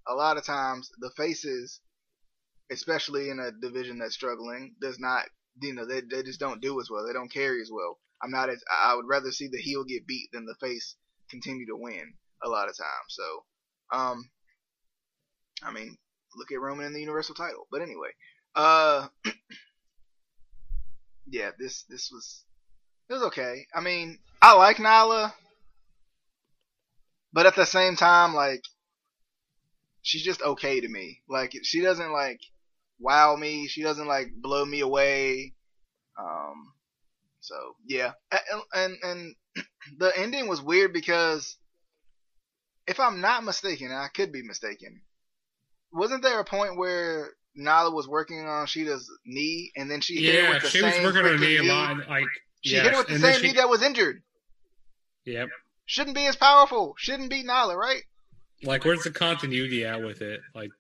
a 0.09 0.15
lot 0.15 0.39
of 0.39 0.47
times 0.47 0.91
the 0.99 1.11
faces, 1.15 1.79
especially 2.73 3.29
in 3.29 3.39
a 3.39 3.53
division 3.53 3.99
that's 3.99 4.15
struggling, 4.15 4.77
does 4.81 4.99
not, 4.99 5.27
you 5.61 5.75
know, 5.75 5.87
they, 5.87 6.01
they 6.01 6.23
just 6.23 6.41
don't 6.41 6.63
do 6.63 6.81
as 6.81 6.89
well. 6.91 7.07
They 7.07 7.13
don't 7.13 7.31
carry 7.31 7.61
as 7.61 7.69
well. 7.71 7.99
I'm 8.23 8.31
not 8.31 8.49
as 8.49 8.63
I 8.71 8.95
would 8.95 9.07
rather 9.09 9.33
see 9.33 9.49
the 9.49 9.59
heel 9.61 9.85
get 9.85 10.07
beat 10.07 10.31
than 10.33 10.47
the 10.47 10.55
face 10.55 10.97
continue 11.31 11.67
to 11.67 11.77
win 11.77 12.15
a 12.43 12.49
lot 12.49 12.69
of 12.69 12.77
times. 12.77 13.11
So, 13.11 13.45
um, 13.93 14.31
I 15.63 15.73
mean, 15.73 15.97
look 16.37 16.53
at 16.53 16.61
Roman 16.61 16.87
in 16.87 16.93
the 16.93 17.01
Universal 17.01 17.35
title. 17.35 17.67
But 17.71 17.83
anyway, 17.83 18.11
uh, 18.55 19.09
yeah, 21.27 21.51
this 21.59 21.85
this 21.89 22.11
was 22.13 22.45
it 23.09 23.15
was 23.15 23.23
okay. 23.25 23.67
I 23.75 23.81
mean, 23.81 24.19
I 24.41 24.55
like 24.55 24.77
Nyla, 24.77 25.33
but 27.33 27.47
at 27.47 27.57
the 27.57 27.67
same 27.67 27.97
time, 27.97 28.35
like 28.35 28.63
she's 30.03 30.23
just 30.23 30.43
okay 30.43 30.81
to 30.81 30.89
me. 30.89 31.23
Like 31.29 31.55
she 31.63 31.83
doesn't 31.83 32.13
like 32.13 32.41
wow 32.99 33.37
me. 33.37 33.67
She 33.67 33.83
doesn't 33.83 34.07
like 34.07 34.29
blow 34.37 34.65
me 34.65 34.81
away. 34.81 35.55
Um, 36.19 36.74
so 37.45 37.77
yeah, 37.87 38.13
and 38.33 38.63
and, 38.73 38.97
and 39.03 39.65
the 39.99 40.13
ending 40.19 40.49
was 40.49 40.63
weird 40.63 40.93
because 40.93 41.57
if 42.87 42.99
I'm 42.99 43.21
not 43.21 43.45
mistaken, 43.45 43.89
and 43.89 43.99
I 43.99 44.09
could 44.09 44.33
be 44.33 44.43
mistaken, 44.43 45.03
wasn't 45.93 46.23
there 46.23 46.41
a 46.41 46.45
point 46.45 46.79
where 46.79 47.31
Nyla 47.59 47.93
was 47.93 48.09
working 48.09 48.47
on 48.47 48.67
Shida's 48.67 49.11
knee 49.25 49.73
and 49.77 49.91
then 49.91 50.01
she 50.01 50.17
hit 50.17 50.35
yeah, 50.35 50.51
with 50.51 50.63
the 50.63 50.69
she 50.69 50.83
was 50.83 50.95
same 50.95 51.05
working 51.05 51.23
her 51.23 51.37
freaking 51.37 51.63
knee 51.63 51.69
a 51.69 51.73
lot. 51.73 52.09
Like 52.09 52.25
She 52.63 52.75
yes, 52.77 52.87
hit 52.87 52.97
with 52.97 53.07
the 53.09 53.15
and 53.15 53.23
same 53.23 53.41
she, 53.41 53.47
knee 53.49 53.53
that 53.55 53.69
was 53.69 53.83
injured. 53.83 54.23
Yep. 55.27 55.49
Shouldn't 55.87 56.17
be 56.17 56.27
as 56.27 56.37
powerful. 56.37 56.95
Shouldn't 56.99 57.31
be 57.31 57.45
Nyla, 57.45 57.77
right? 57.77 58.03
Like, 58.63 58.85
where's 58.85 59.05
the 59.05 59.11
continuity 59.11 59.85
at 59.85 60.03
with 60.03 60.23
it? 60.23 60.41
Like, 60.55 60.71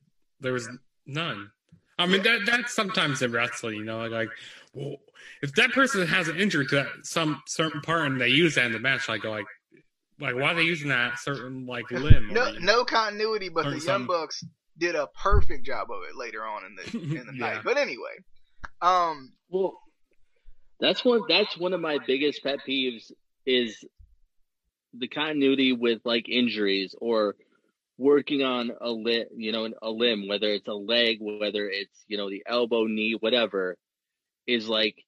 there 0.40 0.52
was 0.52 0.68
none. 1.06 1.50
I 1.98 2.06
mean, 2.06 2.22
that 2.22 2.40
that's 2.46 2.74
sometimes 2.74 3.22
in 3.22 3.32
wrestling, 3.32 3.76
you 3.76 3.84
know, 3.84 3.98
like, 3.98 4.10
like 4.10 4.28
well, 4.74 4.96
if 5.42 5.54
that 5.54 5.72
person 5.72 6.06
has 6.06 6.28
an 6.28 6.36
injury 6.36 6.66
to 6.66 6.74
that, 6.76 6.88
some 7.02 7.42
certain 7.46 7.80
part 7.80 8.06
and 8.06 8.20
they 8.20 8.28
use 8.28 8.54
that 8.56 8.66
in 8.66 8.72
the 8.72 8.78
match, 8.78 9.08
like, 9.08 9.24
like, 9.24 9.46
like, 10.20 10.34
why 10.34 10.52
are 10.52 10.54
they 10.54 10.62
using 10.62 10.88
that 10.88 11.18
certain 11.18 11.66
like 11.66 11.90
limb? 11.90 12.28
No, 12.32 12.44
or- 12.46 12.60
no 12.60 12.84
continuity, 12.84 13.48
but 13.48 13.66
Or 13.66 13.70
the 13.72 13.80
Young 13.80 14.06
Bucks 14.06 14.44
did 14.78 14.94
a 14.94 15.08
perfect 15.22 15.64
job 15.64 15.88
of 15.90 15.98
it 16.10 16.16
later 16.16 16.44
on 16.44 16.62
in 16.64 16.74
the 16.74 16.98
in 17.20 17.26
the 17.26 17.32
Yeah. 17.34 17.54
night. 17.54 17.60
But 17.64 17.76
anyway, 17.78 18.16
um, 18.82 19.32
Well, 19.48 19.78
that's 20.80 21.04
one. 21.04 21.22
That's 21.28 21.56
one 21.56 21.72
of 21.72 21.80
my 21.80 21.98
biggest 22.06 22.42
pet 22.42 22.58
peeves 22.68 23.12
is 23.46 23.84
the 24.96 25.08
continuity 25.08 25.72
with 25.72 26.00
like 26.04 26.28
injuries 26.28 26.94
or 27.00 27.36
working 27.98 28.42
on 28.42 28.72
a 28.80 28.90
limb, 28.90 29.26
you 29.36 29.52
know, 29.52 29.68
a 29.82 29.90
limb, 29.90 30.26
whether 30.28 30.48
it's 30.48 30.66
a 30.68 30.74
leg, 30.74 31.18
whether 31.20 31.68
it's 31.68 32.04
you 32.08 32.16
know 32.16 32.28
the 32.30 32.42
elbow, 32.46 32.84
knee, 32.84 33.16
whatever, 33.18 33.76
is 34.46 34.68
like. 34.68 35.04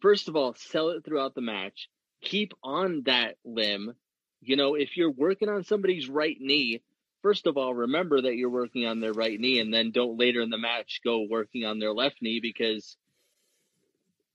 First 0.00 0.28
of 0.28 0.36
all, 0.36 0.54
sell 0.54 0.90
it 0.90 1.04
throughout 1.04 1.34
the 1.34 1.40
match. 1.40 1.88
Keep 2.20 2.52
on 2.62 3.02
that 3.06 3.36
limb. 3.44 3.94
You 4.40 4.56
know, 4.56 4.74
if 4.74 4.96
you're 4.96 5.10
working 5.10 5.48
on 5.48 5.64
somebody's 5.64 6.08
right 6.08 6.36
knee, 6.38 6.82
first 7.22 7.46
of 7.46 7.56
all, 7.56 7.72
remember 7.72 8.20
that 8.20 8.34
you're 8.34 8.50
working 8.50 8.86
on 8.86 9.00
their 9.00 9.12
right 9.12 9.38
knee, 9.38 9.60
and 9.60 9.72
then 9.72 9.92
don't 9.92 10.18
later 10.18 10.42
in 10.42 10.50
the 10.50 10.58
match 10.58 11.00
go 11.04 11.26
working 11.28 11.64
on 11.64 11.78
their 11.78 11.92
left 11.92 12.20
knee 12.20 12.40
because 12.40 12.96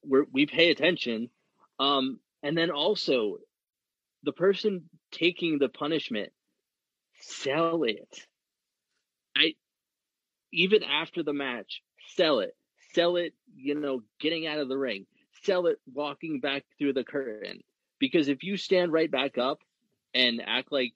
we're, 0.04 0.26
we 0.32 0.46
pay 0.46 0.72
attention. 0.72 1.30
Um, 1.78 2.20
and 2.42 2.58
then 2.58 2.72
also, 2.72 3.38
the 4.24 4.32
person 4.32 4.90
taking 5.12 5.60
the 5.60 5.70
punishment, 5.70 6.32
sell 7.22 7.84
it. 7.84 8.08
I 9.36 9.56
even 10.52 10.84
after 10.84 11.22
the 11.22 11.34
match, 11.34 11.82
sell 12.16 12.40
it. 12.40 12.56
Sell 12.94 13.18
it, 13.18 13.34
you 13.56 13.76
know, 13.76 14.02
getting 14.20 14.48
out 14.48 14.60
of 14.60 14.70
the 14.70 14.78
ring. 14.78 15.06
Sell 15.44 15.68
it 15.68 15.78
walking 15.94 16.40
back 16.40 16.64
through 16.78 16.94
the 16.94 17.04
curtain. 17.04 17.62
Because 18.00 18.30
if 18.30 18.44
you 18.44 18.58
stand 18.58 18.92
right 18.92 19.12
back 19.12 19.38
up 19.38 19.60
and 20.14 20.42
act 20.46 20.72
like, 20.72 20.94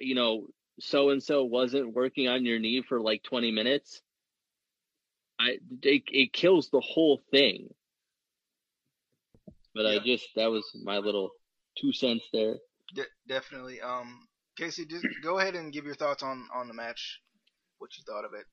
you 0.00 0.14
know, 0.14 0.46
so 0.80 1.10
and 1.10 1.22
so 1.22 1.44
wasn't 1.44 1.94
working 1.94 2.28
on 2.28 2.44
your 2.44 2.58
knee 2.58 2.82
for 2.82 3.00
like 3.00 3.22
20 3.22 3.50
minutes, 3.50 4.02
I 5.38 5.58
it, 5.82 6.02
it 6.06 6.32
kills 6.32 6.70
the 6.70 6.80
whole 6.80 7.20
thing. 7.30 7.68
But 9.74 9.86
I 9.86 9.98
just 9.98 10.26
that 10.36 10.50
was 10.50 10.64
my 10.82 10.98
little 10.98 11.30
two 11.78 11.92
cents 11.92 12.24
there. 12.32 12.56
de- 12.94 13.02
definitely. 13.28 13.80
Um, 13.82 14.26
Casey, 14.56 14.86
just 14.86 15.04
go 15.22 15.38
ahead 15.38 15.54
and 15.54 15.72
give 15.72 15.84
your 15.84 15.94
thoughts 15.94 16.22
on 16.22 16.48
on 16.54 16.68
the 16.68 16.74
match. 16.74 17.20
What 17.78 17.90
you 17.98 18.04
thought 18.06 18.24
of 18.24 18.32
it? 18.32 18.46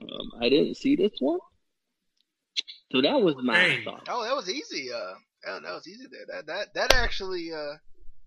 Um, 0.00 0.32
I 0.40 0.48
didn't 0.48 0.76
see 0.76 0.96
this 0.96 1.12
one, 1.20 1.38
so 2.92 3.00
that 3.02 3.20
was 3.20 3.36
my 3.42 3.58
Hey. 3.58 3.84
thought. 3.84 4.06
Oh, 4.08 4.24
that 4.24 4.34
was 4.36 4.50
easy. 4.50 4.90
Uh, 4.92 5.14
that, 5.44 5.62
that 5.62 5.74
was 5.74 5.86
easy 5.88 6.06
there. 6.10 6.26
That 6.28 6.46
that 6.46 6.74
that 6.74 6.94
actually 6.94 7.52
uh 7.52 7.76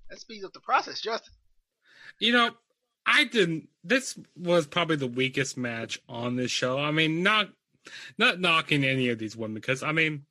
that 0.09 0.19
speeds 0.19 0.45
up 0.45 0.53
the 0.53 0.59
process, 0.61 1.01
Justin. 1.01 1.33
You 2.19 2.31
know, 2.31 2.51
I 3.05 3.25
didn't. 3.25 3.69
This 3.83 4.17
was 4.35 4.67
probably 4.67 4.95
the 4.95 5.07
weakest 5.07 5.57
match 5.57 5.99
on 6.09 6.35
this 6.35 6.51
show. 6.51 6.79
I 6.79 6.91
mean, 6.91 7.23
not 7.23 7.49
not 8.17 8.39
knocking 8.39 8.83
any 8.83 9.09
of 9.09 9.19
these 9.19 9.35
women 9.35 9.55
because 9.55 9.83
I 9.83 9.91
mean, 9.91 10.25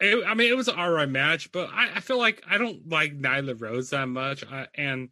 it, 0.00 0.24
I 0.26 0.34
mean 0.34 0.50
it 0.50 0.56
was 0.56 0.68
an 0.68 0.78
alright 0.78 1.08
match, 1.08 1.52
but 1.52 1.70
I, 1.72 1.96
I 1.96 2.00
feel 2.00 2.18
like 2.18 2.42
I 2.48 2.58
don't 2.58 2.88
like 2.88 3.18
Nyla 3.18 3.60
Rose 3.60 3.90
that 3.90 4.06
much, 4.06 4.44
I, 4.50 4.68
and 4.74 5.08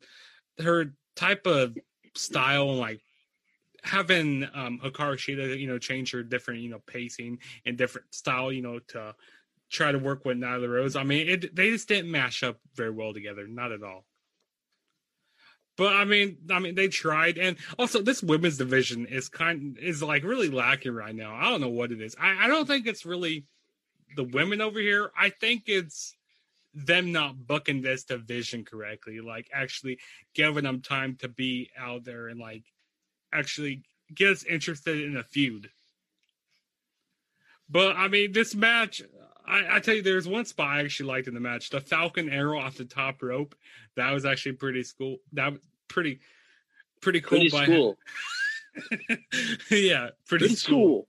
her 0.59 0.93
type 1.16 1.47
of 1.47 1.77
style 2.14 2.70
and 2.70 2.78
like 2.78 3.01
having 3.82 4.44
um 4.55 4.81
Hikaru 4.82 5.16
Shida, 5.16 5.59
you 5.59 5.66
know, 5.66 5.78
change 5.78 6.12
her 6.12 6.23
different, 6.23 6.61
you 6.61 6.70
know, 6.70 6.81
pacing 6.86 7.39
and 7.65 7.77
different 7.77 8.15
style, 8.15 8.52
you 8.52 8.62
know, 8.62 8.78
to 8.89 9.15
try 9.70 9.93
to 9.93 9.98
work 9.98 10.24
with 10.24 10.39
Nyla 10.39 10.69
Rose. 10.69 10.97
I 10.97 11.05
mean, 11.05 11.28
it, 11.28 11.55
they 11.55 11.70
just 11.70 11.89
didn't 11.89 12.11
mash 12.11 12.43
up 12.43 12.59
very 12.74 12.90
well 12.90 13.15
together, 13.15 13.47
not 13.47 13.73
at 13.73 13.82
all. 13.82 14.05
But 15.77 15.94
I 15.94 16.05
mean, 16.05 16.36
I 16.51 16.59
mean, 16.59 16.74
they 16.74 16.89
tried, 16.89 17.39
and 17.39 17.57
also 17.78 18.02
this 18.02 18.23
women's 18.23 18.59
division 18.59 19.07
is 19.07 19.28
kind 19.28 19.78
is 19.81 20.02
like 20.02 20.24
really 20.24 20.51
lacking 20.51 20.93
right 20.93 21.15
now. 21.15 21.35
I 21.35 21.44
don't 21.44 21.62
know 21.62 21.69
what 21.69 21.93
it 21.93 22.02
is. 22.02 22.15
I, 22.20 22.44
I 22.44 22.48
don't 22.48 22.66
think 22.66 22.86
it's 22.86 23.07
really 23.07 23.47
the 24.16 24.24
women 24.24 24.61
over 24.61 24.78
here. 24.78 25.11
I 25.19 25.31
think 25.31 25.65
it's 25.69 26.15
them 26.74 27.12
not 27.12 27.47
booking 27.47 27.81
this 27.81 28.05
division 28.05 28.65
correctly, 28.65 29.20
like 29.20 29.48
actually 29.55 29.98
giving 30.35 30.65
them 30.65 30.82
time 30.82 31.16
to 31.16 31.28
be 31.28 31.70
out 31.78 32.05
there 32.05 32.28
and 32.28 32.39
like 32.39 32.65
actually 33.32 33.82
get 34.15 34.31
us 34.31 34.44
interested 34.44 35.01
in 35.01 35.16
a 35.16 35.23
feud. 35.23 35.70
But 37.69 37.97
I 37.97 38.09
mean, 38.09 38.32
this 38.32 38.55
match, 38.55 39.02
I, 39.47 39.77
I 39.77 39.81
tell 39.81 39.94
you, 39.94 40.02
there's 40.02 40.27
one 40.27 40.44
spot 40.44 40.69
I 40.69 40.81
actually 40.81 41.09
liked 41.11 41.28
in 41.28 41.35
the 41.35 41.40
match: 41.40 41.70
the 41.70 41.81
Falcon 41.81 42.28
Arrow 42.28 42.59
off 42.59 42.77
the 42.77 42.85
top 42.85 43.23
rope. 43.23 43.55
That 43.97 44.12
was 44.12 44.24
actually 44.24 44.52
pretty 44.52 44.85
cool. 44.98 45.19
That 45.32 45.52
was 45.52 45.61
pretty, 45.89 46.20
pretty 47.01 47.20
cool. 47.20 47.39
Pretty 47.39 47.51
by 47.51 47.66
cool. 47.66 47.97
yeah, 49.70 50.11
pretty, 50.27 50.47
Pretty 50.48 50.57
cool. 50.66 51.07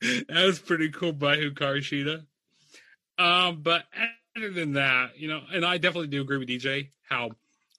cool. 0.00 0.14
that 0.28 0.44
was 0.44 0.58
pretty 0.58 0.90
cool 0.90 1.12
by 1.12 1.36
Hikaru 1.36 1.78
Shida. 1.78 2.24
Um, 3.16 3.62
but 3.62 3.84
other 4.36 4.50
than 4.50 4.72
that, 4.74 5.18
you 5.18 5.28
know, 5.28 5.40
and 5.52 5.64
I 5.64 5.78
definitely 5.78 6.08
do 6.08 6.20
agree 6.20 6.38
with 6.38 6.48
DJ 6.48 6.90
how 7.08 7.30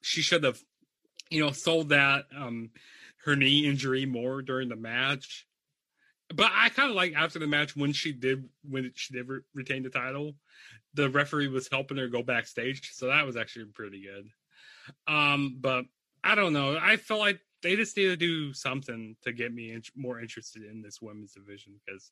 she 0.02 0.22
should 0.22 0.44
have, 0.44 0.62
you 1.30 1.44
know, 1.44 1.52
sold 1.52 1.90
that 1.90 2.26
um 2.36 2.70
her 3.26 3.36
knee 3.36 3.68
injury 3.68 4.06
more 4.06 4.42
during 4.42 4.70
the 4.70 4.76
match. 4.76 5.48
But 6.34 6.52
I 6.54 6.70
kind 6.70 6.90
of 6.90 6.96
like 6.96 7.14
after 7.16 7.40
the 7.40 7.48
match 7.48 7.76
when 7.76 7.92
she 7.92 8.12
did 8.12 8.48
when 8.64 8.92
she 8.96 9.14
did 9.14 9.28
re- 9.28 9.42
retain 9.54 9.84
the 9.84 9.90
title, 9.90 10.36
the 10.94 11.10
referee 11.10 11.50
was 11.50 11.68
helping 11.72 11.98
her 11.98 12.08
go 12.08 12.24
backstage, 12.24 12.92
so 12.94 13.08
that 13.08 13.26
was 13.26 13.38
actually 13.38 13.66
pretty 13.66 14.04
good. 14.04 14.30
Um, 15.08 15.58
but 15.60 15.86
I 16.24 16.36
don't 16.36 16.54
know. 16.54 16.78
I 16.82 16.96
feel 16.96 17.20
like 17.20 17.40
they 17.62 17.76
just 17.76 17.98
need 17.98 18.08
to 18.08 18.18
do 18.18 18.54
something 18.54 19.16
to 19.24 19.34
get 19.34 19.54
me 19.54 19.72
in- 19.72 19.84
more 19.96 20.20
interested 20.20 20.64
in 20.64 20.82
this 20.82 21.02
women's 21.02 21.34
division 21.34 21.74
because 21.86 22.12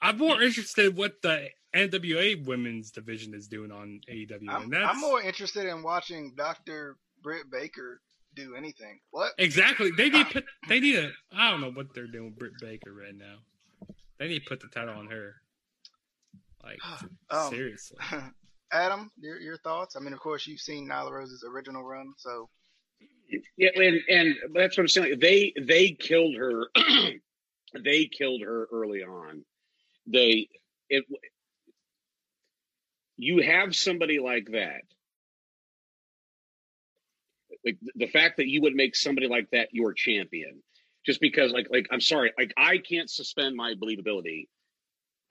I'm 0.00 0.18
more 0.18 0.42
interested 0.42 0.86
in 0.86 0.96
what 0.96 1.20
the 1.22 1.48
NWA 1.74 2.44
women's 2.46 2.90
division 2.90 3.34
is 3.34 3.48
doing 3.48 3.70
on 3.70 4.00
AEW. 4.10 4.48
I'm, 4.48 4.72
I'm 4.74 5.00
more 5.00 5.22
interested 5.22 5.66
in 5.66 5.82
watching 5.82 6.34
Dr. 6.36 6.96
Britt 7.22 7.50
Baker 7.50 8.00
do 8.34 8.54
anything. 8.54 9.00
What? 9.10 9.32
exactly. 9.38 9.90
They 9.90 10.10
need 10.10 10.26
put. 10.30 10.44
They 10.68 10.80
need 10.80 10.96
a. 10.96 11.10
I 11.32 11.50
don't 11.50 11.60
know 11.60 11.70
what 11.70 11.94
they're 11.94 12.06
doing 12.06 12.26
with 12.26 12.38
Britt 12.38 12.52
Baker 12.60 12.92
right 12.92 13.14
now. 13.14 13.36
They 14.18 14.28
need 14.28 14.40
to 14.40 14.48
put 14.48 14.60
the 14.60 14.68
title 14.68 14.94
on 14.94 15.06
her. 15.06 15.34
Like 16.62 16.78
Um, 17.30 17.50
seriously. 17.50 17.98
Adam, 18.72 19.10
your 19.18 19.38
your 19.40 19.58
thoughts? 19.58 19.96
I 19.96 20.00
mean, 20.00 20.12
of 20.12 20.20
course, 20.20 20.46
you've 20.46 20.60
seen 20.60 20.88
Nyla 20.88 21.10
Rose's 21.12 21.44
original 21.48 21.82
run, 21.82 22.12
so 22.16 22.48
Yeah, 23.56 23.70
and 23.76 24.00
and 24.08 24.36
that's 24.54 24.76
what 24.76 24.84
I'm 24.84 24.88
saying. 24.88 25.18
They 25.20 25.52
they 25.60 25.90
killed 25.90 26.34
her. 26.36 26.64
they 27.84 28.06
killed 28.06 28.42
her 28.42 28.66
early 28.72 29.02
on. 29.02 29.44
They 30.06 30.48
it. 30.88 31.04
You 33.16 33.42
have 33.42 33.76
somebody 33.76 34.18
like 34.18 34.48
that. 34.52 34.82
Like 37.64 37.78
the 37.94 38.06
fact 38.08 38.36
that 38.36 38.48
you 38.48 38.62
would 38.62 38.74
make 38.74 38.94
somebody 38.94 39.26
like 39.26 39.50
that 39.50 39.68
your 39.72 39.92
champion, 39.92 40.62
just 41.04 41.20
because 41.20 41.52
like 41.52 41.68
like 41.70 41.86
I'm 41.90 42.00
sorry, 42.00 42.32
like 42.38 42.52
I 42.56 42.78
can't 42.78 43.10
suspend 43.10 43.56
my 43.56 43.74
believability 43.74 44.48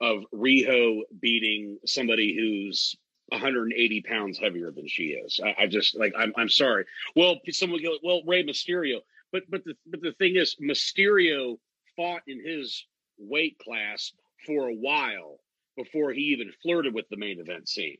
of 0.00 0.24
Riho 0.34 1.00
beating 1.20 1.78
somebody 1.86 2.34
who's 2.34 2.96
180 3.28 4.02
pounds 4.02 4.38
heavier 4.38 4.70
than 4.70 4.86
she 4.86 5.04
is. 5.04 5.40
I, 5.42 5.62
I 5.62 5.66
just 5.66 5.96
like 5.98 6.12
I'm 6.16 6.32
I'm 6.36 6.48
sorry. 6.48 6.84
Well, 7.14 7.36
someone 7.50 7.82
go, 7.82 7.96
well, 8.02 8.22
Rey 8.26 8.44
Mysterio, 8.44 9.00
but 9.32 9.44
but 9.48 9.64
the 9.64 9.74
but 9.86 10.00
the 10.00 10.12
thing 10.12 10.36
is, 10.36 10.56
Mysterio 10.60 11.58
fought 11.96 12.22
in 12.26 12.44
his 12.44 12.86
weight 13.18 13.58
class 13.58 14.12
for 14.46 14.68
a 14.68 14.74
while 14.74 15.38
before 15.76 16.12
he 16.12 16.20
even 16.20 16.52
flirted 16.62 16.94
with 16.94 17.08
the 17.08 17.16
main 17.16 17.40
event 17.40 17.68
scene. 17.68 17.98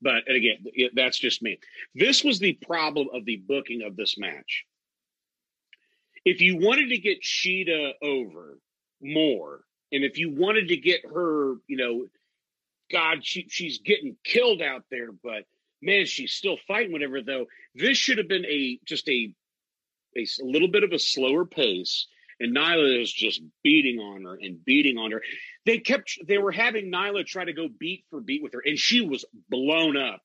But 0.00 0.24
and 0.26 0.36
again, 0.36 0.58
it, 0.64 0.92
that's 0.94 1.18
just 1.18 1.42
me. 1.42 1.58
This 1.94 2.22
was 2.22 2.38
the 2.38 2.52
problem 2.54 3.08
of 3.12 3.24
the 3.24 3.36
booking 3.36 3.82
of 3.82 3.96
this 3.96 4.16
match. 4.18 4.64
If 6.24 6.40
you 6.40 6.56
wanted 6.56 6.90
to 6.90 6.98
get 6.98 7.22
Shida 7.22 7.92
over 8.02 8.58
more, 9.00 9.62
and 9.92 10.04
if 10.04 10.18
you 10.18 10.30
wanted 10.30 10.68
to 10.68 10.76
get 10.76 11.00
her, 11.06 11.54
you 11.66 11.76
know, 11.76 12.06
God, 12.90 13.24
she 13.24 13.46
she's 13.48 13.78
getting 13.78 14.16
killed 14.24 14.62
out 14.62 14.84
there, 14.90 15.10
but 15.12 15.44
man, 15.82 16.06
she's 16.06 16.32
still 16.32 16.58
fighting. 16.66 16.92
Whatever 16.92 17.22
though, 17.22 17.46
this 17.74 17.98
should 17.98 18.18
have 18.18 18.28
been 18.28 18.46
a 18.46 18.78
just 18.84 19.08
a 19.08 19.32
a 20.16 20.26
little 20.40 20.68
bit 20.68 20.84
of 20.84 20.92
a 20.92 20.98
slower 20.98 21.44
pace, 21.44 22.06
and 22.40 22.56
Nyla 22.56 23.00
is 23.02 23.12
just 23.12 23.40
beating 23.62 23.98
on 23.98 24.24
her 24.24 24.34
and 24.40 24.64
beating 24.64 24.98
on 24.98 25.10
her. 25.12 25.22
They 25.66 25.78
kept 25.78 26.18
they 26.26 26.38
were 26.38 26.52
having 26.52 26.90
Nyla 26.90 27.26
try 27.26 27.44
to 27.44 27.52
go 27.52 27.68
beat 27.68 28.04
for 28.10 28.20
beat 28.20 28.42
with 28.42 28.52
her, 28.54 28.62
and 28.64 28.78
she 28.78 29.00
was 29.00 29.24
blown 29.48 29.96
up. 29.96 30.22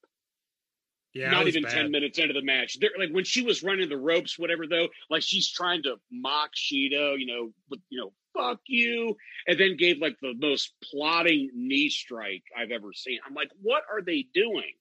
Yeah, 1.14 1.30
Not 1.30 1.48
even 1.48 1.61
bad. 1.64 1.73
ten 1.73 1.91
minutes 1.91 2.18
into 2.18 2.34
the 2.34 2.41
match, 2.41 2.80
They're, 2.80 2.90
like 2.98 3.11
when 3.11 3.23
she 3.23 3.44
was 3.44 3.61
running 3.61 3.88
the 3.88 3.98
ropes, 3.98 4.40
whatever 4.40 4.65
though, 4.68 4.88
like 5.11 5.22
she's 5.22 5.52
trying 5.52 5.84
to 5.84 5.98
mock 6.11 6.52
Shida, 6.56 7.19
you 7.19 7.27
know, 7.27 7.52
with 7.69 7.81
you 7.90 7.99
know, 7.99 8.14
fuck 8.34 8.60
you, 8.65 9.15
and 9.45 9.60
then 9.60 9.77
gave 9.77 9.99
like 9.99 10.18
the 10.22 10.34
most 10.35 10.73
plotting 10.91 11.52
knee 11.53 11.90
strike 11.90 12.44
I've 12.57 12.72
ever 12.72 12.94
seen. 12.94 13.19
I'm 13.27 13.35
like, 13.35 13.52
what 13.61 13.84
are 13.91 14.02
they 14.02 14.26
doing? 14.34 14.72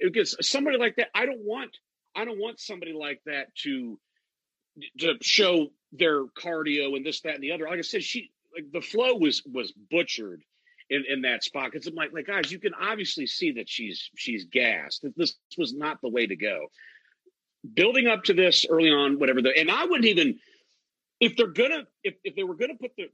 Because 0.00 0.36
somebody 0.40 0.76
like 0.76 0.96
that, 0.96 1.08
I 1.14 1.24
don't 1.24 1.44
want, 1.44 1.70
I 2.16 2.24
don't 2.24 2.40
want 2.40 2.58
somebody 2.58 2.92
like 2.92 3.20
that 3.26 3.54
to 3.62 4.00
to 4.98 5.14
show 5.22 5.68
their 5.98 6.24
cardio 6.24 6.96
and 6.96 7.04
this, 7.04 7.20
that, 7.22 7.34
and 7.34 7.42
the 7.42 7.52
other. 7.52 7.66
Like 7.66 7.78
I 7.78 7.82
said, 7.82 8.02
she 8.02 8.30
like 8.54 8.70
the 8.72 8.80
flow 8.80 9.14
was 9.14 9.42
was 9.52 9.72
butchered 9.72 10.42
in, 10.90 11.04
in 11.08 11.22
that 11.22 11.44
spot. 11.44 11.70
Because 11.72 11.86
I'm 11.86 11.94
like, 11.94 12.12
like 12.12 12.26
guys, 12.26 12.50
you 12.50 12.58
can 12.58 12.74
obviously 12.74 13.26
see 13.26 13.52
that 13.52 13.68
she's 13.68 14.10
she's 14.16 14.44
gassed. 14.44 15.04
This 15.16 15.36
was 15.58 15.74
not 15.74 16.00
the 16.00 16.08
way 16.08 16.26
to 16.26 16.36
go. 16.36 16.66
Building 17.74 18.06
up 18.06 18.24
to 18.24 18.34
this 18.34 18.66
early 18.68 18.90
on, 18.90 19.18
whatever 19.18 19.42
the 19.42 19.56
and 19.56 19.70
I 19.70 19.84
wouldn't 19.84 20.06
even 20.06 20.38
if 21.20 21.36
they're 21.36 21.46
gonna 21.46 21.84
if, 22.02 22.14
if 22.24 22.34
they 22.36 22.42
were 22.42 22.56
gonna 22.56 22.74
put 22.74 22.92
the 22.96 23.08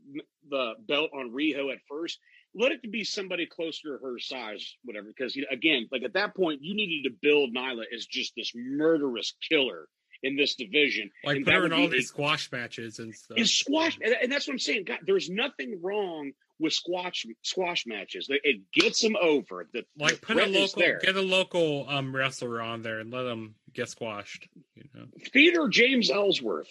the 0.49 0.75
belt 0.89 1.11
on 1.15 1.31
Riho 1.31 1.73
at 1.73 1.79
first, 1.89 2.19
let 2.55 2.73
it 2.73 2.83
to 2.83 2.89
be 2.89 3.05
somebody 3.05 3.47
closer 3.47 3.99
to 3.99 4.05
her 4.05 4.19
size, 4.19 4.77
whatever. 4.85 5.07
Because 5.07 5.37
you 5.37 5.43
know, 5.43 5.49
again, 5.53 5.89
like 5.93 6.03
at 6.03 6.15
that 6.15 6.35
point, 6.35 6.63
you 6.63 6.75
needed 6.75 7.09
to 7.09 7.17
build 7.23 7.55
Nyla 7.55 7.85
as 7.95 8.07
just 8.07 8.35
this 8.37 8.53
murderous 8.55 9.35
killer 9.49 9.87
in 10.23 10.37
this 10.37 10.55
division. 10.55 11.11
Like 11.25 11.39
and 11.39 11.47
put 11.47 11.65
in 11.65 11.73
all 11.73 11.89
these 11.89 12.09
squash 12.09 12.51
matches 12.53 12.99
and 12.99 13.15
stuff. 13.15 13.39
is 13.39 13.53
squash, 13.53 13.99
and, 14.03 14.15
and 14.23 14.31
that's 14.33 14.47
what 14.47 14.55
I'm 14.55 14.59
saying. 14.59 14.85
God, 14.85 14.99
there's 15.07 15.31
nothing 15.31 15.81
wrong 15.83 16.33
with 16.59 16.73
squash 16.73 17.27
squash 17.43 17.87
matches. 17.87 18.29
It- 18.31 18.61
gets 18.73 19.01
them 19.01 19.17
over. 19.21 19.69
The, 19.73 19.85
like 19.99 20.21
the 20.21 20.27
put 20.27 20.37
a 20.37 20.47
local, 20.47 20.81
there. 20.81 20.99
get 20.99 21.17
a 21.17 21.23
local 21.23 21.87
um 21.89 22.15
wrestler 22.15 22.61
on 22.61 22.83
there 22.83 23.01
and 23.01 23.11
let 23.11 23.23
them 23.23 23.55
get 23.73 23.89
squashed. 23.89 24.49
You 24.75 24.85
know. 24.95 25.07
Peter 25.33 25.69
James 25.69 26.11
Ellsworth, 26.11 26.69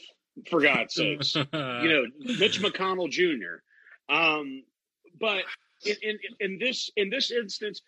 for 0.49 0.61
God's 0.61 0.93
sakes. 0.93 1.35
you 1.35 1.43
know, 1.51 2.05
Mitch 2.19 2.61
McConnell 2.61 3.09
Jr. 3.09 3.61
Um, 4.13 4.63
but 5.19 5.43
in, 5.85 5.95
in 6.01 6.17
in 6.39 6.59
this 6.59 6.89
in 6.95 7.09
this 7.09 7.31
instance, 7.31 7.81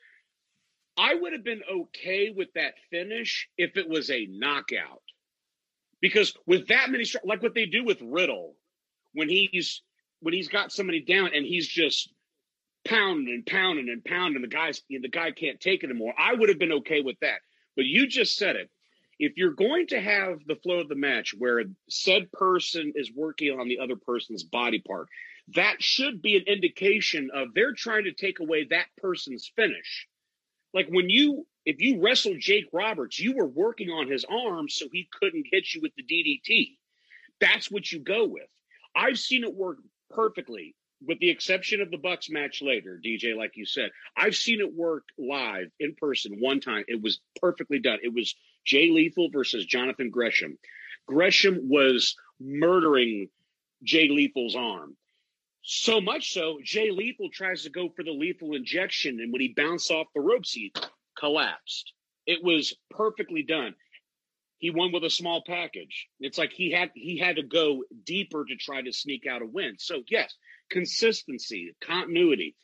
I 0.97 1.15
would 1.15 1.33
have 1.33 1.43
been 1.43 1.61
okay 1.71 2.29
with 2.35 2.49
that 2.55 2.73
finish 2.89 3.47
if 3.57 3.77
it 3.77 3.88
was 3.88 4.09
a 4.09 4.27
knockout, 4.29 5.01
because 6.01 6.35
with 6.45 6.67
that 6.67 6.89
many, 6.89 7.05
like 7.23 7.41
what 7.41 7.55
they 7.55 7.65
do 7.65 7.83
with 7.83 8.01
Riddle, 8.01 8.55
when 9.13 9.29
he's 9.29 9.81
when 10.21 10.33
he's 10.33 10.49
got 10.49 10.71
somebody 10.71 11.01
down 11.01 11.31
and 11.33 11.45
he's 11.45 11.67
just 11.67 12.11
pounding 12.85 13.33
and 13.33 13.45
pounding 13.45 13.89
and 13.89 14.03
pounding, 14.03 14.41
the 14.41 14.47
guys 14.47 14.81
the 14.89 15.07
guy 15.09 15.31
can't 15.31 15.59
take 15.59 15.83
it 15.83 15.89
anymore. 15.89 16.13
I 16.17 16.33
would 16.33 16.49
have 16.49 16.59
been 16.59 16.73
okay 16.73 17.01
with 17.01 17.19
that, 17.21 17.39
but 17.75 17.85
you 17.85 18.07
just 18.07 18.35
said 18.35 18.55
it 18.55 18.69
if 19.21 19.37
you're 19.37 19.53
going 19.53 19.85
to 19.85 20.01
have 20.01 20.39
the 20.47 20.55
flow 20.55 20.79
of 20.79 20.89
the 20.89 20.95
match 20.95 21.35
where 21.37 21.63
said 21.87 22.31
person 22.31 22.91
is 22.95 23.11
working 23.15 23.57
on 23.57 23.67
the 23.67 23.77
other 23.77 23.95
person's 23.95 24.43
body 24.43 24.79
part, 24.79 25.07
that 25.53 25.75
should 25.79 26.23
be 26.23 26.37
an 26.37 26.43
indication 26.47 27.29
of 27.31 27.53
they're 27.53 27.73
trying 27.73 28.05
to 28.05 28.13
take 28.13 28.39
away 28.39 28.65
that 28.65 28.87
person's 28.97 29.51
finish. 29.55 30.07
Like 30.73 30.87
when 30.89 31.07
you, 31.07 31.45
if 31.65 31.81
you 31.81 32.01
wrestled 32.01 32.39
Jake 32.39 32.67
Roberts, 32.73 33.19
you 33.19 33.35
were 33.35 33.47
working 33.47 33.89
on 33.89 34.09
his 34.09 34.25
arm 34.25 34.67
so 34.69 34.88
he 34.91 35.07
couldn't 35.19 35.47
hit 35.51 35.73
you 35.73 35.81
with 35.81 35.91
the 35.95 36.03
DDT. 36.03 36.77
That's 37.39 37.69
what 37.69 37.91
you 37.91 37.99
go 37.99 38.25
with. 38.27 38.47
I've 38.95 39.19
seen 39.19 39.43
it 39.43 39.53
work 39.53 39.77
perfectly, 40.09 40.75
with 41.05 41.19
the 41.19 41.29
exception 41.29 41.81
of 41.81 41.91
the 41.91 41.97
Bucks 41.97 42.29
match 42.29 42.61
later, 42.61 42.99
DJ, 43.03 43.35
like 43.35 43.53
you 43.55 43.65
said. 43.65 43.91
I've 44.15 44.35
seen 44.35 44.59
it 44.59 44.73
work 44.73 45.03
live 45.17 45.71
in 45.79 45.95
person 45.95 46.38
one 46.39 46.59
time. 46.59 46.83
It 46.88 47.01
was 47.01 47.19
perfectly 47.39 47.79
done. 47.79 47.99
It 48.03 48.13
was 48.13 48.35
Jay 48.65 48.89
Lethal 48.89 49.29
versus 49.31 49.65
Jonathan 49.65 50.09
Gresham. 50.09 50.57
Gresham 51.07 51.69
was 51.69 52.15
murdering 52.39 53.29
Jay 53.83 54.07
Lethal's 54.07 54.55
arm. 54.55 54.95
So 55.63 56.01
much 56.01 56.33
so, 56.33 56.59
Jay 56.63 56.89
Lethal 56.91 57.29
tries 57.29 57.63
to 57.63 57.69
go 57.69 57.89
for 57.89 58.03
the 58.03 58.11
lethal 58.11 58.55
injection, 58.55 59.19
and 59.19 59.31
when 59.31 59.41
he 59.41 59.53
bounced 59.55 59.91
off 59.91 60.07
the 60.13 60.21
ropes, 60.21 60.51
he 60.51 60.73
collapsed. 61.22 61.93
It 62.26 62.43
was 62.43 62.76
perfectly 62.89 63.43
done. 63.43 63.76
He 64.57 64.72
won 64.72 64.91
with 64.91 65.03
a 65.03 65.10
small 65.10 65.43
package. 65.48 66.07
It's 66.19 66.38
like 66.38 66.52
he 66.52 66.72
had 66.72 66.91
he 66.93 67.18
had 67.18 67.38
to 67.38 67.43
go 67.43 67.84
deeper 68.03 68.43
to 68.43 68.56
try 68.57 68.81
to 68.81 68.91
sneak 68.91 69.26
out 69.26 69.41
a 69.41 69.45
win. 69.45 69.76
So 69.80 70.03
yes, 70.10 70.35
consistency, 70.69 71.73
continuity. 71.81 72.56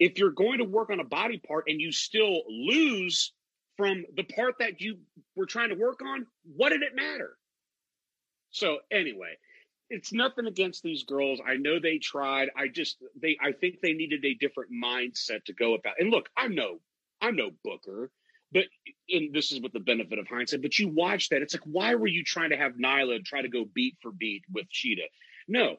If 0.00 0.18
you're 0.18 0.30
going 0.30 0.58
to 0.58 0.64
work 0.64 0.90
on 0.90 0.98
a 0.98 1.04
body 1.04 1.40
part 1.46 1.64
and 1.68 1.80
you 1.80 1.92
still 1.92 2.42
lose 2.48 3.32
from 3.76 4.04
the 4.16 4.24
part 4.24 4.56
that 4.60 4.80
you 4.80 4.98
were 5.36 5.46
trying 5.46 5.68
to 5.68 5.76
work 5.76 6.00
on, 6.02 6.26
what 6.56 6.70
did 6.70 6.82
it 6.82 6.96
matter? 6.96 7.36
So 8.50 8.78
anyway, 8.90 9.36
it's 9.90 10.12
nothing 10.12 10.46
against 10.46 10.82
these 10.82 11.04
girls. 11.04 11.40
I 11.46 11.56
know 11.56 11.78
they 11.78 11.98
tried. 11.98 12.50
I 12.56 12.66
just 12.68 12.96
they 13.20 13.36
I 13.40 13.52
think 13.52 13.76
they 13.80 13.92
needed 13.92 14.24
a 14.24 14.34
different 14.34 14.70
mindset 14.72 15.44
to 15.46 15.52
go 15.52 15.74
about. 15.74 15.94
And 16.00 16.10
look, 16.10 16.28
I'm 16.36 16.54
no 16.56 16.80
I'm 17.24 17.36
no 17.36 17.50
booker, 17.64 18.10
but 18.52 18.64
and 19.08 19.34
this 19.34 19.50
is 19.50 19.60
with 19.60 19.72
the 19.72 19.80
benefit 19.80 20.18
of 20.18 20.28
hindsight. 20.28 20.60
But 20.60 20.78
you 20.78 20.88
watch 20.88 21.30
that, 21.30 21.40
it's 21.40 21.54
like, 21.54 21.64
why 21.64 21.94
were 21.94 22.06
you 22.06 22.22
trying 22.22 22.50
to 22.50 22.56
have 22.56 22.72
Nyla 22.72 23.24
try 23.24 23.40
to 23.40 23.48
go 23.48 23.64
beat 23.64 23.96
for 24.02 24.12
beat 24.12 24.44
with 24.52 24.66
Shida? 24.70 25.06
No, 25.48 25.76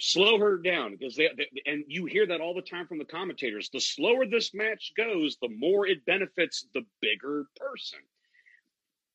slow 0.00 0.38
her 0.38 0.58
down 0.58 0.92
because 0.92 1.16
they, 1.16 1.28
they, 1.36 1.48
and 1.66 1.84
you 1.88 2.06
hear 2.06 2.26
that 2.28 2.40
all 2.40 2.54
the 2.54 2.62
time 2.62 2.86
from 2.86 2.98
the 2.98 3.04
commentators. 3.04 3.68
The 3.72 3.80
slower 3.80 4.24
this 4.26 4.54
match 4.54 4.92
goes, 4.96 5.38
the 5.42 5.48
more 5.48 5.86
it 5.86 6.06
benefits 6.06 6.66
the 6.72 6.82
bigger 7.00 7.46
person. 7.56 7.98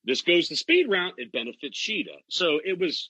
This 0.03 0.21
goes 0.21 0.49
the 0.49 0.55
speed 0.55 0.89
route, 0.89 1.13
it 1.17 1.31
benefits 1.31 1.77
Shida. 1.77 2.17
So 2.29 2.59
it 2.63 2.77
was 2.77 3.09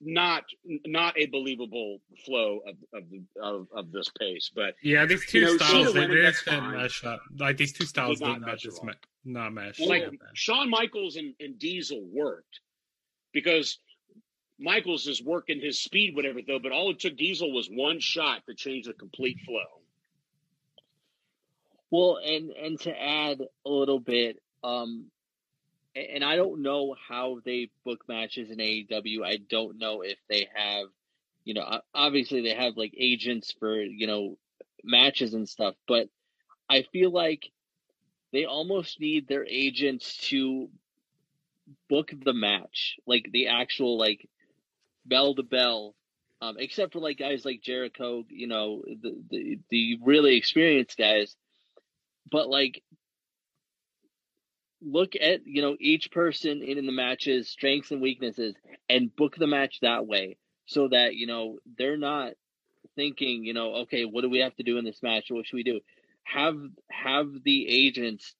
not 0.00 0.44
not 0.86 1.18
a 1.18 1.26
believable 1.26 1.98
flow 2.24 2.60
of 2.66 2.76
of, 2.94 3.04
of, 3.42 3.66
of 3.74 3.92
this 3.92 4.10
pace. 4.18 4.50
But 4.54 4.74
Yeah, 4.82 5.04
these 5.06 5.26
two 5.26 5.40
You 5.40 5.44
know, 5.46 5.56
styles 5.58 5.92
they, 5.92 6.00
went, 6.00 6.12
they 6.12 6.22
just 6.22 6.44
didn't 6.44 6.60
fine. 6.60 6.76
mesh 6.76 7.04
up. 7.04 7.20
Like 7.38 7.56
these 7.58 7.72
two 7.72 7.84
styles 7.84 8.18
Did 8.18 8.26
not 8.28 8.40
not 8.40 8.50
mesh 8.52 8.60
just 8.62 8.82
me- 8.82 8.92
not 9.24 9.52
mesh. 9.52 9.78
like 9.80 10.02
Yeah. 10.02 10.08
Shawn 10.34 10.70
Michaels 10.70 11.16
and, 11.16 11.34
and 11.40 11.58
Diesel 11.58 12.02
worked 12.12 12.60
because 13.32 13.78
Michaels 14.58 15.06
is 15.06 15.22
working 15.22 15.60
his 15.60 15.80
speed, 15.82 16.14
whatever 16.16 16.40
though. 16.46 16.58
But 16.58 16.72
all 16.72 16.90
it 16.90 16.98
took 17.00 17.16
Diesel 17.16 17.52
was 17.52 17.68
one 17.68 18.00
shot 18.00 18.42
to 18.46 18.54
change 18.54 18.86
the 18.86 18.92
complete 18.94 19.38
flow. 19.44 19.80
Well, 21.90 22.18
and 22.24 22.50
and 22.50 22.80
to 22.82 22.90
add 23.02 23.40
a 23.66 23.68
little 23.70 23.98
bit, 24.00 24.40
um, 24.62 25.06
a- 25.06 25.19
and 25.94 26.24
I 26.24 26.36
don't 26.36 26.62
know 26.62 26.94
how 27.08 27.40
they 27.44 27.70
book 27.84 28.04
matches 28.08 28.50
in 28.50 28.58
AEW. 28.58 29.24
I 29.24 29.38
don't 29.38 29.78
know 29.78 30.02
if 30.02 30.18
they 30.28 30.48
have, 30.54 30.86
you 31.44 31.54
know, 31.54 31.80
obviously 31.94 32.42
they 32.42 32.54
have 32.54 32.76
like 32.76 32.94
agents 32.96 33.54
for 33.58 33.80
you 33.80 34.06
know 34.06 34.38
matches 34.84 35.34
and 35.34 35.48
stuff, 35.48 35.74
but 35.88 36.08
I 36.68 36.82
feel 36.92 37.10
like 37.10 37.50
they 38.32 38.44
almost 38.44 39.00
need 39.00 39.26
their 39.26 39.44
agents 39.46 40.16
to 40.28 40.68
book 41.88 42.12
the 42.24 42.34
match, 42.34 42.96
like 43.06 43.28
the 43.32 43.48
actual 43.48 43.98
like 43.98 44.28
bell 45.04 45.34
to 45.34 45.42
bell. 45.42 45.94
Um, 46.42 46.56
except 46.58 46.94
for 46.94 47.00
like 47.00 47.18
guys 47.18 47.44
like 47.44 47.60
Jericho, 47.60 48.24
you 48.30 48.46
know, 48.46 48.82
the 48.86 49.22
the, 49.30 49.58
the 49.70 49.98
really 50.02 50.36
experienced 50.36 50.96
guys 50.96 51.36
but 52.30 52.48
like 52.48 52.82
look 54.82 55.12
at 55.20 55.46
you 55.46 55.62
know 55.62 55.76
each 55.78 56.10
person 56.10 56.62
in, 56.62 56.78
in 56.78 56.86
the 56.86 56.92
matches 56.92 57.48
strengths 57.48 57.90
and 57.90 58.00
weaknesses 58.00 58.54
and 58.88 59.14
book 59.14 59.36
the 59.36 59.46
match 59.46 59.78
that 59.82 60.06
way 60.06 60.36
so 60.66 60.88
that 60.88 61.14
you 61.14 61.26
know 61.26 61.58
they're 61.78 61.96
not 61.96 62.32
thinking 62.96 63.44
you 63.44 63.52
know 63.52 63.74
okay 63.76 64.04
what 64.04 64.22
do 64.22 64.30
we 64.30 64.38
have 64.38 64.54
to 64.56 64.62
do 64.62 64.78
in 64.78 64.84
this 64.84 65.02
match? 65.02 65.26
What 65.28 65.46
should 65.46 65.56
we 65.56 65.62
do? 65.62 65.80
Have 66.24 66.56
have 66.90 67.28
the 67.44 67.68
agents 67.68 68.34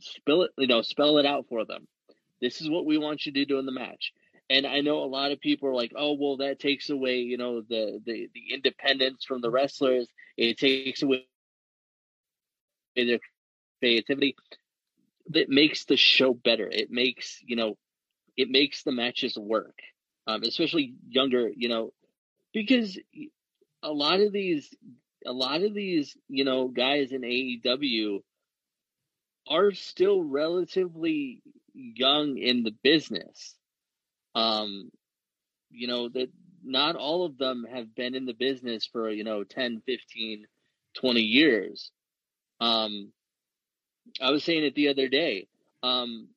spill 0.00 0.42
it 0.42 0.50
you 0.58 0.66
know 0.66 0.82
spell 0.82 1.18
it 1.18 1.26
out 1.26 1.46
for 1.48 1.64
them. 1.64 1.86
This 2.40 2.60
is 2.60 2.70
what 2.70 2.86
we 2.86 2.98
want 2.98 3.26
you 3.26 3.32
to 3.32 3.44
do 3.44 3.58
in 3.58 3.66
the 3.66 3.72
match. 3.72 4.12
And 4.50 4.66
i 4.66 4.82
know 4.82 4.98
a 5.02 5.06
lot 5.06 5.32
of 5.32 5.40
people 5.40 5.68
are 5.68 5.74
like 5.74 5.92
oh 5.96 6.16
well 6.20 6.36
that 6.36 6.60
takes 6.60 6.90
away 6.90 7.18
you 7.18 7.38
know 7.38 7.62
the 7.62 8.00
the, 8.04 8.28
the 8.34 8.54
independence 8.54 9.24
from 9.24 9.40
the 9.40 9.50
wrestlers. 9.50 10.08
It 10.36 10.58
takes 10.58 11.02
away 11.02 11.26
their 12.94 13.18
creativity 13.80 14.36
that 15.30 15.48
makes 15.48 15.84
the 15.84 15.96
show 15.96 16.34
better. 16.34 16.68
It 16.70 16.90
makes 16.90 17.40
you 17.46 17.56
know, 17.56 17.76
it 18.36 18.48
makes 18.50 18.82
the 18.82 18.92
matches 18.92 19.36
work, 19.36 19.78
um, 20.26 20.42
especially 20.42 20.94
younger. 21.08 21.50
You 21.54 21.68
know, 21.68 21.92
because 22.52 22.98
a 23.82 23.92
lot 23.92 24.20
of 24.20 24.32
these, 24.32 24.72
a 25.26 25.32
lot 25.32 25.62
of 25.62 25.74
these, 25.74 26.16
you 26.28 26.44
know, 26.44 26.68
guys 26.68 27.12
in 27.12 27.22
AEW 27.22 28.20
are 29.48 29.72
still 29.72 30.22
relatively 30.22 31.42
young 31.74 32.38
in 32.38 32.62
the 32.62 32.74
business. 32.82 33.54
Um, 34.34 34.90
you 35.74 35.88
know 35.88 36.08
that 36.08 36.30
not 36.64 36.96
all 36.96 37.26
of 37.26 37.36
them 37.36 37.66
have 37.70 37.94
been 37.94 38.14
in 38.14 38.26
the 38.26 38.34
business 38.34 38.86
for 38.86 39.10
you 39.10 39.24
know 39.24 39.44
10 39.44 39.82
15 39.86 40.46
20 40.94 41.20
years 41.20 41.90
um, 42.60 43.12
I 44.20 44.30
was 44.30 44.44
saying 44.44 44.64
it 44.64 44.74
the 44.74 44.88
other 44.88 45.08
day. 45.08 45.48
Um, 45.82 46.28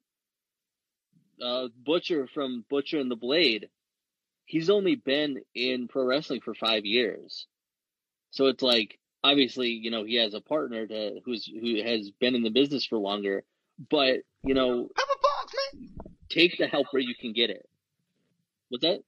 uh, 1.42 1.68
Butcher 1.86 2.28
from 2.34 2.66
Butcher 2.70 3.00
and 3.00 3.12
the 3.12 3.16
Blade, 3.16 3.70
he's 4.46 4.70
only 4.70 4.96
been 4.96 5.42
in 5.54 5.88
pro 5.88 6.04
wrestling 6.06 6.42
for 6.42 6.54
five 6.54 6.86
years. 6.86 7.46
So 8.32 8.48
it's 8.48 8.64
like 8.64 9.00
obviously, 9.24 9.70
you 9.70 9.92
know, 9.92 10.04
he 10.04 10.16
has 10.16 10.34
a 10.34 10.42
partner 10.42 10.88
to 10.88 11.20
who's 11.26 11.46
who 11.46 11.82
has 11.84 12.12
been 12.20 12.36
in 12.36 12.44
the 12.44 12.50
business 12.50 12.86
for 12.86 12.98
longer. 12.98 13.44
But 13.90 14.20
you 14.44 14.54
know, 14.54 14.90
man. 15.76 15.90
take 16.30 16.58
the 16.58 16.68
help 16.68 16.88
where 16.92 17.02
you 17.02 17.16
can 17.20 17.34
get 17.34 17.50
it. 17.50 17.68
What's 18.70 18.84
that? 18.84 19.04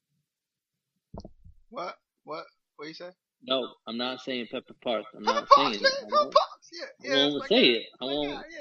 What? 1.70 1.96
What? 2.24 2.46
What 2.76 2.88
you 2.88 2.94
say? 2.94 3.10
No, 3.44 3.70
I'm 3.88 3.98
not 3.98 4.22
saying 4.22 4.48
Pepper 4.52 4.76
Park. 4.84 5.06
I'm 5.16 5.24
Pepper 5.24 5.40
not 5.40 5.50
Potts, 5.50 5.80
saying 5.80 5.84
man. 5.84 6.32
It. 6.72 6.80
I 6.82 7.04
won't, 7.04 7.04
Yeah. 7.04 7.16
I 7.16 7.18
won't 7.28 7.40
like 7.40 7.50
say 7.50 7.66
it. 7.70 7.86
I 8.02 8.06
won't. 8.06 8.30
that, 8.30 8.46
Yeah. 8.52 8.58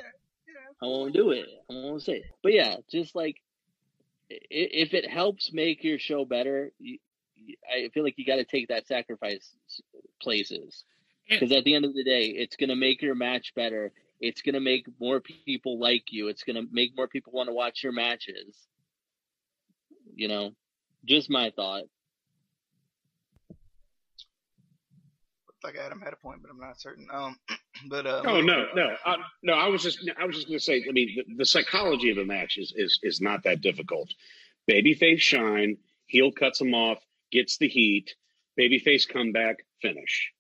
Yeah. 0.46 0.52
I 0.82 0.86
won't 0.86 1.14
do 1.14 1.30
it. 1.32 1.46
I 1.70 1.74
won't 1.74 2.02
say 2.02 2.14
it. 2.14 2.24
But 2.42 2.52
yeah, 2.52 2.76
just 2.90 3.14
like 3.14 3.36
if 4.28 4.94
it 4.94 5.08
helps 5.10 5.52
make 5.52 5.82
your 5.84 5.98
show 5.98 6.24
better, 6.24 6.72
you, 6.78 6.98
you- 7.34 7.56
I 7.72 7.88
feel 7.94 8.02
like 8.04 8.14
you 8.18 8.24
got 8.26 8.36
to 8.36 8.44
take 8.44 8.68
that 8.68 8.86
sacrifice 8.86 9.50
places 10.20 10.84
because 11.28 11.50
at 11.52 11.64
the 11.64 11.74
end 11.74 11.84
of 11.84 11.94
the 11.94 12.04
day, 12.04 12.26
it's 12.26 12.56
going 12.56 12.68
to 12.70 12.76
make 12.76 13.00
your 13.02 13.14
match 13.14 13.52
better. 13.54 13.92
It's 14.20 14.42
going 14.42 14.54
to 14.54 14.60
make 14.60 14.86
more 15.00 15.20
people 15.20 15.78
like 15.78 16.04
you. 16.10 16.28
It's 16.28 16.42
going 16.42 16.56
to 16.56 16.66
make 16.72 16.96
more 16.96 17.06
people 17.08 17.32
want 17.32 17.48
to 17.48 17.54
watch 17.54 17.82
your 17.84 17.92
matches. 17.92 18.66
You 20.14 20.28
know, 20.28 20.50
just 21.06 21.30
my 21.30 21.50
thought. 21.54 21.84
Looks 25.46 25.62
like 25.64 25.76
Adam 25.76 26.00
had 26.00 26.12
a 26.12 26.16
point, 26.16 26.42
but 26.42 26.50
I'm 26.50 26.58
not 26.60 26.80
certain. 26.80 27.06
Um, 27.12 27.38
but 27.86 28.06
uh. 28.06 28.22
Oh 28.26 28.40
no, 28.40 28.66
no, 28.74 28.94
I, 29.04 29.16
no! 29.42 29.52
I 29.52 29.68
was 29.68 29.82
just, 29.82 29.98
I 30.20 30.24
was 30.24 30.36
just 30.36 30.48
going 30.48 30.58
to 30.58 30.64
say. 30.64 30.84
I 30.88 30.92
mean, 30.92 31.24
the, 31.28 31.36
the 31.36 31.46
psychology 31.46 32.10
of 32.10 32.18
a 32.18 32.24
match 32.24 32.56
is 32.58 32.72
is 32.76 32.98
is 33.02 33.20
not 33.20 33.44
that 33.44 33.60
difficult. 33.60 34.10
Babyface 34.70 35.20
shine, 35.20 35.78
heel 36.06 36.32
cuts 36.32 36.60
him 36.60 36.74
off, 36.74 36.98
gets 37.32 37.58
the 37.58 37.68
heat. 37.68 38.14
Babyface 38.58 39.08
comeback, 39.08 39.56
finish. 39.80 40.32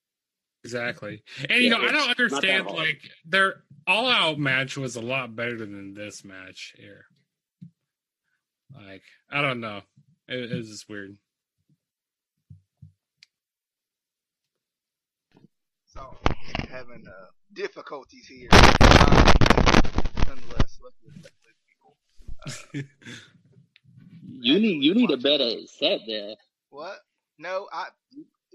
Exactly. 0.64 1.22
And 1.48 1.62
you 1.62 1.70
Yeah, 1.70 1.76
know, 1.78 1.86
I 1.86 1.92
don't 1.92 2.10
understand 2.10 2.66
like 2.66 3.00
their 3.24 3.62
all 3.86 4.08
out 4.10 4.38
match 4.38 4.76
was 4.76 4.96
a 4.96 5.00
lot 5.00 5.34
better 5.36 5.56
than 5.56 5.94
this 5.94 6.24
match 6.24 6.74
here. 6.76 7.04
Like, 8.74 9.02
I 9.30 9.40
don't 9.40 9.60
know. 9.60 9.82
It, 10.26 10.50
it 10.50 10.56
was 10.56 10.68
just 10.68 10.88
weird. 10.88 11.16
So 15.86 16.16
having 16.68 17.04
uh, 17.06 17.26
difficulties 17.52 18.26
here. 18.26 18.48
Um, 18.52 19.32
nonetheless, 20.26 20.78
let's 20.82 20.96
let's 21.04 21.22
let 21.22 21.32
people. 21.66 22.88
You 24.40 24.60
need 24.60 24.84
you 24.84 24.94
need 24.94 25.10
a 25.10 25.16
better 25.16 25.50
set 25.66 26.00
there. 26.06 26.34
What? 26.70 26.98
No, 27.38 27.66
I 27.72 27.86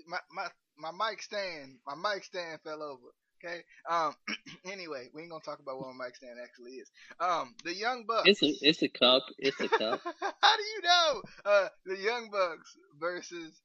my 0.08 0.20
my 0.32 0.48
my 0.78 0.92
mic 0.92 1.22
stand 1.22 1.78
my 1.86 1.96
mic 1.96 2.24
stand 2.24 2.60
fell 2.64 2.82
over. 2.82 3.12
Okay. 3.44 3.64
Um. 3.90 4.16
anyway, 4.72 5.10
we 5.14 5.24
ain't 5.24 5.32
gonna 5.32 5.44
talk 5.44 5.60
about 5.60 5.78
what 5.78 5.94
my 5.94 6.06
mic 6.06 6.16
stand 6.16 6.38
actually 6.42 6.74
is. 6.74 6.90
Um. 7.20 7.56
The 7.64 7.74
Young 7.74 8.06
Bucks. 8.08 8.30
It's 8.30 8.44
a 8.44 8.54
it's 8.62 8.82
a 8.84 8.88
cup. 8.88 9.24
It's 9.38 9.60
a 9.60 9.68
cup. 9.68 10.02
How 10.42 10.58
do 10.58 10.64
you 10.64 10.82
know? 10.84 11.22
Uh. 11.46 11.68
The 11.86 11.98
Young 11.98 12.30
Bucks 12.32 12.78
versus 13.00 13.62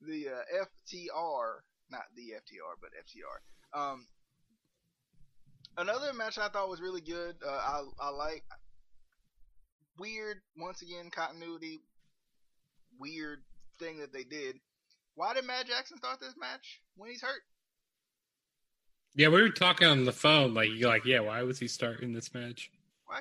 the 0.00 0.28
uh, 0.28 0.64
FTR, 0.64 1.60
not 1.90 2.04
the 2.16 2.32
FTR, 2.40 2.80
but 2.80 2.90
FTR. 2.96 3.38
Um. 3.74 4.06
Another 5.78 6.12
match 6.12 6.36
I 6.36 6.48
thought 6.48 6.68
was 6.68 6.80
really 6.80 7.00
good. 7.00 7.36
Uh, 7.46 7.50
I 7.50 7.82
I 8.00 8.10
like 8.10 8.44
weird 9.98 10.38
once 10.56 10.82
again 10.82 11.10
continuity 11.10 11.80
weird 13.00 13.42
thing 13.78 13.98
that 13.98 14.12
they 14.12 14.24
did. 14.24 14.56
why 15.14 15.34
did 15.34 15.44
Matt 15.44 15.66
Jackson 15.66 15.96
start 15.96 16.20
this 16.20 16.34
match 16.38 16.80
when 16.96 17.10
he's 17.10 17.22
hurt? 17.22 17.42
Yeah, 19.14 19.28
we 19.28 19.42
were 19.42 19.50
talking 19.50 19.88
on 19.88 20.04
the 20.04 20.12
phone. 20.12 20.54
Like, 20.54 20.68
you're 20.72 20.88
like, 20.88 21.04
yeah, 21.04 21.20
why 21.20 21.42
was 21.42 21.58
he 21.58 21.66
starting 21.66 22.12
this 22.12 22.32
match? 22.32 22.70
Why? 23.06 23.18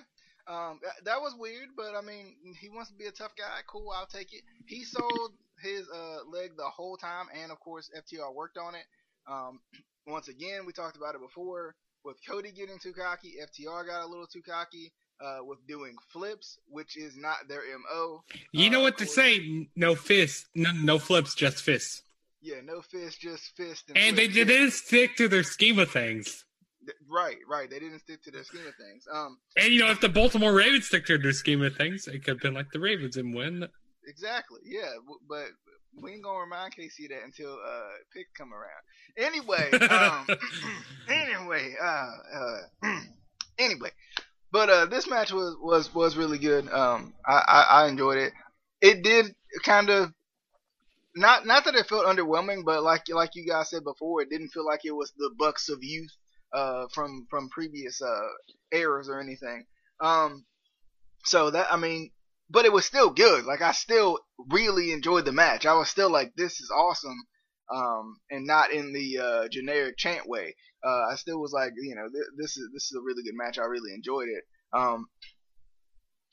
Um, 0.47 0.79
that, 0.83 1.05
that 1.05 1.21
was 1.21 1.35
weird, 1.37 1.69
but 1.75 1.95
I 1.95 2.01
mean, 2.01 2.35
he 2.59 2.69
wants 2.69 2.91
to 2.91 2.95
be 2.97 3.05
a 3.05 3.11
tough 3.11 3.35
guy. 3.35 3.61
Cool, 3.67 3.91
I'll 3.95 4.05
take 4.05 4.33
it. 4.33 4.41
He 4.67 4.83
sold 4.83 5.33
his 5.61 5.87
uh, 5.93 6.19
leg 6.31 6.51
the 6.57 6.63
whole 6.63 6.95
time, 6.95 7.25
and 7.41 7.51
of 7.51 7.59
course, 7.59 7.89
FTR 7.97 8.33
worked 8.33 8.57
on 8.57 8.75
it. 8.75 8.85
Um, 9.27 9.59
once 10.11 10.27
again, 10.27 10.65
we 10.65 10.73
talked 10.73 10.97
about 10.97 11.15
it 11.15 11.21
before 11.21 11.75
with 12.03 12.17
Cody 12.27 12.51
getting 12.51 12.79
too 12.79 12.93
cocky. 12.93 13.33
FTR 13.41 13.85
got 13.87 14.03
a 14.03 14.07
little 14.07 14.27
too 14.27 14.41
cocky 14.41 14.91
uh, 15.21 15.39
with 15.43 15.59
doing 15.67 15.95
flips, 16.11 16.57
which 16.67 16.97
is 16.97 17.17
not 17.17 17.47
their 17.47 17.61
mo. 17.91 18.23
You 18.53 18.67
Uh, 18.67 18.71
know 18.71 18.81
what 18.81 18.97
to 18.99 19.05
say? 19.05 19.67
No 19.75 19.95
fists, 19.95 20.45
no, 20.55 20.71
no 20.71 20.97
flips, 20.99 21.35
just 21.35 21.61
fists. 21.63 22.03
Yeah, 22.41 22.61
no 22.63 22.81
fists, 22.81 23.19
just 23.19 23.55
fists. 23.57 23.83
And, 23.89 23.97
And 23.97 24.17
they. 24.17 24.25
Yeah. 24.27 24.45
didn't 24.45 24.71
stick 24.71 25.17
to 25.17 25.27
their 25.27 25.43
scheme 25.43 25.77
of 25.77 25.91
things. 25.91 26.45
Right, 27.07 27.35
right. 27.47 27.69
They 27.69 27.79
didn't 27.79 27.99
stick 27.99 28.23
to 28.23 28.31
their 28.31 28.45
scheme 28.45 28.65
of 28.65 28.73
things. 28.75 29.05
Um, 29.11 29.37
And 29.57 29.73
you 29.73 29.79
know, 29.81 29.91
if 29.91 29.99
the 29.99 30.07
Baltimore 30.09 30.53
Ravens 30.53 30.87
stick 30.87 31.05
to 31.07 31.17
their 31.17 31.33
scheme 31.33 31.61
of 31.61 31.75
things, 31.75 32.07
it 32.07 32.23
could 32.23 32.35
have 32.35 32.39
been 32.39 32.53
like 32.53 32.71
the 32.71 32.79
Ravens 32.79 33.17
and 33.17 33.35
win. 33.35 33.67
exactly. 34.07 34.61
Yeah, 34.63 34.91
but 35.27 35.47
we 36.01 36.13
ain't 36.13 36.23
gonna 36.23 36.39
remind 36.39 36.75
Casey 36.75 37.05
of 37.05 37.11
that 37.11 37.23
until 37.23 37.53
uh 37.53 37.89
pick 38.13 38.27
come 38.37 38.51
around. 38.53 38.83
Anyway, 39.17 39.71
um, 39.89 40.27
anyway, 41.09 41.75
uh, 41.81 42.11
uh, 42.33 42.99
anyway, 43.59 43.89
but 44.51 44.69
uh, 44.69 44.85
this 44.85 45.09
match 45.09 45.31
was 45.31 45.55
was 45.61 45.93
was 45.93 46.17
really 46.17 46.37
good. 46.37 46.69
Um, 46.69 47.13
I 47.25 47.43
I, 47.47 47.61
I 47.83 47.87
enjoyed 47.87 48.17
it. 48.17 48.33
It 48.81 49.03
did 49.03 49.35
kind 49.63 49.89
of. 49.89 50.13
Not, 51.15 51.45
not 51.45 51.65
that 51.65 51.75
it 51.75 51.87
felt 51.87 52.05
underwhelming, 52.05 52.63
but 52.63 52.83
like 52.83 53.09
like 53.09 53.31
you 53.33 53.45
guys 53.45 53.71
said 53.71 53.83
before, 53.83 54.21
it 54.21 54.29
didn't 54.29 54.49
feel 54.49 54.65
like 54.65 54.85
it 54.85 54.91
was 54.91 55.11
the 55.17 55.31
Bucks 55.37 55.67
of 55.67 55.83
youth 55.83 56.11
uh, 56.53 56.85
from 56.93 57.27
from 57.29 57.49
previous 57.49 58.01
uh, 58.01 58.27
eras 58.71 59.09
or 59.09 59.19
anything. 59.19 59.65
Um, 59.99 60.45
so 61.25 61.49
that 61.49 61.67
I 61.71 61.77
mean, 61.77 62.11
but 62.49 62.65
it 62.65 62.73
was 62.73 62.85
still 62.85 63.09
good. 63.09 63.45
Like 63.45 63.61
I 63.61 63.71
still 63.71 64.19
really 64.49 64.91
enjoyed 64.91 65.25
the 65.25 65.31
match. 65.31 65.65
I 65.65 65.75
was 65.75 65.89
still 65.89 66.11
like, 66.11 66.33
this 66.35 66.59
is 66.59 66.71
awesome, 66.75 67.17
um, 67.73 68.17
and 68.31 68.47
not 68.47 68.71
in 68.71 68.91
the 68.93 69.19
uh, 69.19 69.47
generic 69.49 69.97
chant 69.97 70.27
way. 70.27 70.55
Uh, 70.83 71.11
I 71.11 71.15
still 71.15 71.39
was 71.39 71.51
like, 71.53 71.73
you 71.79 71.95
know, 71.95 72.09
th- 72.11 72.31
this 72.37 72.57
is 72.57 72.69
this 72.73 72.85
is 72.85 72.97
a 72.97 73.03
really 73.03 73.23
good 73.23 73.35
match. 73.35 73.59
I 73.59 73.63
really 73.63 73.93
enjoyed 73.93 74.29
it. 74.29 74.43
Um, 74.73 75.07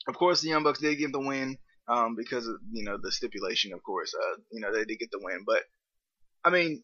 of 0.07 0.15
course, 0.15 0.41
the 0.41 0.49
Young 0.49 0.63
Bucks 0.63 0.79
did 0.79 0.97
get 0.97 1.11
the 1.11 1.19
win 1.19 1.57
um, 1.87 2.15
because 2.15 2.47
of 2.47 2.55
you 2.71 2.83
know 2.83 2.97
the 3.01 3.11
stipulation. 3.11 3.73
Of 3.73 3.83
course, 3.83 4.13
uh, 4.15 4.37
you 4.51 4.61
know 4.61 4.71
they 4.73 4.85
did 4.85 4.99
get 4.99 5.11
the 5.11 5.19
win, 5.21 5.43
but 5.45 5.63
I 6.43 6.49
mean, 6.49 6.83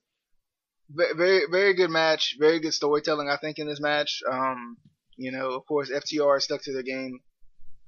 very 0.90 1.44
very 1.50 1.74
good 1.74 1.90
match, 1.90 2.36
very 2.38 2.60
good 2.60 2.74
storytelling. 2.74 3.30
I 3.30 3.38
think 3.38 3.58
in 3.58 3.68
this 3.68 3.82
match, 3.82 4.22
um, 4.30 4.78
you 5.16 5.32
know, 5.32 5.52
of 5.52 5.66
course, 5.66 5.90
FTR 5.90 6.42
stuck 6.42 6.62
to 6.64 6.74
their 6.74 6.84
game 6.84 7.22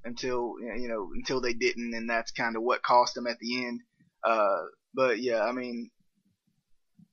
until 0.06 0.56
you 0.60 0.88
know 0.88 1.10
until 1.14 1.42
they 1.42 1.54
didn't, 1.54 1.94
and 1.94 2.10
that's 2.10 2.32
kind 2.32 2.56
of 2.56 2.64
what 2.64 2.84
cost 2.84 3.16
them 3.16 3.28
at 3.28 3.40
the 3.40 3.66
end. 3.66 3.82
Uh, 4.24 4.64
but 4.94 5.20
yeah, 5.20 5.44
I 5.44 5.52
mean, 5.52 5.90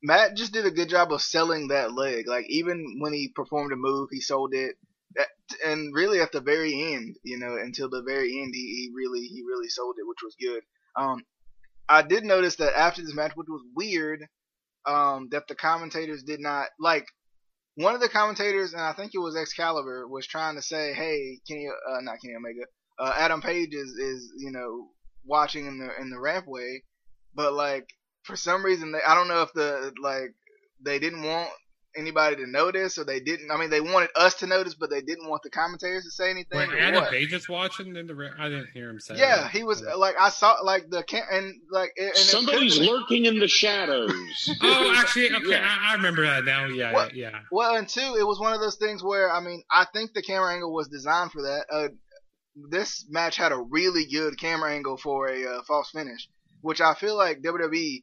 Matt 0.02 0.36
just 0.36 0.52
did 0.52 0.66
a 0.66 0.70
good 0.70 0.88
job 0.88 1.12
of 1.12 1.22
selling 1.22 1.68
that 1.68 1.94
leg. 1.94 2.26
Like 2.28 2.46
even 2.48 2.98
when 3.00 3.12
he 3.12 3.32
performed 3.34 3.72
a 3.72 3.76
move, 3.76 4.08
he 4.10 4.20
sold 4.20 4.54
it. 4.54 4.76
And 5.66 5.94
really 5.94 6.20
at 6.20 6.32
the 6.32 6.40
very 6.40 6.94
end, 6.94 7.16
you 7.22 7.38
know, 7.38 7.56
until 7.56 7.90
the 7.90 8.02
very 8.02 8.40
end, 8.40 8.54
he, 8.54 8.60
he 8.60 8.90
really 8.94 9.20
he 9.20 9.42
really 9.46 9.68
sold 9.68 9.96
it, 9.98 10.08
which 10.08 10.22
was 10.22 10.34
good. 10.40 10.62
Um, 10.96 11.22
I 11.88 12.02
did 12.02 12.24
notice 12.24 12.56
that 12.56 12.78
after 12.78 13.02
this 13.02 13.14
match, 13.14 13.32
which 13.34 13.48
was 13.48 13.62
weird, 13.74 14.26
um, 14.86 15.28
that 15.30 15.48
the 15.48 15.54
commentators 15.54 16.22
did 16.22 16.40
not 16.40 16.68
like 16.80 17.04
one 17.74 17.94
of 17.94 18.00
the 18.00 18.08
commentators, 18.08 18.72
and 18.72 18.82
I 18.82 18.92
think 18.94 19.12
it 19.14 19.18
was 19.18 19.36
Excalibur, 19.36 20.08
was 20.08 20.26
trying 20.26 20.56
to 20.56 20.62
say, 20.62 20.92
"Hey, 20.94 21.40
Kenny, 21.46 21.68
uh, 21.68 22.00
not 22.00 22.18
Kenny 22.22 22.34
Omega, 22.34 22.64
uh, 22.98 23.12
Adam 23.16 23.40
Page 23.40 23.74
is 23.74 23.90
is 23.92 24.32
you 24.38 24.50
know 24.50 24.88
watching 25.24 25.66
in 25.66 25.78
the 25.78 25.88
in 26.00 26.10
the 26.10 26.16
rampway," 26.16 26.78
but 27.34 27.52
like 27.52 27.88
for 28.24 28.36
some 28.36 28.64
reason, 28.64 28.92
they, 28.92 29.00
I 29.06 29.14
don't 29.14 29.28
know 29.28 29.42
if 29.42 29.52
the 29.52 29.92
like 30.00 30.34
they 30.84 30.98
didn't 30.98 31.22
want 31.22 31.50
anybody 31.94 32.36
to 32.36 32.46
notice, 32.46 32.96
or 32.98 33.04
they 33.04 33.20
didn't. 33.20 33.50
I 33.50 33.58
mean, 33.58 33.70
they 33.70 33.80
wanted 33.80 34.10
us 34.16 34.34
to 34.36 34.46
notice, 34.46 34.74
but 34.74 34.90
they 34.90 35.02
didn't 35.02 35.28
want 35.28 35.42
the 35.42 35.50
commentators 35.50 36.04
to 36.04 36.10
say 36.10 36.30
anything. 36.30 36.58
Wait, 36.58 36.70
Adam 36.78 37.02
what. 37.02 37.10
Page 37.10 37.32
is 37.32 37.48
watching 37.48 37.94
in 37.96 38.06
the. 38.06 38.14
Ra- 38.14 38.28
I 38.38 38.48
didn't 38.48 38.68
hear 38.72 38.88
him 38.88 39.00
say. 39.00 39.16
Yeah, 39.16 39.42
that. 39.42 39.50
he 39.50 39.62
was 39.62 39.82
like 39.82 40.14
I 40.18 40.30
saw 40.30 40.56
like 40.62 40.88
the 40.88 41.02
cam 41.02 41.24
and 41.30 41.54
like 41.70 41.90
and 41.98 42.16
Somebody's 42.16 42.78
lurking 42.78 43.26
in 43.26 43.38
the 43.38 43.48
shadows. 43.48 44.12
Oh, 44.62 44.94
actually, 44.96 45.32
okay, 45.32 45.50
Yeah. 45.50 45.66
I, 45.68 45.92
I 45.92 45.94
remember 45.94 46.22
that 46.22 46.44
now. 46.44 46.66
Yeah, 46.66 46.92
What? 46.92 47.14
yeah. 47.14 47.40
Well, 47.50 47.76
and 47.76 47.88
two, 47.88 48.16
it 48.18 48.26
was 48.26 48.38
one 48.38 48.52
of 48.54 48.60
those 48.60 48.76
things 48.76 49.02
where 49.02 49.30
I 49.30 49.40
mean, 49.40 49.62
I 49.70 49.86
think 49.92 50.12
the 50.14 50.22
camera 50.22 50.52
angle 50.52 50.72
was 50.72 50.88
designed 50.88 51.32
for 51.32 51.42
that. 51.42 51.66
Uh, 51.70 51.88
this 52.54 53.06
match 53.08 53.36
had 53.36 53.52
a 53.52 53.60
really 53.70 54.06
good 54.06 54.38
camera 54.38 54.72
angle 54.72 54.96
for 54.96 55.28
a 55.28 55.44
uh, 55.44 55.62
false 55.66 55.90
finish, 55.90 56.28
which 56.60 56.80
I 56.80 56.94
feel 56.94 57.16
like 57.16 57.42
WWE 57.42 58.02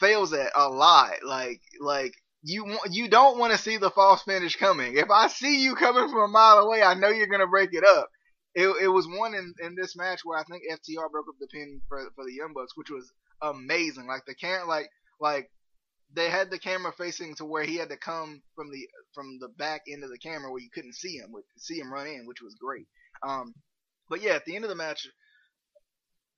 fails 0.00 0.32
at 0.32 0.52
a 0.54 0.68
lot. 0.68 1.16
Like, 1.24 1.60
like 1.80 2.14
you 2.42 2.78
you 2.90 3.08
don't 3.08 3.38
want 3.38 3.52
to 3.52 3.58
see 3.58 3.76
the 3.76 3.90
false 3.90 4.22
finish 4.22 4.56
coming. 4.56 4.96
If 4.96 5.10
I 5.10 5.28
see 5.28 5.62
you 5.62 5.74
coming 5.74 6.08
from 6.08 6.22
a 6.22 6.28
mile 6.28 6.58
away, 6.58 6.82
I 6.82 6.94
know 6.94 7.08
you're 7.08 7.26
gonna 7.26 7.46
break 7.46 7.70
it 7.72 7.84
up. 7.84 8.08
It, 8.54 8.68
it 8.84 8.88
was 8.88 9.06
one 9.06 9.34
in, 9.34 9.52
in 9.60 9.74
this 9.74 9.96
match 9.96 10.20
where 10.24 10.38
I 10.38 10.44
think 10.44 10.62
FTR 10.70 11.10
broke 11.10 11.28
up 11.28 11.34
the 11.38 11.48
pin 11.48 11.82
for 11.88 11.98
for 12.14 12.24
the 12.24 12.32
Young 12.32 12.52
Bucks, 12.54 12.72
which 12.76 12.90
was 12.90 13.12
amazing. 13.42 14.06
Like 14.06 14.24
the 14.26 14.34
can 14.34 14.66
like 14.66 14.88
like 15.20 15.50
they 16.14 16.30
had 16.30 16.50
the 16.50 16.58
camera 16.58 16.92
facing 16.96 17.34
to 17.34 17.44
where 17.44 17.64
he 17.64 17.76
had 17.76 17.90
to 17.90 17.96
come 17.96 18.42
from 18.54 18.70
the 18.70 18.88
from 19.12 19.38
the 19.40 19.48
back 19.48 19.82
end 19.90 20.04
of 20.04 20.10
the 20.10 20.18
camera 20.18 20.50
where 20.50 20.62
you 20.62 20.70
couldn't 20.72 20.94
see 20.94 21.16
him, 21.16 21.34
see 21.58 21.78
him 21.78 21.92
run 21.92 22.06
in, 22.06 22.26
which 22.26 22.42
was 22.42 22.54
great. 22.54 22.86
Um, 23.22 23.54
but 24.08 24.22
yeah, 24.22 24.32
at 24.32 24.44
the 24.44 24.56
end 24.56 24.64
of 24.64 24.70
the 24.70 24.76
match, 24.76 25.06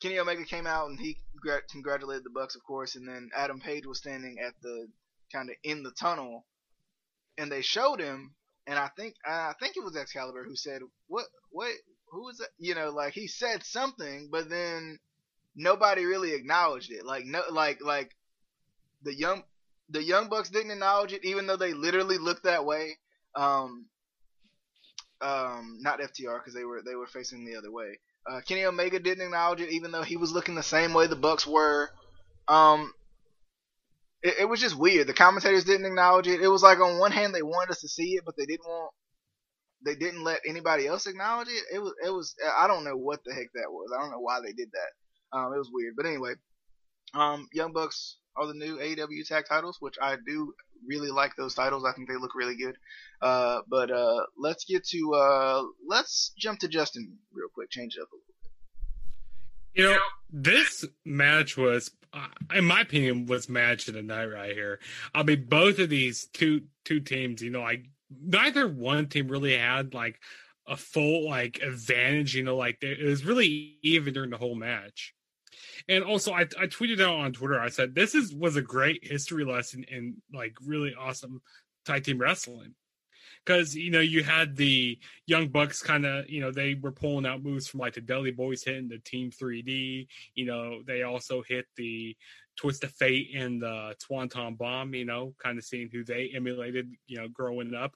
Kenny 0.00 0.18
Omega 0.18 0.44
came 0.44 0.66
out 0.66 0.88
and 0.88 0.98
he 0.98 1.18
gra- 1.40 1.62
congratulated 1.70 2.24
the 2.24 2.30
Bucks, 2.30 2.54
of 2.54 2.62
course, 2.64 2.94
and 2.94 3.08
then 3.08 3.30
Adam 3.36 3.60
Page 3.60 3.86
was 3.86 3.98
standing 3.98 4.38
at 4.38 4.54
the 4.62 4.88
kind 5.32 5.50
of 5.50 5.56
in 5.64 5.82
the 5.82 5.90
tunnel, 5.90 6.46
and 7.36 7.50
they 7.50 7.62
showed 7.62 8.00
him, 8.00 8.34
and 8.66 8.78
I 8.78 8.88
think 8.96 9.14
I 9.26 9.54
think 9.60 9.76
it 9.76 9.84
was 9.84 9.96
Excalibur 9.96 10.44
who 10.44 10.56
said, 10.56 10.82
"What 11.08 11.26
what 11.50 11.72
who 12.10 12.24
was 12.24 12.38
that?" 12.38 12.50
You 12.58 12.74
know, 12.74 12.90
like 12.90 13.12
he 13.12 13.26
said 13.26 13.64
something, 13.64 14.28
but 14.30 14.48
then 14.48 14.98
nobody 15.56 16.04
really 16.04 16.32
acknowledged 16.32 16.92
it. 16.92 17.04
Like 17.04 17.24
no, 17.24 17.42
like 17.50 17.82
like 17.82 18.14
the 19.02 19.14
young 19.14 19.42
the 19.90 20.02
young 20.02 20.28
bucks 20.28 20.50
didn't 20.50 20.70
acknowledge 20.70 21.12
it, 21.12 21.24
even 21.24 21.46
though 21.46 21.56
they 21.56 21.72
literally 21.72 22.18
looked 22.18 22.44
that 22.44 22.64
way. 22.64 22.98
Um, 23.34 23.86
um, 25.20 25.78
not 25.80 26.00
FTR 26.00 26.38
because 26.38 26.54
they 26.54 26.64
were 26.64 26.82
they 26.84 26.94
were 26.94 27.06
facing 27.06 27.44
the 27.44 27.56
other 27.56 27.70
way. 27.70 27.98
Uh, 28.30 28.40
Kenny 28.46 28.64
Omega 28.64 29.00
didn't 29.00 29.24
acknowledge 29.24 29.60
it, 29.60 29.70
even 29.70 29.90
though 29.90 30.02
he 30.02 30.16
was 30.16 30.32
looking 30.32 30.54
the 30.54 30.62
same 30.62 30.92
way 30.92 31.06
the 31.06 31.16
Bucks 31.16 31.46
were. 31.46 31.88
Um, 32.46 32.92
it, 34.22 34.34
it 34.40 34.44
was 34.48 34.60
just 34.60 34.76
weird. 34.78 35.06
The 35.06 35.14
commentators 35.14 35.64
didn't 35.64 35.86
acknowledge 35.86 36.26
it. 36.26 36.40
It 36.40 36.48
was 36.48 36.62
like 36.62 36.80
on 36.80 36.98
one 36.98 37.12
hand 37.12 37.34
they 37.34 37.42
wanted 37.42 37.70
us 37.70 37.80
to 37.80 37.88
see 37.88 38.12
it, 38.16 38.24
but 38.24 38.36
they 38.36 38.46
didn't 38.46 38.66
want 38.66 38.92
they 39.84 39.94
didn't 39.94 40.24
let 40.24 40.40
anybody 40.46 40.86
else 40.86 41.06
acknowledge 41.06 41.48
it. 41.48 41.64
It 41.72 41.78
was 41.78 41.94
it 42.04 42.10
was 42.10 42.34
I 42.58 42.66
don't 42.66 42.84
know 42.84 42.96
what 42.96 43.20
the 43.24 43.32
heck 43.34 43.52
that 43.54 43.70
was. 43.70 43.90
I 43.96 44.00
don't 44.00 44.10
know 44.10 44.20
why 44.20 44.40
they 44.40 44.52
did 44.52 44.70
that. 44.72 45.38
Um, 45.38 45.52
it 45.52 45.58
was 45.58 45.70
weird. 45.72 45.94
But 45.96 46.06
anyway, 46.06 46.34
um, 47.14 47.48
Young 47.52 47.72
Bucks 47.72 48.16
are 48.38 48.46
the 48.46 48.54
new 48.54 48.78
AEW 48.78 49.26
tag 49.26 49.44
titles, 49.48 49.78
which 49.80 49.96
I 50.00 50.16
do 50.26 50.54
really 50.86 51.10
like 51.10 51.34
those 51.36 51.54
titles. 51.54 51.84
I 51.84 51.92
think 51.92 52.08
they 52.08 52.16
look 52.16 52.34
really 52.34 52.56
good. 52.56 52.76
Uh, 53.20 53.60
but 53.68 53.90
uh, 53.90 54.24
let's 54.36 54.64
get 54.64 54.86
to 54.88 55.14
uh, 55.14 55.62
let's 55.86 56.32
jump 56.38 56.60
to 56.60 56.68
Justin 56.68 57.18
real 57.32 57.48
quick. 57.52 57.70
Change 57.70 57.96
it 57.96 58.02
up 58.02 58.08
a 58.12 58.14
little. 58.14 58.24
Bit. 58.26 58.50
You 59.74 59.84
know, 59.90 59.98
this 60.30 60.84
match 61.04 61.56
was, 61.56 61.90
uh, 62.12 62.26
in 62.54 62.64
my 62.64 62.80
opinion, 62.80 63.26
was 63.26 63.48
match 63.48 63.88
of 63.88 63.94
the 63.94 64.02
night 64.02 64.26
right 64.26 64.52
here. 64.52 64.80
I 65.14 65.22
mean, 65.22 65.46
both 65.48 65.78
of 65.78 65.90
these 65.90 66.26
two 66.32 66.62
two 66.84 67.00
teams, 67.00 67.42
you 67.42 67.50
know, 67.50 67.60
like 67.60 67.84
neither 68.10 68.68
one 68.68 69.08
team 69.08 69.28
really 69.28 69.56
had 69.56 69.94
like 69.94 70.20
a 70.66 70.76
full 70.76 71.28
like 71.28 71.60
advantage. 71.62 72.34
You 72.34 72.44
know, 72.44 72.56
like 72.56 72.78
it 72.82 73.04
was 73.04 73.24
really 73.24 73.78
even 73.82 74.14
during 74.14 74.30
the 74.30 74.38
whole 74.38 74.54
match. 74.54 75.14
And 75.88 76.04
also, 76.04 76.32
I, 76.32 76.42
I 76.42 76.66
tweeted 76.66 77.00
out 77.00 77.14
on 77.14 77.32
Twitter. 77.32 77.60
I 77.60 77.68
said 77.68 77.94
this 77.94 78.14
is 78.14 78.34
was 78.34 78.56
a 78.56 78.62
great 78.62 79.06
history 79.06 79.44
lesson 79.44 79.84
in 79.84 80.16
like 80.32 80.56
really 80.64 80.94
awesome 80.98 81.40
tag 81.84 82.04
team 82.04 82.18
wrestling 82.18 82.74
because 83.44 83.74
you 83.74 83.90
know 83.90 84.00
you 84.00 84.22
had 84.22 84.56
the 84.56 84.98
young 85.26 85.48
bucks 85.48 85.82
kind 85.82 86.04
of 86.04 86.28
you 86.28 86.40
know 86.40 86.50
they 86.50 86.74
were 86.74 86.92
pulling 86.92 87.26
out 87.26 87.42
moves 87.42 87.66
from 87.66 87.80
like 87.80 87.94
the 87.94 88.00
Dudley 88.00 88.32
Boyz 88.32 88.64
hitting 88.64 88.88
the 88.88 88.98
Team 88.98 89.30
3D. 89.30 90.06
You 90.34 90.44
know 90.44 90.82
they 90.86 91.02
also 91.02 91.42
hit 91.42 91.66
the 91.76 92.16
Twist 92.56 92.84
of 92.84 92.92
Fate 92.92 93.30
and 93.34 93.62
the 93.62 93.94
Swanton 93.98 94.54
Bomb. 94.54 94.94
You 94.94 95.06
know, 95.06 95.34
kind 95.42 95.58
of 95.58 95.64
seeing 95.64 95.88
who 95.90 96.04
they 96.04 96.30
emulated. 96.34 96.90
You 97.06 97.18
know, 97.18 97.28
growing 97.28 97.74
up. 97.74 97.94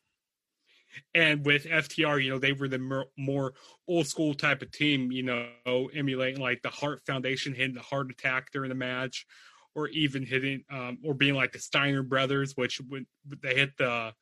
And 1.15 1.45
with 1.45 1.65
FTR, 1.65 2.23
you 2.23 2.31
know, 2.31 2.39
they 2.39 2.53
were 2.53 2.69
the 2.69 3.05
more 3.17 3.53
old 3.89 4.07
school 4.07 4.35
type 4.35 4.63
of 4.63 4.71
team, 4.73 5.11
you 5.13 5.23
know, 5.23 5.91
emulating 5.95 6.41
like 6.41 6.63
the 6.63 6.71
Hart 6.71 7.03
Foundation 7.07 7.55
hitting 7.55 7.75
the 7.75 7.81
Hart 7.81 8.11
Attack 8.11 8.51
during 8.53 8.69
the 8.69 8.75
match, 8.75 9.27
or 9.75 9.89
even 9.89 10.25
hitting 10.25 10.65
um, 10.71 10.99
or 11.05 11.15
being 11.15 11.35
like 11.35 11.53
the 11.53 11.59
Steiner 11.59 12.03
brothers, 12.03 12.53
which 12.57 12.81
when 12.89 13.07
they 13.43 13.55
hit 13.55 13.77
the 13.79 14.13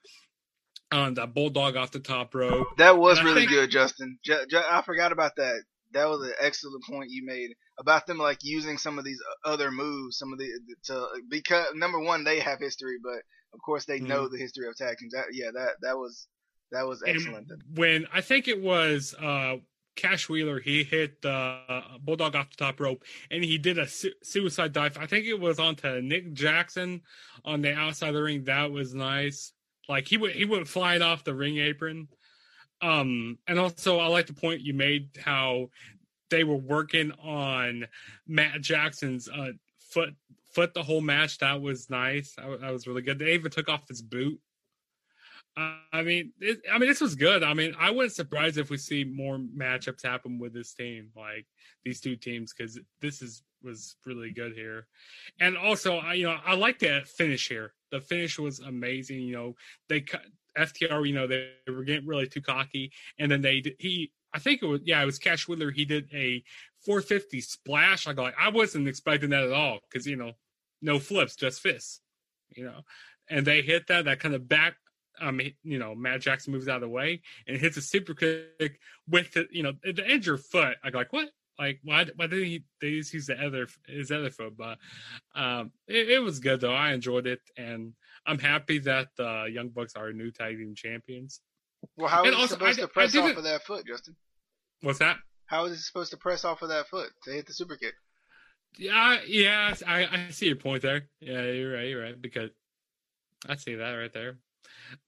on 0.93 1.15
the 1.15 1.27
bulldog 1.27 1.77
off 1.77 1.93
the 1.93 2.01
top 2.01 2.35
rope. 2.35 2.67
That 2.79 2.99
was 2.99 3.19
And 3.19 3.27
really 3.29 3.43
think- 3.43 3.51
good, 3.51 3.71
Justin. 3.71 4.19
Ju- 4.25 4.45
ju- 4.51 4.63
I 4.71 4.83
forgot 4.83 5.13
about 5.13 5.37
that. 5.37 5.63
That 5.93 6.09
was 6.09 6.23
an 6.27 6.35
excellent 6.41 6.85
point 6.85 7.11
you 7.11 7.25
made 7.25 7.51
about 7.79 8.07
them 8.07 8.19
like 8.19 8.39
using 8.43 8.79
some 8.79 8.99
of 8.99 9.05
these 9.05 9.21
other 9.45 9.71
moves, 9.73 10.19
some 10.19 10.33
of 10.33 10.39
the 10.39 10.49
to 10.85 11.07
because 11.29 11.67
number 11.75 11.99
one 12.01 12.23
they 12.25 12.39
have 12.41 12.59
history, 12.61 12.97
but 13.03 13.23
of 13.53 13.61
course 13.65 13.85
they 13.87 13.99
know 13.99 14.29
the 14.29 14.39
history 14.39 14.69
of 14.69 14.77
tag 14.77 14.99
teams. 14.99 15.13
That, 15.13 15.27
yeah, 15.33 15.51
that 15.53 15.71
that 15.83 15.97
was 15.97 16.29
that 16.73 16.87
was 16.87 17.03
And 17.03 17.17
excellent. 17.17 17.53
when 17.75 18.07
I 18.13 18.21
think 18.21 18.49
it 18.49 18.61
was 18.61 19.15
uh, 19.21 19.57
Cash 19.97 20.29
Wheeler, 20.29 20.61
he 20.61 20.85
hit 20.85 21.21
the 21.23 21.31
uh, 21.31 21.99
bulldog 22.01 22.37
off 22.37 22.51
the 22.51 22.57
top 22.57 22.81
rope, 22.81 23.03
and 23.31 23.43
he 23.45 23.59
did 23.59 23.79
a 23.79 23.87
su- 23.89 24.13
suicide 24.23 24.73
dive. 24.73 24.97
I 24.99 25.07
think 25.07 25.27
it 25.27 25.39
was 25.39 25.59
onto 25.59 26.01
Nick 26.01 26.33
Jackson 26.33 27.03
on 27.45 27.61
the 27.63 27.75
outside 27.75 28.09
of 28.09 28.15
the 28.15 28.23
ring. 28.23 28.45
That 28.45 28.71
was 28.71 28.95
nice. 28.95 29.53
Like 29.89 30.07
he 30.07 30.17
went 30.17 30.35
he 30.35 30.45
went 30.45 30.69
flying 30.69 31.03
off 31.03 31.25
the 31.25 31.35
ring 31.35 31.59
apron. 31.59 32.09
Um, 32.83 33.39
and 33.47 33.59
also 33.59 33.99
I 33.99 34.07
like 34.07 34.27
the 34.27 34.33
point 34.33 34.63
you 34.63 34.73
made 34.73 35.11
how 35.23 35.69
they 36.31 36.45
were 36.45 36.57
working 36.57 37.13
on 37.23 37.87
Matt 38.27 38.61
Jackson's 38.63 39.29
uh, 39.29 39.53
foot 39.79 40.15
foot 40.55 40.73
the 40.75 40.83
whole 40.83 41.01
match. 41.01 41.39
That 41.39 41.61
was 41.61 41.91
nice. 41.91 42.35
That, 42.37 42.61
that 42.61 42.73
was 42.73 42.87
really 42.87 43.03
good. 43.03 43.19
They 43.19 43.35
even 43.35 43.51
took 43.51 43.69
off 43.69 43.87
his 43.89 44.01
boot. 44.01 44.41
I 45.57 46.03
mean, 46.03 46.33
it, 46.41 46.61
I 46.73 46.79
mean, 46.79 46.89
this 46.89 47.01
was 47.01 47.15
good. 47.15 47.43
I 47.43 47.55
mean, 47.55 47.75
I 47.79 47.91
wouldn't 47.91 48.13
surprise 48.13 48.57
if 48.57 48.71
we 48.71 48.77
see 48.77 49.05
more 49.05 49.39
matchups 49.39 50.05
happen 50.05 50.39
with 50.39 50.55
this 50.55 50.73
team, 50.73 51.11
like 51.17 51.47
these 51.85 52.01
two 52.01 52.17
teams, 52.17 52.53
because 52.53 52.79
this 53.01 53.21
is 53.21 53.43
was 53.63 53.97
really 54.07 54.33
good 54.33 54.53
here. 54.55 54.87
And 55.41 55.57
also, 55.57 55.99
I 55.99 56.15
you 56.15 56.25
know, 56.25 56.37
I 56.45 56.55
like 56.55 56.79
the 56.79 57.03
finish 57.05 57.49
here. 57.49 57.75
The 57.91 58.01
finish 58.01 58.39
was 58.39 58.61
amazing. 58.61 59.21
You 59.21 59.35
know, 59.35 59.55
they 59.89 60.05
FTR. 60.57 61.07
You 61.07 61.15
know, 61.15 61.27
they, 61.27 61.51
they 61.67 61.73
were 61.73 61.85
getting 61.85 62.07
really 62.07 62.27
too 62.27 62.43
cocky, 62.43 62.93
and 63.19 63.31
then 63.31 63.43
they 63.43 63.63
he. 63.79 64.13
I 64.33 64.39
think 64.39 64.63
it 64.63 64.67
was 64.67 64.81
yeah, 64.85 65.03
it 65.03 65.07
was 65.07 65.19
Cash 65.19 65.49
Wheeler. 65.49 65.73
He 65.73 65.85
did 65.85 66.09
a 66.15 66.43
450 66.85 67.41
splash. 67.41 68.07
I 68.07 68.13
go 68.13 68.23
like 68.23 68.35
I 68.41 68.51
wasn't 68.51 68.89
expecting 68.89 69.31
that 69.31 69.45
at 69.45 69.53
all 69.53 69.81
because 69.91 70.07
you 70.07 70.17
know, 70.17 70.33
no 70.81 70.99
flips, 70.99 71.37
just 71.37 71.61
fists. 71.61 72.01
You 72.55 72.65
know, 72.65 72.81
and 73.29 73.47
they 73.47 73.63
hit 73.63 73.89
that 73.89 74.05
that 74.05 74.21
kind 74.21 74.35
of 74.35 74.49
back 74.49 74.77
um, 75.21 75.41
you 75.63 75.79
know, 75.79 75.95
Matt 75.95 76.21
Jackson 76.21 76.53
moves 76.53 76.69
out 76.69 76.77
of 76.77 76.83
the 76.83 76.89
way 76.89 77.23
and 77.47 77.57
hits 77.57 77.77
a 77.77 77.83
super 77.83 78.15
kick 78.15 78.81
with 79.09 79.33
the, 79.33 79.47
you 79.51 79.63
know, 79.63 79.73
the 79.83 80.05
edge 80.07 80.21
of 80.21 80.27
your 80.27 80.37
foot. 80.39 80.77
I 80.83 80.91
go 80.91 80.99
like, 80.99 81.13
what? 81.13 81.31
Like, 81.59 81.81
why? 81.85 82.07
Why 82.17 82.27
did 82.27 82.47
he? 82.47 82.65
They 82.81 82.93
just 82.93 83.13
use 83.13 83.27
the 83.27 83.39
other 83.39 83.69
his 83.87 84.11
other 84.11 84.31
foot, 84.31 84.57
but 84.57 84.79
um, 85.35 85.73
it, 85.87 86.09
it 86.09 86.19
was 86.21 86.39
good 86.39 86.63
though. 86.63 86.73
I 86.73 86.93
enjoyed 86.93 87.27
it, 87.27 87.41
and 87.59 87.93
I'm 88.27 88.39
happy 88.39 88.79
that 88.79 89.09
the 89.19 89.47
Young 89.53 89.69
Bucks 89.69 89.95
are 89.95 90.11
new 90.11 90.31
tag 90.31 90.57
team 90.57 90.75
champions. 90.75 91.41
Well, 91.99 92.09
how 92.09 92.25
and 92.25 92.35
is 92.35 92.41
he 92.41 92.47
supposed 92.47 92.79
I 92.79 92.83
to 92.83 92.89
press 92.89 93.15
off 93.15 93.37
of 93.37 93.45
that 93.45 93.63
foot, 93.65 93.87
Justin? 93.87 94.17
What's 94.81 95.01
that? 95.01 95.19
How 95.45 95.67
is 95.67 95.73
he 95.73 95.79
supposed 95.79 96.13
to 96.13 96.17
press 96.17 96.47
off 96.47 96.63
of 96.63 96.71
that 96.71 96.89
foot 96.89 97.11
to 97.25 97.31
hit 97.33 97.47
the 97.47 97.53
super 97.53 97.77
kick? 97.77 97.95
Yeah, 98.79 99.19
yeah, 99.27 99.75
I, 99.87 100.07
I 100.07 100.31
see 100.31 100.47
your 100.47 100.57
point 100.57 100.83
there. 100.83 101.09
Yeah, 101.21 101.43
you're 101.43 101.75
right, 101.75 101.89
you're 101.89 102.03
right. 102.03 102.21
Because 102.21 102.51
I 103.47 103.57
see 103.57 103.75
that 103.75 103.93
right 103.93 104.13
there. 104.13 104.39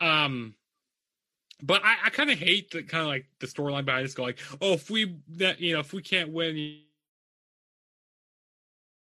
Um, 0.01 0.55
but 1.62 1.83
I, 1.85 1.97
I 2.07 2.11
kind 2.11 2.31
of 2.31 2.39
hate 2.39 2.70
the 2.70 2.83
kind 2.83 3.03
of 3.03 3.09
like 3.09 3.27
the 3.41 3.47
storyline 3.47 3.85
behind 3.85 4.05
this. 4.05 4.15
Go 4.15 4.24
like, 4.24 4.39
oh, 4.61 4.73
if 4.74 4.91
we 4.91 5.16
that 5.37 5.61
you 5.61 5.74
know 5.74 5.81
if 5.81 5.93
we 5.93 6.03
can't 6.03 6.33
win, 6.33 6.57
you 6.57 6.79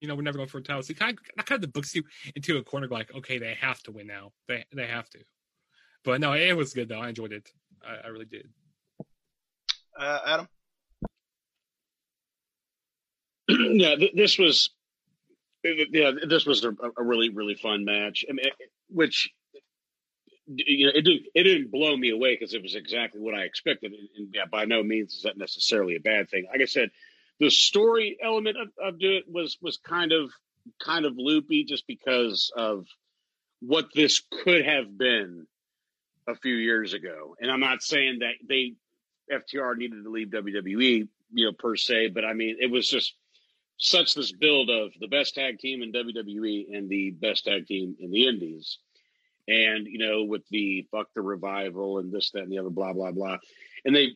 know, 0.09 0.17
we're 0.17 0.23
never 0.23 0.39
going 0.39 0.49
for 0.49 0.59
a 0.59 0.63
title. 0.63 0.83
So 0.83 0.95
kind 0.95 1.17
of, 1.17 1.25
that 1.37 1.47
kind 1.47 1.57
of 1.57 1.63
the 1.63 1.69
books 1.69 1.95
you 1.95 2.03
into 2.35 2.57
a 2.57 2.63
corner. 2.65 2.89
Like, 2.89 3.15
okay, 3.15 3.39
they 3.39 3.55
have 3.61 3.81
to 3.85 3.93
win 3.93 4.09
now. 4.09 4.33
They 4.49 4.65
they 4.75 4.87
have 4.87 5.09
to. 5.11 5.19
But 6.05 6.21
no, 6.21 6.33
it 6.33 6.57
was 6.57 6.75
good 6.75 6.89
though. 6.89 7.01
I 7.01 7.11
enjoyed 7.11 7.33
it. 7.33 7.49
I, 7.87 8.07
I 8.07 8.09
really 8.09 8.25
did. 8.25 8.49
Uh, 9.99 10.19
Adam, 10.27 10.49
yeah, 13.49 13.95
th- 13.95 14.13
this 14.15 14.39
was, 14.39 14.71
yeah, 15.63 16.13
this 16.27 16.47
was 16.47 16.65
a, 16.65 16.71
a 16.97 17.05
really 17.05 17.29
really 17.29 17.55
fun 17.55 17.85
match. 17.85 18.25
I 18.29 18.33
mean, 18.33 18.47
it- 18.47 18.71
which 18.89 19.31
you 20.57 20.87
know, 20.87 20.93
it 20.95 21.03
didn't 21.03 21.23
it 21.35 21.43
didn't 21.45 21.71
blow 21.71 21.97
me 21.97 22.11
away 22.11 22.35
because 22.35 22.55
it 22.55 22.63
was 22.63 22.75
exactly 22.75 23.21
what 23.21 23.35
I 23.35 23.43
expected, 23.43 23.93
and, 23.93 24.29
yeah, 24.33 24.45
by 24.51 24.65
no 24.65 24.83
means 24.83 25.15
is 25.15 25.23
that 25.23 25.37
necessarily 25.37 25.97
a 25.97 26.01
bad 26.01 26.31
thing. 26.31 26.47
Like 26.51 26.61
I 26.61 26.67
said, 26.67 26.91
the 27.41 27.51
story 27.51 28.17
element 28.23 28.57
of, 28.57 28.69
of 28.83 28.97
it 29.01 29.25
was 29.29 29.59
was 29.61 29.77
kind 29.79 30.13
of 30.13 30.31
kind 30.79 31.05
of 31.05 31.15
loopy 31.17 31.65
just 31.65 31.87
because 31.87 32.53
of 32.57 32.87
what 33.61 33.89
this 33.95 34.23
could 34.45 34.65
have 34.65 34.97
been 34.97 35.47
a 36.27 36.35
few 36.35 36.55
years 36.55 36.95
ago. 36.95 37.37
And 37.41 37.51
I'm 37.51 37.61
not 37.61 37.83
saying 37.83 38.21
that 38.21 38.35
they 38.47 38.75
FTR 39.31 39.77
needed 39.77 40.05
to 40.05 40.11
leave 40.11 40.29
WWE, 40.29 41.09
you 41.33 41.47
know, 41.47 41.53
per 41.53 41.77
se, 41.77 42.09
but 42.09 42.25
I 42.25 42.33
mean, 42.33 42.57
it 42.61 42.71
was 42.71 42.89
just 42.89 43.15
such 43.79 44.15
this 44.15 44.33
build 44.33 44.71
of 44.71 44.93
the 45.01 45.09
best 45.09 45.35
tag 45.35 45.59
team 45.59 45.83
in 45.83 45.93
WWE 45.93 46.77
and 46.77 46.89
the 46.89 47.11
best 47.11 47.45
tag 47.45 47.67
team 47.67 47.97
in 47.99 48.11
the 48.11 48.29
Indies. 48.29 48.79
And, 49.49 49.87
you 49.87 49.99
know, 49.99 50.25
with 50.25 50.43
the 50.51 50.87
fuck 50.91 51.09
the 51.15 51.23
revival 51.23 51.99
and 51.99 52.13
this, 52.13 52.31
that, 52.33 52.43
and 52.43 52.53
the 52.53 52.59
other, 52.59 52.71
blah, 52.71 52.93
blah, 52.93 53.11
blah. 53.11 53.39
And 53.85 53.95
they, 53.95 54.15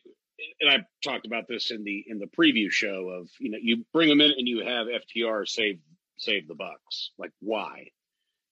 and 0.60 0.70
I 0.70 0.84
talked 1.02 1.26
about 1.26 1.48
this 1.48 1.70
in 1.70 1.82
the, 1.82 2.04
in 2.06 2.18
the 2.18 2.26
preview 2.26 2.70
show 2.70 3.08
of, 3.08 3.28
you 3.40 3.50
know, 3.50 3.58
you 3.60 3.84
bring 3.92 4.08
them 4.08 4.20
in 4.20 4.32
and 4.36 4.46
you 4.46 4.64
have 4.64 4.86
FTR 4.86 5.48
save, 5.48 5.80
save 6.18 6.46
the 6.46 6.54
Bucks. 6.54 7.10
Like, 7.18 7.32
why? 7.40 7.88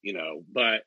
You 0.03 0.15
know, 0.15 0.43
but, 0.53 0.83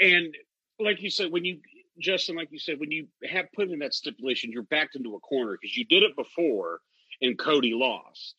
and 0.00 0.34
like 0.80 1.00
you 1.00 1.10
said, 1.10 1.30
when 1.30 1.44
you, 1.44 1.60
Justin, 2.00 2.34
like 2.34 2.48
you 2.50 2.58
said, 2.58 2.80
when 2.80 2.90
you 2.90 3.06
have 3.30 3.46
put 3.54 3.70
in 3.70 3.78
that 3.78 3.94
stipulation, 3.94 4.50
you're 4.50 4.62
backed 4.64 4.96
into 4.96 5.14
a 5.14 5.20
corner 5.20 5.56
because 5.60 5.76
you 5.76 5.84
did 5.84 6.02
it 6.02 6.16
before 6.16 6.80
and 7.22 7.38
Cody 7.38 7.72
lost. 7.72 8.34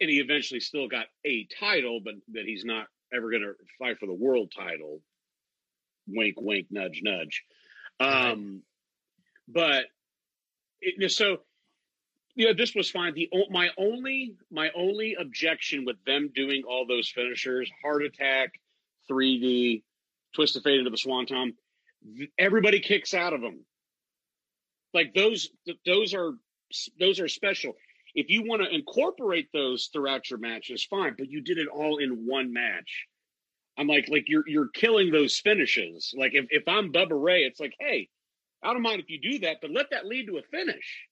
And 0.00 0.10
he 0.10 0.18
eventually 0.18 0.60
still 0.60 0.88
got 0.88 1.06
a 1.26 1.46
title, 1.58 2.00
but 2.02 2.14
that 2.32 2.44
he's 2.44 2.64
not 2.64 2.86
ever 3.12 3.30
going 3.30 3.42
to 3.42 3.54
fight 3.78 3.98
for 3.98 4.06
the 4.06 4.14
world 4.14 4.52
title. 4.56 5.00
Wink, 6.14 6.36
wink, 6.40 6.66
nudge, 6.70 7.00
nudge. 7.02 7.44
Um, 7.98 8.62
but 9.48 9.84
it, 10.80 11.10
so, 11.10 11.38
you 12.34 12.46
know, 12.46 12.54
this 12.54 12.74
was 12.74 12.90
fine. 12.90 13.14
The 13.14 13.28
my 13.50 13.68
only 13.76 14.36
my 14.50 14.70
only 14.76 15.16
objection 15.18 15.84
with 15.84 15.96
them 16.06 16.30
doing 16.34 16.62
all 16.66 16.86
those 16.86 17.08
finishers, 17.10 17.70
Hart 17.82 18.04
Attack, 18.04 18.52
3D, 19.10 19.82
twist 20.34 20.56
of 20.56 20.62
fate 20.62 20.78
into 20.78 20.90
the 20.90 20.96
swan 20.96 21.26
swanton, 21.26 21.56
everybody 22.38 22.80
kicks 22.80 23.14
out 23.14 23.32
of 23.32 23.40
them. 23.40 23.64
Like 24.94 25.14
those, 25.14 25.50
those 25.86 26.14
are 26.14 26.32
those 26.98 27.20
are 27.20 27.28
special. 27.28 27.74
If 28.14 28.28
you 28.28 28.44
want 28.44 28.62
to 28.62 28.74
incorporate 28.74 29.48
those 29.52 29.88
throughout 29.92 30.30
your 30.30 30.38
matches, 30.38 30.84
fine. 30.84 31.14
But 31.16 31.30
you 31.30 31.42
did 31.42 31.58
it 31.58 31.68
all 31.68 31.98
in 31.98 32.26
one 32.26 32.52
match. 32.52 33.06
I'm 33.80 33.86
like, 33.86 34.08
like 34.10 34.28
you're 34.28 34.46
you're 34.46 34.68
killing 34.68 35.10
those 35.10 35.38
finishes. 35.38 36.12
Like 36.16 36.34
if 36.34 36.46
if 36.50 36.64
I'm 36.68 36.92
Bubba 36.92 37.20
Ray, 37.20 37.44
it's 37.44 37.58
like, 37.58 37.72
hey, 37.80 38.10
I 38.62 38.74
don't 38.74 38.82
mind 38.82 39.00
if 39.00 39.08
you 39.08 39.18
do 39.18 39.38
that, 39.40 39.56
but 39.62 39.70
let 39.70 39.86
that 39.90 40.04
lead 40.04 40.26
to 40.26 40.36
a 40.36 40.42
finish, 40.42 41.08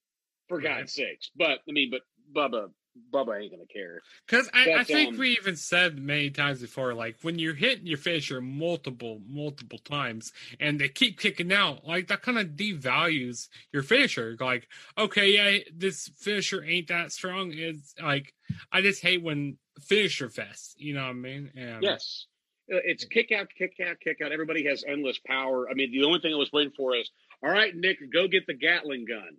for 0.48 0.58
Right. 0.58 0.80
God's 0.80 0.92
sakes. 0.92 1.30
But 1.34 1.60
I 1.66 1.72
mean, 1.72 1.90
but 1.90 2.02
Bubba 2.36 2.68
Bubba 3.10 3.40
ain't 3.40 3.52
gonna 3.52 3.64
care. 3.72 4.02
Because 4.26 4.50
I, 4.52 4.74
I 4.74 4.84
think 4.84 5.12
um, 5.12 5.18
we 5.18 5.30
even 5.30 5.56
said 5.56 5.98
many 5.98 6.28
times 6.28 6.60
before, 6.60 6.92
like 6.92 7.16
when 7.22 7.38
you're 7.38 7.54
hitting 7.54 7.86
your 7.86 7.96
finisher 7.96 8.42
multiple, 8.42 9.22
multiple 9.26 9.78
times, 9.78 10.32
and 10.60 10.78
they 10.78 10.90
keep 10.90 11.18
kicking 11.18 11.54
out, 11.54 11.86
like 11.86 12.08
that 12.08 12.20
kind 12.20 12.38
of 12.38 12.48
devalues 12.48 13.48
your 13.72 13.82
finisher. 13.82 14.36
Like, 14.38 14.68
okay, 14.98 15.30
yeah, 15.30 15.62
this 15.74 16.10
finisher 16.18 16.62
ain't 16.64 16.88
that 16.88 17.12
strong. 17.12 17.52
It's 17.54 17.94
like 18.02 18.34
I 18.70 18.82
just 18.82 19.00
hate 19.00 19.22
when 19.22 19.56
finisher 19.80 20.28
fest. 20.28 20.74
You 20.78 20.92
know 20.92 21.02
what 21.04 21.10
I 21.10 21.14
mean? 21.14 21.50
And 21.56 21.82
Yes. 21.82 22.26
It's 22.68 23.04
kick 23.06 23.32
out, 23.32 23.48
kick 23.56 23.76
out, 23.86 23.98
kick 24.00 24.18
out. 24.22 24.30
Everybody 24.30 24.66
has 24.66 24.84
endless 24.86 25.18
power. 25.26 25.68
I 25.70 25.74
mean, 25.74 25.90
the 25.90 26.04
only 26.04 26.20
thing 26.20 26.34
I 26.34 26.36
was 26.36 26.52
waiting 26.52 26.72
for 26.76 26.94
is, 26.94 27.10
all 27.42 27.50
right, 27.50 27.74
Nick, 27.74 27.98
go 28.12 28.28
get 28.28 28.46
the 28.46 28.54
Gatling 28.54 29.06
gun. 29.06 29.36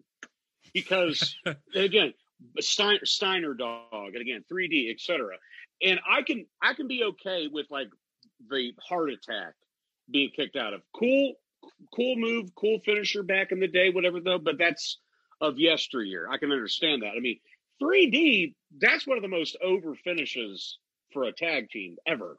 Because, 0.74 1.36
again, 1.76 2.14
Steiner, 2.60 3.06
Steiner 3.06 3.54
dog, 3.54 4.14
and 4.14 4.22
again, 4.22 4.44
3D, 4.52 4.92
etc. 4.92 5.36
And 5.82 6.00
I 6.10 6.24
can 6.24 6.46
I 6.62 6.74
can 6.74 6.88
be 6.88 7.04
okay 7.04 7.48
with 7.52 7.68
like 7.70 7.90
the 8.50 8.74
Hart 8.82 9.12
Attack 9.12 9.54
being 10.10 10.32
kicked 10.36 10.56
out 10.56 10.74
of. 10.74 10.82
Cool, 10.98 11.34
cool 11.96 12.16
move, 12.16 12.54
cool 12.56 12.80
finisher 12.86 13.24
back 13.24 13.52
in 13.52 13.60
the 13.60 13.68
day, 13.68 13.90
whatever 13.90 14.20
though, 14.20 14.40
but 14.40 14.58
that's 14.58 14.98
of 15.42 15.60
yesteryear. 15.60 16.28
I 16.30 16.38
can 16.38 16.52
understand 16.52 17.04
that. 17.04 17.14
I 17.16 17.20
mean, 17.20 17.40
3D, 17.82 18.56
that's 18.80 19.08
one 19.08 19.18
of 19.18 19.22
the 19.22 19.30
most 19.30 19.58
over 19.64 19.96
finishes 19.96 20.78
for 21.14 21.24
a 21.24 21.32
tag 21.32 21.70
team 21.70 21.98
ever 22.06 22.38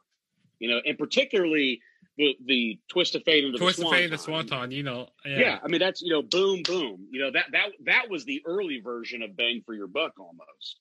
you 0.61 0.69
know, 0.69 0.79
and 0.85 0.95
particularly 0.97 1.81
the 2.17 2.37
the 2.45 2.79
twist 2.87 3.15
of 3.15 3.23
fate 3.23 3.43
into 3.43 3.57
twist 3.57 3.79
the 3.79 3.85
of 3.87 3.91
fate, 3.91 4.03
and 4.05 4.13
the 4.13 4.17
swanton. 4.17 4.47
swanton. 4.49 4.71
You 4.71 4.83
know, 4.83 5.09
yeah. 5.25 5.39
Yeah. 5.39 5.59
I 5.63 5.67
mean 5.67 5.79
that's 5.79 6.01
you 6.03 6.13
know, 6.13 6.21
boom, 6.21 6.61
boom. 6.63 7.07
You 7.11 7.19
know 7.21 7.31
that 7.31 7.45
that 7.51 7.69
that 7.85 8.09
was 8.09 8.25
the 8.25 8.41
early 8.45 8.79
version 8.79 9.23
of 9.23 9.35
bang 9.35 9.63
for 9.65 9.73
your 9.73 9.87
buck 9.87 10.13
almost. 10.19 10.77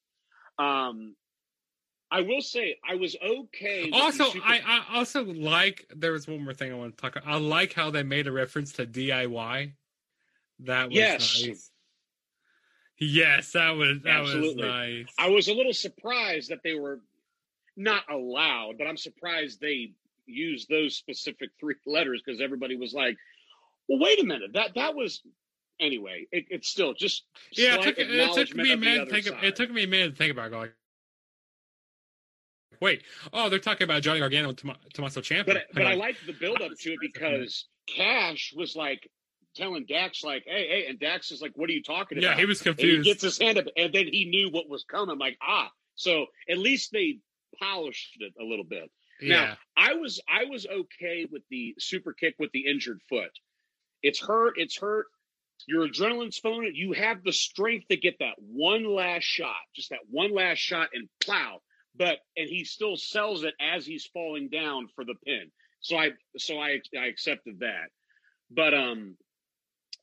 Um, 0.59 1.17
I 2.11 2.21
will 2.21 2.43
say 2.43 2.77
I 2.87 2.97
was 2.97 3.17
okay. 3.25 3.89
Also, 3.93 4.25
super- 4.25 4.45
I, 4.47 4.61
I 4.67 4.97
also 4.99 5.25
like 5.25 5.87
there 5.97 6.13
was 6.13 6.29
one 6.29 6.45
more 6.45 6.53
thing 6.53 6.71
I 6.73 6.77
want 6.77 6.95
to 6.97 7.01
talk 7.01 7.17
about. 7.17 7.27
I 7.27 7.39
like 7.39 7.73
how 7.73 7.91
they 7.91 8.03
made 8.03 8.27
a 8.27 8.33
reference 8.33 8.73
to 8.73 8.85
DIY. 8.87 9.73
That 10.65 10.89
was 10.89 10.97
Yes. 10.97 11.43
nice. 11.47 11.71
Yes, 12.99 13.53
that 13.53 13.71
was 13.71 13.99
that 14.03 14.11
Absolutely. 14.21 14.63
was 14.63 15.07
nice. 15.07 15.07
I 15.19 15.31
was 15.31 15.49
a 15.49 15.55
little 15.55 15.73
surprised 15.73 16.51
that 16.51 16.59
they 16.63 16.75
were 16.75 17.01
not 17.77 18.03
allowed, 18.11 18.75
but 18.79 18.87
I'm 18.87 18.97
surprised 18.97 19.61
they 19.61 19.93
used 20.27 20.69
those 20.69 20.97
specific 20.97 21.51
three 21.61 21.77
letters 21.87 22.23
because 22.25 22.41
everybody 22.41 22.77
was 22.77 22.93
like, 22.93 23.17
"Well, 23.89 23.99
wait 23.99 24.23
a 24.23 24.27
minute, 24.27 24.53
that 24.55 24.75
that 24.75 24.95
was." 24.95 25.21
Anyway, 25.81 26.27
it, 26.31 26.45
it's 26.51 26.69
still 26.69 26.93
just 26.93 27.25
yeah, 27.53 27.77
it 27.77 27.83
took, 27.83 27.95
it 27.97 28.35
took 28.35 28.55
me 28.55 28.73
a 28.73 28.77
minute 28.77 29.09
to 29.09 29.11
think. 29.11 29.27
Of, 29.27 29.43
it 29.43 29.57
took 29.57 29.71
me 29.71 29.85
a 29.85 29.87
minute 29.87 30.11
to 30.11 30.17
think 30.17 30.31
about. 30.31 30.53
It, 30.53 30.57
Like, 30.57 30.75
wait, 32.83 33.03
oh, 33.33 33.49
they're 33.49 33.59
talking 33.59 33.85
about 33.85 34.03
Johnny 34.03 34.21
Gargano 34.21 34.51
and 34.51 34.59
Tom- 34.59 34.77
Tommaso 34.93 35.23
Ciampa. 35.23 35.47
But 35.47 35.65
but 35.73 35.87
I 35.87 35.91
like, 35.91 35.99
liked 35.99 36.27
the 36.27 36.35
build 36.35 36.61
up 36.61 36.73
to 36.81 36.93
it 36.93 36.99
because 37.01 37.67
Cash 37.87 38.53
was 38.55 38.77
like 38.77 39.09
telling 39.55 39.87
Dax 39.87 40.23
like, 40.23 40.45
"Hey, 40.47 40.69
hey," 40.69 40.87
and 40.89 40.99
Dax 40.99 41.31
is 41.31 41.41
like, 41.41 41.53
"What 41.55 41.71
are 41.71 41.73
you 41.73 41.83
talking 41.83 42.19
about?" 42.19 42.31
yeah, 42.31 42.37
he 42.37 42.47
was 42.47 42.61
And 42.61 42.79
he 42.79 43.03
gets 43.03 43.23
his 43.23 43.39
hand 43.39 43.59
up, 43.59 43.67
and 43.77 43.93
then 43.93 44.07
he 44.07 44.27
knew 44.27 44.51
what 44.51 44.69
was 44.69 44.85
coming. 44.85 45.19
Like, 45.19 45.39
ah, 45.43 45.71
so 45.95 46.27
at 46.49 46.59
least 46.59 46.93
they 46.93 47.19
polished 47.59 48.17
it 48.21 48.33
a 48.41 48.45
little 48.45 48.65
bit. 48.65 48.91
yeah, 49.21 49.35
Now, 49.37 49.57
I 49.77 49.95
was 49.95 50.21
I 50.29 50.45
was 50.45 50.67
okay 50.67 51.27
with 51.31 51.43
the 51.51 51.75
super 51.79 52.13
kick 52.13 52.35
with 52.39 52.51
the 52.53 52.67
injured 52.67 53.01
foot. 53.09 53.31
It's 54.03 54.21
hurt. 54.21 54.55
It's 54.57 54.79
hurt. 54.79 55.07
Your 55.69 55.87
adrenaline's 55.87 56.39
flowing. 56.39 56.73
You 56.75 56.93
have 56.93 57.23
the 57.23 57.33
strength 57.33 57.89
to 57.89 57.97
get 57.97 58.19
that 58.21 58.35
one 58.39 58.85
last 58.85 59.25
shot, 59.25 59.57
just 59.77 59.91
that 59.91 59.99
one 60.11 60.35
last 60.35 60.59
shot, 60.59 60.89
and 60.95 61.09
plow. 61.23 61.61
But 61.97 62.19
and 62.37 62.49
he 62.49 62.65
still 62.65 62.97
sells 62.97 63.45
it 63.45 63.55
as 63.61 63.85
he's 63.85 64.07
falling 64.07 64.49
down 64.49 64.89
for 64.95 65.05
the 65.05 65.15
pin. 65.27 65.51
So 65.81 65.97
I 65.97 66.11
so 66.39 66.59
I 66.59 66.81
I 66.99 67.07
accepted 67.07 67.61
that. 67.61 67.89
But 68.51 68.75
um, 68.75 69.17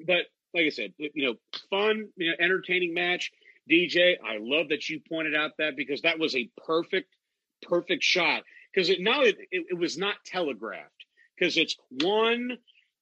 but 0.05 0.25
like 0.53 0.65
I 0.65 0.69
said, 0.69 0.93
you 0.97 1.25
know, 1.25 1.35
fun, 1.69 2.09
you 2.17 2.29
know, 2.29 2.35
entertaining 2.39 2.93
match. 2.93 3.31
DJ, 3.69 4.15
I 4.23 4.37
love 4.39 4.69
that 4.69 4.87
you 4.87 5.01
pointed 5.09 5.35
out 5.35 5.51
that 5.57 5.75
because 5.75 6.01
that 6.03 6.19
was 6.19 6.35
a 6.35 6.49
perfect, 6.65 7.13
perfect 7.61 8.03
shot. 8.03 8.43
Because 8.73 8.89
it 8.89 9.01
now 9.01 9.21
it, 9.21 9.37
it, 9.51 9.65
it 9.71 9.77
was 9.77 9.97
not 9.97 10.15
telegraphed. 10.25 10.91
Because 11.37 11.57
it's 11.57 11.75
one, 12.01 12.57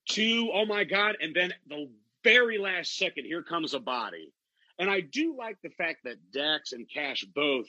two, 0.07 0.49
oh 0.53 0.65
my 0.65 0.83
god, 0.83 1.15
and 1.21 1.35
then 1.35 1.53
the 1.67 1.89
very 2.23 2.57
last 2.57 2.97
second, 2.97 3.25
here 3.25 3.43
comes 3.43 3.73
a 3.73 3.79
body. 3.79 4.33
And 4.77 4.89
I 4.89 4.99
do 4.99 5.37
like 5.37 5.57
the 5.63 5.69
fact 5.69 5.99
that 6.03 6.31
Dax 6.33 6.73
and 6.73 6.85
Cash 6.91 7.23
both, 7.33 7.67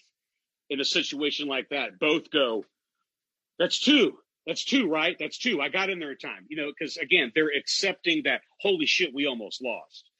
in 0.68 0.80
a 0.80 0.84
situation 0.84 1.46
like 1.46 1.68
that, 1.68 2.00
both 2.00 2.30
go, 2.30 2.64
that's 3.58 3.78
two. 3.78 4.18
That's 4.46 4.64
two, 4.64 4.88
right? 4.88 5.16
That's 5.18 5.38
two. 5.38 5.60
I 5.60 5.68
got 5.68 5.90
in 5.90 5.98
there 5.98 6.12
in 6.12 6.18
time. 6.18 6.46
You 6.48 6.56
know, 6.56 6.72
because 6.76 6.96
again, 6.96 7.30
they're 7.34 7.52
accepting 7.56 8.22
that, 8.24 8.40
holy 8.60 8.86
shit, 8.86 9.14
we 9.14 9.26
almost 9.26 9.62
lost. 9.62 10.10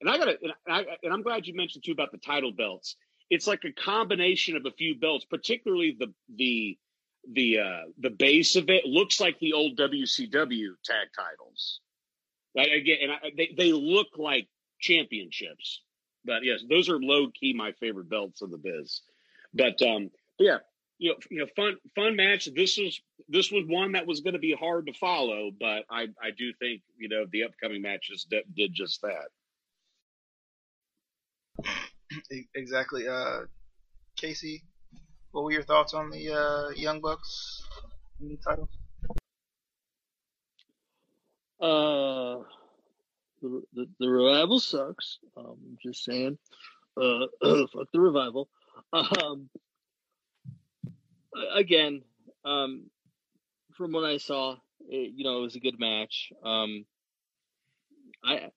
And 0.00 0.10
I 0.10 0.18
got 0.18 0.24
to, 0.24 0.36
and, 0.42 0.52
I, 0.66 0.84
and 1.02 1.12
I'm 1.12 1.22
glad 1.22 1.46
you 1.46 1.54
mentioned 1.54 1.84
too 1.84 1.92
about 1.92 2.10
the 2.10 2.18
title 2.18 2.52
belts. 2.52 2.96
It's 3.34 3.46
like 3.46 3.64
a 3.64 3.72
combination 3.72 4.56
of 4.56 4.64
a 4.64 4.70
few 4.70 4.94
belts, 4.98 5.24
particularly 5.24 5.96
the 5.98 6.12
the 6.34 6.78
the 7.32 7.58
uh 7.58 7.90
the 7.98 8.10
base 8.10 8.56
of 8.56 8.68
it 8.68 8.84
looks 8.84 9.20
like 9.20 9.38
the 9.40 9.54
old 9.54 9.76
WCW 9.76 10.68
tag 10.84 11.08
titles. 11.16 11.80
Right? 12.56 12.72
Again, 12.72 12.98
and 13.02 13.12
I, 13.12 13.18
they 13.36 13.54
they 13.56 13.72
look 13.72 14.08
like 14.16 14.48
championships. 14.80 15.82
But 16.24 16.44
yes, 16.44 16.60
those 16.68 16.88
are 16.88 16.98
low 16.98 17.28
key 17.28 17.54
my 17.54 17.72
favorite 17.72 18.08
belts 18.08 18.40
in 18.40 18.50
the 18.50 18.58
biz. 18.58 19.02
But 19.52 19.82
um, 19.82 20.10
yeah, 20.38 20.58
you 20.98 21.10
know, 21.10 21.16
you 21.30 21.38
know, 21.40 21.46
fun 21.56 21.76
fun 21.94 22.16
match. 22.16 22.48
This 22.54 22.78
was 22.78 23.00
this 23.28 23.50
was 23.50 23.64
one 23.66 23.92
that 23.92 24.06
was 24.06 24.20
going 24.20 24.34
to 24.34 24.40
be 24.40 24.54
hard 24.54 24.86
to 24.86 24.92
follow, 24.92 25.50
but 25.58 25.84
I 25.90 26.08
I 26.22 26.30
do 26.36 26.52
think 26.60 26.82
you 26.96 27.08
know 27.08 27.24
the 27.30 27.44
upcoming 27.44 27.82
matches 27.82 28.26
did, 28.30 28.44
did 28.54 28.72
just 28.72 29.02
that. 29.02 29.28
Exactly. 32.54 33.08
Uh, 33.08 33.42
Casey, 34.16 34.62
what 35.32 35.44
were 35.44 35.52
your 35.52 35.64
thoughts 35.64 35.94
on 35.94 36.10
the 36.10 36.32
uh, 36.32 36.70
Young 36.70 37.00
Bucks 37.00 37.62
titles? 38.44 38.68
Uh, 41.60 42.44
the, 43.42 43.62
the, 43.72 43.88
the 43.98 44.08
revival 44.08 44.60
sucks. 44.60 45.18
Um, 45.36 45.78
just 45.82 46.04
saying. 46.04 46.38
Uh, 46.96 47.26
fuck 47.42 47.88
the 47.92 48.00
revival. 48.00 48.48
Um, 48.92 49.48
again, 51.54 52.02
um, 52.44 52.90
from 53.76 53.92
what 53.92 54.04
I 54.04 54.18
saw, 54.18 54.56
it, 54.88 55.12
you 55.16 55.24
know, 55.24 55.38
it 55.38 55.42
was 55.42 55.56
a 55.56 55.60
good 55.60 55.78
match. 55.78 56.32
Um, 56.44 56.84
I, 58.24 58.50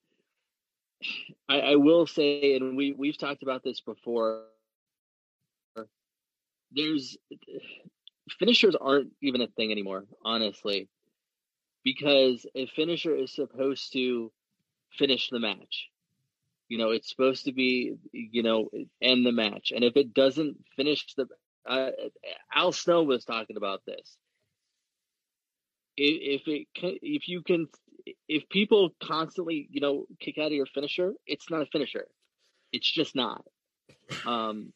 I, 1.50 1.60
I 1.60 1.76
will 1.76 2.08
say, 2.08 2.56
and 2.56 2.76
we 2.78 2.94
we've 2.94 3.18
talked 3.18 3.44
about 3.44 3.64
this 3.64 3.82
before. 3.82 4.44
There's 6.72 7.18
finishers 8.40 8.76
aren't 8.76 9.12
even 9.22 9.42
a 9.42 9.48
thing 9.48 9.72
anymore, 9.72 10.06
honestly, 10.24 10.90
because 11.84 12.46
a 12.56 12.68
finisher 12.68 13.16
is 13.16 13.34
supposed 13.34 13.94
to 13.94 14.32
finish 14.98 15.30
the 15.30 15.40
match. 15.40 15.90
You 16.68 16.78
know, 16.78 16.92
it's 16.92 17.10
supposed 17.10 17.46
to 17.46 17.54
be, 17.54 17.96
you 18.12 18.44
know, 18.44 18.70
end 19.02 19.26
the 19.26 19.32
match, 19.32 19.72
and 19.74 19.84
if 19.86 19.96
it 19.96 20.14
doesn't 20.14 20.58
finish 20.76 21.06
the, 21.16 21.28
uh, 21.66 21.92
Al 22.54 22.74
Snow 22.74 23.04
was 23.04 23.24
talking 23.24 23.56
about 23.56 23.82
this. 23.86 24.18
If, 26.00 26.48
it 26.48 26.68
can, 26.76 26.98
if 27.02 27.28
you 27.28 27.42
can, 27.42 27.68
if 28.28 28.48
people 28.50 28.92
constantly, 29.04 29.68
you 29.72 29.82
know, 29.82 30.06
kick 30.20 30.38
out 30.38 30.48
of 30.48 30.52
your 30.54 30.66
finisher, 30.66 31.14
it's 31.26 31.50
not 31.50 31.62
a 31.62 31.66
finisher. 31.66 32.06
It's 32.72 32.90
just 32.90 33.16
not. 33.16 33.46
Um, 34.26 34.74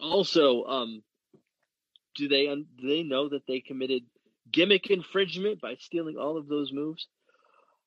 also, 0.00 0.64
um, 0.64 1.02
do 2.16 2.28
they 2.28 2.46
do 2.46 2.88
they 2.88 3.02
know 3.02 3.28
that 3.28 3.46
they 3.46 3.60
committed 3.60 4.02
gimmick 4.50 4.90
infringement 4.90 5.60
by 5.60 5.76
stealing 5.78 6.16
all 6.16 6.36
of 6.36 6.48
those 6.48 6.72
moves? 6.72 7.06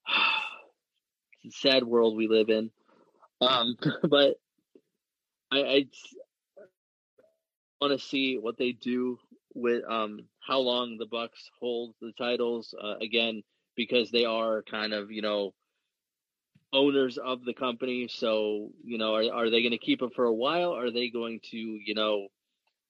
it's 1.43 1.55
a 1.55 1.59
sad 1.59 1.83
world 1.83 2.15
we 2.15 2.27
live 2.27 2.49
in. 2.49 2.71
Um, 3.41 3.75
but 4.09 4.35
I, 5.51 5.59
I 5.59 5.85
want 7.81 7.99
to 7.99 8.05
see 8.05 8.37
what 8.37 8.57
they 8.57 8.71
do 8.71 9.19
with 9.55 9.83
um 9.87 10.19
how 10.39 10.59
long 10.59 10.97
the 10.97 11.05
Bucks 11.05 11.49
hold 11.59 11.93
the 12.01 12.11
titles 12.17 12.73
uh, 12.81 12.95
again 13.01 13.43
because 13.75 14.11
they 14.11 14.25
are 14.25 14.63
kind 14.63 14.93
of 14.93 15.11
you 15.11 15.21
know 15.21 15.53
owners 16.73 17.17
of 17.17 17.45
the 17.45 17.53
company. 17.53 18.07
So 18.09 18.71
you 18.83 18.97
know, 18.97 19.15
are 19.15 19.33
are 19.33 19.49
they 19.49 19.61
going 19.61 19.71
to 19.71 19.77
keep 19.77 19.99
them 19.99 20.11
for 20.15 20.25
a 20.25 20.33
while? 20.33 20.75
Are 20.75 20.91
they 20.91 21.09
going 21.09 21.39
to 21.51 21.57
you 21.57 21.93
know? 21.93 22.27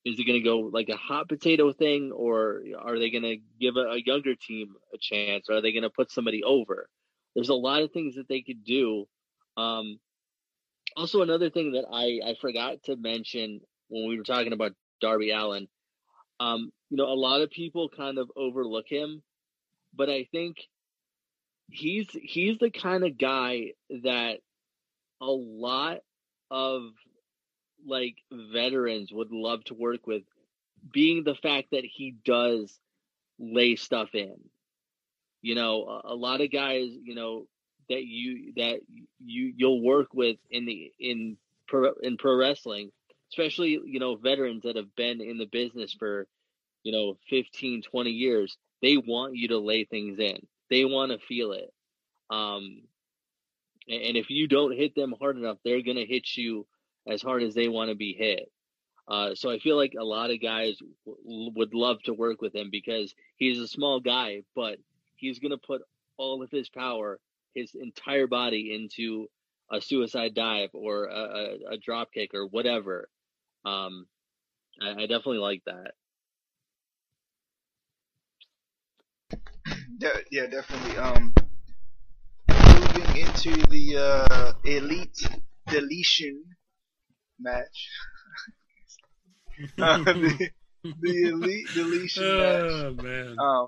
Is 0.05 0.19
it 0.19 0.27
going 0.27 0.39
to 0.39 0.43
go 0.43 0.59
like 0.59 0.89
a 0.89 0.97
hot 0.97 1.29
potato 1.29 1.71
thing, 1.71 2.11
or 2.11 2.61
are 2.77 2.99
they 2.99 3.09
going 3.09 3.23
to 3.23 3.37
give 3.59 3.77
a, 3.77 3.91
a 3.91 4.01
younger 4.01 4.35
team 4.35 4.75
a 4.93 4.97
chance? 4.99 5.49
Are 5.49 5.61
they 5.61 5.71
going 5.71 5.83
to 5.83 5.89
put 5.89 6.11
somebody 6.11 6.43
over? 6.43 6.89
There's 7.35 7.49
a 7.49 7.53
lot 7.53 7.83
of 7.83 7.91
things 7.91 8.15
that 8.15 8.27
they 8.27 8.41
could 8.41 8.65
do. 8.65 9.07
Um, 9.55 9.99
also, 10.97 11.21
another 11.21 11.49
thing 11.49 11.71
that 11.71 11.85
I, 11.89 12.31
I 12.31 12.35
forgot 12.41 12.83
to 12.83 12.97
mention 12.97 13.61
when 13.87 14.09
we 14.09 14.17
were 14.17 14.25
talking 14.25 14.51
about 14.51 14.73
Darby 14.99 15.31
Allin, 15.31 15.67
um, 16.39 16.71
you 16.89 16.97
know, 16.97 17.05
a 17.05 17.15
lot 17.15 17.41
of 17.41 17.49
people 17.49 17.89
kind 17.89 18.17
of 18.17 18.29
overlook 18.35 18.85
him, 18.87 19.23
but 19.95 20.09
I 20.09 20.27
think 20.31 20.57
he's 21.69 22.07
he's 22.11 22.57
the 22.59 22.69
kind 22.69 23.03
of 23.03 23.17
guy 23.17 23.73
that 24.03 24.39
a 25.21 25.25
lot 25.25 25.99
of 26.51 26.83
like 27.85 28.15
veterans 28.31 29.11
would 29.11 29.31
love 29.31 29.63
to 29.65 29.73
work 29.73 30.07
with, 30.07 30.23
being 30.91 31.23
the 31.23 31.35
fact 31.35 31.69
that 31.71 31.83
he 31.83 32.15
does 32.25 32.79
lay 33.39 33.75
stuff 33.75 34.09
in. 34.13 34.35
You 35.41 35.55
know, 35.55 36.01
a, 36.05 36.13
a 36.13 36.15
lot 36.15 36.41
of 36.41 36.51
guys, 36.51 36.89
you 37.03 37.15
know, 37.15 37.47
that 37.89 38.03
you 38.05 38.53
that 38.55 38.79
you 39.23 39.53
you'll 39.57 39.81
work 39.81 40.13
with 40.13 40.37
in 40.49 40.65
the 40.65 40.91
in 40.99 41.37
pro, 41.67 41.93
in 42.01 42.17
pro 42.17 42.35
wrestling, 42.35 42.91
especially 43.31 43.79
you 43.85 43.99
know 43.99 44.15
veterans 44.15 44.63
that 44.63 44.75
have 44.75 44.95
been 44.95 45.21
in 45.21 45.37
the 45.37 45.45
business 45.45 45.93
for 45.93 46.27
you 46.83 46.91
know 46.91 47.17
15 47.29 47.81
20 47.81 48.09
years 48.09 48.57
they 48.81 48.97
want 48.97 49.35
you 49.35 49.47
to 49.49 49.57
lay 49.57 49.85
things 49.85 50.19
in 50.19 50.37
they 50.73 50.85
want 50.85 51.11
to 51.11 51.25
feel 51.27 51.51
it 51.51 51.73
um 52.29 52.81
and, 53.85 54.15
if 54.15 54.29
you 54.29 54.47
don't 54.47 54.75
hit 54.75 54.95
them 54.95 55.13
hard 55.19 55.37
enough 55.37 55.57
they're 55.63 55.83
going 55.83 55.97
to 55.97 56.05
hit 56.05 56.25
you 56.35 56.65
as 57.07 57.21
hard 57.21 57.43
as 57.43 57.53
they 57.53 57.67
want 57.67 57.89
to 57.89 57.95
be 57.95 58.13
hit 58.13 58.49
uh, 59.07 59.35
so 59.35 59.49
I 59.49 59.59
feel 59.59 59.75
like 59.75 59.93
a 59.99 60.03
lot 60.03 60.31
of 60.31 60.41
guys 60.41 60.77
w- 61.05 61.51
would 61.55 61.73
love 61.73 62.01
to 62.03 62.13
work 62.13 62.41
with 62.41 62.55
him 62.55 62.69
because 62.71 63.13
he's 63.35 63.59
a 63.59 63.67
small 63.67 63.99
guy, 63.99 64.43
but 64.55 64.77
he's 65.15 65.39
going 65.39 65.51
to 65.51 65.57
put 65.57 65.81
all 66.17 66.41
of 66.41 66.51
his 66.51 66.69
power, 66.69 67.19
his 67.53 67.75
entire 67.75 68.27
body 68.27 68.73
into 68.73 69.27
a 69.71 69.81
suicide 69.81 70.33
dive 70.33 70.69
or 70.73 71.05
a, 71.05 71.15
a, 71.19 71.57
a 71.73 71.77
drop 71.77 72.13
kick 72.13 72.33
or 72.33 72.47
whatever. 72.47 73.09
Um, 73.65 74.07
I, 74.81 74.91
I 74.91 75.01
definitely 75.01 75.39
like 75.39 75.63
that. 75.65 75.91
De- 79.97 80.23
yeah, 80.31 80.45
definitely. 80.47 80.97
Um, 80.97 81.33
moving 82.49 83.17
into 83.17 83.51
the 83.69 83.97
uh, 83.97 84.53
elite 84.65 85.27
deletion 85.67 86.43
match. 87.39 87.89
uh, 89.79 89.97
the, 90.05 90.49
the 90.83 91.23
elite 91.29 91.67
deletion 91.73 92.37
match, 92.37 92.71
Oh 92.71 92.93
man. 92.93 93.37
um, 93.39 93.67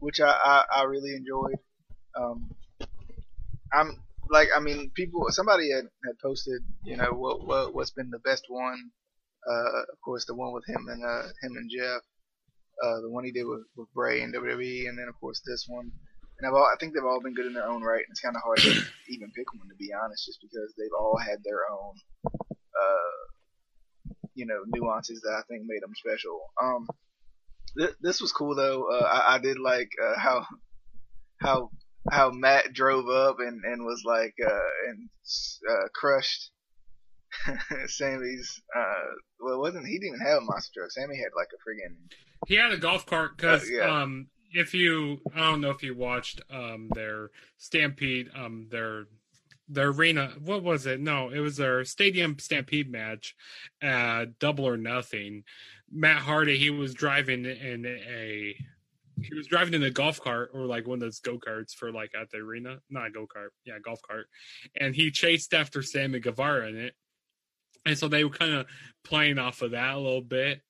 which 0.00 0.20
I, 0.20 0.30
I, 0.30 0.64
I 0.76 0.82
really 0.84 1.14
enjoyed. 1.14 1.58
Um, 2.16 2.50
I'm 3.72 4.02
like, 4.30 4.48
I 4.56 4.60
mean, 4.60 4.90
people. 4.94 5.26
Somebody 5.30 5.70
had, 5.72 5.84
had 6.06 6.18
posted, 6.22 6.62
you 6.84 6.96
know, 6.96 7.12
what 7.12 7.46
what 7.46 7.74
what's 7.74 7.90
been 7.90 8.10
the 8.10 8.18
best 8.20 8.44
one. 8.48 8.90
Uh, 9.46 9.80
of 9.92 10.00
course, 10.04 10.24
the 10.26 10.34
one 10.34 10.52
with 10.54 10.64
him 10.66 10.86
and 10.88 11.04
uh, 11.04 11.22
him 11.42 11.56
and 11.56 11.70
Jeff. 11.70 12.02
Uh, 12.82 13.00
the 13.00 13.10
one 13.10 13.24
he 13.24 13.32
did 13.32 13.44
with, 13.44 13.64
with 13.76 13.92
Bray 13.94 14.22
and 14.22 14.34
WWE, 14.34 14.88
and 14.88 14.98
then 14.98 15.08
of 15.08 15.18
course 15.20 15.40
this 15.46 15.64
one. 15.68 15.90
And 16.38 16.48
I've 16.48 16.54
all, 16.54 16.64
I 16.66 16.76
think 16.80 16.94
they've 16.94 17.04
all 17.04 17.22
been 17.22 17.34
good 17.34 17.46
in 17.46 17.54
their 17.54 17.68
own 17.68 17.82
right, 17.82 18.02
and 18.02 18.10
it's 18.10 18.20
kind 18.20 18.34
of 18.36 18.42
hard 18.42 18.58
to 18.58 18.70
even 19.08 19.30
pick 19.36 19.46
one 19.54 19.68
to 19.68 19.76
be 19.78 19.90
honest, 19.92 20.26
just 20.26 20.40
because 20.42 20.74
they've 20.76 20.98
all 20.98 21.16
had 21.16 21.38
their 21.44 21.60
own, 21.70 21.94
uh, 22.26 24.24
you 24.34 24.46
know, 24.46 24.62
nuances 24.66 25.20
that 25.22 25.34
I 25.38 25.42
think 25.48 25.62
made 25.66 25.82
them 25.82 25.94
special. 25.94 26.40
Um, 26.60 26.88
th- 27.78 27.96
this 28.00 28.20
was 28.20 28.32
cool 28.32 28.54
though. 28.54 28.90
Uh, 28.90 29.04
I, 29.04 29.34
I 29.36 29.38
did 29.38 29.58
like 29.58 29.90
uh, 30.02 30.18
how 30.18 30.46
how 31.40 31.70
how 32.10 32.30
Matt 32.30 32.72
drove 32.72 33.08
up 33.08 33.36
and, 33.38 33.62
and 33.64 33.84
was 33.84 34.02
like 34.04 34.34
uh, 34.44 34.88
and 34.88 35.08
uh, 35.70 35.88
crushed 35.94 36.50
Sammy's. 37.86 38.60
Uh, 38.74 39.14
well, 39.40 39.54
it 39.54 39.58
wasn't 39.58 39.86
he 39.86 39.98
didn't 39.98 40.16
even 40.16 40.26
have 40.26 40.38
a 40.38 40.44
monster 40.44 40.80
truck. 40.80 40.90
Sammy 40.90 41.16
had 41.16 41.30
like 41.36 41.48
a 41.52 41.58
friggin' 41.68 41.96
He 42.46 42.54
had 42.56 42.72
a 42.72 42.76
golf 42.76 43.06
cart 43.06 43.36
because 43.36 43.62
Uh, 43.62 43.72
yeah. 43.72 44.02
um, 44.02 44.28
if 44.52 44.74
you 44.74 45.20
I 45.34 45.40
don't 45.50 45.60
know 45.60 45.70
if 45.70 45.82
you 45.82 45.94
watched 45.96 46.40
um 46.50 46.88
their 46.94 47.30
Stampede 47.58 48.30
um 48.34 48.68
their 48.70 49.06
their 49.68 49.88
arena 49.88 50.32
what 50.40 50.62
was 50.62 50.86
it? 50.86 51.00
No, 51.00 51.30
it 51.30 51.40
was 51.40 51.56
their 51.56 51.84
Stadium 51.84 52.38
Stampede 52.38 52.90
match, 52.90 53.34
uh, 53.82 54.26
Double 54.38 54.66
or 54.66 54.76
Nothing. 54.76 55.44
Matt 55.90 56.22
Hardy 56.22 56.58
he 56.58 56.70
was 56.70 56.92
driving 56.94 57.44
in 57.44 57.86
a 57.86 58.56
he 59.22 59.32
was 59.34 59.46
driving 59.46 59.74
in 59.74 59.82
a 59.84 59.90
golf 59.90 60.20
cart 60.20 60.50
or 60.52 60.66
like 60.66 60.86
one 60.86 60.96
of 60.96 61.00
those 61.00 61.20
go 61.20 61.38
karts 61.38 61.72
for 61.72 61.92
like 61.92 62.10
at 62.20 62.30
the 62.30 62.38
arena, 62.38 62.78
not 62.90 63.06
a 63.06 63.10
go 63.10 63.26
kart, 63.26 63.48
yeah, 63.64 63.78
golf 63.82 64.00
cart, 64.02 64.26
and 64.78 64.94
he 64.94 65.10
chased 65.10 65.54
after 65.54 65.82
Sammy 65.82 66.18
Guevara 66.18 66.68
in 66.68 66.76
it, 66.76 66.94
and 67.84 67.98
so 67.98 68.08
they 68.08 68.24
were 68.24 68.30
kind 68.30 68.54
of 68.54 68.66
playing 69.04 69.38
off 69.38 69.62
of 69.62 69.72
that 69.72 69.94
a 69.94 69.98
little 69.98 70.22
bit 70.22 70.60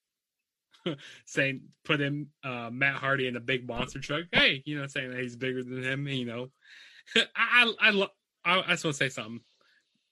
saying 1.27 1.63
put 1.85 2.01
him 2.01 2.29
uh, 2.43 2.71
Matt 2.73 2.97
Hardy 2.97 3.27
in 3.27 3.37
a 3.37 3.41
big 3.41 3.67
monster 3.67 4.01
truck. 4.01 4.25
Hey, 4.33 4.63
you 4.65 4.79
know, 4.79 4.87
saying 4.87 5.11
that 5.11 5.21
he's 5.21 5.37
bigger 5.37 5.63
than 5.63 5.83
him. 5.83 6.07
You 6.09 6.27
know, 6.27 6.49
I 7.17 7.23
I 7.37 7.73
I, 7.81 7.91
lo- 7.91 8.09
I, 8.45 8.61
I 8.61 8.71
just 8.71 8.85
want 8.85 8.97
to 8.97 9.05
say 9.05 9.09
something, 9.09 9.41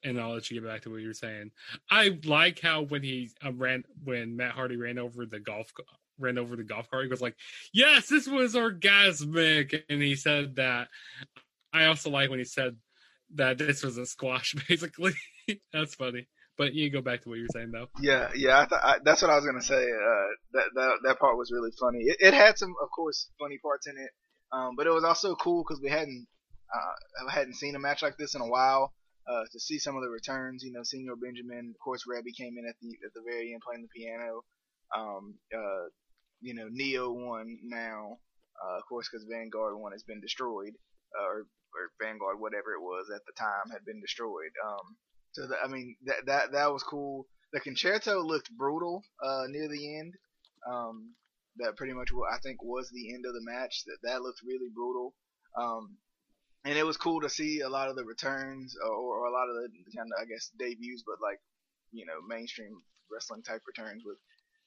and 0.05 0.21
I'll 0.21 0.35
let 0.35 0.51
you 0.51 0.61
get 0.61 0.69
back 0.69 0.83
to 0.83 0.91
what 0.91 1.01
you 1.01 1.09
were 1.09 1.15
saying. 1.15 1.51
I 1.91 2.19
like 2.25 2.61
how 2.61 2.83
when 2.83 3.03
he 3.03 3.31
uh, 3.45 3.53
ran 3.53 3.85
when 4.03 4.37
Matt 4.37 4.53
Hardy 4.53 4.77
ran 4.77 4.99
over 4.99 5.27
the 5.27 5.41
golf 5.41 5.73
ran 6.19 6.39
over 6.39 6.57
the 6.57 6.65
golf 6.65 6.91
cart, 6.91 7.05
he 7.05 7.11
was 7.11 7.23
like, 7.23 7.37
"Yes, 7.73 8.09
this 8.09 8.27
was 8.27 8.55
orgasmic," 8.55 9.83
and 9.89 10.03
he 10.03 10.17
said 10.17 10.57
that. 10.57 10.89
I 11.75 11.87
also 11.87 12.11
like 12.11 12.29
when 12.29 12.39
he 12.39 12.45
said 12.45 12.77
that 13.35 13.57
this 13.57 13.83
was 13.83 13.97
a 13.97 14.05
squash, 14.05 14.55
basically. 14.69 15.15
That's 15.73 15.95
funny. 15.95 16.29
But 16.63 16.75
you 16.75 16.91
go 16.91 17.03
back 17.03 17.23
to 17.23 17.29
what 17.29 17.39
you 17.39 17.43
were 17.51 17.59
saying 17.59 17.73
though. 17.73 17.89
Yeah, 18.01 18.31
yeah, 18.37 18.61
I 18.61 18.67
th- 18.67 18.81
I, 18.85 18.95
that's 19.03 19.21
what 19.21 19.33
I 19.33 19.35
was 19.35 19.45
gonna 19.45 19.61
say. 19.61 19.83
Uh, 19.83 20.29
that 20.53 20.67
that 20.77 20.93
that 21.03 21.19
part 21.19 21.37
was 21.37 21.51
really 21.51 21.73
funny. 21.75 21.99
It, 22.07 22.19
it 22.21 22.35
had 22.35 22.57
some, 22.57 22.73
of 22.81 22.89
course, 22.95 23.29
funny 23.37 23.59
parts 23.59 23.89
in 23.89 23.99
it, 23.99 24.11
um, 24.53 24.77
but 24.77 24.87
it 24.87 24.91
was 24.91 25.03
also 25.03 25.35
cool 25.35 25.65
because 25.67 25.83
we 25.83 25.91
hadn't 25.91 26.29
uh, 26.73 27.29
hadn't 27.29 27.55
seen 27.55 27.75
a 27.75 27.81
match 27.81 28.01
like 28.01 28.17
this 28.17 28.37
in 28.37 28.43
a 28.43 28.47
while. 28.47 28.93
Uh, 29.27 29.43
to 29.51 29.59
see 29.59 29.79
some 29.81 29.97
of 29.97 30.03
the 30.05 30.09
returns, 30.09 30.63
you 30.63 30.73
know, 30.73 30.83
Señor 30.83 31.19
Benjamin, 31.21 31.75
of 31.75 31.81
course, 31.83 32.05
Reby 32.07 32.31
came 32.39 32.55
in 32.59 32.67
at 32.69 32.77
the 32.81 32.91
at 33.05 33.13
the 33.13 33.23
very 33.27 33.53
end 33.53 33.63
playing 33.67 33.83
the 33.83 33.91
piano. 33.91 34.45
Um, 34.95 35.35
uh, 35.53 35.91
you 36.41 36.55
know, 36.55 36.69
Neo 36.71 37.11
won 37.11 37.59
now, 37.65 38.19
uh, 38.63 38.79
of 38.79 38.87
course, 38.89 39.09
because 39.11 39.27
Vanguard 39.29 39.75
one 39.79 39.91
has 39.91 40.05
been 40.05 40.21
destroyed, 40.21 40.75
uh, 41.19 41.27
or 41.27 41.39
or 41.75 41.91
Vanguard, 42.01 42.39
whatever 42.39 42.71
it 42.75 42.83
was 42.83 43.11
at 43.11 43.27
the 43.27 43.35
time, 43.37 43.73
had 43.73 43.85
been 43.85 44.01
destroyed. 44.01 44.55
Um, 44.63 44.95
so 45.33 45.47
that, 45.47 45.59
I 45.65 45.69
mean 45.69 45.97
that 46.05 46.27
that 46.27 46.53
that 46.53 46.73
was 46.73 46.83
cool. 46.83 47.27
The 47.53 47.61
concerto 47.61 48.23
looked 48.23 48.51
brutal 48.57 49.03
uh, 49.23 49.45
near 49.49 49.69
the 49.69 49.99
end. 49.99 50.15
Um, 50.71 51.15
that 51.57 51.77
pretty 51.77 51.93
much 51.93 52.13
what 52.13 52.33
I 52.33 52.39
think 52.39 52.63
was 52.63 52.91
the 52.91 53.13
end 53.13 53.25
of 53.27 53.35
the 53.35 53.43
match. 53.43 53.85
That 53.87 53.99
that 54.05 54.23
looked 54.23 54.41
really 54.45 54.71
brutal. 54.75 55.15
Um, 55.59 55.97
and 56.65 56.79
it 56.79 56.87
was 56.87 56.97
cool 56.97 57.21
to 57.23 57.29
see 57.29 57.61
a 57.61 57.69
lot 57.69 57.89
of 57.89 57.97
the 57.97 58.05
returns 58.05 58.77
or, 58.83 58.95
or 58.95 59.27
a 59.27 59.33
lot 59.33 59.49
of 59.49 59.57
the 59.57 59.69
kind 59.97 60.09
of 60.09 60.23
I 60.23 60.25
guess 60.27 60.51
debuts, 60.59 61.03
but 61.05 61.17
like 61.23 61.41
you 61.91 62.07
know 62.07 62.21
mainstream 62.27 62.73
wrestling 63.11 63.43
type 63.43 63.63
returns 63.67 64.03
with 64.05 64.17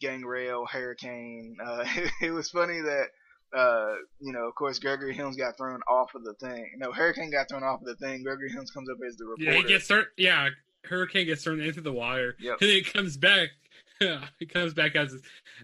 Gangrel, 0.01 0.65
Hurricane. 0.65 1.57
Uh, 1.63 1.85
it 2.21 2.31
was 2.31 2.49
funny 2.49 2.81
that 2.81 3.07
uh, 3.53 3.95
you 4.19 4.31
know, 4.33 4.47
of 4.47 4.55
course, 4.55 4.79
Gregory 4.79 5.13
Helms 5.15 5.35
got 5.37 5.57
thrown 5.57 5.81
off 5.89 6.15
of 6.15 6.23
the 6.23 6.33
thing. 6.35 6.71
No, 6.77 6.91
Hurricane 6.91 7.31
got 7.31 7.49
thrown 7.49 7.63
off 7.63 7.81
of 7.81 7.87
the 7.87 7.95
thing. 7.95 8.23
Gregory 8.23 8.51
Helms 8.51 8.71
comes 8.71 8.89
up 8.89 8.97
as 9.07 9.15
the 9.17 9.25
reporter. 9.25 9.51
Yeah, 9.51 9.57
he 9.57 9.63
gets 9.67 9.87
thrown. 9.87 10.05
Yeah, 10.17 10.49
Hurricane 10.83 11.25
gets 11.25 11.43
thrown 11.43 11.61
into 11.61 11.81
the 11.81 11.93
wire, 11.93 12.35
Yep. 12.39 12.57
and 12.61 12.69
then 12.69 12.75
he 12.75 12.83
comes 12.83 13.17
back. 13.17 13.49
he 14.39 14.45
comes 14.45 14.73
back 14.73 14.95
as 14.95 15.15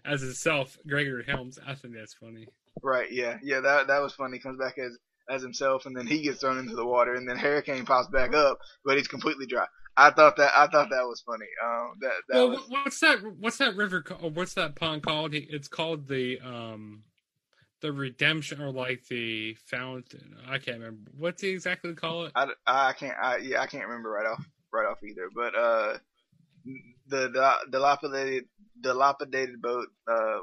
as 0.05 0.21
himself, 0.21 0.77
Gregory 0.87 1.25
Helms. 1.25 1.59
I 1.65 1.75
think 1.75 1.93
that's 1.95 2.13
funny. 2.13 2.47
Right, 2.81 3.11
yeah, 3.11 3.37
yeah, 3.43 3.59
that 3.59 3.87
that 3.87 4.01
was 4.01 4.13
funny. 4.13 4.37
He 4.37 4.41
Comes 4.41 4.57
back 4.57 4.77
as 4.77 4.97
as 5.29 5.41
himself, 5.41 5.85
and 5.85 5.95
then 5.95 6.07
he 6.07 6.21
gets 6.21 6.39
thrown 6.39 6.57
into 6.57 6.75
the 6.75 6.85
water, 6.85 7.15
and 7.15 7.27
then 7.27 7.37
Hurricane 7.37 7.85
pops 7.85 8.07
back 8.09 8.33
up, 8.33 8.59
but 8.85 8.97
he's 8.97 9.07
completely 9.07 9.45
dry. 9.45 9.65
I 9.97 10.11
thought 10.11 10.37
that 10.37 10.51
I 10.55 10.67
thought 10.67 10.89
that 10.89 11.03
was 11.05 11.21
funny. 11.21 11.45
Um, 11.63 11.93
that 11.99 12.11
that 12.29 12.35
well, 12.37 12.49
was 12.51 12.61
what's 12.69 12.99
that? 13.01 13.17
What's 13.39 13.57
that 13.57 13.75
river? 13.75 14.03
What's 14.21 14.53
that 14.53 14.75
pond 14.75 15.03
called? 15.03 15.33
It's 15.33 15.67
called 15.67 16.07
the 16.07 16.39
um, 16.39 17.03
the 17.81 17.91
redemption, 17.91 18.61
or 18.61 18.71
like 18.71 19.05
the 19.07 19.55
fountain. 19.65 20.35
I 20.47 20.57
can't 20.57 20.79
remember. 20.79 21.11
What's 21.17 21.41
he 21.41 21.49
exactly 21.49 21.93
call 21.93 22.25
it? 22.25 22.31
I, 22.35 22.47
I 22.65 22.93
can't 22.93 23.17
I 23.21 23.37
yeah 23.37 23.61
I 23.61 23.67
can't 23.67 23.85
remember 23.85 24.09
right 24.09 24.25
off 24.25 24.45
right 24.71 24.85
off 24.85 25.03
either. 25.03 25.29
But 25.33 25.55
uh, 25.55 25.97
the 27.07 27.29
the 27.29 27.53
dilapidated 27.69 28.45
dilapidated 28.79 29.61
boat 29.61 29.87
uh 30.07 30.39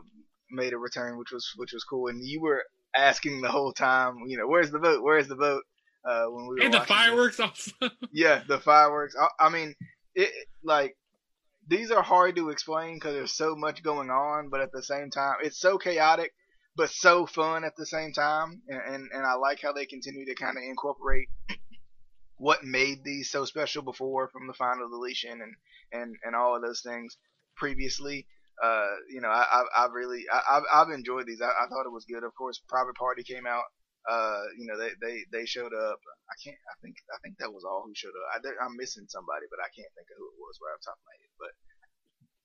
made 0.50 0.72
a 0.72 0.78
return, 0.78 1.18
which 1.18 1.32
was 1.32 1.52
which 1.56 1.72
was 1.72 1.84
cool. 1.84 2.08
And 2.08 2.24
you 2.24 2.40
were 2.40 2.64
asking 2.96 3.40
the 3.40 3.50
whole 3.50 3.72
time, 3.72 4.24
you 4.26 4.36
know, 4.38 4.46
where's 4.46 4.70
the 4.70 4.78
boat? 4.78 5.02
Where's 5.02 5.28
the 5.28 5.36
boat? 5.36 5.62
Uh, 6.04 6.26
when 6.26 6.46
we 6.46 6.54
were 6.54 6.62
And 6.62 6.74
the 6.74 6.80
fireworks 6.80 7.40
also. 7.40 7.72
Yeah, 8.12 8.42
the 8.48 8.58
fireworks. 8.60 9.14
I, 9.20 9.46
I 9.46 9.48
mean, 9.50 9.74
it 10.14 10.30
like 10.62 10.96
these 11.68 11.90
are 11.90 12.02
hard 12.02 12.36
to 12.36 12.50
explain 12.50 12.94
because 12.94 13.14
there's 13.14 13.32
so 13.32 13.54
much 13.54 13.82
going 13.82 14.10
on, 14.10 14.48
but 14.48 14.60
at 14.60 14.72
the 14.72 14.82
same 14.82 15.10
time, 15.10 15.36
it's 15.42 15.60
so 15.60 15.76
chaotic, 15.76 16.32
but 16.78 16.90
so 16.90 17.26
fun 17.26 17.64
at 17.64 17.76
the 17.76 17.84
same 17.84 18.12
time. 18.12 18.62
And 18.68 18.80
and, 18.94 19.10
and 19.12 19.26
I 19.26 19.34
like 19.34 19.60
how 19.60 19.72
they 19.72 19.84
continue 19.84 20.24
to 20.26 20.34
kind 20.34 20.56
of 20.56 20.62
incorporate 20.62 21.28
what 22.38 22.64
made 22.64 23.02
these 23.04 23.30
so 23.30 23.44
special 23.44 23.82
before 23.82 24.28
from 24.28 24.46
the 24.46 24.54
final 24.54 24.88
deletion 24.88 25.42
and 25.42 25.54
and 25.92 26.16
and 26.22 26.36
all 26.36 26.56
of 26.56 26.62
those 26.62 26.80
things 26.80 27.18
previously. 27.56 28.26
Uh, 28.58 28.94
you 29.10 29.20
know, 29.20 29.30
I, 29.30 29.46
I, 29.46 29.60
I've 29.84 29.94
really, 29.94 30.26
I, 30.34 30.58
I've, 30.58 30.66
I've 30.74 30.90
enjoyed 30.90 31.30
these. 31.30 31.38
I, 31.38 31.46
I 31.46 31.70
thought 31.70 31.86
it 31.86 31.94
was 31.94 32.10
good. 32.10 32.26
Of 32.26 32.34
course, 32.34 32.58
Private 32.66 32.98
Party 32.98 33.22
came 33.22 33.46
out. 33.46 33.62
Uh, 34.02 34.50
you 34.58 34.66
know, 34.66 34.74
they, 34.74 34.90
they, 34.98 35.22
they 35.30 35.46
showed 35.46 35.70
up. 35.70 36.00
I 36.26 36.34
can't, 36.42 36.58
I 36.66 36.74
think, 36.82 36.98
I 37.14 37.22
think 37.22 37.38
that 37.38 37.54
was 37.54 37.62
all 37.62 37.86
who 37.86 37.94
showed 37.94 38.18
up. 38.18 38.26
I, 38.34 38.38
I'm 38.58 38.74
missing 38.74 39.06
somebody, 39.06 39.46
but 39.46 39.62
I 39.62 39.70
can't 39.70 39.94
think 39.94 40.10
of 40.10 40.18
who 40.18 40.26
it 40.26 40.42
was 40.42 40.58
right 40.58 40.74
off 40.74 40.82
top 40.82 40.98
of 40.98 41.06
my 41.06 41.16
head. 41.22 41.34
But 41.38 41.52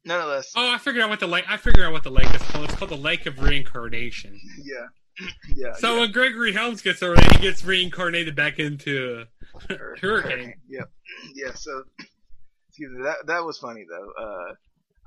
nonetheless, 0.06 0.52
Oh, 0.56 0.72
I 0.72 0.78
figured 0.78 1.04
out 1.04 1.10
what 1.10 1.20
the 1.20 1.28
lake. 1.28 1.46
I 1.48 1.58
figured 1.58 1.86
out 1.86 1.92
what 1.94 2.04
the 2.04 2.12
lake 2.12 2.34
is 2.34 2.42
called. 2.44 2.66
It's 2.66 2.76
called 2.76 2.92
the 2.92 2.96
Lake 2.98 3.26
of 3.26 3.42
Reincarnation. 3.42 4.40
yeah, 4.64 5.28
yeah. 5.56 5.74
So 5.74 5.94
yeah. 5.96 6.00
when 6.02 6.12
Gregory 6.12 6.54
Helms 6.54 6.82
gets 6.82 7.00
there, 7.00 7.16
he 7.16 7.40
gets 7.40 7.64
reincarnated 7.64 8.36
back 8.36 8.60
into 8.60 9.26
Hur- 9.70 9.96
Hurricane. 10.02 10.56
Yep. 10.70 10.90
Yeah. 11.36 11.54
So, 11.54 11.84
excuse 12.70 12.92
me. 12.92 13.04
That 13.04 13.28
that 13.28 13.44
was 13.44 13.58
funny 13.58 13.86
though. 13.90 14.12
Uh, 14.24 14.54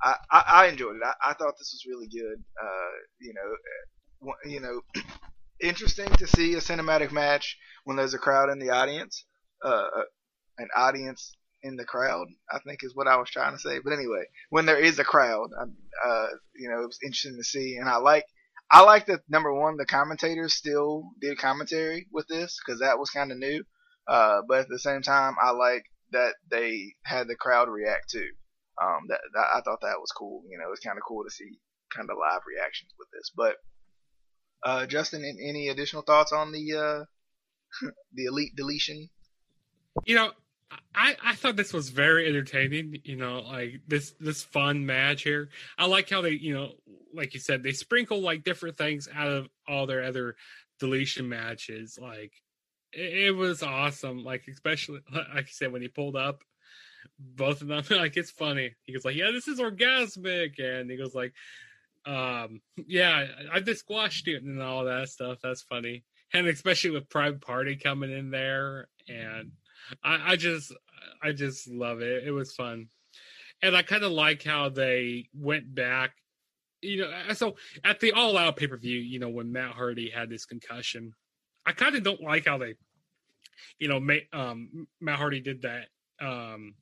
I, 0.01 0.15
I 0.31 0.43
I 0.47 0.67
enjoyed 0.67 0.95
it. 0.95 1.01
I, 1.03 1.31
I 1.31 1.33
thought 1.33 1.57
this 1.57 1.73
was 1.73 1.85
really 1.87 2.07
good. 2.07 2.43
Uh, 2.61 2.91
you 3.19 3.33
know, 3.33 4.29
uh, 4.29 4.49
you 4.49 4.59
know, 4.61 4.81
interesting 5.61 6.07
to 6.07 6.27
see 6.27 6.53
a 6.53 6.57
cinematic 6.57 7.11
match 7.11 7.57
when 7.83 7.97
there's 7.97 8.13
a 8.13 8.19
crowd 8.19 8.49
in 8.49 8.59
the 8.59 8.69
audience. 8.69 9.25
Uh, 9.63 9.87
an 10.59 10.67
audience 10.75 11.35
in 11.63 11.75
the 11.75 11.85
crowd, 11.85 12.27
I 12.51 12.59
think 12.59 12.83
is 12.83 12.95
what 12.95 13.07
I 13.07 13.17
was 13.17 13.29
trying 13.29 13.53
to 13.53 13.59
say. 13.59 13.79
But 13.83 13.93
anyway, 13.93 14.25
when 14.49 14.65
there 14.65 14.77
is 14.79 14.99
a 14.99 15.03
crowd, 15.03 15.49
I- 15.59 16.07
uh, 16.07 16.27
you 16.55 16.69
know, 16.69 16.81
it 16.81 16.87
was 16.87 16.99
interesting 17.03 17.37
to 17.37 17.43
see, 17.43 17.77
and 17.77 17.89
I 17.89 17.97
like. 17.97 18.25
I 18.69 18.81
like 18.81 19.05
that 19.05 19.21
number 19.29 19.53
one, 19.53 19.77
the 19.77 19.85
commentators 19.85 20.53
still 20.53 21.11
did 21.21 21.37
commentary 21.37 22.05
with 22.11 22.27
this 22.27 22.59
because 22.59 22.81
that 22.81 22.99
was 22.99 23.09
kind 23.09 23.31
of 23.31 23.37
new. 23.37 23.63
Uh, 24.09 24.41
but 24.45 24.59
at 24.59 24.67
the 24.67 24.77
same 24.77 25.01
time, 25.01 25.35
I 25.41 25.51
like 25.51 25.85
that 26.11 26.33
they 26.51 26.95
had 27.03 27.29
the 27.29 27.35
crowd 27.37 27.69
react 27.69 28.09
too. 28.09 28.27
Um, 28.81 29.05
that, 29.07 29.19
that 29.33 29.45
I 29.55 29.61
thought 29.61 29.79
that 29.83 30.01
was 30.01 30.11
cool. 30.11 30.43
You 30.49 30.57
know, 30.57 30.65
it's 30.73 30.85
kind 30.85 30.97
of 30.97 31.03
cool 31.07 31.23
to 31.23 31.31
see 31.31 31.59
kind 31.95 32.09
of 32.09 32.17
live 32.17 32.41
reactions 32.45 32.91
with 32.99 33.07
this. 33.13 33.31
But 33.33 33.55
uh, 34.63 34.85
Justin, 34.85 35.23
any 35.23 35.69
additional 35.69 36.01
thoughts 36.03 36.33
on 36.33 36.51
the 36.51 36.73
uh, 36.77 37.87
the 38.13 38.25
elite 38.25 38.55
deletion? 38.55 39.09
You 40.05 40.15
know, 40.15 40.31
I, 40.93 41.15
I 41.23 41.35
thought 41.35 41.55
this 41.55 41.73
was 41.73 41.89
very 41.89 42.27
entertaining. 42.27 42.99
You 43.03 43.15
know, 43.15 43.39
like 43.39 43.81
this 43.87 44.13
this 44.19 44.43
fun 44.43 44.85
match 44.85 45.23
here. 45.23 45.49
I 45.77 45.85
like 45.85 46.09
how 46.09 46.21
they, 46.21 46.31
you 46.31 46.53
know, 46.53 46.71
like 47.13 47.33
you 47.33 47.39
said, 47.39 47.63
they 47.63 47.71
sprinkle 47.71 48.21
like 48.21 48.43
different 48.43 48.77
things 48.77 49.07
out 49.13 49.29
of 49.29 49.47
all 49.67 49.85
their 49.85 50.03
other 50.03 50.35
deletion 50.79 51.29
matches. 51.29 51.97
Like 52.01 52.33
it, 52.91 53.27
it 53.27 53.35
was 53.35 53.63
awesome. 53.63 54.23
Like 54.23 54.45
especially 54.51 54.99
like 55.13 55.27
I 55.33 55.45
said 55.49 55.71
when 55.71 55.81
he 55.81 55.87
pulled 55.87 56.15
up, 56.15 56.43
both 57.19 57.61
of 57.61 57.67
them 57.67 57.83
like 57.89 58.17
it's 58.17 58.31
funny. 58.31 58.75
He 58.83 58.93
goes 58.93 59.05
like, 59.05 59.15
"Yeah, 59.15 59.31
this 59.31 59.47
is 59.47 59.59
orgasmic," 59.59 60.59
and 60.59 60.89
he 60.89 60.97
goes 60.97 61.15
like, 61.15 61.33
"Um, 62.05 62.61
yeah, 62.87 63.27
I 63.53 63.59
just 63.59 63.81
squashed 63.81 64.27
it 64.27 64.43
and 64.43 64.61
all 64.61 64.85
that 64.85 65.09
stuff." 65.09 65.39
That's 65.41 65.61
funny, 65.61 66.03
and 66.33 66.47
especially 66.47 66.91
with 66.91 67.09
Private 67.09 67.41
Party 67.41 67.75
coming 67.75 68.11
in 68.11 68.31
there 68.31 68.87
and 69.07 69.51
I, 70.03 70.33
I 70.33 70.35
just 70.35 70.73
I 71.21 71.31
just 71.31 71.67
love 71.67 72.01
it. 72.01 72.23
It 72.25 72.31
was 72.31 72.53
fun. 72.53 72.87
And 73.61 73.75
I 73.75 73.81
kind 73.81 74.03
of 74.03 74.11
like 74.11 74.43
how 74.43 74.69
they 74.69 75.29
went 75.33 75.73
back, 75.73 76.11
you 76.81 77.01
know. 77.01 77.33
So 77.33 77.55
at 77.83 77.99
the 77.99 78.11
All 78.11 78.37
Out 78.37 78.57
pay 78.57 78.67
per 78.67 78.77
view, 78.77 78.99
you 78.99 79.19
know, 79.19 79.29
when 79.29 79.51
Matt 79.51 79.71
Hardy 79.71 80.09
had 80.09 80.29
this 80.29 80.45
concussion, 80.45 81.13
I 81.65 81.71
kind 81.71 81.95
of 81.95 82.03
don't 82.03 82.21
like 82.21 82.45
how 82.45 82.57
they, 82.57 82.75
you 83.79 83.87
know, 83.87 84.19
um, 84.33 84.87
Matt 85.01 85.17
Hardy 85.17 85.41
did 85.41 85.63
that. 85.63 85.87
Um, 86.19 86.75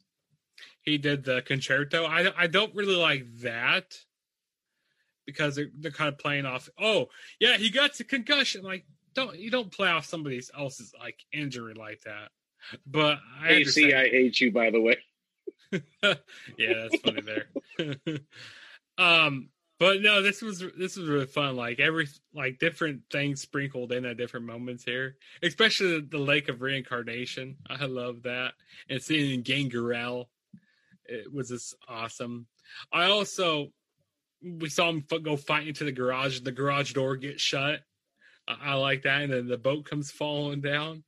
he 0.82 0.98
did 0.98 1.24
the 1.24 1.42
concerto. 1.42 2.06
I 2.06 2.32
I 2.38 2.48
don't 2.48 2.76
really 2.76 2.96
like 2.96 3.26
that 3.40 3.96
because 5.26 5.56
they're, 5.56 5.72
they're 5.80 5.92
kind 5.92 6.10
of 6.10 6.20
playing 6.20 6.46
off. 6.46 6.70
Oh 6.80 7.08
yeah, 7.40 7.58
he 7.58 7.70
got 7.70 8.00
a 8.00 8.04
concussion. 8.04 8.64
Like 8.64 8.86
don't 9.14 9.38
you 9.40 9.50
don't 9.50 9.72
play 9.72 9.90
off 9.90 10.06
somebody 10.06 10.42
else's 10.58 10.94
like 11.00 11.20
injury 11.32 11.74
like 11.74 12.02
that. 12.02 12.30
But 12.86 13.20
I 13.42 13.64
see, 13.64 13.94
I 13.94 14.08
hate 14.10 14.40
you, 14.40 14.52
by 14.52 14.70
the 14.70 14.82
way. 14.82 14.98
yeah, 15.72 16.14
that's 16.88 17.00
funny 17.04 17.22
there. 17.22 18.20
um, 18.98 19.50
but 19.80 20.02
no, 20.02 20.22
this 20.22 20.42
was 20.42 20.64
this 20.78 20.96
was 20.96 21.08
really 21.08 21.26
fun. 21.26 21.56
Like 21.56 21.80
every 21.80 22.08
like 22.34 22.60
different 22.60 23.02
things 23.12 23.42
sprinkled 23.42 23.92
in 23.92 24.06
at 24.06 24.18
different 24.18 24.46
moments 24.46 24.84
here, 24.84 25.18
especially 25.44 26.00
the, 26.00 26.08
the 26.12 26.18
Lake 26.18 26.48
of 26.48 26.62
Reincarnation. 26.62 27.58
I 27.70 27.86
love 27.86 28.24
that, 28.24 28.54
and 28.90 29.02
seeing 29.02 29.42
Gangrel, 29.42 30.30
it 31.06 31.32
was 31.34 31.50
just 31.50 31.76
awesome. 31.90 32.48
I 32.92 33.06
also 33.06 33.72
we 34.42 34.70
saw 34.70 34.90
him 34.90 35.04
go 35.24 35.36
fight 35.36 35.68
into 35.68 35.84
the 35.84 35.92
garage. 35.92 36.40
The 36.40 36.52
garage 36.52 36.94
door 36.94 37.18
gets 37.18 37.42
shut. 37.42 37.82
I, 38.48 38.58
I 38.64 38.74
like 38.76 39.04
that, 39.04 39.24
and 39.24 39.34
then 39.34 39.48
the 39.48 39.58
boat 39.58 39.86
comes 39.86 40.10
falling 40.10 40.62
down 40.62 41.04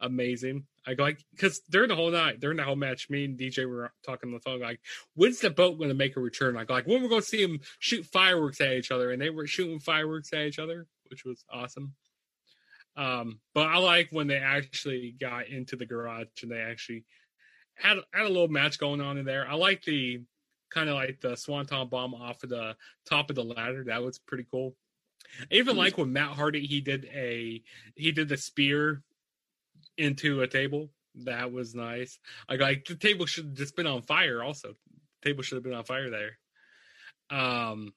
amazing. 0.00 0.66
I 0.86 0.94
go 0.94 1.04
like 1.04 1.24
because 1.32 1.60
during 1.70 1.88
the 1.88 1.96
whole 1.96 2.10
night, 2.10 2.40
during 2.40 2.56
the 2.56 2.64
whole 2.64 2.76
match, 2.76 3.10
me 3.10 3.24
and 3.24 3.38
DJ 3.38 3.68
were 3.68 3.92
talking 4.04 4.28
on 4.28 4.34
the 4.34 4.40
phone. 4.40 4.60
Like, 4.60 4.80
when's 5.14 5.40
the 5.40 5.50
boat 5.50 5.78
going 5.78 5.88
to 5.88 5.94
make 5.94 6.16
a 6.16 6.20
return? 6.20 6.56
I 6.56 6.64
go 6.64 6.74
like, 6.74 6.86
when 6.86 7.02
we're 7.02 7.08
going 7.08 7.22
to 7.22 7.26
see 7.26 7.44
them 7.44 7.60
shoot 7.78 8.06
fireworks 8.06 8.60
at 8.60 8.72
each 8.72 8.90
other, 8.90 9.10
and 9.10 9.20
they 9.20 9.30
were 9.30 9.46
shooting 9.46 9.80
fireworks 9.80 10.32
at 10.32 10.40
each 10.40 10.58
other, 10.58 10.86
which 11.10 11.24
was 11.24 11.44
awesome. 11.50 11.94
Um, 12.96 13.40
but 13.54 13.68
I 13.68 13.78
like 13.78 14.08
when 14.10 14.26
they 14.26 14.38
actually 14.38 15.14
got 15.20 15.48
into 15.48 15.76
the 15.76 15.86
garage 15.86 16.28
and 16.42 16.50
they 16.50 16.60
actually 16.60 17.04
had 17.74 17.98
had 18.12 18.24
a 18.24 18.28
little 18.28 18.48
match 18.48 18.78
going 18.78 19.00
on 19.00 19.18
in 19.18 19.26
there. 19.26 19.46
I 19.48 19.54
like 19.54 19.82
the 19.82 20.22
kind 20.70 20.88
of 20.88 20.94
like 20.94 21.20
the 21.20 21.36
swanton 21.36 21.88
bomb 21.88 22.14
off 22.14 22.42
of 22.42 22.50
the 22.50 22.74
top 23.08 23.28
of 23.28 23.36
the 23.36 23.44
ladder. 23.44 23.84
That 23.84 24.02
was 24.02 24.18
pretty 24.18 24.46
cool. 24.50 24.74
I 25.40 25.54
even 25.54 25.76
like 25.76 25.98
when 25.98 26.12
Matt 26.12 26.32
Hardy 26.32 26.66
he 26.66 26.80
did 26.80 27.06
a 27.12 27.62
he 27.94 28.12
did 28.12 28.28
the 28.28 28.36
spear 28.36 29.02
into 29.98 30.42
a 30.42 30.46
table. 30.46 30.90
That 31.24 31.52
was 31.52 31.74
nice. 31.74 32.18
I 32.48 32.56
like 32.56 32.84
the 32.84 32.94
table 32.94 33.26
should 33.26 33.46
have 33.46 33.54
just 33.54 33.76
been 33.76 33.86
on 33.86 34.02
fire. 34.02 34.42
Also, 34.42 34.68
the 35.22 35.30
table 35.30 35.42
should 35.42 35.56
have 35.56 35.64
been 35.64 35.74
on 35.74 35.84
fire 35.84 36.10
there. 36.10 36.38
Um, 37.30 37.94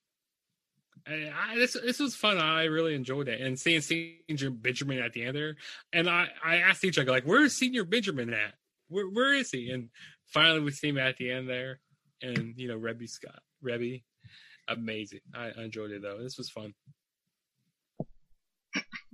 I, 1.07 1.31
I, 1.35 1.55
this 1.55 1.73
this 1.73 1.99
was 1.99 2.15
fun. 2.15 2.38
I 2.38 2.65
really 2.65 2.95
enjoyed 2.95 3.27
it, 3.27 3.41
and 3.41 3.59
seeing 3.59 3.81
Señor 3.81 4.61
Benjamin 4.61 4.99
at 4.99 5.13
the 5.13 5.23
end 5.23 5.35
there. 5.35 5.55
And 5.91 6.09
I 6.09 6.27
I 6.43 6.57
asked 6.57 6.84
each 6.84 6.97
other 6.97 7.11
like, 7.11 7.26
"Where's 7.26 7.59
Señor 7.59 7.89
Benjamin 7.89 8.34
at? 8.34 8.53
Where 8.88 9.07
where 9.07 9.34
is 9.34 9.51
he?" 9.51 9.71
And 9.71 9.89
finally, 10.27 10.61
we 10.61 10.71
see 10.71 10.89
him 10.89 10.97
at 10.97 11.17
the 11.17 11.31
end 11.31 11.49
there, 11.49 11.80
and 12.21 12.53
you 12.57 12.67
know, 12.67 12.77
Reby 12.77 13.09
Scott, 13.09 13.41
Reby, 13.63 14.03
amazing. 14.67 15.21
I, 15.34 15.51
I 15.57 15.63
enjoyed 15.63 15.91
it 15.91 16.01
though. 16.01 16.21
This 16.21 16.38
was 16.38 16.49
fun. 16.49 16.73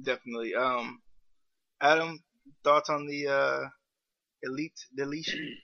Definitely. 0.02 0.56
Um, 0.56 1.02
Adam, 1.82 2.20
thoughts 2.66 2.90
on 2.90 3.06
the 3.06 3.28
uh, 3.28 3.60
elite 4.44 4.86
deletion? 4.98 5.56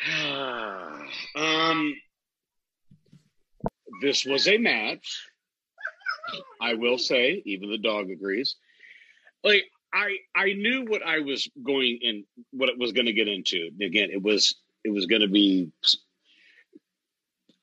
um, 1.36 1.94
this 4.00 4.24
was 4.24 4.48
a 4.48 4.56
match. 4.56 5.26
I 6.62 6.74
will 6.74 6.96
say, 6.96 7.42
even 7.44 7.70
the 7.70 7.78
dog 7.78 8.08
agrees. 8.10 8.56
Like 9.42 9.64
I, 9.92 10.16
I 10.34 10.52
knew 10.52 10.84
what 10.86 11.02
I 11.04 11.18
was 11.18 11.50
going 11.62 11.98
in, 12.00 12.24
what 12.52 12.68
it 12.68 12.78
was 12.78 12.92
going 12.92 13.06
to 13.06 13.12
get 13.12 13.28
into. 13.28 13.70
Again, 13.82 14.10
it 14.12 14.22
was, 14.22 14.54
it 14.84 14.90
was 14.90 15.06
going 15.06 15.22
to 15.22 15.28
be 15.28 15.72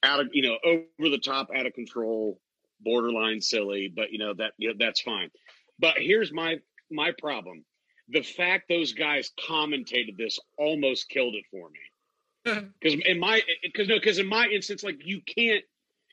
out 0.03 0.19
of, 0.19 0.27
you 0.33 0.41
know, 0.41 0.57
over 0.65 1.09
the 1.09 1.17
top, 1.17 1.47
out 1.55 1.65
of 1.65 1.73
control, 1.73 2.39
borderline 2.81 3.41
silly. 3.41 3.91
But 3.93 4.11
you 4.11 4.19
know 4.19 4.33
that, 4.33 4.51
you 4.57 4.69
know, 4.69 4.75
that's 4.77 5.01
fine. 5.01 5.29
But 5.79 5.95
here's 5.97 6.31
my 6.31 6.57
my 6.91 7.11
problem: 7.17 7.65
the 8.09 8.23
fact 8.23 8.69
those 8.69 8.93
guys 8.93 9.31
commentated 9.47 10.17
this 10.17 10.39
almost 10.57 11.09
killed 11.09 11.35
it 11.35 11.45
for 11.51 11.69
me. 11.69 11.79
Because 12.79 12.99
in 13.05 13.19
my 13.19 13.41
because 13.61 13.87
no 13.89 13.95
because 13.95 14.19
in 14.19 14.27
my 14.27 14.47
instance, 14.47 14.83
like 14.83 14.99
you 15.03 15.21
can't 15.37 15.63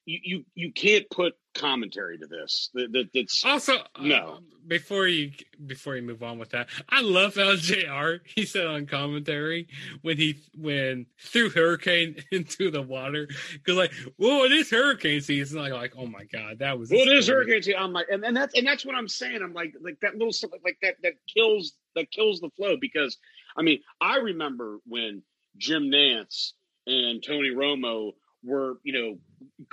you 0.07 0.19
you 0.23 0.45
you 0.55 0.73
can't 0.73 1.09
put 1.11 1.35
commentary 1.55 2.19
to 2.19 2.27
this. 2.27 2.71
That, 2.75 2.93
that 2.93 3.09
that's 3.15 3.45
also 3.45 3.75
no. 4.01 4.17
Uh, 4.17 4.39
before 4.67 5.07
you 5.07 5.33
before 5.67 5.97
you 5.97 6.03
move 6.03 6.23
on 6.23 6.39
with 6.39 6.51
that, 6.51 6.69
I 6.89 7.03
love 7.03 7.35
LJR. 7.35 8.21
He 8.35 8.45
said 8.47 8.67
on 8.67 8.87
commentary 8.87 9.69
when 10.03 10.17
he 10.17 10.37
when 10.57 11.07
threw 11.19 11.49
Hurricane 11.51 12.17
into 12.33 12.71
the 12.71 12.83
water 12.83 13.29
because 13.53 13.77
like, 13.77 13.93
well, 14.19 14.45
it 14.45 14.53
is 14.53 14.71
hurricane 14.71 15.21
season. 15.21 15.61
Like, 15.61 15.73
like, 15.73 15.95
oh 15.97 16.07
my 16.07 16.25
god, 16.25 16.59
that 16.59 16.79
was 16.79 16.91
well, 16.91 17.01
it 17.01 17.09
is 17.09 17.29
hurricane 17.29 17.63
season. 17.63 17.81
I'm 17.81 17.93
like, 17.93 18.07
and, 18.11 18.25
and 18.25 18.37
that's 18.37 18.57
and 18.57 18.67
that's 18.67 18.85
what 18.85 18.95
I'm 18.95 19.09
saying. 19.09 19.41
I'm 19.43 19.55
like, 19.55 19.75
like 19.81 19.99
that 20.03 20.15
little 20.15 20.33
stuff 20.33 20.51
like 20.65 20.79
that 20.83 20.97
that 21.03 21.15
kills 21.33 21.75
that 21.95 22.11
kills 22.11 22.41
the 22.41 22.51
flow 22.57 22.77
because 22.81 23.17
I 23.57 23.63
mean, 23.63 23.81
I 24.01 24.17
remember 24.17 24.79
when 24.87 25.23
Jim 25.57 25.85
Nantz 25.85 26.53
and 26.87 27.23
Tony 27.23 27.51
Romo 27.51 28.13
were, 28.45 28.75
you 28.83 28.93
know, 28.93 29.19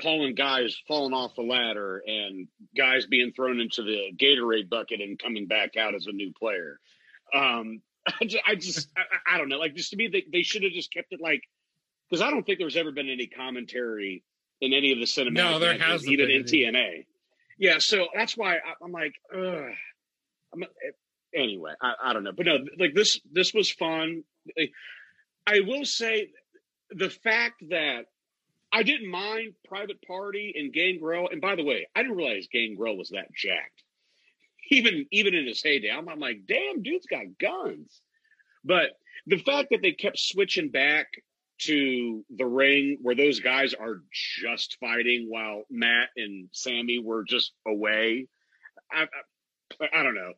calling 0.02 0.35
guys 0.35 0.77
falling 0.88 1.14
off 1.14 1.35
the 1.35 1.41
ladder 1.41 2.02
and 2.06 2.48
guys 2.76 3.06
being 3.06 3.31
thrown 3.34 3.60
into 3.60 3.84
the 3.84 4.11
Gatorade 4.18 4.69
bucket 4.69 5.02
and 5.02 5.19
coming 5.19 5.48
back 5.48 5.77
out 5.77 5.95
as 5.95 6.07
a 6.07 6.11
new 6.11 6.31
player. 6.39 6.80
Um, 7.34 7.81
I 8.07 8.26
just, 8.26 8.43
I, 8.48 8.56
just 8.56 8.89
I, 8.98 9.35
I, 9.35 9.38
don't 9.38 9.49
know. 9.49 9.57
Like, 9.57 9.76
just 9.76 9.91
to 9.91 9.98
me, 9.98 10.07
they, 10.07 10.23
they 10.31 10.43
should 10.43 10.64
have 10.64 10.72
just 10.72 10.91
kept 10.91 11.11
it 11.11 11.19
like, 11.22 11.41
because 12.10 12.22
I 12.22 12.31
don't 12.31 12.45
think 12.45 12.60
there's 12.60 12.77
ever 12.77 12.91
been 12.91 13.10
any 13.10 13.27
commentary 13.27 14.23
in 14.60 14.73
any 14.73 14.91
of 14.91 14.99
the 14.99 15.06
cinematic 15.06 15.34
no, 15.34 15.60
there 15.60 15.77
has 15.77 16.07
even 16.07 16.30
in 16.30 16.43
TNA. 16.43 17.06
Yeah, 17.57 17.77
so 17.80 18.07
that's 18.15 18.35
why 18.35 18.56
I, 18.56 18.84
am 18.84 18.91
like. 18.91 19.14
I'm, 19.34 20.64
anyway, 21.35 21.73
I, 21.81 21.93
I 22.06 22.14
don't 22.14 22.23
know, 22.23 22.31
but 22.31 22.45
no, 22.45 22.57
like 22.80 22.93
this 22.93 23.19
this 23.31 23.53
was 23.53 23.72
fun. 23.72 24.23
I 25.48 25.61
will 25.61 25.85
say 25.85 26.30
the 26.89 27.10
fact 27.10 27.64
that 27.69 28.06
I 28.72 28.84
didn't 28.84 29.10
mind 29.10 29.53
Private 29.68 30.02
Party 30.02 30.53
and 30.56 30.72
Gangrel. 30.72 31.30
And 31.30 31.41
by 31.41 31.56
the 31.56 31.64
way, 31.64 31.88
I 31.95 32.03
didn't 32.03 32.18
realize 32.18 32.48
Gangrel 32.52 32.98
was 32.98 33.10
that 33.10 33.34
jacked. 33.34 33.84
Even 34.69 35.06
even 35.11 35.34
in 35.34 35.48
his 35.48 35.61
heyday, 35.61 35.91
I'm, 35.91 36.07
I'm 36.07 36.19
like, 36.19 36.45
damn, 36.48 36.81
dude's 36.81 37.06
got 37.06 37.38
guns. 37.39 37.99
But 38.64 38.91
the 39.27 39.38
fact 39.38 39.69
that 39.72 39.81
they 39.81 39.91
kept 39.91 40.18
switching 40.18 40.69
back 40.69 41.07
to 41.64 42.23
the 42.30 42.45
ring 42.45 42.98
where 43.02 43.15
those 43.15 43.39
guys 43.39 43.73
are 43.73 44.02
just 44.11 44.77
fighting 44.80 45.27
while 45.30 45.64
Matt 45.69 46.10
and 46.15 46.48
Sammy 46.52 46.99
were 46.99 47.23
just 47.23 47.52
away, 47.68 48.27
I, 48.91 49.07
I, 49.81 49.99
I 49.99 50.03
don't 50.03 50.15
know. 50.15 50.34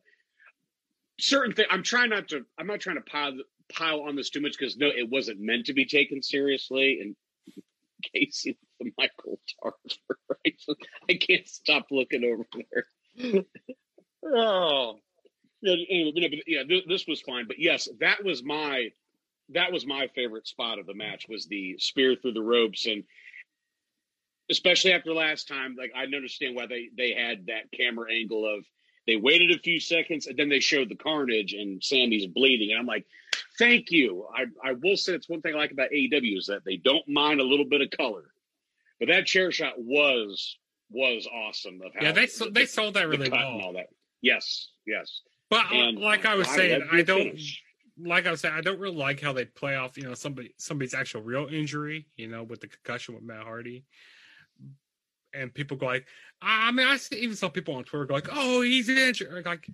Certain 1.20 1.54
thing, 1.54 1.66
I'm 1.70 1.84
trying 1.84 2.10
not 2.10 2.28
to. 2.28 2.44
I'm 2.58 2.66
not 2.66 2.80
trying 2.80 2.96
to 2.96 3.02
pile 3.02 3.34
pile 3.72 4.00
on 4.00 4.16
this 4.16 4.30
too 4.30 4.40
much 4.40 4.56
because 4.58 4.76
no, 4.76 4.88
it 4.88 5.08
wasn't 5.08 5.40
meant 5.40 5.66
to 5.66 5.74
be 5.74 5.86
taken 5.86 6.22
seriously, 6.22 6.98
and 7.00 7.14
Casey 8.12 8.58
the 8.80 8.90
Michael 8.98 9.40
Tarver. 9.62 9.76
Right? 10.44 10.78
I 11.08 11.14
can't 11.14 11.48
stop 11.48 11.86
looking 11.90 12.24
over 12.24 12.44
there. 12.54 13.44
oh, 14.26 14.98
anyway, 15.64 16.42
yeah, 16.46 16.62
this 16.86 17.06
was 17.06 17.20
fine. 17.20 17.46
But 17.46 17.58
yes, 17.58 17.88
that 18.00 18.24
was 18.24 18.42
my 18.42 18.90
that 19.50 19.72
was 19.72 19.86
my 19.86 20.08
favorite 20.14 20.46
spot 20.46 20.78
of 20.78 20.86
the 20.86 20.94
match 20.94 21.26
was 21.28 21.46
the 21.46 21.76
spear 21.78 22.16
through 22.16 22.32
the 22.32 22.42
ropes 22.42 22.86
and 22.86 23.04
especially 24.50 24.92
after 24.92 25.12
last 25.12 25.48
time 25.48 25.76
like 25.78 25.92
i 25.94 26.04
understand 26.04 26.54
why 26.54 26.66
they 26.66 26.88
they 26.96 27.12
had 27.12 27.46
that 27.46 27.70
camera 27.76 28.10
angle 28.12 28.46
of 28.46 28.64
they 29.06 29.16
waited 29.16 29.50
a 29.50 29.58
few 29.58 29.78
seconds 29.80 30.26
and 30.26 30.36
then 30.38 30.48
they 30.48 30.60
showed 30.60 30.88
the 30.88 30.94
carnage 30.96 31.52
and 31.52 31.82
Sandy's 31.82 32.26
bleeding 32.26 32.70
and 32.70 32.78
i'm 32.80 32.86
like 32.86 33.04
thank 33.58 33.90
you 33.90 34.26
i 34.34 34.44
i 34.68 34.72
will 34.72 34.96
say 34.96 35.12
it's 35.14 35.28
one 35.28 35.40
thing 35.42 35.54
i 35.54 35.58
like 35.58 35.70
about 35.72 35.90
aew 35.90 36.38
is 36.38 36.46
that 36.46 36.64
they 36.64 36.76
don't 36.76 37.06
mind 37.08 37.40
a 37.40 37.44
little 37.44 37.64
bit 37.66 37.80
of 37.80 37.90
color 37.90 38.24
but 38.98 39.08
that 39.08 39.26
chair 39.26 39.50
shot 39.52 39.74
was 39.78 40.56
was 40.90 41.26
awesome 41.26 41.80
of 41.84 41.92
how 41.94 42.00
Yeah, 42.06 42.12
they 42.12 42.26
the- 42.26 42.50
they 42.52 42.66
sold 42.66 42.94
that 42.94 43.08
really 43.08 43.28
well. 43.30 43.60
all 43.60 43.72
that 43.74 43.88
yes 44.22 44.68
yes 44.86 45.20
But 45.50 45.66
uh, 45.72 45.74
and 45.74 45.98
like 45.98 46.24
I 46.26 46.34
was 46.36 46.46
had 46.46 46.56
saying, 46.56 46.88
I 46.92 47.02
don't 47.02 47.24
finish. 47.30 47.62
like 47.98 48.26
I 48.26 48.30
was 48.30 48.40
saying, 48.40 48.54
I 48.54 48.60
don't 48.60 48.78
really 48.80 48.96
like 48.96 49.20
how 49.20 49.32
they 49.32 49.44
play 49.44 49.74
off, 49.76 49.96
you 49.96 50.04
know, 50.04 50.14
somebody 50.14 50.54
somebody's 50.58 50.94
actual 50.94 51.22
real 51.22 51.46
injury, 51.50 52.06
you 52.16 52.28
know, 52.28 52.42
with 52.42 52.60
the 52.60 52.66
concussion 52.68 53.14
with 53.14 53.24
Matt 53.24 53.44
Hardy. 53.44 53.84
And 55.34 55.52
people 55.52 55.76
go 55.76 55.86
like, 55.86 56.06
I 56.42 56.68
I 56.68 56.70
mean, 56.72 56.86
I 56.86 56.96
see- 56.96 57.16
even 57.16 57.36
saw 57.36 57.48
people 57.48 57.74
on 57.74 57.84
Twitter 57.84 58.06
go 58.06 58.14
like, 58.14 58.28
"Oh, 58.30 58.60
he's 58.62 58.88
injured." 58.88 59.44
Like, 59.44 59.66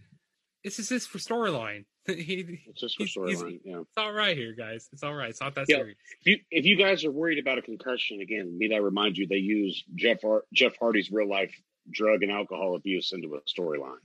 this 0.64 0.78
is 0.78 0.88
this 0.88 1.06
for 1.06 1.18
storyline. 1.18 1.84
he, 2.06 2.60
it's 2.66 2.80
just 2.80 2.96
for 2.96 3.04
he's- 3.04 3.14
he's- 3.16 3.40
storyline 3.42 3.60
yeah 3.64 3.80
it's 3.80 3.96
all 3.96 4.12
right 4.12 4.36
here, 4.36 4.54
guys. 4.54 4.88
It's 4.92 5.02
all 5.02 5.14
right. 5.14 5.30
It's 5.30 5.40
not 5.40 5.54
that 5.56 5.66
Yeah. 5.68 5.76
serious. 5.78 5.98
If 6.22 6.26
you, 6.26 6.38
if 6.50 6.64
you 6.64 6.76
guys 6.76 7.04
are 7.04 7.10
worried 7.10 7.38
about 7.38 7.58
a 7.58 7.62
concussion, 7.62 8.20
again, 8.20 8.56
may 8.58 8.74
I 8.74 8.78
remind 8.78 9.16
you 9.18 9.26
they 9.26 9.36
use 9.36 9.84
Jeff 9.94 10.22
Har- 10.22 10.44
Jeff 10.52 10.72
Hardy's 10.78 11.10
real 11.10 11.28
life 11.28 11.54
drug 11.90 12.22
and 12.22 12.30
alcohol 12.32 12.74
abuse 12.76 13.12
into 13.12 13.34
a 13.34 13.40
storyline. 13.42 13.98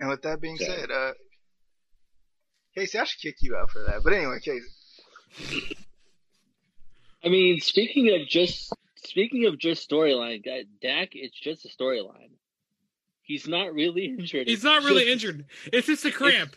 And 0.00 0.08
with 0.08 0.22
that 0.22 0.40
being 0.40 0.56
So- 0.56 0.64
said, 0.64 0.90
uh, 0.90 1.12
Casey, 2.74 2.98
I 2.98 3.04
should 3.04 3.20
kick 3.20 3.36
you 3.40 3.56
out 3.56 3.70
for 3.70 3.82
that. 3.84 4.02
But 4.02 4.12
anyway, 4.14 4.38
Casey, 4.42 5.76
I 7.24 7.28
mean, 7.28 7.60
speaking 7.60 8.08
of 8.20 8.26
just 8.28 8.72
speaking 9.06 9.46
of 9.46 9.58
just 9.58 9.88
storyline, 9.88 10.44
guy- 10.44 10.64
Dak, 10.82 11.10
it's 11.12 11.38
just 11.38 11.64
a 11.64 11.68
storyline. 11.68 12.30
He's 13.22 13.46
not 13.48 13.72
really 13.72 14.06
injured. 14.18 14.46
He's 14.48 14.64
not 14.64 14.82
really 14.84 15.04
just- 15.04 15.24
injured. 15.24 15.46
It's 15.72 15.86
just 15.86 16.04
a 16.04 16.10
cramp. 16.10 16.56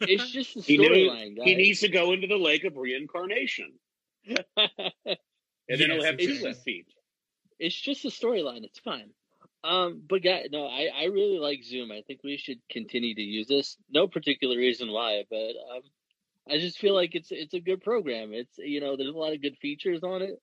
It's 0.00 0.30
just 0.30 0.56
a 0.56 0.60
He, 0.62 0.76
storyline, 0.78 1.36
guys. 1.36 1.44
he 1.46 1.54
needs 1.54 1.80
to 1.80 1.88
go 1.88 2.12
into 2.12 2.26
the 2.26 2.36
lake 2.36 2.64
of 2.64 2.76
reincarnation, 2.76 3.72
and 4.26 4.38
then 5.68 5.90
he'll 5.90 6.04
have 6.04 6.18
two 6.18 6.24
exactly. 6.24 6.48
left 6.48 6.62
feet. 6.62 6.86
it's 7.58 7.74
just 7.74 8.04
a 8.04 8.08
storyline. 8.08 8.64
It's 8.64 8.78
fine. 8.80 9.10
Um, 9.64 10.02
but 10.08 10.22
guy, 10.22 10.44
no, 10.52 10.66
I, 10.66 10.88
I 10.96 11.04
really 11.06 11.38
like 11.38 11.64
Zoom. 11.64 11.90
I 11.90 12.02
think 12.06 12.20
we 12.22 12.36
should 12.36 12.58
continue 12.70 13.14
to 13.14 13.20
use 13.22 13.48
this. 13.48 13.76
No 13.90 14.06
particular 14.06 14.56
reason 14.56 14.92
why, 14.92 15.24
but 15.28 15.36
um, 15.36 15.82
I 16.48 16.58
just 16.58 16.78
feel 16.78 16.94
like 16.94 17.14
it's 17.14 17.28
it's 17.32 17.54
a 17.54 17.60
good 17.60 17.82
program. 17.82 18.32
It's 18.32 18.56
you 18.58 18.80
know, 18.80 18.96
there's 18.96 19.14
a 19.14 19.18
lot 19.18 19.32
of 19.32 19.42
good 19.42 19.56
features 19.56 20.02
on 20.04 20.22
it. 20.22 20.40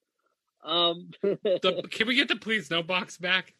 Um, 0.65 1.11
The, 1.21 1.83
can 1.91 2.07
we 2.07 2.15
get 2.15 2.27
the 2.27 2.35
please 2.35 2.69
no 2.69 2.81
box 2.83 3.17
back? 3.17 3.53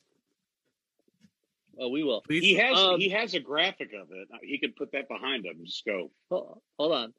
oh, 1.80 1.90
we 1.90 2.04
will. 2.04 2.22
Please. 2.22 2.42
He 2.42 2.56
has 2.56 2.78
Um, 2.78 3.00
he 3.00 3.10
has 3.10 3.34
a 3.34 3.40
graphic 3.40 3.92
of 3.94 4.10
it. 4.12 4.28
He 4.42 4.58
could 4.60 4.76
put 4.76 4.92
that 4.94 5.08
behind 5.08 5.46
him. 5.46 5.58
And 5.58 5.66
just 5.66 5.86
go. 5.86 6.12
Hold, 6.30 6.62
hold 6.78 6.92
on, 6.94 7.14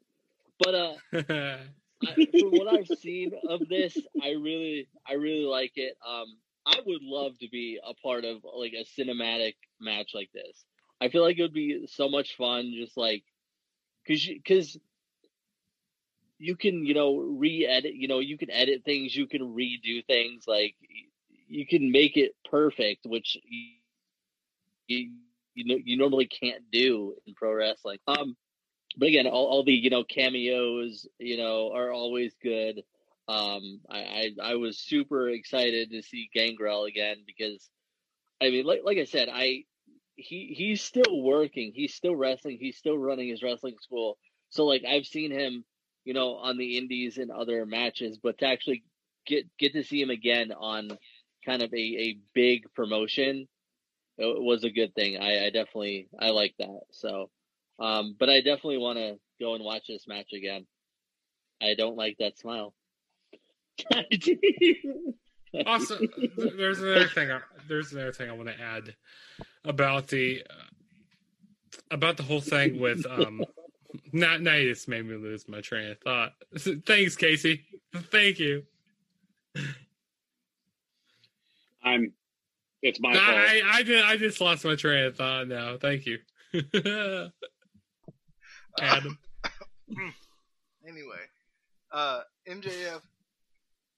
but 0.59 0.75
uh, 0.75 0.93
I, 1.13 2.13
from 2.15 2.51
what 2.51 2.67
I've 2.73 2.87
seen 2.99 3.31
of 3.47 3.67
this, 3.69 3.97
I 4.21 4.31
really, 4.31 4.87
I 5.07 5.13
really 5.13 5.45
like 5.45 5.73
it. 5.75 5.95
Um, 6.07 6.25
I 6.65 6.79
would 6.85 7.01
love 7.01 7.37
to 7.39 7.49
be 7.49 7.79
a 7.83 7.93
part 7.93 8.25
of 8.25 8.37
like 8.55 8.73
a 8.73 8.85
cinematic 8.99 9.55
match 9.79 10.11
like 10.13 10.29
this. 10.33 10.65
I 10.99 11.09
feel 11.09 11.23
like 11.23 11.37
it 11.37 11.43
would 11.43 11.53
be 11.53 11.87
so 11.87 12.09
much 12.09 12.35
fun, 12.35 12.73
just 12.75 12.97
like, 12.97 13.23
cause, 14.07 14.25
you, 14.25 14.41
cause 14.45 14.77
you 16.39 16.55
can, 16.55 16.85
you 16.85 16.93
know, 16.93 17.17
re-edit, 17.17 17.95
you 17.95 18.07
know, 18.07 18.19
you 18.19 18.37
can 18.37 18.51
edit 18.51 18.83
things, 18.85 19.15
you 19.15 19.27
can 19.27 19.41
redo 19.41 20.05
things, 20.05 20.43
like 20.47 20.75
you 21.47 21.65
can 21.65 21.91
make 21.91 22.17
it 22.17 22.35
perfect, 22.49 23.05
which 23.05 23.37
you, 24.87 25.09
you, 25.55 25.65
know, 25.65 25.77
you 25.83 25.97
normally 25.97 26.27
can't 26.27 26.63
do 26.71 27.15
in 27.25 27.33
pro 27.33 27.53
wrestling. 27.53 27.99
Um, 28.07 28.35
but 28.97 29.09
again, 29.09 29.27
all, 29.27 29.45
all 29.45 29.63
the 29.63 29.73
you 29.73 29.89
know 29.89 30.03
cameos, 30.03 31.07
you 31.19 31.37
know, 31.37 31.71
are 31.73 31.91
always 31.91 32.33
good. 32.41 32.81
Um, 33.27 33.81
I, 33.89 33.99
I 33.99 34.31
I 34.51 34.55
was 34.55 34.79
super 34.79 35.29
excited 35.29 35.91
to 35.91 36.01
see 36.01 36.29
Gangrel 36.33 36.85
again 36.85 37.17
because, 37.25 37.69
I 38.41 38.49
mean, 38.49 38.65
like 38.65 38.81
like 38.83 38.97
I 38.97 39.05
said, 39.05 39.29
I 39.31 39.65
he 40.15 40.53
he's 40.55 40.81
still 40.81 41.21
working, 41.21 41.71
he's 41.75 41.93
still 41.93 42.15
wrestling, 42.15 42.57
he's 42.59 42.77
still 42.77 42.97
running 42.97 43.29
his 43.29 43.43
wrestling 43.43 43.75
school. 43.79 44.17
So 44.49 44.65
like 44.65 44.83
I've 44.83 45.05
seen 45.05 45.31
him, 45.31 45.63
you 46.07 46.13
know, 46.13 46.35
on 46.35 46.57
the 46.57 46.77
indies 46.77 47.17
and 47.17 47.31
other 47.31 47.65
matches, 47.65 48.17
but 48.17 48.37
to 48.39 48.47
actually 48.47 48.83
get 49.25 49.45
get 49.57 49.73
to 49.73 49.83
see 49.83 50.01
him 50.01 50.09
again 50.09 50.51
on 50.51 50.97
kind 51.45 51.61
of 51.61 51.71
a, 51.73 51.77
a 51.77 52.17
big 52.33 52.63
promotion 52.73 53.47
it 54.17 54.41
was 54.41 54.63
a 54.63 54.69
good 54.69 54.95
thing. 54.95 55.17
I, 55.17 55.45
I 55.45 55.49
definitely 55.49 56.09
I 56.19 56.29
like 56.29 56.55
that. 56.59 56.81
So 56.91 57.29
um, 57.79 58.15
but 58.17 58.29
I 58.29 58.37
definitely 58.37 58.79
want 58.79 58.97
to 58.97 59.19
go 59.39 59.53
and 59.53 59.63
watch 59.63 59.83
this 59.87 60.07
match 60.07 60.33
again. 60.33 60.65
I 61.61 61.75
don't 61.75 61.95
like 61.95 62.17
that 62.19 62.37
smile. 62.37 62.73
also, 65.65 65.99
there's 66.57 66.79
another 66.79 67.07
thing. 67.07 67.31
I, 67.31 67.41
there's 67.67 67.93
another 67.93 68.11
thing 68.11 68.29
I 68.29 68.33
want 68.33 68.49
to 68.49 68.59
add 68.59 68.95
about 69.63 70.07
the 70.07 70.43
uh, 70.49 70.53
about 71.91 72.17
the 72.17 72.23
whole 72.23 72.41
thing 72.41 72.79
with 72.79 73.05
um. 73.05 73.43
Not 74.13 74.41
now 74.41 74.55
you 74.55 74.69
just 74.73 74.87
made 74.87 75.05
me 75.05 75.15
lose 75.15 75.47
my 75.47 75.61
train 75.61 75.91
of 75.91 75.99
thought. 75.99 76.33
Thanks, 76.85 77.15
Casey. 77.15 77.65
Thank 78.11 78.39
you. 78.39 78.63
I'm. 81.83 82.13
It's 82.81 82.99
my 82.99 83.13
Nah, 83.13 83.19
fault. 83.19 83.37
I, 83.37 83.61
I 83.65 83.83
just 83.83 84.05
I 84.05 84.17
just 84.17 84.41
lost 84.41 84.65
my 84.65 84.75
train 84.75 85.05
of 85.05 85.15
thought 85.15 85.47
now. 85.47 85.77
Thank 85.77 86.05
you. 86.05 86.19
Adam. 88.79 89.17
anyway, 90.87 91.23
uh, 91.91 92.21
MJF, 92.47 93.01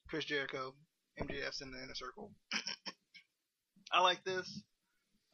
Chris 0.07 0.25
Jericho, 0.25 0.73
MJF's 1.19 1.61
in 1.61 1.71
the 1.71 1.81
inner 1.83 1.95
circle. 1.95 2.31
I 3.91 4.01
like 4.01 4.23
this. 4.23 4.61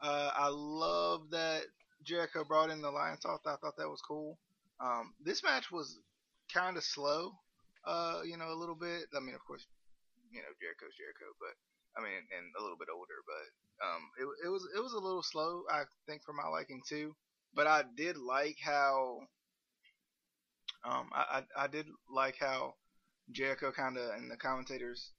Uh, 0.01 0.31
I 0.35 0.47
love 0.49 1.29
that 1.31 1.63
Jericho 2.03 2.43
brought 2.43 2.69
in 2.69 2.81
the 2.81 2.87
Lionsault. 2.91 3.39
I 3.45 3.55
thought 3.57 3.77
that 3.77 3.89
was 3.89 4.01
cool. 4.01 4.39
Um, 4.79 5.13
this 5.23 5.43
match 5.43 5.71
was 5.71 5.99
kind 6.53 6.77
of 6.77 6.83
slow, 6.83 7.31
uh, 7.85 8.21
you 8.25 8.37
know, 8.37 8.51
a 8.51 8.59
little 8.59 8.75
bit. 8.75 9.07
I 9.15 9.19
mean, 9.19 9.35
of 9.35 9.43
course, 9.45 9.65
you 10.31 10.41
know, 10.41 10.51
Jericho's 10.59 10.95
Jericho, 10.97 11.31
but 11.39 11.55
I 11.97 12.03
mean, 12.03 12.19
and 12.35 12.45
a 12.57 12.61
little 12.61 12.77
bit 12.77 12.91
older, 12.93 13.23
but 13.25 13.45
um, 13.85 14.03
it, 14.19 14.47
it 14.47 14.49
was 14.49 14.67
it 14.75 14.81
was 14.81 14.93
a 14.93 14.99
little 14.99 15.23
slow, 15.23 15.63
I 15.71 15.83
think, 16.07 16.23
for 16.23 16.33
my 16.33 16.47
liking 16.47 16.81
too. 16.87 17.15
But 17.53 17.67
I 17.67 17.83
did 17.95 18.17
like 18.17 18.57
how 18.61 19.19
um, 20.83 21.09
I, 21.13 21.41
I 21.57 21.63
I 21.65 21.67
did 21.67 21.87
like 22.13 22.35
how 22.39 22.75
Jericho 23.31 23.71
kind 23.71 23.97
of 23.97 24.09
and 24.15 24.29
the 24.29 24.37
commentators 24.37 25.11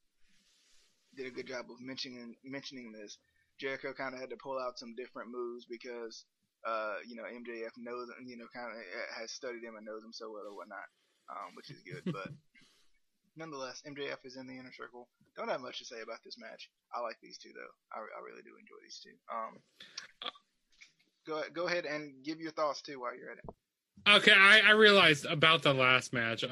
did 1.16 1.26
a 1.26 1.30
good 1.30 1.48
job 1.48 1.66
of 1.70 1.80
mentioning 1.80 2.36
mentioning 2.44 2.92
this. 2.92 3.16
Jericho 3.58 3.94
kind 3.94 4.14
of 4.14 4.20
had 4.20 4.30
to 4.30 4.36
pull 4.36 4.58
out 4.58 4.78
some 4.78 4.94
different 4.94 5.30
moves 5.30 5.64
because 5.64 6.24
uh, 6.66 6.98
you 7.06 7.14
know 7.14 7.22
MJF 7.22 7.72
knows 7.78 8.10
you 8.26 8.36
know 8.36 8.46
kind 8.52 8.74
of 8.74 8.82
has 9.14 9.30
studied 9.30 9.62
him 9.62 9.76
and 9.76 9.86
knows 9.86 10.02
him 10.02 10.12
so 10.12 10.30
well 10.30 10.50
or 10.50 10.56
whatnot, 10.56 10.90
um, 11.30 11.54
which 11.54 11.70
is 11.70 11.80
good. 11.86 12.02
But 12.12 12.28
nonetheless, 13.36 13.82
MJF 13.86 14.18
is 14.24 14.36
in 14.36 14.46
the 14.46 14.58
inner 14.58 14.72
circle. 14.72 15.08
Don't 15.36 15.48
have 15.48 15.60
much 15.60 15.78
to 15.78 15.84
say 15.84 16.02
about 16.02 16.18
this 16.24 16.36
match. 16.38 16.68
I 16.92 17.00
like 17.00 17.16
these 17.22 17.38
two 17.38 17.50
though. 17.54 17.72
I, 17.94 18.02
I 18.02 18.20
really 18.26 18.42
do 18.42 18.58
enjoy 18.58 18.80
these 18.82 18.98
two. 18.98 19.14
Um, 19.30 19.62
go 21.26 21.42
go 21.54 21.66
ahead 21.66 21.86
and 21.86 22.24
give 22.24 22.40
your 22.40 22.52
thoughts 22.52 22.82
too 22.82 23.00
while 23.00 23.16
you're 23.16 23.30
at 23.30 23.38
it. 23.38 23.44
Okay, 24.08 24.32
I, 24.32 24.60
I 24.60 24.70
realized 24.72 25.24
about 25.24 25.62
the 25.62 25.74
last 25.74 26.12
match. 26.12 26.44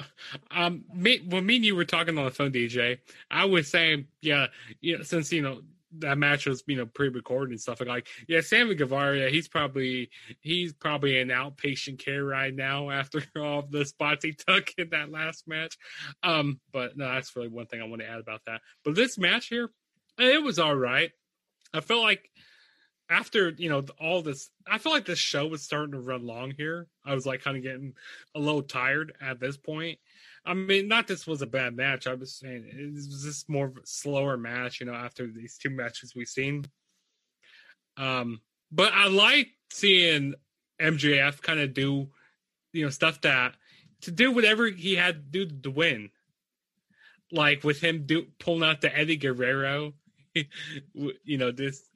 Um, 0.50 0.84
me, 0.92 1.20
when 1.28 1.46
me 1.46 1.56
and 1.56 1.64
you 1.64 1.76
were 1.76 1.84
talking 1.84 2.18
on 2.18 2.24
the 2.24 2.32
phone, 2.32 2.50
DJ, 2.50 2.98
I 3.30 3.44
was 3.44 3.68
saying, 3.68 4.08
yeah, 4.22 4.46
yeah, 4.80 4.96
since 5.02 5.30
you 5.30 5.40
know 5.40 5.60
that 5.98 6.18
match 6.18 6.46
was 6.46 6.62
you 6.66 6.76
know 6.76 6.86
pre-recorded 6.86 7.52
and 7.52 7.60
stuff, 7.60 7.80
like, 7.86 8.08
yeah, 8.28 8.40
Sammy 8.40 8.74
Guevara, 8.74 9.30
he's 9.30 9.48
probably 9.48 10.10
he's 10.40 10.72
probably 10.72 11.18
in 11.18 11.28
outpatient 11.28 11.98
care 11.98 12.24
right 12.24 12.54
now 12.54 12.90
after 12.90 13.22
all 13.36 13.62
the 13.68 13.84
spots 13.84 14.24
he 14.24 14.32
took 14.32 14.72
in 14.78 14.90
that 14.90 15.10
last 15.10 15.46
match. 15.46 15.76
Um, 16.22 16.60
but 16.72 16.96
no, 16.96 17.06
that's 17.06 17.34
really 17.36 17.48
one 17.48 17.66
thing 17.66 17.80
I 17.80 17.86
want 17.86 18.02
to 18.02 18.08
add 18.08 18.20
about 18.20 18.42
that. 18.46 18.60
But 18.84 18.94
this 18.94 19.18
match 19.18 19.48
here, 19.48 19.70
it 20.18 20.42
was 20.42 20.58
all 20.58 20.76
right. 20.76 21.10
I 21.72 21.80
felt 21.80 22.02
like 22.02 22.30
after 23.10 23.50
you 23.50 23.68
know 23.68 23.84
all 24.00 24.22
this 24.22 24.50
i 24.66 24.78
feel 24.78 24.92
like 24.92 25.04
this 25.04 25.18
show 25.18 25.46
was 25.46 25.62
starting 25.62 25.92
to 25.92 26.00
run 26.00 26.26
long 26.26 26.52
here 26.56 26.86
i 27.04 27.14
was 27.14 27.26
like 27.26 27.42
kind 27.42 27.56
of 27.56 27.62
getting 27.62 27.92
a 28.34 28.38
little 28.38 28.62
tired 28.62 29.12
at 29.20 29.38
this 29.38 29.56
point 29.56 29.98
i 30.46 30.54
mean 30.54 30.88
not 30.88 31.06
this 31.06 31.26
was 31.26 31.42
a 31.42 31.46
bad 31.46 31.76
match 31.76 32.06
i 32.06 32.14
was 32.14 32.34
saying 32.34 32.64
it 32.66 32.94
was 32.94 33.24
this 33.24 33.44
more 33.48 33.72
slower 33.84 34.36
match 34.36 34.80
you 34.80 34.86
know 34.86 34.94
after 34.94 35.26
these 35.26 35.56
two 35.56 35.70
matches 35.70 36.14
we've 36.14 36.28
seen 36.28 36.64
um 37.96 38.40
but 38.70 38.92
i 38.92 39.08
like 39.08 39.48
seeing 39.70 40.34
mjf 40.80 41.40
kind 41.40 41.60
of 41.60 41.72
do 41.72 42.08
you 42.72 42.84
know 42.84 42.90
stuff 42.90 43.20
that 43.20 43.54
to 44.04 44.10
do 44.10 44.30
whatever 44.30 44.66
he 44.66 44.94
had 44.94 45.32
to 45.32 45.46
do 45.46 45.60
to 45.62 45.70
win. 45.70 46.10
Like 47.32 47.64
with 47.64 47.80
him 47.80 48.04
do, 48.06 48.26
pulling 48.38 48.68
out 48.68 48.80
the 48.80 48.96
Eddie 48.96 49.16
Guerrero, 49.16 49.94
you 50.34 51.38
know 51.38 51.50
this 51.50 51.88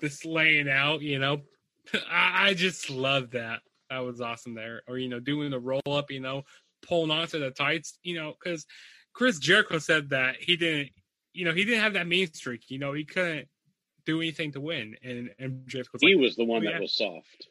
this 0.00 0.24
laying 0.24 0.68
out. 0.68 1.02
You 1.02 1.18
know, 1.18 1.42
I, 2.10 2.48
I 2.48 2.54
just 2.54 2.90
love 2.90 3.30
that. 3.32 3.60
That 3.90 3.98
was 3.98 4.20
awesome 4.20 4.54
there. 4.54 4.82
Or 4.88 4.98
you 4.98 5.08
know, 5.08 5.20
doing 5.20 5.50
the 5.50 5.60
roll 5.60 5.82
up. 5.86 6.10
You 6.10 6.20
know, 6.20 6.44
pulling 6.82 7.10
onto 7.10 7.38
the 7.38 7.50
tights. 7.50 7.98
You 8.02 8.16
know, 8.16 8.34
because 8.42 8.66
Chris 9.12 9.38
Jericho 9.38 9.78
said 9.78 10.10
that 10.10 10.36
he 10.38 10.56
didn't. 10.56 10.90
You 11.32 11.44
know, 11.44 11.52
he 11.52 11.64
didn't 11.64 11.82
have 11.82 11.92
that 11.92 12.08
mean 12.08 12.32
streak. 12.32 12.64
You 12.70 12.80
know, 12.80 12.92
he 12.92 13.04
couldn't 13.04 13.48
do 14.04 14.20
anything 14.20 14.52
to 14.52 14.60
win. 14.60 14.96
And 15.02 15.30
MJF 15.40 15.92
was 15.92 16.00
he 16.00 16.14
like, 16.14 16.22
was 16.22 16.36
the 16.36 16.44
one 16.44 16.62
oh, 16.62 16.64
yeah. 16.64 16.72
that 16.72 16.82
was 16.82 16.94
soft. 16.94 17.48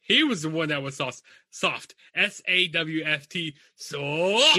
he 0.00 0.22
was 0.24 0.42
the 0.42 0.50
one 0.50 0.68
that 0.68 0.82
was 0.82 0.96
soft. 0.96 1.22
Soft. 1.50 1.94
S 2.14 2.42
A 2.46 2.68
W 2.68 3.02
F 3.04 3.28
T. 3.28 3.54
Soft. 3.76 4.58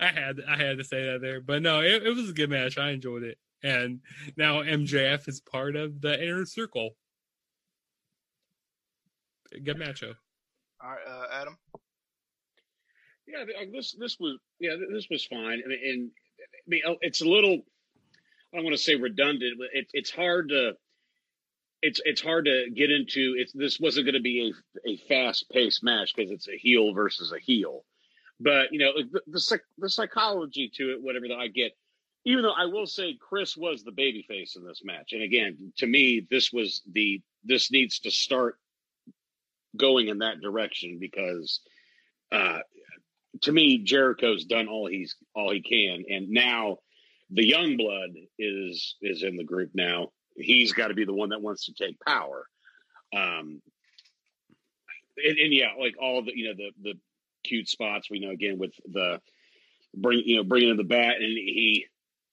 I 0.00 0.06
had 0.06 0.40
I 0.46 0.56
had 0.56 0.78
to 0.78 0.84
say 0.84 1.04
that 1.06 1.20
there, 1.20 1.40
but 1.40 1.62
no, 1.62 1.80
it, 1.80 2.06
it 2.06 2.14
was 2.14 2.30
a 2.30 2.34
good 2.34 2.50
match. 2.50 2.78
I 2.78 2.90
enjoyed 2.90 3.22
it, 3.22 3.38
and 3.62 4.00
now 4.36 4.62
MJF 4.62 5.28
is 5.28 5.40
part 5.40 5.74
of 5.76 6.00
the 6.00 6.22
inner 6.22 6.44
circle. 6.44 6.90
Good 9.50 9.78
matchup. 9.78 10.16
All 10.82 10.90
right, 10.90 10.98
uh, 11.08 11.26
Adam. 11.40 11.56
Yeah, 13.26 13.44
th- 13.44 13.72
this 13.72 13.92
this 13.92 14.16
was 14.18 14.38
yeah 14.58 14.76
this 14.90 15.06
was 15.10 15.24
fine. 15.24 15.62
I 15.64 15.68
mean, 15.68 15.80
and 15.84 16.10
I 16.40 16.68
mean 16.68 16.82
oh, 16.86 16.96
it's 17.00 17.20
a 17.20 17.28
little 17.28 17.60
I 18.52 18.56
don't 18.56 18.64
want 18.64 18.76
to 18.76 18.82
say 18.82 18.94
redundant, 18.94 19.58
but 19.58 19.68
it, 19.72 19.88
it's 19.92 20.10
hard 20.10 20.48
to 20.50 20.72
it's 21.82 22.00
it's 22.04 22.22
hard 22.22 22.46
to 22.46 22.70
get 22.74 22.90
into. 22.90 23.34
It's 23.36 23.52
this 23.52 23.78
wasn't 23.78 24.06
going 24.06 24.14
to 24.14 24.20
be 24.20 24.52
a 24.86 24.90
a 24.90 24.96
fast 25.08 25.50
paced 25.50 25.82
match 25.82 26.12
because 26.14 26.30
it's 26.30 26.48
a 26.48 26.56
heel 26.56 26.92
versus 26.92 27.32
a 27.32 27.38
heel. 27.38 27.84
But 28.40 28.72
you 28.72 28.78
know 28.78 28.92
the 28.94 29.20
the, 29.26 29.60
the 29.78 29.90
psychology 29.90 30.70
to 30.76 30.92
it, 30.92 31.02
whatever 31.02 31.28
that 31.28 31.38
I 31.38 31.48
get. 31.48 31.72
Even 32.24 32.42
though 32.42 32.52
I 32.52 32.66
will 32.66 32.86
say 32.86 33.16
Chris 33.18 33.56
was 33.56 33.84
the 33.84 33.92
babyface 33.92 34.56
in 34.56 34.64
this 34.66 34.82
match, 34.84 35.12
and 35.12 35.22
again, 35.22 35.72
to 35.78 35.86
me, 35.86 36.26
this 36.30 36.52
was 36.52 36.82
the 36.92 37.20
this 37.44 37.70
needs 37.70 38.00
to 38.00 38.10
start 38.10 38.58
going 39.76 40.08
in 40.08 40.18
that 40.18 40.40
direction 40.40 40.98
because 41.00 41.60
uh, 42.32 42.58
to 43.42 43.52
me, 43.52 43.78
Jericho's 43.78 44.44
done 44.44 44.68
all 44.68 44.88
he's 44.88 45.16
all 45.34 45.52
he 45.52 45.62
can, 45.62 46.04
and 46.08 46.30
now 46.30 46.78
the 47.30 47.46
young 47.46 47.76
blood 47.76 48.10
is 48.38 48.96
is 49.00 49.22
in 49.22 49.36
the 49.36 49.44
group 49.44 49.70
now. 49.74 50.08
He's 50.36 50.72
got 50.72 50.88
to 50.88 50.94
be 50.94 51.04
the 51.04 51.14
one 51.14 51.30
that 51.30 51.42
wants 51.42 51.66
to 51.66 51.74
take 51.74 51.98
power. 52.00 52.46
Um, 53.14 53.60
and, 55.16 55.38
and 55.38 55.52
yeah, 55.52 55.72
like 55.78 55.96
all 56.00 56.22
the 56.22 56.32
you 56.34 56.48
know 56.48 56.54
the 56.54 56.70
the 56.82 56.98
cute 57.44 57.68
spots 57.68 58.10
we 58.10 58.20
know 58.20 58.30
again 58.30 58.58
with 58.58 58.72
the 58.90 59.20
bring 59.94 60.22
you 60.24 60.36
know 60.36 60.44
bringing 60.44 60.70
in 60.70 60.76
the 60.76 60.84
bat 60.84 61.16
and 61.16 61.24
he 61.24 61.86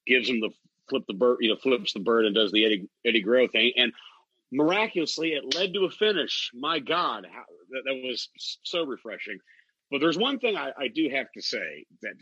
gives 0.05 0.29
him 0.29 0.39
the 0.39 0.49
flip 0.89 1.03
the 1.07 1.13
bird 1.13 1.37
you 1.39 1.49
know 1.49 1.55
flips 1.55 1.93
the 1.93 1.99
bird 1.99 2.25
and 2.25 2.35
does 2.35 2.51
the 2.51 2.65
Eddie 2.65 2.89
Eddie 3.05 3.21
Guerrero 3.21 3.47
thing 3.47 3.71
and 3.77 3.93
miraculously 4.51 5.33
it 5.33 5.55
led 5.55 5.73
to 5.73 5.85
a 5.85 5.89
finish. 5.89 6.51
My 6.53 6.79
God, 6.79 7.25
how, 7.31 7.43
that, 7.69 7.83
that 7.85 8.01
was 8.03 8.29
so 8.63 8.85
refreshing. 8.85 9.39
But 9.91 9.99
there's 9.99 10.17
one 10.17 10.39
thing 10.39 10.55
I, 10.55 10.71
I 10.77 10.87
do 10.87 11.09
have 11.13 11.31
to 11.33 11.41
say 11.41 11.85
that 12.01 12.13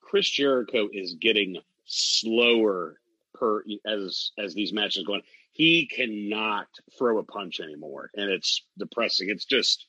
Chris 0.00 0.28
Jericho 0.28 0.88
is 0.92 1.16
getting 1.20 1.56
slower 1.84 2.98
per 3.34 3.62
as 3.86 4.30
as 4.38 4.54
these 4.54 4.72
matches 4.72 5.04
go 5.04 5.14
on. 5.14 5.22
He 5.52 5.86
cannot 5.86 6.66
throw 6.98 7.18
a 7.18 7.24
punch 7.24 7.60
anymore, 7.60 8.10
and 8.14 8.30
it's 8.30 8.64
depressing. 8.78 9.28
It's 9.30 9.44
just 9.44 9.86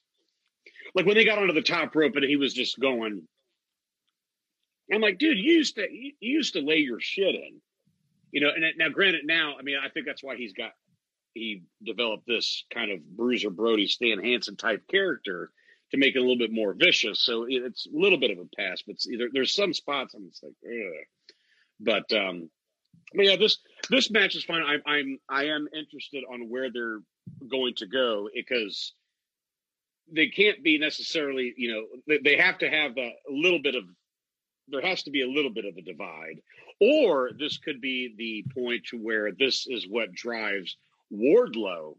like 0.94 1.06
when 1.06 1.16
they 1.16 1.26
got 1.26 1.38
onto 1.38 1.54
the 1.54 1.62
top 1.62 1.96
rope 1.96 2.16
and 2.16 2.26
he 2.26 2.36
was 2.36 2.54
just 2.54 2.80
going. 2.80 3.28
I'm 4.94 5.02
like, 5.02 5.18
dude, 5.18 5.40
you 5.40 5.54
used 5.54 5.76
to 5.76 5.88
you 5.92 6.14
used 6.20 6.54
to 6.54 6.62
lay 6.62 6.78
your 6.78 7.00
shit 7.00 7.34
in, 7.34 7.60
you 8.32 8.42
know. 8.42 8.50
And 8.56 8.64
now, 8.78 8.90
granted, 8.90 9.22
now 9.26 9.56
I 9.60 9.64
mean, 9.64 9.78
I 9.84 9.90
think 9.90 10.06
that's 10.06 10.24
why 10.24 10.36
he's 10.36 10.54
got 10.54 10.72
he 11.36 11.64
developed 11.84 12.26
this 12.26 12.64
kind 12.74 12.92
of 12.92 13.06
Bruiser 13.06 13.52
Brody, 13.52 13.88
Stan 13.88 14.24
Hansen 14.24 14.56
type 14.56 14.88
character 14.90 15.52
to 15.92 15.98
make 15.98 16.16
it 16.16 16.20
a 16.20 16.22
little 16.22 16.38
bit 16.38 16.52
more 16.52 16.74
vicious. 16.74 17.22
So 17.22 17.46
it's 17.48 17.86
a 17.86 17.96
little 17.96 18.18
bit 18.18 18.32
of 18.32 18.40
a 18.40 18.56
pass, 18.58 18.82
but 18.88 18.96
there, 19.06 19.28
there's 19.32 19.54
some 19.54 19.74
spots 19.74 20.16
I'm 20.16 20.28
just 20.30 20.44
like, 20.44 20.54
Ugh. 20.66 21.38
but 21.80 22.18
um, 22.18 22.50
but 23.14 23.26
yeah, 23.26 23.36
this 23.36 23.60
this 23.90 24.10
match 24.10 24.36
is 24.36 24.44
fine. 24.44 24.64
I'm 24.64 24.82
I'm 24.86 25.20
I 25.30 25.46
am 25.48 25.68
interested 25.76 26.24
on 26.32 26.50
where 26.50 26.72
they're 26.72 27.02
going 27.48 27.76
to 27.76 27.86
go 27.86 28.30
because 28.34 28.94
they 30.12 30.28
can't 30.28 30.64
be 30.64 30.78
necessarily, 30.78 31.54
you 31.58 31.74
know, 31.74 31.84
they, 32.08 32.20
they 32.24 32.38
have 32.38 32.60
to 32.60 32.70
have 32.70 32.98
a, 32.98 33.10
a 33.30 33.32
little 33.32 33.62
bit 33.62 33.76
of 33.76 33.84
there 34.68 34.82
has 34.82 35.04
to 35.04 35.12
be 35.12 35.22
a 35.22 35.28
little 35.28 35.52
bit 35.52 35.66
of 35.66 35.78
a 35.78 35.82
divide, 35.82 36.42
or 36.80 37.30
this 37.38 37.58
could 37.58 37.82
be 37.82 38.16
the 38.18 38.44
point 38.60 38.86
to 38.86 38.98
where 38.98 39.32
this 39.32 39.68
is 39.68 39.88
what 39.88 40.12
drives 40.14 40.78
Wardlow 41.14 41.96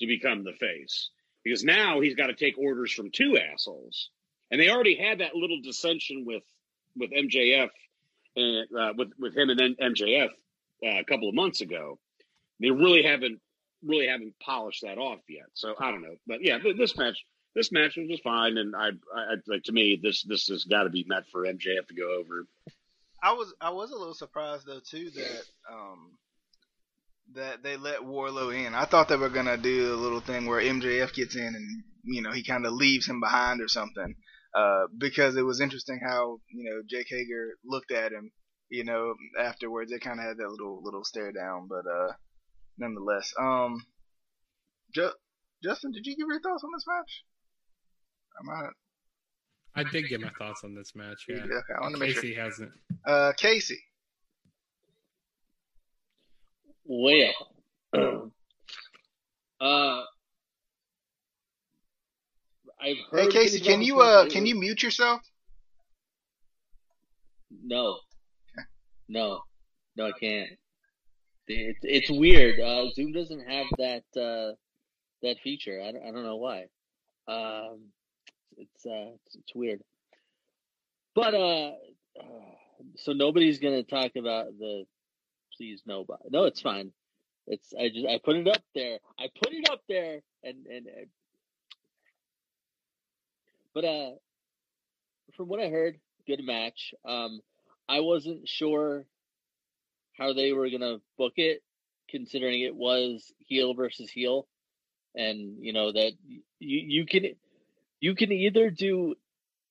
to 0.00 0.06
become 0.06 0.44
the 0.44 0.52
face 0.52 1.10
because 1.44 1.64
now 1.64 2.00
he's 2.00 2.14
got 2.14 2.26
to 2.26 2.34
take 2.34 2.58
orders 2.58 2.92
from 2.92 3.10
two 3.10 3.38
assholes, 3.38 4.10
and 4.50 4.60
they 4.60 4.68
already 4.68 4.96
had 4.96 5.20
that 5.20 5.34
little 5.34 5.60
dissension 5.62 6.24
with 6.26 6.42
with 6.96 7.10
MJF 7.10 7.70
and 8.36 8.66
uh, 8.78 8.92
with 8.96 9.12
with 9.18 9.36
him 9.36 9.50
and 9.50 9.58
then 9.58 9.76
MJF 9.80 10.30
uh, 10.84 11.00
a 11.00 11.04
couple 11.04 11.28
of 11.28 11.34
months 11.34 11.60
ago. 11.60 11.98
They 12.60 12.70
really 12.70 13.02
haven't 13.02 13.40
really 13.82 14.06
haven't 14.06 14.34
polished 14.40 14.82
that 14.82 14.98
off 14.98 15.20
yet. 15.28 15.46
So 15.54 15.74
I 15.78 15.90
don't 15.90 16.02
know, 16.02 16.16
but 16.26 16.42
yeah, 16.42 16.58
this 16.76 16.96
match 16.96 17.24
this 17.54 17.72
match 17.72 17.96
was 17.96 18.08
just 18.08 18.22
fine, 18.22 18.58
and 18.58 18.76
I, 18.76 18.90
I 19.14 19.34
like 19.46 19.64
to 19.64 19.72
me 19.72 19.98
this 20.02 20.22
this 20.22 20.48
has 20.48 20.64
got 20.64 20.84
to 20.84 20.90
be 20.90 21.04
meant 21.08 21.26
for 21.32 21.42
MJF 21.44 21.88
to 21.88 21.94
go 21.94 22.18
over. 22.18 22.46
I 23.22 23.32
was 23.32 23.52
I 23.60 23.70
was 23.70 23.90
a 23.90 23.96
little 23.96 24.14
surprised 24.14 24.66
though 24.66 24.80
too 24.80 25.10
that 25.10 25.44
um 25.70 26.12
that 27.34 27.62
they 27.62 27.76
let 27.76 28.00
Wardlow 28.00 28.54
in. 28.66 28.74
I 28.74 28.84
thought 28.84 29.08
they 29.08 29.16
were 29.16 29.28
gonna 29.30 29.56
do 29.56 29.94
a 29.94 29.96
little 29.96 30.20
thing 30.20 30.46
where 30.46 30.60
MJF 30.60 31.12
gets 31.14 31.36
in 31.36 31.42
and 31.54 31.82
you 32.04 32.22
know 32.22 32.32
he 32.32 32.42
kind 32.44 32.66
of 32.66 32.72
leaves 32.72 33.06
him 33.08 33.20
behind 33.20 33.60
or 33.60 33.68
something. 33.68 34.14
Uh, 34.54 34.86
because 34.98 35.36
it 35.36 35.42
was 35.44 35.60
interesting 35.60 36.00
how 36.04 36.38
you 36.52 36.68
know 36.68 36.82
Jake 36.88 37.06
Hager 37.08 37.50
looked 37.64 37.92
at 37.92 38.12
him. 38.12 38.32
You 38.68 38.84
know 38.84 39.14
afterwards 39.38 39.90
they 39.90 39.98
kind 39.98 40.18
of 40.20 40.26
had 40.26 40.36
that 40.38 40.48
little 40.50 40.80
little 40.82 41.04
stare 41.04 41.32
down, 41.32 41.68
but 41.68 41.88
uh, 41.90 42.12
nonetheless, 42.78 43.32
um, 43.40 43.84
Ju- 44.94 45.12
Justin, 45.62 45.92
did 45.92 46.06
you 46.06 46.16
give 46.16 46.26
your 46.28 46.40
thoughts 46.40 46.64
on 46.64 46.70
this 46.74 46.84
match? 46.86 47.24
I 48.38 48.42
might. 48.62 48.70
I 49.76 49.84
did 49.88 50.08
get 50.08 50.20
my 50.20 50.30
thoughts 50.38 50.62
on 50.64 50.74
this 50.74 50.92
match. 50.96 51.26
Yeah, 51.28 51.36
Okay, 51.36 51.74
I 51.76 51.80
want 51.80 51.94
to 51.94 52.00
make 52.00 52.14
Casey 52.14 52.34
sure. 52.34 52.42
hasn't. 52.44 52.72
Uh, 53.06 53.32
Casey. 53.36 53.78
Well, 56.92 57.32
uh, 59.60 60.02
I've 62.82 62.96
heard. 63.12 63.20
Hey 63.20 63.28
Casey, 63.28 63.60
can 63.60 63.80
you 63.80 64.00
uh 64.00 64.28
can 64.28 64.44
you 64.44 64.56
mute 64.56 64.82
yourself? 64.82 65.20
No, 67.62 67.98
no, 69.08 69.38
no, 69.94 70.06
I 70.08 70.12
can't. 70.18 70.48
It's 71.46 71.78
it's 71.82 72.10
weird. 72.10 72.58
Uh, 72.58 72.90
Zoom 72.96 73.12
doesn't 73.12 73.48
have 73.48 73.66
that 73.78 74.02
uh, 74.20 74.56
that 75.22 75.36
feature. 75.44 75.80
I 75.80 75.92
don't, 75.92 76.02
I 76.02 76.10
don't 76.10 76.24
know 76.24 76.38
why. 76.38 76.62
Um, 77.28 77.82
it's 78.56 78.84
uh, 78.84 79.14
it's, 79.26 79.36
it's 79.36 79.54
weird. 79.54 79.80
But 81.14 81.34
uh, 81.34 81.70
uh, 82.18 82.50
so 82.96 83.12
nobody's 83.12 83.60
gonna 83.60 83.84
talk 83.84 84.16
about 84.16 84.58
the 84.58 84.86
please. 85.60 85.82
No, 85.86 86.06
it's 86.44 86.62
fine. 86.62 86.92
It's 87.46 87.74
I 87.78 87.88
just 87.90 88.06
I 88.06 88.18
put 88.24 88.36
it 88.36 88.48
up 88.48 88.62
there. 88.74 88.98
I 89.18 89.26
put 89.42 89.52
it 89.52 89.68
up 89.70 89.82
there, 89.88 90.20
and 90.42 90.66
and. 90.66 90.86
and 90.86 91.06
but 93.74 93.84
uh, 93.84 94.10
from 95.36 95.48
what 95.48 95.60
I 95.60 95.68
heard, 95.68 95.98
good 96.26 96.42
match. 96.42 96.94
Um, 97.04 97.40
I 97.88 98.00
wasn't 98.00 98.48
sure 98.48 99.06
how 100.18 100.32
they 100.32 100.52
were 100.52 100.70
gonna 100.70 100.98
book 101.18 101.34
it, 101.36 101.62
considering 102.08 102.62
it 102.62 102.74
was 102.74 103.32
heel 103.38 103.74
versus 103.74 104.10
heel, 104.10 104.48
and 105.14 105.58
you 105.60 105.72
know 105.72 105.92
that 105.92 106.12
you 106.24 106.42
you 106.58 107.06
can 107.06 107.26
you 108.00 108.14
can 108.14 108.32
either 108.32 108.70
do, 108.70 109.14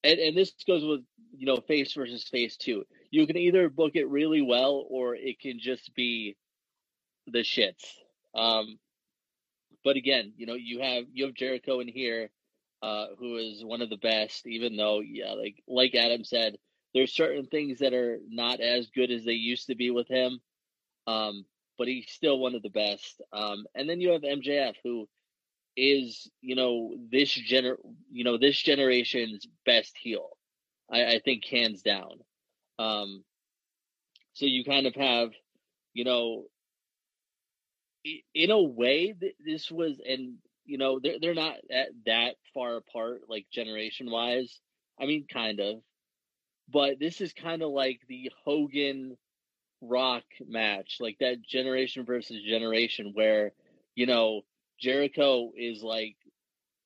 and 0.04 0.20
and 0.20 0.38
this 0.38 0.54
goes 0.68 0.86
with 0.86 1.02
you 1.38 1.48
know 1.48 1.58
face 1.58 1.94
versus 1.94 2.24
face 2.24 2.58
too. 2.58 2.86
You 3.12 3.26
can 3.28 3.38
either 3.38 3.70
book 3.70 3.94
it 3.96 4.10
really 4.10 4.42
well, 4.42 4.86
or 4.90 5.16
it 5.16 5.40
can 5.40 5.60
just 5.60 5.94
be 5.96 6.36
the 7.28 7.40
shits. 7.40 7.86
Um, 8.36 8.78
but 9.84 9.96
again, 9.96 10.34
you 10.38 10.46
know 10.46 10.56
you 10.56 10.82
have 10.82 11.06
you 11.12 11.26
have 11.26 11.34
Jericho 11.34 11.80
in 11.80 11.88
here, 11.88 12.30
uh, 12.82 13.08
who 13.18 13.38
is 13.38 13.64
one 13.64 13.82
of 13.82 13.90
the 13.90 13.98
best. 13.98 14.46
Even 14.48 14.76
though, 14.76 15.00
yeah, 15.00 15.34
like 15.34 15.64
like 15.68 15.96
Adam 15.96 16.24
said, 16.24 16.58
there's 16.94 17.14
certain 17.14 17.46
things 17.46 17.80
that 17.80 17.94
are 17.94 18.20
not 18.30 18.60
as 18.60 18.90
good 18.94 19.12
as 19.12 19.26
they 19.26 19.34
used 19.34 19.68
to 19.68 19.76
be 19.76 19.92
with 19.92 20.08
him. 20.08 20.40
Um, 21.08 21.46
but 21.78 21.88
he's 21.88 22.12
still 22.12 22.38
one 22.38 22.56
of 22.56 22.62
the 22.62 22.70
best. 22.70 23.22
Um, 23.32 23.66
and 23.74 23.90
then 23.90 24.02
you 24.02 24.12
have 24.12 24.22
MJF, 24.22 24.76
who 24.84 25.08
is 25.78 26.30
you 26.42 26.56
know 26.56 26.96
this 27.12 27.30
gener 27.30 27.76
you 28.12 28.24
know 28.24 28.38
this 28.38 28.62
generation's 28.62 29.48
best 29.66 29.96
heel. 29.98 30.38
I, 30.92 31.06
I 31.06 31.20
think 31.24 31.46
hands 31.46 31.82
down. 31.82 32.20
Um, 32.80 33.24
so 34.34 34.46
you 34.48 34.64
kind 34.64 34.88
of 34.88 34.96
have, 34.96 35.30
you 35.94 36.06
know, 36.06 36.46
in 38.34 38.52
a 38.52 38.62
way, 38.62 39.14
this 39.46 39.70
was, 39.70 40.00
and 40.08 40.38
you 40.66 40.78
know, 40.78 41.00
they're 41.02 41.20
they're 41.20 41.34
not 41.34 41.56
that 42.06 42.36
far 42.54 42.78
apart, 42.78 43.24
like 43.28 43.48
generation 43.52 44.10
wise. 44.10 44.60
I 45.02 45.06
mean, 45.06 45.26
kind 45.32 45.60
of, 45.60 45.82
but 46.72 47.00
this 47.00 47.22
is 47.22 47.34
kind 47.34 47.62
of 47.62 47.72
like 47.72 48.02
the 48.08 48.32
Hogan 48.46 49.18
Rock 49.82 50.24
match, 50.48 50.98
like 51.00 51.18
that 51.20 51.42
generation 51.42 52.06
versus 52.06 52.42
generation, 52.48 53.12
where 53.14 53.54
you 53.96 54.06
know 54.06 54.42
Jericho 54.80 55.52
is 55.58 55.84
like 55.84 56.16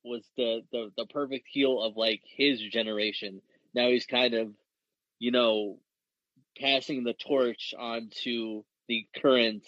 was 0.04 0.24
the 0.36 0.62
the 0.72 0.90
the 0.96 1.06
perfect 1.06 1.46
heel 1.50 1.80
of 1.82 1.96
like 1.96 2.22
his 2.36 2.60
generation. 2.60 3.40
Now 3.74 3.88
he's 3.88 4.06
kind 4.06 4.34
of, 4.34 4.52
you 5.18 5.30
know, 5.30 5.78
passing 6.60 7.04
the 7.04 7.14
torch 7.14 7.74
on 7.78 8.10
to 8.22 8.64
the 8.88 9.06
current, 9.20 9.66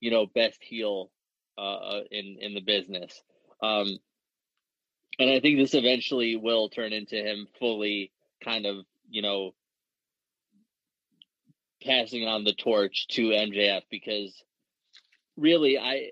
you 0.00 0.10
know, 0.10 0.26
best 0.26 0.58
heel 0.62 1.10
uh, 1.56 2.00
in 2.10 2.38
in 2.40 2.54
the 2.54 2.60
business. 2.60 3.22
Um, 3.62 3.98
and 5.18 5.30
I 5.30 5.40
think 5.40 5.58
this 5.58 5.74
eventually 5.74 6.36
will 6.36 6.68
turn 6.68 6.92
into 6.92 7.16
him 7.16 7.48
fully 7.58 8.12
kind 8.44 8.66
of, 8.66 8.84
you 9.08 9.22
know, 9.22 9.52
passing 11.84 12.26
on 12.26 12.44
the 12.44 12.52
torch 12.52 13.06
to 13.08 13.30
MJF 13.30 13.82
because 13.90 14.42
really 15.36 15.78
I 15.78 16.10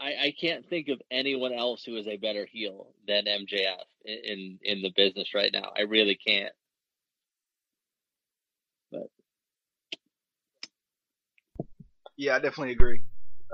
I, 0.00 0.26
I 0.26 0.34
can't 0.38 0.68
think 0.68 0.88
of 0.88 1.00
anyone 1.10 1.52
else 1.52 1.84
who 1.84 1.96
is 1.96 2.06
a 2.06 2.16
better 2.16 2.46
heel 2.50 2.88
than 3.06 3.24
MJF 3.24 3.84
in, 4.04 4.58
in 4.62 4.82
the 4.82 4.92
business 4.94 5.34
right 5.34 5.50
now. 5.52 5.72
I 5.76 5.82
really 5.82 6.16
can't. 6.16 6.52
But 8.90 9.08
yeah, 12.16 12.36
I 12.36 12.38
definitely 12.38 12.72
agree, 12.72 13.02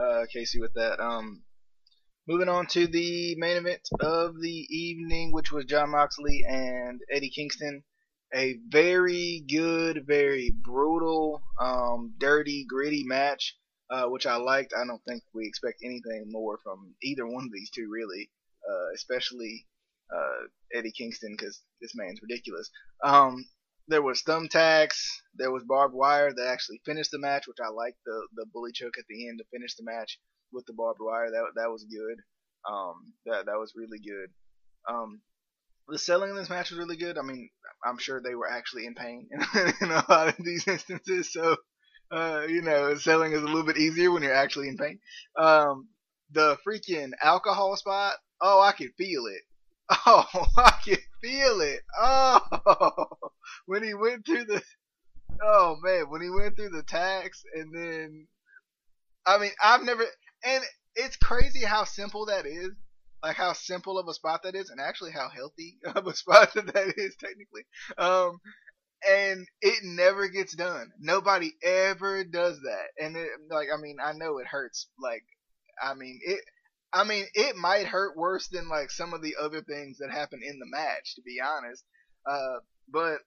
uh, 0.01 0.27
Casey, 0.33 0.61
with 0.61 0.75
that. 0.75 1.01
Um, 1.01 1.43
moving 2.27 2.49
on 2.49 2.67
to 2.69 2.87
the 2.87 3.35
main 3.37 3.57
event 3.57 3.89
of 4.01 4.41
the 4.41 4.67
evening, 4.71 5.33
which 5.33 5.53
was 5.53 5.65
Jon 5.65 5.91
Moxley 5.91 6.45
and 6.49 7.01
Eddie 7.11 7.31
Kingston. 7.31 7.83
A 8.33 8.59
very 8.69 9.45
good, 9.49 10.05
very 10.07 10.51
brutal, 10.51 11.43
um, 11.61 12.15
dirty, 12.19 12.65
gritty 12.69 13.03
match 13.05 13.57
uh, 13.91 14.05
which 14.05 14.27
I 14.27 14.37
liked. 14.37 14.73
I 14.73 14.87
don't 14.87 15.03
think 15.05 15.23
we 15.35 15.47
expect 15.47 15.83
anything 15.85 16.27
more 16.29 16.59
from 16.63 16.95
either 17.03 17.27
one 17.27 17.45
of 17.45 17.53
these 17.53 17.71
two, 17.71 17.89
really, 17.91 18.31
uh, 18.69 18.95
especially 18.95 19.67
uh, 20.15 20.47
Eddie 20.73 20.93
Kingston, 20.93 21.35
because 21.37 21.61
this 21.81 21.93
man's 21.95 22.21
ridiculous. 22.23 22.71
Um, 23.05 23.45
there 23.89 24.03
was 24.03 24.23
thumbtacks, 24.23 25.01
there 25.35 25.51
was 25.51 25.65
barbed 25.65 25.95
wire 25.95 26.33
that 26.33 26.47
actually 26.49 26.81
finished 26.85 27.11
the 27.11 27.19
match, 27.19 27.47
which 27.47 27.59
I 27.65 27.71
liked 27.71 27.99
the 28.05 28.27
the 28.35 28.47
bully 28.53 28.73
choke 28.73 28.99
at 28.99 29.05
the 29.09 29.29
end 29.29 29.39
to 29.39 29.45
finish 29.53 29.75
the 29.75 29.85
match 29.85 30.19
with 30.53 30.67
the 30.67 30.73
barbed 30.73 31.01
wire. 31.01 31.31
That 31.31 31.45
that 31.57 31.71
was 31.71 31.85
good. 31.85 32.19
Um, 32.71 33.13
that 33.27 33.47
that 33.47 33.59
was 33.59 33.73
really 33.75 33.99
good. 33.99 34.31
Um, 34.89 35.21
the 35.89 35.99
selling 35.99 36.31
in 36.31 36.37
this 36.37 36.51
match 36.51 36.71
was 36.71 36.79
really 36.79 36.97
good. 36.97 37.19
I 37.19 37.23
mean, 37.23 37.51
I'm 37.85 37.99
sure 37.99 38.21
they 38.21 38.35
were 38.35 38.51
actually 38.51 38.87
in 38.87 38.95
pain 38.95 39.29
in, 39.31 39.41
in 39.81 39.91
a 39.91 40.05
lot 40.09 40.29
of 40.29 40.37
these 40.45 40.67
instances, 40.69 41.33
so 41.33 41.57
uh, 42.13 42.43
you 42.49 42.63
know, 42.63 42.97
selling 42.97 43.33
is 43.33 43.43
a 43.43 43.47
little 43.47 43.65
bit 43.65 43.79
easier 43.79 44.11
when 44.11 44.23
you're 44.23 44.35
actually 44.35 44.69
in 44.69 44.77
pain. 44.77 44.99
Um, 45.37 45.89
the 46.33 46.57
freaking 46.67 47.11
alcohol 47.23 47.77
spot. 47.77 48.15
Oh, 48.41 48.61
I 48.61 48.73
could 48.73 48.95
feel 48.97 49.27
it. 49.27 49.43
Oh, 49.91 50.27
I 50.57 50.73
can 50.85 50.99
feel 51.21 51.61
it. 51.61 51.81
Oh, 52.01 53.07
when 53.67 53.83
he 53.83 53.95
went 53.95 54.25
through 54.25 54.45
the, 54.45 54.63
oh 55.43 55.77
man, 55.83 56.11
when 56.11 56.23
he 56.23 56.31
went 56.31 56.57
through 56.57 56.71
the 56.71 56.83
tax 56.83 57.43
and 57.55 57.75
then, 57.75 58.27
I 59.27 59.39
mean, 59.39 59.53
I've 59.63 59.83
never, 59.83 60.05
and 60.45 60.65
it's 60.95 61.17
crazy 61.17 61.65
how 61.65 61.85
simple 61.85 62.27
that 62.27 62.47
is. 62.47 62.71
Like 63.23 63.37
how 63.37 63.53
simple 63.53 63.99
of 63.99 64.09
a 64.09 64.15
spot 64.15 64.45
that 64.45 64.55
is, 64.55 64.71
and 64.71 64.81
actually 64.81 65.13
how 65.13 65.29
healthy 65.29 65.77
of 65.95 66.07
a 66.07 66.17
spot 66.17 66.55
that 66.55 66.73
that 66.73 66.95
is 66.97 67.15
technically. 67.21 67.65
Um, 67.99 68.41
and 69.07 69.47
it 69.61 69.81
never 69.85 70.29
gets 70.29 70.55
done. 70.55 70.91
Nobody 70.99 71.53
ever 71.63 72.25
does 72.25 72.61
that. 72.63 72.89
And 72.99 73.17
it, 73.17 73.29
like, 73.51 73.69
I 73.75 73.81
mean, 73.81 73.97
I 74.03 74.13
know 74.13 74.39
it 74.39 74.47
hurts. 74.47 74.89
Like, 74.99 75.25
I 75.83 75.95
mean, 75.95 76.21
it, 76.23 76.41
I 76.93 77.05
mean, 77.05 77.27
it 77.35 77.57
might 77.57 77.87
hurt 77.87 78.17
worse 78.17 78.49
than 78.49 78.69
like 78.69 78.91
some 78.91 79.15
of 79.15 79.23
the 79.23 79.37
other 79.41 79.63
things 79.63 79.99
that 79.99 80.11
happen 80.11 80.41
in 80.43 80.59
the 80.59 80.67
match, 80.67 81.15
to 81.15 81.23
be 81.23 81.39
honest. 81.41 81.85
Uh, 82.29 82.61
but 82.89 83.19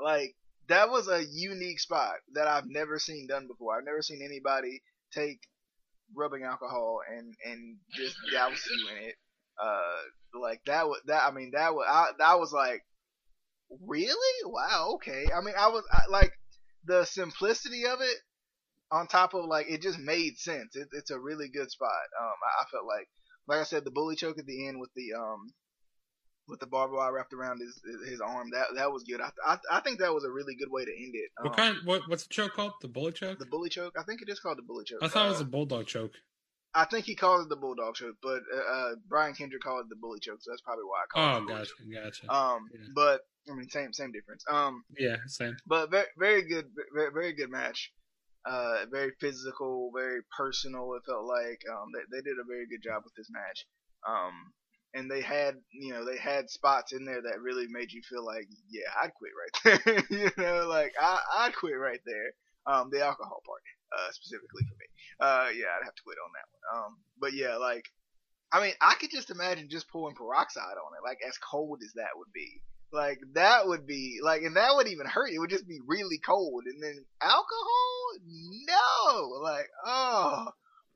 like, 0.00 0.34
that 0.68 0.90
was 0.90 1.08
a 1.08 1.24
unique 1.24 1.80
spot 1.80 2.14
that 2.34 2.46
I've 2.46 2.68
never 2.68 2.98
seen 2.98 3.26
done 3.26 3.48
before. 3.48 3.76
I've 3.76 3.84
never 3.84 4.02
seen 4.02 4.22
anybody 4.24 4.82
take 5.12 5.40
rubbing 6.14 6.44
alcohol 6.44 7.00
and, 7.10 7.34
and 7.44 7.76
just 7.92 8.16
douse 8.32 8.64
you 8.70 8.88
in 8.96 9.08
it. 9.08 9.14
Uh, 9.62 10.40
like 10.40 10.60
that 10.66 10.86
was, 10.86 11.00
that, 11.06 11.24
I 11.24 11.32
mean, 11.32 11.50
that 11.54 11.74
was, 11.74 11.86
I, 11.88 12.10
that 12.18 12.38
was 12.38 12.52
like, 12.52 12.84
really? 13.86 14.44
Wow, 14.44 14.92
okay. 14.94 15.24
I 15.36 15.40
mean, 15.44 15.54
I 15.58 15.68
was 15.68 15.82
I, 15.90 16.02
like 16.08 16.32
the 16.84 17.04
simplicity 17.04 17.86
of 17.86 18.00
it 18.00 18.16
on 18.92 19.06
top 19.06 19.34
of 19.34 19.46
like 19.46 19.66
it 19.68 19.82
just 19.82 19.98
made 19.98 20.38
sense. 20.38 20.76
It, 20.76 20.88
it's 20.92 21.10
a 21.10 21.18
really 21.18 21.48
good 21.48 21.70
spot. 21.70 21.88
Um, 22.20 22.34
I, 22.44 22.62
I, 22.62 22.64
felt 22.70 22.86
like, 22.86 23.08
like 23.48 23.58
I 23.58 23.64
said, 23.64 23.84
the 23.84 23.90
bully 23.90 24.16
choke 24.16 24.38
at 24.38 24.46
the 24.46 24.68
end 24.68 24.78
with 24.78 24.90
the 24.94 25.14
um 25.18 25.52
with 26.46 26.60
the 26.60 26.66
barbed 26.66 26.92
wire 26.92 27.12
wrapped 27.12 27.32
around 27.32 27.60
his 27.60 27.80
his 28.08 28.20
arm. 28.20 28.50
That 28.52 28.66
that 28.76 28.92
was 28.92 29.04
good. 29.04 29.20
I 29.20 29.30
I, 29.46 29.58
I 29.70 29.80
think 29.80 29.98
that 30.00 30.12
was 30.12 30.24
a 30.24 30.30
really 30.30 30.54
good 30.54 30.70
way 30.70 30.84
to 30.84 30.90
end 30.90 31.14
it. 31.14 31.30
Um, 31.40 31.48
what 31.48 31.56
kind? 31.56 31.76
What 31.84 32.02
what's 32.08 32.24
the 32.24 32.34
choke 32.34 32.52
called? 32.52 32.72
The 32.82 32.88
bully 32.88 33.12
choke? 33.12 33.38
The 33.38 33.46
bully 33.46 33.70
choke. 33.70 33.94
I 33.98 34.02
think 34.02 34.20
it 34.22 34.28
is 34.28 34.38
called 34.38 34.58
the 34.58 34.62
bully 34.62 34.84
choke. 34.84 35.02
I 35.02 35.08
thought 35.08 35.24
uh, 35.24 35.28
it 35.28 35.32
was 35.32 35.40
a 35.40 35.46
bulldog 35.46 35.86
choke. 35.86 36.12
I 36.74 36.86
think 36.86 37.04
he 37.04 37.14
called 37.14 37.42
it 37.42 37.48
the 37.50 37.56
bulldog 37.56 37.96
choke, 37.96 38.16
but 38.22 38.40
uh, 38.54 38.72
uh, 38.72 38.94
Brian 39.06 39.34
Kendrick 39.34 39.62
called 39.62 39.84
it 39.84 39.88
the 39.90 39.96
bully 39.96 40.20
choke, 40.20 40.38
so 40.40 40.50
that's 40.50 40.62
probably 40.62 40.84
why 40.84 41.02
I 41.02 41.06
call 41.12 41.34
oh, 41.34 41.36
it. 41.36 41.42
Oh, 41.42 41.58
gotcha, 41.58 42.02
gotcha. 42.02 42.32
Um, 42.32 42.68
yeah. 42.72 42.86
but 42.94 43.20
I 43.50 43.54
mean, 43.54 43.68
same 43.68 43.92
same 43.92 44.12
difference. 44.12 44.44
Um, 44.50 44.84
yeah, 44.98 45.16
same. 45.26 45.56
But 45.66 45.90
very 45.90 46.06
very 46.18 46.48
good, 46.48 46.66
very, 46.94 47.10
very 47.12 47.32
good 47.34 47.50
match. 47.50 47.92
Uh, 48.44 48.86
very 48.90 49.12
physical, 49.20 49.90
very 49.94 50.20
personal. 50.36 50.94
It 50.94 51.02
felt 51.06 51.24
like 51.26 51.62
um, 51.70 51.90
they 51.94 52.16
they 52.16 52.22
did 52.22 52.38
a 52.38 52.48
very 52.48 52.66
good 52.66 52.82
job 52.82 53.02
with 53.04 53.14
this 53.14 53.30
match. 53.30 53.66
Um, 54.06 54.52
and 54.94 55.10
they 55.10 55.22
had 55.22 55.54
you 55.72 55.92
know 55.92 56.04
they 56.04 56.18
had 56.18 56.50
spots 56.50 56.92
in 56.92 57.04
there 57.04 57.22
that 57.22 57.40
really 57.40 57.66
made 57.68 57.92
you 57.92 58.02
feel 58.02 58.24
like 58.24 58.46
yeah 58.68 58.90
I'd 59.02 59.14
quit 59.14 59.32
right 59.38 59.80
there. 59.86 60.04
you 60.10 60.30
know, 60.36 60.66
like 60.68 60.92
I 61.00 61.18
I'd 61.38 61.54
quit 61.54 61.78
right 61.78 62.00
there. 62.04 62.32
Um, 62.66 62.90
the 62.92 63.04
alcohol 63.04 63.42
part 63.44 63.62
uh, 63.92 64.10
specifically 64.12 64.64
for 64.64 64.76
me. 64.78 64.88
Uh, 65.20 65.48
yeah, 65.54 65.70
I'd 65.76 65.84
have 65.84 65.94
to 65.94 66.02
quit 66.02 66.18
on 66.18 66.32
that 66.34 66.48
one. 66.50 66.64
Um, 66.72 66.92
but 67.20 67.32
yeah, 67.32 67.56
like, 67.56 67.86
I 68.52 68.62
mean, 68.62 68.74
I 68.80 68.94
could 68.94 69.10
just 69.10 69.30
imagine 69.30 69.68
just 69.68 69.88
pouring 69.88 70.16
peroxide 70.16 70.78
on 70.78 70.94
it, 70.96 71.04
like 71.04 71.18
as 71.26 71.38
cold 71.38 71.80
as 71.84 71.92
that 71.94 72.16
would 72.16 72.32
be. 72.32 72.62
Like 72.92 73.18
that 73.34 73.66
would 73.66 73.86
be 73.86 74.18
like, 74.22 74.42
and 74.42 74.56
that 74.56 74.74
would 74.74 74.88
even 74.88 75.06
hurt. 75.06 75.30
It 75.32 75.38
would 75.38 75.50
just 75.50 75.66
be 75.66 75.80
really 75.86 76.18
cold, 76.18 76.64
and 76.66 76.82
then 76.82 77.04
alcohol, 77.22 78.12
no, 78.68 79.28
like, 79.42 79.66
oh, 79.86 80.48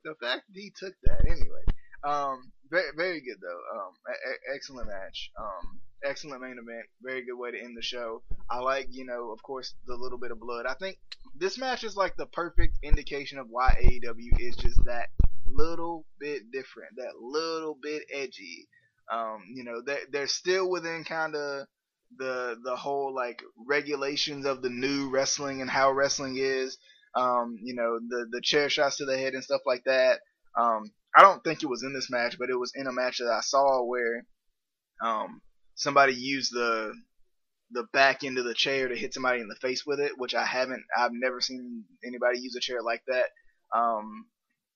the 0.03 0.13
fact 0.21 0.43
that 0.47 0.59
he 0.59 0.71
took 0.77 0.93
that 1.03 1.25
anyway. 1.25 1.63
Um, 2.03 2.51
very, 2.69 2.91
very 2.95 3.21
good 3.21 3.37
though. 3.41 3.79
Um, 3.79 3.93
a- 4.07 4.55
excellent 4.55 4.87
match. 4.87 5.31
Um, 5.39 5.79
excellent 6.03 6.41
main 6.41 6.57
event. 6.59 6.85
Very 7.01 7.25
good 7.25 7.37
way 7.37 7.51
to 7.51 7.59
end 7.59 7.75
the 7.75 7.81
show. 7.81 8.21
I 8.49 8.59
like, 8.59 8.87
you 8.91 9.05
know, 9.05 9.31
of 9.31 9.41
course, 9.41 9.73
the 9.87 9.95
little 9.95 10.19
bit 10.19 10.31
of 10.31 10.39
blood. 10.39 10.65
I 10.67 10.75
think 10.75 10.97
this 11.35 11.57
match 11.57 11.83
is 11.83 11.95
like 11.95 12.15
the 12.15 12.27
perfect 12.27 12.77
indication 12.83 13.39
of 13.39 13.47
why 13.49 13.75
AEW 13.81 14.39
is 14.39 14.55
just 14.55 14.83
that 14.85 15.09
little 15.47 16.05
bit 16.19 16.51
different, 16.51 16.95
that 16.97 17.19
little 17.19 17.77
bit 17.81 18.03
edgy. 18.13 18.67
Um, 19.11 19.43
you 19.53 19.63
know, 19.63 19.81
they're, 19.85 20.05
they're 20.11 20.27
still 20.27 20.69
within 20.69 21.03
kind 21.05 21.35
of 21.35 21.65
the 22.15 22.57
the 22.63 22.75
whole 22.75 23.13
like 23.13 23.41
regulations 23.67 24.45
of 24.45 24.61
the 24.61 24.69
new 24.69 25.09
wrestling 25.09 25.61
and 25.61 25.69
how 25.69 25.91
wrestling 25.91 26.37
is. 26.37 26.77
Um, 27.15 27.57
you 27.61 27.73
know, 27.73 27.99
the 27.99 28.27
the 28.31 28.41
chair 28.41 28.69
shots 28.69 28.97
to 28.97 29.05
the 29.05 29.17
head 29.17 29.33
and 29.33 29.43
stuff 29.43 29.61
like 29.65 29.83
that. 29.85 30.19
Um, 30.59 30.91
I 31.15 31.21
don't 31.21 31.43
think 31.43 31.63
it 31.63 31.69
was 31.69 31.83
in 31.83 31.93
this 31.93 32.09
match, 32.09 32.37
but 32.37 32.49
it 32.49 32.55
was 32.59 32.71
in 32.75 32.87
a 32.87 32.93
match 32.93 33.17
that 33.19 33.31
I 33.31 33.41
saw 33.41 33.83
where 33.83 34.25
um, 35.03 35.41
somebody 35.75 36.13
used 36.13 36.53
the 36.53 36.93
the 37.71 37.85
back 37.91 38.23
end 38.23 38.37
of 38.37 38.45
the 38.45 38.53
chair 38.53 38.87
to 38.87 38.95
hit 38.95 39.13
somebody 39.13 39.41
in 39.41 39.47
the 39.47 39.55
face 39.55 39.85
with 39.85 39.99
it, 39.99 40.13
which 40.17 40.35
I 40.35 40.45
haven't. 40.45 40.83
I've 40.97 41.11
never 41.13 41.41
seen 41.41 41.83
anybody 42.05 42.39
use 42.39 42.55
a 42.55 42.61
chair 42.61 42.81
like 42.81 43.03
that 43.07 43.25
um, 43.75 44.27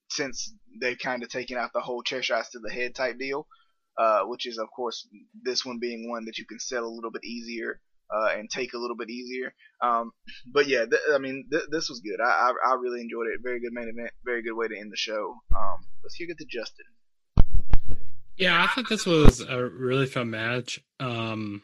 since 0.10 0.54
they've 0.82 1.00
kind 1.00 1.24
of 1.24 1.30
taken 1.30 1.58
out 1.58 1.72
the 1.74 1.80
whole 1.82 2.04
chair 2.04 2.22
shots 2.22 2.50
to 2.52 2.60
the 2.60 2.72
head 2.72 2.96
type 2.96 3.18
deal. 3.18 3.48
Uh, 3.98 4.22
which 4.24 4.46
is 4.46 4.58
of 4.58 4.70
course 4.72 5.08
this 5.44 5.66
one 5.66 5.78
being 5.78 6.10
one 6.10 6.26
that 6.26 6.38
you 6.38 6.46
can 6.46 6.60
sell 6.60 6.86
a 6.86 6.88
little 6.88 7.12
bit 7.12 7.26
easier 7.26 7.80
uh, 8.10 8.30
and 8.38 8.50
take 8.50 8.74
a 8.74 8.78
little 8.78 8.96
bit 8.96 9.10
easier. 9.10 9.54
Um, 9.82 10.12
but 10.46 10.68
yeah, 10.68 10.86
th- 10.86 11.02
I 11.14 11.18
mean 11.18 11.46
th- 11.52 11.66
this 11.72 11.90
was 11.90 12.00
good. 12.00 12.20
I-, 12.22 12.52
I-, 12.52 12.72
I 12.72 12.74
really 12.76 13.02
enjoyed 13.02 13.28
it. 13.28 13.42
Very 13.44 13.60
good 13.60 13.74
main 13.74 13.90
event. 13.90 14.12
Very 14.26 14.44
good 14.44 14.56
way 14.56 14.68
to 14.68 14.78
end 14.78 14.92
the 14.92 14.98
show. 14.98 15.36
Um, 15.56 15.78
let's 16.04 16.16
it 16.20 16.38
to 16.38 16.46
Justin. 16.46 16.86
Yeah, 18.38 18.64
I 18.64 18.68
thought 18.68 18.90
this 18.90 19.06
was 19.06 19.42
a 19.42 19.64
really 19.64 20.08
fun 20.08 20.32
match. 20.32 20.80
Um, 21.00 21.64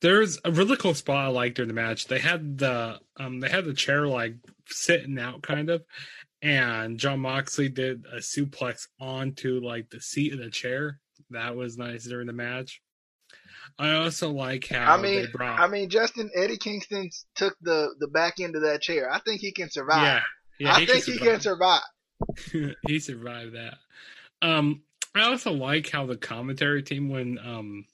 there's 0.00 0.38
a 0.44 0.50
really 0.50 0.76
cool 0.76 0.94
spot 0.94 1.16
I 1.24 1.28
liked 1.28 1.56
during 1.56 1.68
the 1.68 1.74
match. 1.74 2.06
They 2.06 2.20
had 2.20 2.58
the 2.58 3.00
um, 3.18 3.40
they 3.40 3.48
had 3.48 3.64
the 3.64 3.74
chair 3.74 4.06
like 4.06 4.34
sitting 4.66 5.18
out 5.18 5.42
kind 5.42 5.70
of, 5.70 5.84
and 6.40 6.98
Jon 6.98 7.20
Moxley 7.20 7.68
did 7.68 8.04
a 8.12 8.18
suplex 8.18 8.86
onto 9.00 9.60
like 9.60 9.90
the 9.90 10.00
seat 10.00 10.32
of 10.32 10.38
the 10.38 10.50
chair. 10.50 11.00
That 11.30 11.56
was 11.56 11.76
nice 11.76 12.04
during 12.04 12.26
the 12.26 12.32
match. 12.32 12.80
I 13.78 13.92
also 13.92 14.30
like 14.30 14.68
how 14.68 14.94
I 14.94 14.96
mean, 15.00 15.22
they 15.22 15.26
brought. 15.26 15.60
I 15.60 15.68
mean, 15.68 15.90
Justin 15.90 16.30
Eddie 16.34 16.56
Kingston 16.56 17.10
took 17.34 17.56
the 17.60 17.94
the 17.98 18.08
back 18.08 18.40
end 18.40 18.56
of 18.56 18.62
that 18.62 18.80
chair. 18.80 19.10
I 19.10 19.20
think 19.20 19.40
he 19.40 19.52
can 19.52 19.70
survive. 19.70 20.02
yeah, 20.02 20.22
yeah, 20.58 20.74
I 20.74 20.86
think 20.86 21.04
he 21.04 21.18
can 21.18 21.40
survive. 21.40 21.82
he 22.86 22.98
survived 22.98 23.54
that. 23.54 23.74
Um, 24.42 24.82
I 25.14 25.22
also 25.24 25.52
like 25.52 25.90
how 25.90 26.06
the 26.06 26.16
commentary 26.16 26.82
team 26.82 27.08
when 27.08 27.38
um 27.38 27.84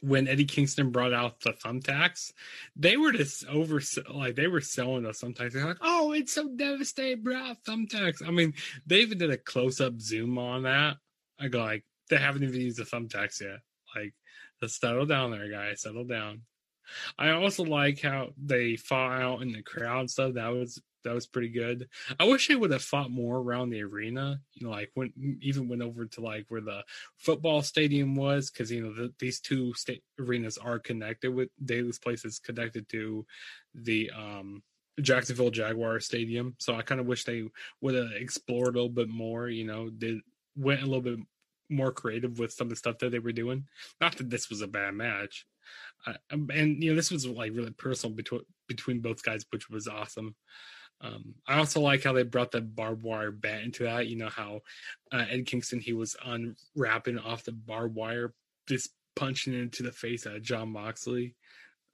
when 0.00 0.26
Eddie 0.26 0.44
Kingston 0.44 0.90
brought 0.90 1.14
out 1.14 1.40
the 1.40 1.52
thumbtacks, 1.52 2.32
they 2.74 2.96
were 2.96 3.12
just 3.12 3.46
over 3.46 3.80
like 4.12 4.34
they 4.34 4.48
were 4.48 4.60
selling 4.60 5.06
us 5.06 5.18
sometimes. 5.20 5.54
They're 5.54 5.64
like, 5.64 5.78
"Oh, 5.80 6.12
it's 6.12 6.32
so 6.32 6.48
devastating, 6.48 7.22
bro! 7.22 7.54
Thumbtacks." 7.66 8.26
I 8.26 8.30
mean, 8.30 8.54
they 8.86 9.00
even 9.00 9.18
did 9.18 9.30
a 9.30 9.38
close 9.38 9.80
up 9.80 10.00
zoom 10.00 10.38
on 10.38 10.64
that. 10.64 10.96
I 11.38 11.48
go 11.48 11.60
like, 11.60 11.84
they 12.12 12.18
haven't 12.18 12.42
even 12.42 12.60
used 12.60 12.78
the 12.78 12.84
thumbtacks 12.84 13.40
yet. 13.40 13.60
Like, 13.96 14.12
let's 14.60 14.78
settle 14.78 15.06
down 15.06 15.30
there, 15.30 15.50
guys. 15.50 15.80
Settle 15.80 16.04
down. 16.04 16.42
I 17.18 17.30
also 17.30 17.64
like 17.64 18.02
how 18.02 18.34
they 18.36 18.76
fought 18.76 19.22
out 19.22 19.42
in 19.42 19.52
the 19.52 19.62
crowd 19.62 20.10
stuff. 20.10 20.34
That 20.34 20.48
was 20.48 20.80
that 21.04 21.14
was 21.14 21.26
pretty 21.26 21.48
good. 21.48 21.88
I 22.20 22.24
wish 22.24 22.48
they 22.48 22.54
would 22.54 22.70
have 22.70 22.82
fought 22.82 23.10
more 23.10 23.38
around 23.38 23.70
the 23.70 23.82
arena. 23.82 24.40
You 24.52 24.66
know, 24.66 24.72
like 24.72 24.90
went 24.94 25.12
even 25.40 25.68
went 25.68 25.80
over 25.80 26.04
to 26.04 26.20
like 26.20 26.44
where 26.48 26.60
the 26.60 26.82
football 27.16 27.62
stadium 27.62 28.14
was, 28.14 28.50
because 28.50 28.70
you 28.70 28.82
know 28.82 28.92
the, 28.92 29.12
these 29.18 29.40
two 29.40 29.72
state 29.72 30.02
arenas 30.20 30.58
are 30.58 30.78
connected 30.78 31.34
with 31.34 31.48
Daily's 31.64 31.98
Place 31.98 32.26
is 32.26 32.38
connected 32.38 32.88
to 32.90 33.24
the 33.74 34.10
um 34.14 34.62
Jacksonville 35.00 35.50
Jaguar 35.50 35.98
Stadium. 36.00 36.56
So 36.58 36.74
I 36.74 36.82
kind 36.82 37.00
of 37.00 37.06
wish 37.06 37.24
they 37.24 37.44
would 37.80 37.94
have 37.94 38.12
explored 38.12 38.74
a 38.74 38.78
little 38.78 38.90
bit 38.90 39.08
more. 39.08 39.48
You 39.48 39.64
know, 39.64 39.88
did 39.88 40.20
went 40.56 40.82
a 40.82 40.86
little 40.86 41.00
bit 41.00 41.18
more 41.72 41.92
creative 41.92 42.38
with 42.38 42.52
some 42.52 42.66
of 42.66 42.70
the 42.70 42.76
stuff 42.76 42.98
that 42.98 43.10
they 43.10 43.18
were 43.18 43.32
doing. 43.32 43.64
Not 44.00 44.16
that 44.16 44.30
this 44.30 44.50
was 44.50 44.60
a 44.60 44.66
bad 44.66 44.94
match. 44.94 45.46
Uh, 46.06 46.14
and 46.30 46.82
you 46.82 46.90
know 46.90 46.96
this 46.96 47.10
was 47.10 47.26
like 47.26 47.52
really 47.54 47.70
personal 47.70 48.14
between 48.14 48.42
between 48.68 49.00
both 49.00 49.22
guys, 49.22 49.44
which 49.50 49.70
was 49.70 49.88
awesome. 49.88 50.34
Um, 51.00 51.34
I 51.46 51.58
also 51.58 51.80
like 51.80 52.04
how 52.04 52.12
they 52.12 52.22
brought 52.22 52.52
the 52.52 52.60
barbed 52.60 53.02
wire 53.02 53.32
bat 53.32 53.62
into 53.62 53.84
that. 53.84 54.06
You 54.06 54.16
know 54.16 54.28
how 54.28 54.60
uh, 55.12 55.24
Ed 55.28 55.46
Kingston 55.46 55.80
he 55.80 55.92
was 55.92 56.16
unwrapping 56.24 57.18
off 57.18 57.44
the 57.44 57.52
barbed 57.52 57.94
wire, 57.94 58.34
just 58.68 58.90
punching 59.16 59.54
into 59.54 59.82
the 59.82 59.92
face 59.92 60.26
of 60.26 60.42
Jon 60.42 60.70
Moxley, 60.70 61.34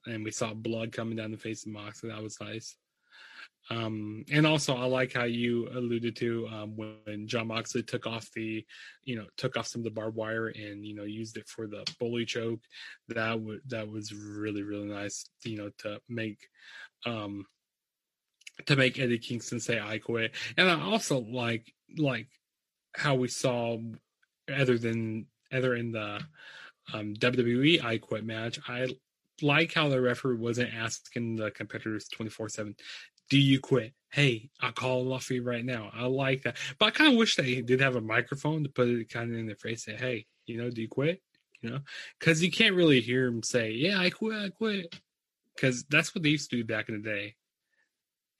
and 0.05 0.23
we 0.23 0.31
saw 0.31 0.53
blood 0.53 0.91
coming 0.91 1.15
down 1.15 1.31
the 1.31 1.37
face 1.37 1.65
of 1.65 1.71
Moxley. 1.71 2.09
That 2.09 2.23
was 2.23 2.39
nice. 2.39 2.75
Um, 3.71 4.25
and 4.31 4.47
also, 4.47 4.75
I 4.75 4.85
like 4.85 5.13
how 5.13 5.25
you 5.25 5.69
alluded 5.69 6.15
to 6.17 6.47
um, 6.47 6.75
when 6.75 7.27
Jon 7.27 7.47
Moxley 7.47 7.83
took 7.83 8.07
off 8.07 8.31
the, 8.31 8.65
you 9.03 9.15
know, 9.15 9.25
took 9.37 9.57
off 9.57 9.67
some 9.67 9.81
of 9.81 9.83
the 9.83 9.91
barbed 9.91 10.15
wire 10.15 10.47
and 10.47 10.83
you 10.85 10.95
know 10.95 11.03
used 11.03 11.37
it 11.37 11.47
for 11.47 11.67
the 11.67 11.85
bully 11.99 12.25
choke. 12.25 12.61
That 13.09 13.39
would 13.39 13.61
that 13.67 13.87
was 13.87 14.11
really 14.11 14.63
really 14.63 14.87
nice. 14.87 15.29
You 15.43 15.57
know, 15.57 15.69
to 15.79 16.01
make 16.09 16.47
um 17.05 17.45
to 18.65 18.75
make 18.75 18.99
Eddie 18.99 19.19
Kingston 19.19 19.59
say 19.59 19.79
I 19.79 19.99
quit. 19.99 20.33
And 20.57 20.69
I 20.69 20.81
also 20.81 21.19
like 21.19 21.71
like 21.97 22.27
how 22.95 23.15
we 23.15 23.27
saw 23.27 23.77
other 24.51 24.77
than 24.77 25.27
other 25.51 25.75
in 25.75 25.91
the 25.91 26.21
um, 26.93 27.13
WWE 27.13 27.83
I 27.83 27.97
quit 27.97 28.25
match. 28.25 28.59
I 28.67 28.87
like 29.41 29.73
how 29.73 29.89
the 29.89 30.01
referee 30.01 30.37
wasn't 30.37 30.73
asking 30.73 31.35
the 31.35 31.51
competitors 31.51 32.07
24 32.09 32.49
7, 32.49 32.75
do 33.29 33.39
you 33.39 33.59
quit? 33.59 33.93
Hey, 34.11 34.49
I'll 34.59 34.71
call 34.71 35.05
Luffy 35.05 35.39
right 35.39 35.63
now. 35.63 35.91
I 35.93 36.05
like 36.05 36.43
that. 36.43 36.57
But 36.79 36.87
I 36.87 36.91
kind 36.91 37.11
of 37.11 37.17
wish 37.17 37.35
they 37.35 37.61
did 37.61 37.79
have 37.79 37.95
a 37.95 38.01
microphone 38.01 38.63
to 38.63 38.69
put 38.69 38.87
it 38.87 39.09
kind 39.09 39.31
of 39.31 39.37
in 39.37 39.45
their 39.45 39.55
face. 39.55 39.83
Say, 39.85 39.95
hey, 39.95 40.25
you 40.45 40.57
know, 40.57 40.71
do 40.71 40.81
you 40.81 40.87
quit? 40.87 41.21
You 41.61 41.71
know, 41.71 41.79
because 42.19 42.41
you 42.41 42.49
can't 42.49 42.75
really 42.75 43.01
hear 43.01 43.25
them 43.25 43.43
say, 43.43 43.71
yeah, 43.71 43.99
I 43.99 44.09
quit, 44.09 44.33
I 44.33 44.49
quit. 44.49 44.95
Because 45.53 45.83
that's 45.89 46.15
what 46.15 46.23
they 46.23 46.29
used 46.29 46.49
to 46.49 46.55
do 46.55 46.63
back 46.63 46.89
in 46.89 47.01
the 47.01 47.09
day 47.09 47.35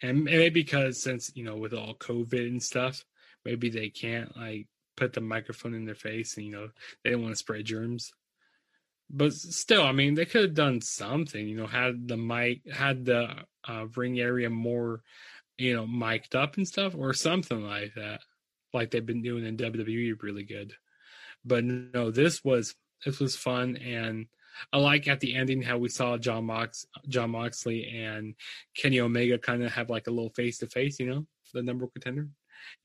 and 0.02 0.24
maybe 0.24 0.62
because 0.62 1.02
since 1.02 1.32
you 1.36 1.44
know 1.44 1.58
with 1.58 1.74
all 1.74 1.96
COVID 1.96 2.48
and 2.48 2.64
stuff, 2.64 3.04
maybe 3.46 3.70
they 3.70 3.90
can't 3.90 4.36
like 4.38 4.68
put 4.96 5.14
the 5.14 5.22
microphone 5.22 5.74
in 5.74 5.86
their 5.86 5.96
face, 5.96 6.38
and 6.38 6.46
you 6.46 6.52
know 6.52 6.70
they 7.04 7.12
don't 7.12 7.22
want 7.22 7.34
to 7.34 7.40
spread 7.40 7.66
germs. 7.66 8.14
But 9.10 9.34
still, 9.34 9.84
I 9.84 9.92
mean, 9.92 10.14
they 10.14 10.26
could 10.26 10.42
have 10.42 10.54
done 10.54 10.82
something. 10.82 11.48
You 11.48 11.58
know, 11.58 11.68
had 11.68 12.08
the 12.08 12.18
mic, 12.18 12.62
had 12.72 13.06
the 13.06 13.30
uh, 13.68 13.88
ring 13.96 14.20
area 14.20 14.50
more, 14.50 15.02
you 15.58 15.76
know, 15.76 15.88
mic'd 15.88 16.36
up 16.36 16.58
and 16.58 16.68
stuff, 16.68 16.94
or 16.96 17.14
something 17.14 17.64
like 17.66 17.94
that, 17.96 18.22
like 18.74 18.92
they've 18.92 19.06
been 19.06 19.24
doing 19.24 19.46
in 19.46 19.58
WWE, 19.58 20.22
really 20.22 20.44
good. 20.44 20.74
But 21.44 21.64
no, 21.64 22.12
this 22.12 22.44
was 22.44 22.76
this 23.06 23.20
was 23.20 23.36
fun 23.36 23.78
and 23.78 24.28
I 24.74 24.78
like 24.78 25.08
at 25.08 25.20
the 25.20 25.36
ending 25.36 25.62
how 25.62 25.78
we 25.78 25.90
saw 25.90 26.18
Jon 26.18 26.46
Mox, 26.46 26.86
Jon 27.08 27.32
Moxley 27.32 27.88
and 27.88 28.36
Kenny 28.76 29.00
Omega 29.00 29.38
kind 29.38 29.64
of 29.64 29.72
have 29.72 29.90
like 29.90 30.08
a 30.08 30.12
little 30.12 30.32
face 30.32 30.58
to 30.60 30.68
face, 30.68 31.00
you 31.00 31.10
know, 31.10 31.26
the 31.54 31.64
number 31.64 31.88
contender 31.88 32.28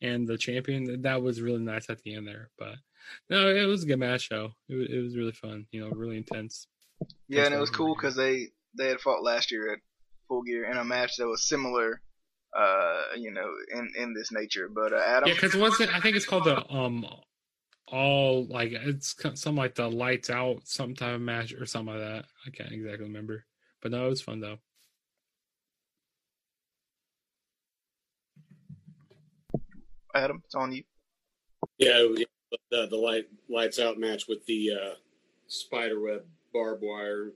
and 0.00 0.26
the 0.26 0.38
champion. 0.38 1.02
That 1.02 1.22
was 1.22 1.40
really 1.40 1.60
nice 1.60 1.90
at 1.90 2.02
the 2.02 2.14
end 2.14 2.26
there. 2.26 2.50
But 2.58 2.76
no, 3.30 3.48
it 3.48 3.66
was 3.66 3.84
a 3.84 3.86
good 3.86 3.98
match 3.98 4.22
show. 4.22 4.52
It 4.68 4.74
was, 4.74 4.88
it 4.90 4.98
was 4.98 5.16
really 5.16 5.32
fun, 5.32 5.66
you 5.70 5.80
know, 5.80 5.90
really 5.90 6.16
intense. 6.16 6.66
Yeah, 7.28 7.46
and 7.46 7.54
it 7.54 7.58
was 7.58 7.70
cool 7.70 7.94
because 7.94 8.16
they 8.16 8.48
they 8.76 8.88
had 8.88 9.00
fought 9.00 9.22
last 9.22 9.50
year 9.50 9.72
at 9.72 9.78
Full 10.28 10.42
Gear 10.42 10.70
in 10.70 10.76
a 10.76 10.84
match 10.84 11.16
that 11.16 11.26
was 11.26 11.48
similar. 11.48 12.00
Uh, 12.56 13.02
you 13.16 13.32
know, 13.32 13.50
in 13.72 13.90
in 13.98 14.14
this 14.14 14.30
nature, 14.30 14.68
but 14.72 14.92
uh, 14.92 15.02
Adam. 15.04 15.28
Yeah, 15.28 15.34
because 15.34 15.56
what's 15.56 15.80
it? 15.80 15.92
I 15.92 16.00
think 16.00 16.16
it's 16.16 16.26
called 16.26 16.44
the 16.44 16.64
um 16.70 17.04
all 17.88 18.46
like 18.46 18.72
it's 18.72 19.14
something 19.20 19.56
like 19.56 19.74
the 19.74 19.90
lights 19.90 20.30
out 20.30 20.60
some 20.64 20.94
type 20.94 21.14
of 21.14 21.20
match 21.20 21.52
or 21.52 21.66
something 21.66 21.94
like 21.94 22.02
that. 22.02 22.24
I 22.46 22.50
can't 22.50 22.72
exactly 22.72 23.06
remember, 23.06 23.44
but 23.82 23.90
no, 23.90 24.06
it 24.06 24.10
was 24.10 24.22
fun 24.22 24.40
though. 24.40 24.58
Adam, 30.14 30.40
it's 30.44 30.54
on 30.54 30.72
you. 30.72 30.84
Yeah, 31.78 32.06
the 32.70 32.86
the 32.88 32.96
light 32.96 33.26
lights 33.48 33.78
out 33.78 33.98
match 33.98 34.24
with 34.28 34.44
the 34.46 34.70
uh, 34.72 34.94
spider 35.48 36.00
web 36.00 36.22
barbed 36.52 36.82
wire, 36.82 37.32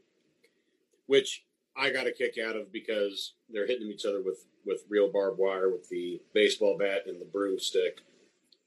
which 1.06 1.44
I 1.76 1.90
got 1.90 2.06
a 2.06 2.12
kick 2.12 2.36
out 2.38 2.56
of 2.56 2.72
because 2.72 3.34
they're 3.50 3.66
hitting 3.66 3.88
each 3.88 4.06
other 4.06 4.22
with 4.22 4.44
with 4.66 4.84
real 4.88 5.10
barbed 5.10 5.38
wire 5.38 5.70
with 5.70 5.88
the 5.88 6.20
baseball 6.34 6.76
bat 6.78 7.02
and 7.06 7.20
the 7.20 7.24
broomstick 7.26 8.00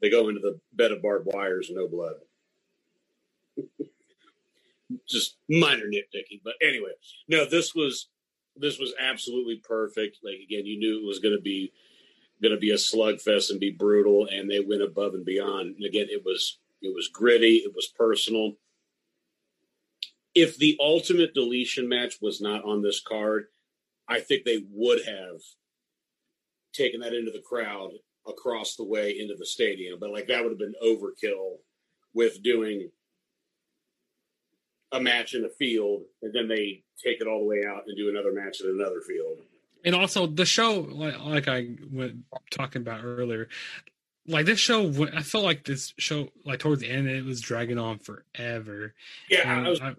they 0.01 0.09
go 0.09 0.27
into 0.29 0.41
the 0.41 0.59
bed 0.73 0.91
of 0.91 1.01
barbed 1.01 1.27
wires, 1.31 1.69
no 1.71 1.87
blood. 1.87 2.15
Just 5.07 5.37
minor 5.49 5.85
nitpicking, 5.85 6.41
but 6.43 6.55
anyway, 6.61 6.91
no, 7.29 7.45
this 7.45 7.73
was 7.73 8.09
this 8.57 8.77
was 8.77 8.93
absolutely 8.99 9.61
perfect. 9.63 10.17
Like 10.23 10.39
again, 10.43 10.65
you 10.65 10.77
knew 10.77 10.99
it 10.99 11.07
was 11.07 11.19
going 11.19 11.35
to 11.35 11.41
be 11.41 11.71
going 12.41 12.53
to 12.53 12.59
be 12.59 12.71
a 12.71 12.75
slugfest 12.75 13.51
and 13.51 13.59
be 13.59 13.71
brutal, 13.71 14.27
and 14.31 14.49
they 14.49 14.59
went 14.59 14.81
above 14.81 15.13
and 15.13 15.25
beyond. 15.25 15.75
And 15.75 15.85
again, 15.85 16.07
it 16.09 16.23
was 16.25 16.59
it 16.81 16.93
was 16.93 17.07
gritty, 17.07 17.57
it 17.57 17.73
was 17.75 17.87
personal. 17.87 18.53
If 20.33 20.57
the 20.57 20.77
ultimate 20.79 21.33
deletion 21.33 21.87
match 21.87 22.15
was 22.21 22.41
not 22.41 22.63
on 22.63 22.81
this 22.81 23.01
card, 23.01 23.47
I 24.07 24.19
think 24.19 24.43
they 24.43 24.63
would 24.71 25.05
have 25.05 25.41
taken 26.73 27.01
that 27.01 27.13
into 27.13 27.31
the 27.31 27.41
crowd 27.41 27.91
across 28.27 28.75
the 28.75 28.83
way 28.83 29.19
into 29.19 29.35
the 29.35 29.45
stadium. 29.45 29.99
But 29.99 30.11
like 30.11 30.27
that 30.27 30.41
would 30.41 30.51
have 30.51 30.59
been 30.59 30.75
overkill 30.83 31.57
with 32.13 32.41
doing 32.43 32.89
a 34.91 34.99
match 34.99 35.33
in 35.33 35.45
a 35.45 35.49
field 35.49 36.03
and 36.21 36.33
then 36.33 36.47
they 36.47 36.83
take 37.03 37.21
it 37.21 37.27
all 37.27 37.39
the 37.39 37.45
way 37.45 37.63
out 37.67 37.83
and 37.87 37.97
do 37.97 38.09
another 38.09 38.33
match 38.33 38.61
in 38.61 38.69
another 38.69 39.01
field. 39.01 39.37
And 39.83 39.95
also 39.95 40.27
the 40.27 40.45
show, 40.45 40.87
like, 40.89 41.19
like 41.19 41.47
I 41.47 41.69
went 41.91 42.17
talking 42.49 42.81
about 42.81 43.03
earlier, 43.03 43.49
like 44.27 44.45
this 44.45 44.59
show, 44.59 44.91
I 45.13 45.23
felt 45.23 45.43
like 45.43 45.65
this 45.65 45.93
show, 45.97 46.29
like 46.45 46.59
towards 46.59 46.81
the 46.81 46.89
end, 46.89 47.07
it 47.07 47.25
was 47.25 47.41
dragging 47.41 47.79
on 47.79 47.99
forever. 47.99 48.93
Yeah, 49.29 49.63
I 49.65 49.69
was, 49.69 49.81
I, 49.81 49.95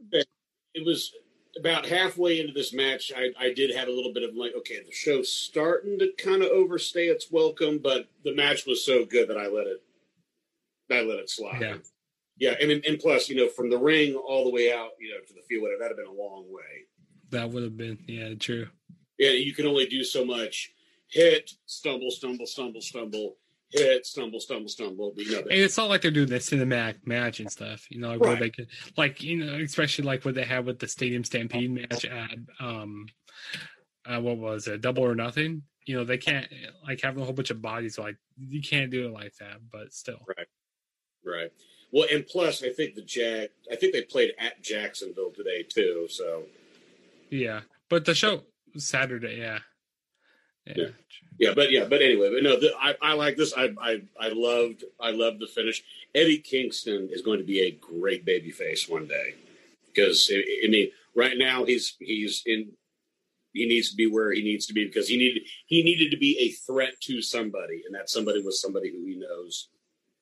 it 0.74 0.86
was 0.86 1.12
about 1.58 1.86
halfway 1.86 2.40
into 2.40 2.52
this 2.52 2.72
match, 2.72 3.12
I, 3.14 3.30
I 3.38 3.52
did 3.52 3.74
have 3.74 3.88
a 3.88 3.92
little 3.92 4.12
bit 4.12 4.22
of 4.22 4.34
like, 4.34 4.52
okay, 4.58 4.78
the 4.84 4.92
show's 4.92 5.32
starting 5.32 5.98
to 5.98 6.12
kind 6.18 6.42
of 6.42 6.48
overstay 6.48 7.06
its 7.06 7.30
welcome, 7.30 7.78
but 7.78 8.08
the 8.24 8.34
match 8.34 8.66
was 8.66 8.84
so 8.84 9.04
good 9.04 9.28
that 9.28 9.36
I 9.36 9.48
let 9.48 9.66
it, 9.66 9.82
I 10.90 11.02
let 11.02 11.18
it 11.18 11.28
slide. 11.28 11.60
Yeah, 11.60 11.76
yeah, 12.38 12.54
and 12.60 12.70
and 12.70 12.98
plus, 12.98 13.28
you 13.28 13.36
know, 13.36 13.48
from 13.48 13.70
the 13.70 13.78
ring 13.78 14.14
all 14.14 14.44
the 14.44 14.50
way 14.50 14.72
out, 14.72 14.90
you 14.98 15.10
know, 15.10 15.20
to 15.26 15.34
the 15.34 15.42
field, 15.42 15.64
that'd 15.78 15.90
have 15.90 15.96
been 15.96 16.06
a 16.06 16.22
long 16.22 16.44
way. 16.48 16.86
That 17.30 17.50
would 17.50 17.62
have 17.62 17.76
been, 17.76 17.98
yeah, 18.06 18.34
true. 18.34 18.68
Yeah, 19.22 19.30
you 19.30 19.54
can 19.54 19.66
only 19.66 19.86
do 19.86 20.02
so 20.02 20.24
much. 20.24 20.72
Hit, 21.06 21.52
stumble, 21.66 22.10
stumble, 22.10 22.44
stumble, 22.44 22.80
stumble. 22.80 23.36
hit, 23.70 24.04
stumble, 24.04 24.40
stumble, 24.40 24.68
stumble. 24.68 25.12
But 25.14 25.26
you 25.26 25.32
know, 25.32 25.38
And 25.42 25.60
it's 25.60 25.76
not 25.76 25.88
like 25.88 26.02
they're 26.02 26.10
doing 26.10 26.28
the 26.28 26.38
cinematic 26.38 27.06
match 27.06 27.38
and 27.38 27.48
stuff, 27.48 27.86
you 27.88 28.00
know, 28.00 28.10
like 28.10 28.20
where 28.20 28.34
they 28.34 28.50
could, 28.50 28.66
like 28.96 29.22
you 29.22 29.44
know, 29.44 29.54
especially 29.60 30.06
like 30.06 30.24
what 30.24 30.34
they 30.34 30.42
had 30.42 30.66
with 30.66 30.80
the 30.80 30.88
Stadium 30.88 31.22
Stampede 31.22 31.70
match 31.70 32.04
at 32.04 32.36
um, 32.58 33.06
uh, 34.04 34.20
what 34.20 34.38
was 34.38 34.66
it, 34.66 34.80
Double 34.80 35.04
or 35.04 35.14
Nothing? 35.14 35.62
You 35.86 35.98
know, 35.98 36.04
they 36.04 36.18
can't 36.18 36.48
like 36.84 37.00
having 37.00 37.22
a 37.22 37.24
whole 37.24 37.32
bunch 37.32 37.50
of 37.50 37.62
bodies, 37.62 38.00
like 38.00 38.16
you 38.36 38.60
can't 38.60 38.90
do 38.90 39.06
it 39.06 39.12
like 39.12 39.36
that, 39.36 39.58
but 39.70 39.92
still, 39.92 40.18
right, 40.26 40.48
right. 41.24 41.52
Well, 41.92 42.08
and 42.12 42.26
plus, 42.26 42.64
I 42.64 42.70
think 42.70 42.96
the 42.96 43.02
Jack, 43.02 43.50
I 43.70 43.76
think 43.76 43.92
they 43.92 44.02
played 44.02 44.32
at 44.40 44.64
Jacksonville 44.64 45.30
today 45.30 45.62
too. 45.62 46.08
So 46.10 46.42
yeah. 47.30 47.60
But 47.88 48.06
the 48.06 48.14
show 48.14 48.44
Saturday, 48.76 49.38
yeah, 49.38 49.58
Yeah. 50.66 50.88
yeah, 51.38 51.52
but 51.54 51.70
yeah, 51.70 51.84
but 51.84 52.02
anyway, 52.02 52.30
but 52.32 52.42
no, 52.42 52.58
the, 52.58 52.72
I, 52.78 52.94
I 53.02 53.12
like 53.14 53.36
this. 53.36 53.52
I, 53.56 53.70
I 53.80 54.02
I 54.20 54.28
loved 54.32 54.84
I 55.00 55.10
loved 55.10 55.40
the 55.40 55.46
finish. 55.46 55.82
Eddie 56.14 56.38
Kingston 56.38 57.08
is 57.10 57.22
going 57.22 57.38
to 57.38 57.44
be 57.44 57.60
a 57.60 57.70
great 57.70 58.24
babyface 58.24 58.88
one 58.88 59.06
day 59.06 59.34
because 59.86 60.30
I 60.32 60.68
mean, 60.68 60.90
right 61.14 61.36
now 61.36 61.64
he's 61.64 61.96
he's 61.98 62.42
in. 62.46 62.72
He 63.54 63.66
needs 63.66 63.90
to 63.90 63.96
be 63.96 64.06
where 64.06 64.32
he 64.32 64.42
needs 64.42 64.64
to 64.66 64.72
be 64.72 64.86
because 64.86 65.08
he 65.08 65.18
needed 65.18 65.42
he 65.66 65.82
needed 65.82 66.10
to 66.10 66.16
be 66.16 66.38
a 66.40 66.48
threat 66.66 66.94
to 67.02 67.20
somebody, 67.20 67.82
and 67.84 67.94
that 67.94 68.08
somebody 68.08 68.42
was 68.42 68.60
somebody 68.60 68.90
who 68.90 69.04
he 69.04 69.16
knows 69.16 69.68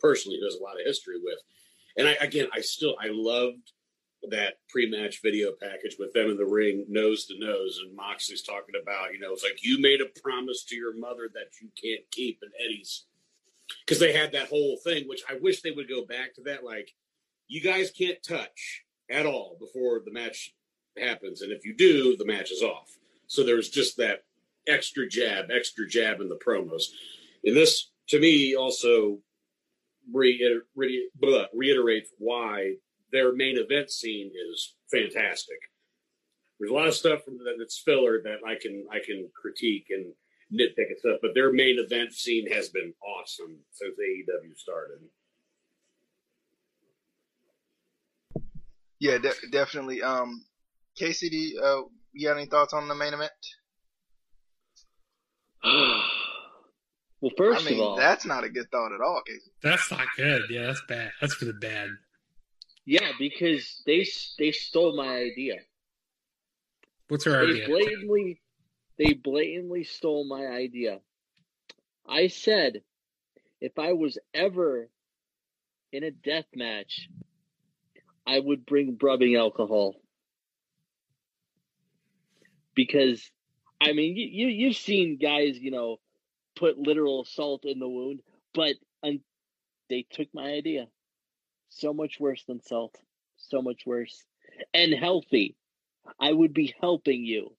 personally, 0.01 0.39
who 0.41 0.47
has 0.47 0.57
a 0.57 0.63
lot 0.63 0.81
of 0.81 0.85
history 0.85 1.17
with. 1.23 1.39
And 1.97 2.09
I 2.09 2.13
again, 2.21 2.49
I 2.53 2.61
still 2.61 2.97
I 3.01 3.09
loved 3.11 3.73
that 4.29 4.55
pre-match 4.69 5.21
video 5.23 5.53
package 5.61 5.97
with 5.99 6.13
them 6.13 6.31
in 6.31 6.37
the 6.37 6.45
ring, 6.45 6.85
nose 6.89 7.27
to 7.27 7.39
nose, 7.39 7.81
and 7.83 7.97
Moxley's 7.97 8.43
talking 8.43 8.75
about, 8.81 9.13
you 9.13 9.19
know, 9.19 9.33
it's 9.33 9.43
like 9.43 9.65
you 9.65 9.81
made 9.81 10.01
a 10.01 10.21
promise 10.21 10.65
to 10.65 10.77
your 10.77 10.97
mother 10.97 11.31
that 11.33 11.49
you 11.61 11.69
can't 11.83 12.05
keep, 12.11 12.39
and 12.43 12.53
Eddie's 12.65 13.07
because 13.87 14.01
they 14.01 14.13
had 14.13 14.33
that 14.33 14.49
whole 14.49 14.77
thing, 14.83 15.09
which 15.09 15.23
I 15.29 15.39
wish 15.41 15.63
they 15.63 15.71
would 15.71 15.89
go 15.89 16.05
back 16.05 16.35
to 16.35 16.43
that. 16.43 16.65
Like, 16.65 16.93
you 17.49 17.61
guys 17.61 17.91
can't 17.91 18.23
touch 18.23 18.85
at 19.11 19.27
all 19.27 19.57
before 19.59 20.03
the 20.05 20.13
match 20.13 20.55
happens, 20.99 21.43
and 21.43 21.53
if 21.53 21.65
you 21.65 21.75
do, 21.75 22.17
the 22.17 22.27
match 22.27 22.51
is 22.51 22.63
off. 22.63 22.91
So 23.27 23.45
there's 23.45 23.71
just 23.71 23.97
that 23.97 24.25
extra 24.67 25.09
jab, 25.09 25.47
extra 25.51 25.89
jab 25.89 26.21
in 26.21 26.29
the 26.29 26.39
promos. 26.45 26.85
And 27.45 27.57
this, 27.57 27.91
to 28.09 28.21
me, 28.21 28.55
also 28.55 29.19
reiter- 30.13 30.67
reiterates 31.55 32.11
why 32.19 32.75
their 33.13 33.35
main 33.35 33.57
event 33.59 33.91
scene 33.91 34.31
is 34.51 34.75
fantastic. 34.91 35.59
There's 36.59 36.71
a 36.71 36.75
lot 36.75 36.89
of 36.89 36.95
stuff 36.95 37.25
from 37.25 37.39
that 37.39 37.55
that's 37.59 37.79
filler 37.79 38.21
that 38.23 38.39
I 38.47 38.55
can 38.61 38.87
I 38.93 38.99
can 39.05 39.29
critique 39.41 39.87
and 39.91 40.13
nitpick 40.53 40.89
and 40.89 40.99
stuff, 40.99 41.19
but 41.23 41.35
their 41.35 41.53
main 41.53 41.79
event 41.79 42.13
scene 42.13 42.51
has 42.53 42.69
been 42.69 42.93
awesome 43.03 43.59
since 43.73 43.95
AEW 43.95 44.57
started. 44.57 44.99
Yeah, 48.99 49.19
de- 49.19 49.49
definitely. 49.51 50.03
Um, 50.03 50.45
Casey, 50.97 51.31
do 51.31 51.37
you, 51.37 51.61
uh, 51.61 51.83
you 52.13 52.29
got 52.29 52.37
any 52.37 52.47
thoughts 52.47 52.75
on 52.75 52.87
the 52.89 52.95
main 52.95 53.15
event? 53.15 53.31
well, 57.21 57.33
first 57.37 57.67
I 57.67 57.71
mean, 57.71 57.81
of 57.81 57.87
all, 57.87 57.97
that's 57.97 58.27
not 58.27 58.45
a 58.45 58.51
good 58.51 58.71
thought 58.71 58.93
at 58.93 59.01
all, 59.01 59.23
Casey. 59.27 59.51
that's 59.63 59.91
not 59.91 60.07
good. 60.17 60.43
Yeah, 60.51 60.67
that's 60.67 60.83
bad. 60.87 61.13
That's 61.21 61.41
really 61.41 61.55
bad. 61.59 61.89
Yeah, 62.91 63.13
because 63.21 63.83
they 63.87 64.05
they 64.37 64.51
stole 64.51 64.97
my 64.97 65.17
idea. 65.19 65.61
What's 67.09 67.25
her 67.25 67.41
They 67.41 67.51
idea? 67.51 67.69
blatantly, 67.69 68.41
they 68.99 69.13
blatantly 69.15 69.85
stole 69.85 70.25
my 70.25 70.47
idea. 70.47 71.01
I 72.09 72.27
said, 72.27 72.83
if 73.61 73.79
I 73.79 73.93
was 73.93 74.19
ever 74.35 74.91
in 75.93 76.03
a 76.03 76.11
death 76.11 76.47
match, 76.55 77.09
I 78.27 78.41
would 78.41 78.67
bring 78.67 78.99
rubbing 79.01 79.37
alcohol 79.37 79.95
because, 82.75 83.31
I 83.81 83.93
mean, 83.93 84.17
you, 84.17 84.27
you 84.27 84.47
you've 84.49 84.77
seen 84.77 85.17
guys, 85.17 85.59
you 85.59 85.71
know, 85.71 85.99
put 86.57 86.77
literal 86.79 87.25
salt 87.25 87.65
in 87.65 87.79
the 87.79 87.89
wound, 87.89 88.21
but 88.53 88.75
um, 89.05 89.21
they 89.89 90.07
took 90.11 90.29
my 90.35 90.51
idea. 90.51 90.89
So 91.71 91.93
much 91.93 92.19
worse 92.21 92.45
than 92.47 92.63
salt. 92.63 92.97
So 93.37 93.63
much 93.63 93.83
worse, 93.87 94.25
and 94.75 94.93
healthy. 94.93 95.57
I 96.19 96.33
would 96.33 96.53
be 96.53 96.75
helping 96.81 97.25
you. 97.25 97.55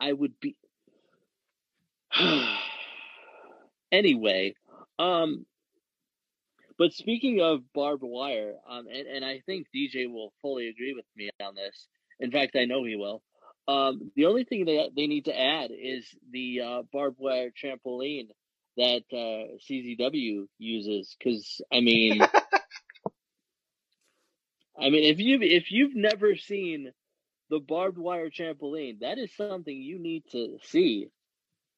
I 0.00 0.12
would 0.12 0.38
be. 0.40 0.56
anyway, 3.92 4.54
um, 4.98 5.46
but 6.78 6.92
speaking 6.92 7.40
of 7.40 7.60
barbed 7.74 8.04
wire, 8.04 8.54
um, 8.68 8.86
and, 8.86 9.06
and 9.08 9.24
I 9.24 9.40
think 9.46 9.66
DJ 9.74 10.10
will 10.10 10.32
fully 10.40 10.68
agree 10.68 10.94
with 10.94 11.04
me 11.16 11.30
on 11.44 11.54
this. 11.54 11.88
In 12.20 12.30
fact, 12.30 12.56
I 12.56 12.64
know 12.66 12.84
he 12.84 12.96
will. 12.96 13.22
Um, 13.66 14.10
the 14.16 14.26
only 14.26 14.44
thing 14.44 14.64
they 14.64 14.88
they 14.96 15.06
need 15.06 15.26
to 15.26 15.38
add 15.38 15.70
is 15.70 16.06
the 16.30 16.60
uh, 16.60 16.82
barbed 16.92 17.18
wire 17.18 17.50
trampoline 17.50 18.28
that 18.76 19.02
uh, 19.12 19.58
CZW 19.68 20.46
uses. 20.58 21.16
Because 21.18 21.60
I 21.72 21.80
mean, 21.80 22.20
I 24.80 24.90
mean, 24.90 25.04
if 25.04 25.18
you 25.18 25.40
if 25.42 25.70
you've 25.72 25.94
never 25.96 26.36
seen 26.36 26.92
the 27.50 27.58
barbed 27.60 27.98
wire 27.98 28.30
trampoline, 28.30 29.00
that 29.00 29.18
is 29.18 29.34
something 29.36 29.74
you 29.76 29.98
need 29.98 30.24
to 30.32 30.58
see. 30.62 31.08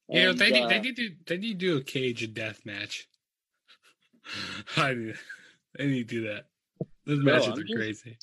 You 0.09 0.23
know, 0.25 0.31
And, 0.31 0.39
they 0.39 0.51
need, 0.51 0.65
uh, 0.65 0.69
they 0.69 0.81
need 0.81 0.97
to 0.97 1.11
they 1.27 1.37
need 1.39 1.61
to 1.61 1.67
do 1.67 1.77
a 1.79 1.83
cage 1.83 2.35
death 2.35 2.61
match. 2.67 3.09
I 4.77 4.95
need, 4.95 5.15
they 5.79 5.87
need 5.87 6.09
to 6.09 6.15
do 6.15 6.23
that. 6.29 6.47
Those 7.07 7.23
Bro, 7.23 7.33
matches 7.33 7.47
I'm 7.49 7.53
are 7.59 7.63
just- 7.63 7.75
crazy. 7.75 8.19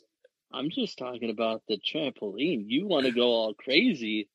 I'm 0.53 0.69
just 0.69 0.97
talking 0.97 1.29
about 1.29 1.63
the 1.67 1.77
trampoline. 1.77 2.63
You 2.67 2.87
want 2.87 3.05
to 3.05 3.11
go 3.11 3.27
all 3.27 3.53
crazy. 3.53 4.29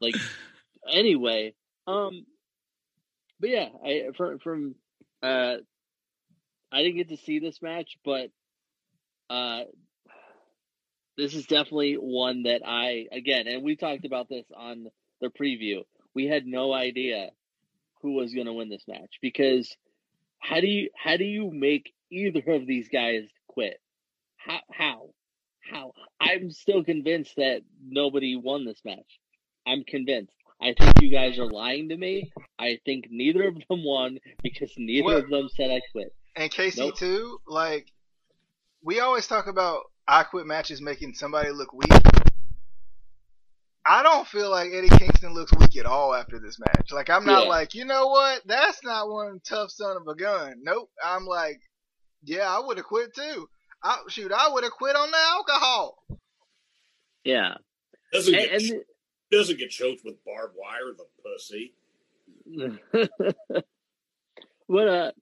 like 0.00 0.14
anyway, 0.90 1.54
um 1.86 2.24
but 3.40 3.50
yeah, 3.50 3.68
I 3.84 4.08
from 4.16 4.38
from 4.38 4.74
uh 5.22 5.56
I 6.70 6.82
didn't 6.82 6.96
get 6.96 7.08
to 7.10 7.16
see 7.16 7.38
this 7.38 7.60
match, 7.62 7.98
but 8.04 8.30
uh 9.30 9.62
this 11.16 11.34
is 11.34 11.46
definitely 11.46 11.94
one 11.94 12.44
that 12.44 12.62
I 12.64 13.06
again, 13.10 13.48
and 13.48 13.62
we 13.64 13.76
talked 13.76 14.04
about 14.04 14.28
this 14.28 14.46
on 14.56 14.86
the 15.20 15.28
preview. 15.28 15.82
We 16.14 16.26
had 16.26 16.46
no 16.46 16.72
idea 16.72 17.30
who 18.02 18.12
was 18.14 18.32
going 18.32 18.46
to 18.46 18.52
win 18.52 18.68
this 18.68 18.84
match 18.86 19.18
because 19.20 19.76
how 20.38 20.60
do 20.60 20.68
you 20.68 20.90
how 20.96 21.16
do 21.16 21.24
you 21.24 21.50
make 21.52 21.92
either 22.10 22.42
of 22.52 22.66
these 22.66 22.88
guys 22.88 23.24
quit? 23.48 23.80
How 24.36 24.60
how 24.72 25.10
how? 25.60 25.92
I'm 26.20 26.50
still 26.52 26.84
convinced 26.84 27.34
that 27.36 27.62
nobody 27.84 28.36
won 28.36 28.64
this 28.64 28.80
match. 28.84 29.18
I'm 29.66 29.82
convinced. 29.84 30.32
I 30.60 30.74
think 30.78 31.02
you 31.02 31.10
guys 31.10 31.38
are 31.38 31.46
lying 31.46 31.88
to 31.90 31.96
me. 31.96 32.32
I 32.58 32.78
think 32.84 33.06
neither 33.10 33.46
of 33.48 33.54
them 33.68 33.84
won 33.84 34.18
because 34.42 34.72
neither 34.76 35.04
What? 35.04 35.24
of 35.24 35.30
them 35.30 35.48
said 35.54 35.70
I 35.70 35.80
quit. 35.92 36.14
And 36.36 36.50
Casey 36.50 36.80
Nope. 36.80 36.96
too, 36.96 37.40
like 37.46 37.88
we 38.82 39.00
always 39.00 39.26
talk 39.26 39.46
about 39.46 39.82
I 40.06 40.22
quit 40.22 40.46
matches 40.46 40.80
making 40.80 41.14
somebody 41.14 41.50
look 41.50 41.72
weak. 41.72 41.90
I 43.86 44.02
don't 44.02 44.26
feel 44.26 44.50
like 44.50 44.70
Eddie 44.72 44.88
Kingston 44.90 45.32
looks 45.32 45.52
weak 45.58 45.76
at 45.78 45.86
all 45.86 46.14
after 46.14 46.38
this 46.38 46.58
match. 46.58 46.92
Like 46.92 47.08
I'm 47.10 47.24
not 47.24 47.44
Yeah. 47.44 47.48
like, 47.48 47.74
you 47.74 47.84
know 47.84 48.08
what? 48.08 48.42
That's 48.46 48.82
not 48.84 49.08
one 49.10 49.40
tough 49.48 49.70
son 49.70 49.96
of 49.96 50.06
a 50.06 50.14
gun. 50.14 50.56
Nope. 50.62 50.90
I'm 51.04 51.24
like, 51.26 51.60
yeah, 52.22 52.48
I 52.54 52.60
would 52.60 52.76
have 52.76 52.86
quit 52.86 53.14
too. 53.14 53.48
I, 53.82 53.98
shoot, 54.08 54.32
I 54.32 54.48
would 54.52 54.64
have 54.64 54.72
quit 54.72 54.96
on 54.96 55.10
the 55.10 55.16
alcohol. 55.16 56.02
Yeah, 57.24 57.54
Doesn't 58.12 58.34
and, 58.34 58.42
get 58.50 58.62
and 58.62 58.82
doesn't 59.30 59.58
get 59.58 59.70
choked 59.70 60.02
with 60.04 60.16
barbed 60.24 60.54
wire, 60.56 60.94
the 60.96 61.06
pussy. 61.22 61.74
but 64.68 64.88
uh, 64.88 65.12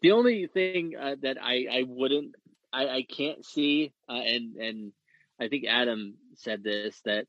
the 0.00 0.12
only 0.12 0.46
thing 0.46 0.94
uh, 1.00 1.16
that 1.22 1.36
I 1.40 1.66
I 1.70 1.84
wouldn't 1.86 2.34
I 2.74 2.88
I 2.96 3.02
can't 3.02 3.44
see 3.44 3.92
uh, 4.08 4.12
and 4.12 4.56
and 4.56 4.92
I 5.40 5.48
think 5.48 5.64
Adam 5.68 6.14
said 6.36 6.62
this 6.62 7.00
that 7.04 7.26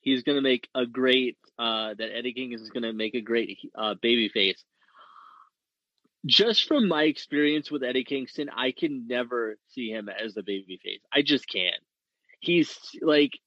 he's 0.00 0.22
gonna 0.22 0.42
make 0.42 0.68
a 0.74 0.86
great 0.86 1.38
uh 1.58 1.94
that 1.98 2.16
Eddie 2.16 2.34
King 2.34 2.52
is 2.52 2.70
gonna 2.70 2.92
make 2.92 3.14
a 3.14 3.20
great 3.20 3.58
uh 3.74 3.94
baby 4.00 4.28
face. 4.28 4.62
Just 6.26 6.66
from 6.66 6.88
my 6.88 7.04
experience 7.04 7.70
with 7.70 7.84
Eddie 7.84 8.04
Kingston, 8.04 8.50
I 8.54 8.72
can 8.72 9.06
never 9.06 9.56
see 9.68 9.90
him 9.90 10.08
as 10.08 10.36
a 10.36 10.42
baby 10.42 10.80
face. 10.82 11.00
I 11.12 11.22
just 11.22 11.48
can't. 11.48 11.82
He's 12.40 12.76
like 13.00 13.38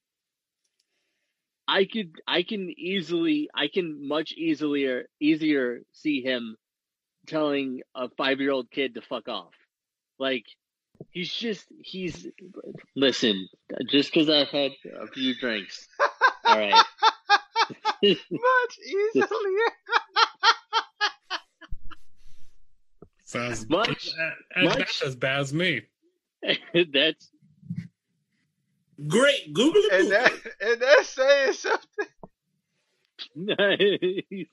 I 1.68 1.86
could 1.86 2.16
I 2.28 2.44
can 2.44 2.74
easily 2.78 3.50
I 3.54 3.68
can 3.68 4.08
much 4.08 4.34
easier 4.34 5.06
easier 5.20 5.82
see 5.92 6.22
him 6.22 6.58
telling 7.28 7.82
a 7.96 8.10
five 8.10 8.40
year 8.40 8.52
old 8.52 8.72
kid 8.72 8.96
to 8.96 9.02
fuck 9.02 9.28
off. 9.28 9.54
Like 10.20 10.46
he's 11.10 11.34
just 11.34 11.66
he's 11.82 12.28
listen, 12.96 13.48
just 13.90 14.14
because 14.14 14.30
I've 14.30 14.50
had 14.50 14.72
a 15.02 15.08
few 15.08 15.36
drinks. 15.40 15.88
All 16.46 16.58
right. 16.58 16.74
Much 18.04 18.80
easily. 18.86 19.28
Sounds 23.26 23.70
Much- 23.70 24.10
as, 24.56 24.66
much- 24.66 24.78
that's 24.78 25.02
as 25.04 25.16
bad 25.16 25.40
as 25.40 25.54
me. 25.54 25.82
That's 26.94 27.30
Great. 29.08 29.54
Google 29.54 29.82
it. 29.86 30.02
And 30.02 30.12
that 30.12 30.32
and 30.60 30.82
that's 30.82 31.10
saying 31.10 31.54
something. 31.54 32.08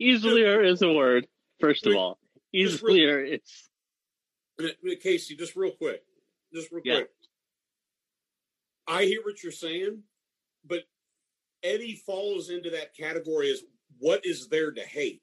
easilier 0.00 0.62
is 0.62 0.82
a 0.82 0.92
word. 0.92 1.26
First 1.58 1.86
of 1.86 1.94
all, 1.96 2.18
real- 2.52 2.66
easilier 2.68 3.20
is 3.24 3.69
Uh, 4.64 4.94
Casey, 5.02 5.36
just 5.36 5.56
real 5.56 5.72
quick, 5.72 6.02
just 6.52 6.70
real 6.72 6.82
Yeah. 6.84 6.94
quick. 6.96 7.10
I 8.86 9.04
hear 9.04 9.22
what 9.22 9.42
you're 9.42 9.52
saying, 9.52 10.02
but 10.64 10.84
Eddie 11.62 11.94
falls 11.94 12.50
into 12.50 12.70
that 12.70 12.96
category 12.96 13.50
as 13.50 13.62
what 13.98 14.24
is 14.24 14.48
there 14.48 14.72
to 14.72 14.82
hate? 14.82 15.22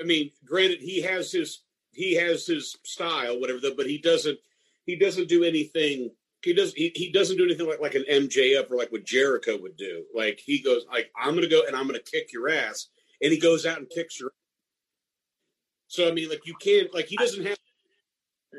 I 0.00 0.04
mean, 0.04 0.30
granted, 0.44 0.80
he 0.80 1.02
has 1.02 1.30
his 1.30 1.62
he 1.92 2.14
has 2.14 2.46
his 2.46 2.76
style, 2.84 3.38
whatever, 3.40 3.60
the, 3.60 3.74
but 3.76 3.86
he 3.86 3.98
doesn't 3.98 4.38
he 4.86 4.96
doesn't 4.96 5.28
do 5.28 5.44
anything. 5.44 6.10
He 6.42 6.52
does 6.52 6.72
he, 6.74 6.90
he 6.94 7.10
doesn't 7.12 7.36
do 7.36 7.44
anything 7.44 7.66
like 7.68 7.80
like 7.80 7.94
an 7.94 8.04
MJF 8.10 8.70
or 8.70 8.76
like 8.76 8.90
what 8.92 9.04
Jericho 9.04 9.56
would 9.60 9.76
do. 9.76 10.04
Like 10.14 10.40
he 10.44 10.60
goes 10.60 10.84
like 10.90 11.10
I'm 11.16 11.34
gonna 11.34 11.48
go 11.48 11.62
and 11.66 11.76
I'm 11.76 11.86
gonna 11.86 12.00
kick 12.00 12.32
your 12.32 12.48
ass, 12.48 12.88
and 13.22 13.32
he 13.32 13.38
goes 13.38 13.66
out 13.66 13.78
and 13.78 13.88
kicks 13.90 14.18
your. 14.18 14.32
So 15.88 16.08
I 16.08 16.12
mean, 16.12 16.28
like 16.28 16.46
you 16.46 16.54
can't 16.60 16.92
like 16.94 17.06
he 17.06 17.16
doesn't 17.16 17.44
have 17.44 17.58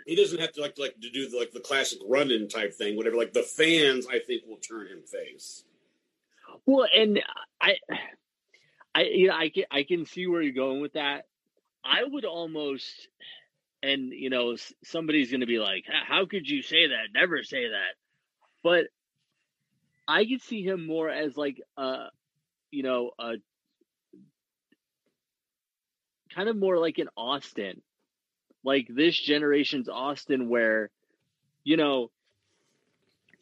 he 0.06 0.16
doesn't 0.16 0.40
have 0.40 0.52
to 0.54 0.62
like 0.62 0.78
like 0.78 0.96
to 1.02 1.10
do 1.10 1.30
the, 1.30 1.38
like 1.38 1.52
the 1.52 1.60
classic 1.60 2.00
run-in 2.08 2.48
type 2.48 2.74
thing, 2.74 2.96
whatever. 2.96 3.16
Like 3.16 3.34
the 3.34 3.44
fans, 3.44 4.08
I 4.08 4.20
think, 4.20 4.44
will 4.48 4.58
turn 4.58 4.88
him 4.88 5.02
face. 5.04 5.64
well, 6.66 6.88
and 6.94 7.22
I, 7.62 7.76
I, 8.94 9.04
you 9.04 9.28
know, 9.28 9.36
I 9.36 9.50
can 9.50 9.64
I 9.72 9.84
can 9.84 10.06
see 10.06 10.28
where 10.28 10.42
you're 10.42 10.54
going 10.54 10.82
with 10.82 10.94
that. 10.94 11.26
I 11.84 12.04
would 12.04 12.26
almost, 12.26 13.08
and 13.84 14.12
you 14.12 14.30
know, 14.30 14.56
somebody's 14.84 15.32
going 15.32 15.42
to 15.42 15.48
be 15.48 15.60
like, 15.60 15.86
"How 16.08 16.26
could 16.26 16.50
you 16.50 16.62
say 16.62 16.88
that? 16.88 17.14
Never 17.14 17.44
say 17.44 17.70
that." 17.70 17.96
But 18.64 18.86
I 20.08 20.26
could 20.26 20.42
see 20.42 20.64
him 20.64 20.86
more 20.88 21.10
as 21.10 21.38
like 21.38 21.62
a, 21.78 22.06
you 22.72 22.84
know, 22.84 23.12
a 23.20 23.34
kind 26.36 26.50
of 26.50 26.58
more 26.58 26.78
like 26.78 26.98
an 26.98 27.10
Austin, 27.16 27.82
like 28.64 28.88
this 28.90 29.18
generation's 29.18 29.90
Austin, 29.90 30.50
where, 30.50 30.90
you 31.64 31.78
know, 31.78 32.12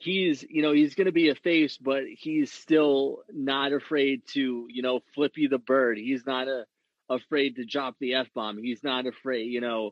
he's 0.04 0.44
you 0.50 0.62
know 0.62 0.74
he's 0.74 0.96
going 0.96 1.06
to 1.06 1.14
be 1.14 1.30
a 1.30 1.36
face 1.36 1.78
but 1.78 2.04
he's 2.06 2.52
still 2.52 3.20
not 3.32 3.72
afraid 3.72 4.22
to 4.28 4.68
you 4.70 4.82
know 4.82 5.00
flip 5.16 5.34
you 5.36 5.50
the 5.50 5.58
bird. 5.58 5.98
He's 5.98 6.26
not 6.26 6.48
a, 6.48 6.66
afraid 7.10 7.56
to 7.56 7.66
drop 7.66 7.96
the 8.00 8.16
f-bomb. 8.16 8.62
He's 8.62 8.84
not 8.84 9.08
afraid 9.08 9.46
you 9.46 9.62
know. 9.62 9.92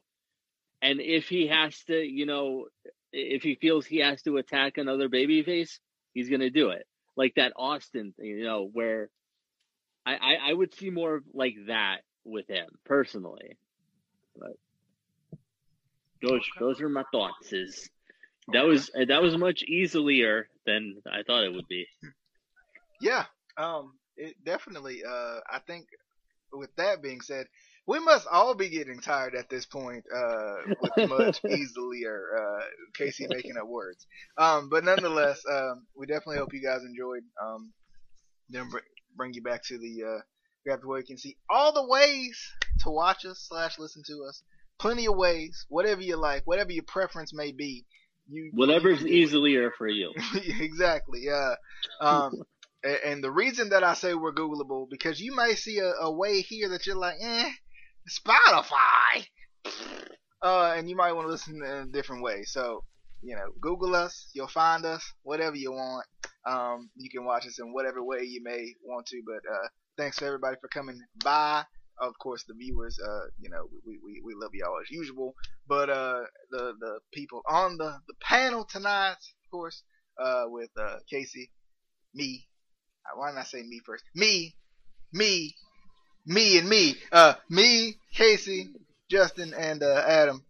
And 0.82 1.00
if 1.00 1.28
he 1.28 1.48
has 1.48 1.78
to 1.86 1.98
you 1.98 2.26
know 2.26 2.66
if 3.14 3.44
he 3.44 3.56
feels 3.56 3.86
he 3.86 4.00
has 4.00 4.22
to 4.24 4.38
attack 4.38 4.78
another 4.78 5.10
baby 5.10 5.44
face 5.44 5.80
he's 6.14 6.30
going 6.30 6.42
to 6.42 6.50
do 6.50 6.70
it. 6.70 6.86
Like 7.16 7.36
that 7.36 7.54
austin 7.56 8.14
thing 8.18 8.26
you 8.26 8.44
know 8.44 8.70
where 8.72 9.10
I, 10.06 10.16
I 10.16 10.36
i 10.50 10.54
would 10.54 10.74
see 10.74 10.90
more 10.90 11.16
of 11.16 11.24
like 11.34 11.56
that 11.68 12.00
with 12.24 12.48
him 12.48 12.68
personally 12.86 13.58
but 14.38 14.58
those 16.22 16.42
those 16.60 16.82
are 16.82 16.90
my 16.90 17.04
thoughts 17.12 17.52
is 17.52 17.90
that 18.54 18.66
was 18.66 18.92
that 19.08 19.22
was 19.22 19.38
much 19.38 19.64
easier 19.64 20.48
than 20.66 21.02
I 21.12 21.24
thought 21.24 21.44
it 21.44 21.54
would 21.54 21.68
be. 21.68 21.88
Yeah. 23.00 23.26
Um. 23.58 23.94
It 24.18 24.36
definitely. 24.44 25.04
Uh. 25.04 25.40
I 25.50 25.60
think. 25.66 25.88
With 26.54 26.76
that 26.76 27.02
being 27.02 27.22
said, 27.22 27.46
we 27.88 28.00
must 28.00 28.28
all 28.30 28.54
be 28.54 28.68
getting 28.68 29.00
tired 29.00 29.36
at 29.36 29.50
this 29.50 29.66
point. 29.66 30.04
Uh. 30.14 30.56
With 30.82 31.10
much 31.10 31.42
easier. 31.50 32.26
Uh. 32.38 32.66
Casey 32.94 33.26
making 33.30 33.58
up 33.58 33.68
words. 33.68 34.06
Um. 34.38 34.70
But 34.70 34.84
nonetheless, 34.84 35.42
um. 35.50 35.86
We 35.96 36.06
definitely 36.08 36.38
hope 36.38 36.54
you 36.54 36.62
guys 36.62 36.82
enjoyed. 36.84 37.24
Um. 37.42 37.72
Then 38.50 38.70
br- 38.70 38.80
bring 39.16 39.34
you 39.34 39.42
back 39.42 39.64
to 39.66 39.78
the 39.78 40.04
uh. 40.04 40.22
Grab 40.66 40.80
where 40.84 41.00
you 41.00 41.06
can 41.06 41.18
see 41.18 41.38
all 41.50 41.74
the 41.74 41.86
ways 41.88 42.40
to 42.82 42.92
watch 42.92 43.26
us 43.26 43.46
slash 43.48 43.80
listen 43.80 44.04
to 44.08 44.26
us. 44.28 44.44
Plenty 44.80 45.08
of 45.08 45.16
ways. 45.16 45.66
Whatever 45.70 46.02
you 46.02 46.18
like. 46.18 46.44
Whatever 46.46 46.72
your 46.72 46.84
preference 46.84 47.34
may 47.34 47.52
be. 47.52 47.86
You. 48.30 48.52
Whatever's 48.54 49.06
easier 49.06 49.72
for 49.78 49.88
you. 49.88 50.14
exactly. 50.36 51.22
Yeah. 51.24 51.56
Um, 52.00 52.34
and 53.06 53.24
the 53.24 53.32
reason 53.32 53.70
that 53.70 53.84
I 53.84 53.94
say 53.96 54.14
we're 54.14 54.34
Googleable 54.34 54.88
because 54.90 55.20
you 55.20 55.36
may 55.36 55.56
see 55.56 55.80
a, 55.80 55.92
a 56.02 56.12
way 56.12 56.42
here 56.42 56.70
that 56.70 56.86
you're 56.86 56.96
like, 56.96 57.18
eh, 57.22 57.50
Spotify. 58.10 59.26
Uh, 60.44 60.74
and 60.76 60.90
you 60.90 60.96
might 60.96 61.14
want 61.14 61.28
to 61.28 61.32
listen 61.32 61.56
in 61.56 61.72
a 61.72 61.86
different 61.86 62.24
way. 62.24 62.44
So, 62.44 62.84
you 63.22 63.36
know, 63.36 63.52
Google 63.60 63.96
us. 63.96 64.30
You'll 64.34 64.48
find 64.48 64.86
us. 64.86 65.04
Whatever 65.24 65.56
you 65.56 65.72
want. 65.72 66.06
Um, 66.48 66.90
you 66.96 67.10
can 67.10 67.26
watch 67.26 67.46
us 67.46 67.60
in 67.60 67.74
whatever 67.74 68.04
way 68.04 68.24
you 68.24 68.42
may 68.44 68.74
want 68.84 69.06
to. 69.08 69.22
But 69.26 69.52
uh, 69.52 69.68
thanks 69.98 70.18
to 70.18 70.26
everybody 70.26 70.58
for 70.62 70.68
coming 70.68 71.00
by. 71.24 71.64
Of 72.00 72.18
course, 72.20 72.44
the 72.48 72.56
viewers. 72.56 72.98
Uh, 73.00 73.28
you 73.40 73.50
know, 73.50 73.68
we, 73.86 74.00
we, 74.04 74.22
we 74.26 74.34
love 74.36 74.52
y'all 74.54 74.80
as 74.82 74.90
usual. 74.90 75.36
But 75.68 75.90
uh, 75.90 76.22
the 76.50 76.74
the 76.80 77.00
people 77.14 77.42
on 77.48 77.78
the 77.78 78.00
the 78.08 78.16
panel 78.22 78.66
tonight, 78.66 79.12
of 79.12 79.52
course, 79.52 79.84
uh, 80.20 80.46
with 80.48 80.70
uh, 80.80 80.98
Casey, 81.10 81.52
me. 82.14 82.48
Uh, 83.06 83.20
Why 83.20 83.30
didn't 83.30 83.40
I 83.40 83.44
say 83.44 83.62
me 83.62 83.82
first? 83.86 84.04
Me, 84.16 84.56
me, 85.14 85.56
me, 86.26 86.58
and 86.58 86.68
me. 86.70 86.96
Uh, 87.12 87.36
me, 87.50 87.96
Casey, 88.16 88.70
Justin, 89.10 89.54
and 89.54 89.84
uh, 89.84 90.04
Adam. 90.08 90.44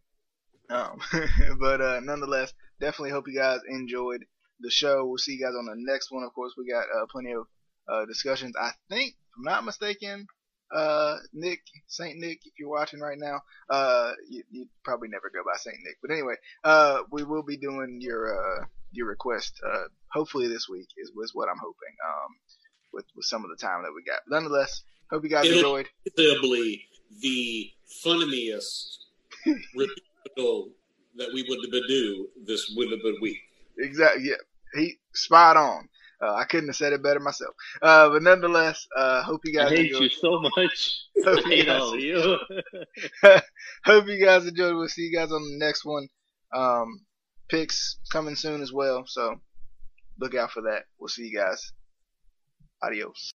Um, 0.69 0.99
but 1.59 1.81
uh, 1.81 1.99
nonetheless, 2.01 2.53
definitely 2.79 3.11
hope 3.11 3.25
you 3.27 3.37
guys 3.37 3.59
enjoyed 3.69 4.25
the 4.61 4.71
show. 4.71 5.05
We'll 5.05 5.17
see 5.17 5.33
you 5.33 5.45
guys 5.45 5.55
on 5.57 5.65
the 5.65 5.75
next 5.75 6.11
one. 6.11 6.23
Of 6.23 6.33
course, 6.33 6.53
we 6.57 6.69
got 6.69 6.83
uh, 6.83 7.05
plenty 7.11 7.31
of 7.33 7.45
uh, 7.91 8.05
discussions. 8.05 8.55
I 8.59 8.71
think, 8.89 9.15
I'm 9.37 9.43
not 9.43 9.63
mistaken, 9.65 10.27
uh, 10.73 11.17
Nick, 11.33 11.59
Saint 11.87 12.17
Nick, 12.19 12.39
if 12.45 12.53
you're 12.59 12.69
watching 12.69 12.99
right 12.99 13.17
now, 13.19 13.41
uh, 13.69 14.11
you, 14.29 14.43
you 14.51 14.65
probably 14.83 15.09
never 15.09 15.29
go 15.33 15.41
by 15.43 15.57
Saint 15.57 15.77
Nick. 15.83 15.97
But 16.01 16.11
anyway, 16.11 16.35
uh, 16.63 16.99
we 17.11 17.23
will 17.23 17.43
be 17.43 17.57
doing 17.57 17.97
your 18.01 18.33
uh, 18.33 18.65
your 18.91 19.07
request. 19.07 19.53
Uh, 19.65 19.83
hopefully 20.11 20.47
this 20.47 20.67
week 20.69 20.87
is 20.97 21.11
was 21.15 21.31
what 21.33 21.49
I'm 21.49 21.57
hoping. 21.59 21.95
Um, 22.05 22.35
with 22.93 23.05
with 23.15 23.25
some 23.25 23.43
of 23.43 23.49
the 23.49 23.55
time 23.57 23.83
that 23.83 23.91
we 23.95 24.03
got. 24.03 24.21
But 24.27 24.35
nonetheless, 24.35 24.83
hope 25.09 25.23
you 25.23 25.29
guys 25.29 25.45
It'll- 25.45 25.57
enjoyed. 25.57 25.87
Inevitably, 26.17 26.85
the 27.21 27.71
funniest 28.03 28.99
review 29.45 30.71
that 31.17 31.29
we 31.33 31.45
would 31.49 31.87
do 31.87 32.27
this 32.45 32.73
would 32.75 32.91
have 32.91 33.01
been 33.01 33.17
week. 33.21 33.39
Exactly. 33.77 34.23
Yeah, 34.29 34.35
he 34.75 34.97
spot 35.13 35.57
on. 35.57 35.89
Uh, 36.21 36.33
I 36.35 36.43
couldn't 36.45 36.69
have 36.69 36.75
said 36.75 36.93
it 36.93 37.01
better 37.03 37.19
myself. 37.19 37.55
Uh, 37.81 38.09
but 38.09 38.21
nonetheless, 38.21 38.87
uh, 38.97 39.23
hope 39.23 39.41
you 39.43 39.59
I 39.59 39.63
guys 39.63 39.71
hate 39.71 39.91
enjoyed. 39.91 40.01
you 40.03 40.09
so 40.09 40.41
much. 40.55 41.01
Hope 41.25 41.45
you 41.47 41.65
guys 41.65 41.91
you. 41.93 42.37
Hope 43.85 44.07
you 44.07 44.23
guys 44.23 44.45
enjoyed. 44.45 44.75
We'll 44.75 44.87
see 44.87 45.03
you 45.03 45.17
guys 45.17 45.31
on 45.31 45.41
the 45.41 45.57
next 45.65 45.85
one. 45.85 46.07
Um, 46.53 47.01
picks 47.49 47.97
coming 48.11 48.35
soon 48.35 48.61
as 48.61 48.71
well, 48.71 49.03
so 49.07 49.35
look 50.19 50.35
out 50.35 50.51
for 50.51 50.61
that. 50.63 50.83
We'll 50.99 51.09
see 51.09 51.27
you 51.27 51.37
guys. 51.37 51.73
Adios. 52.83 53.29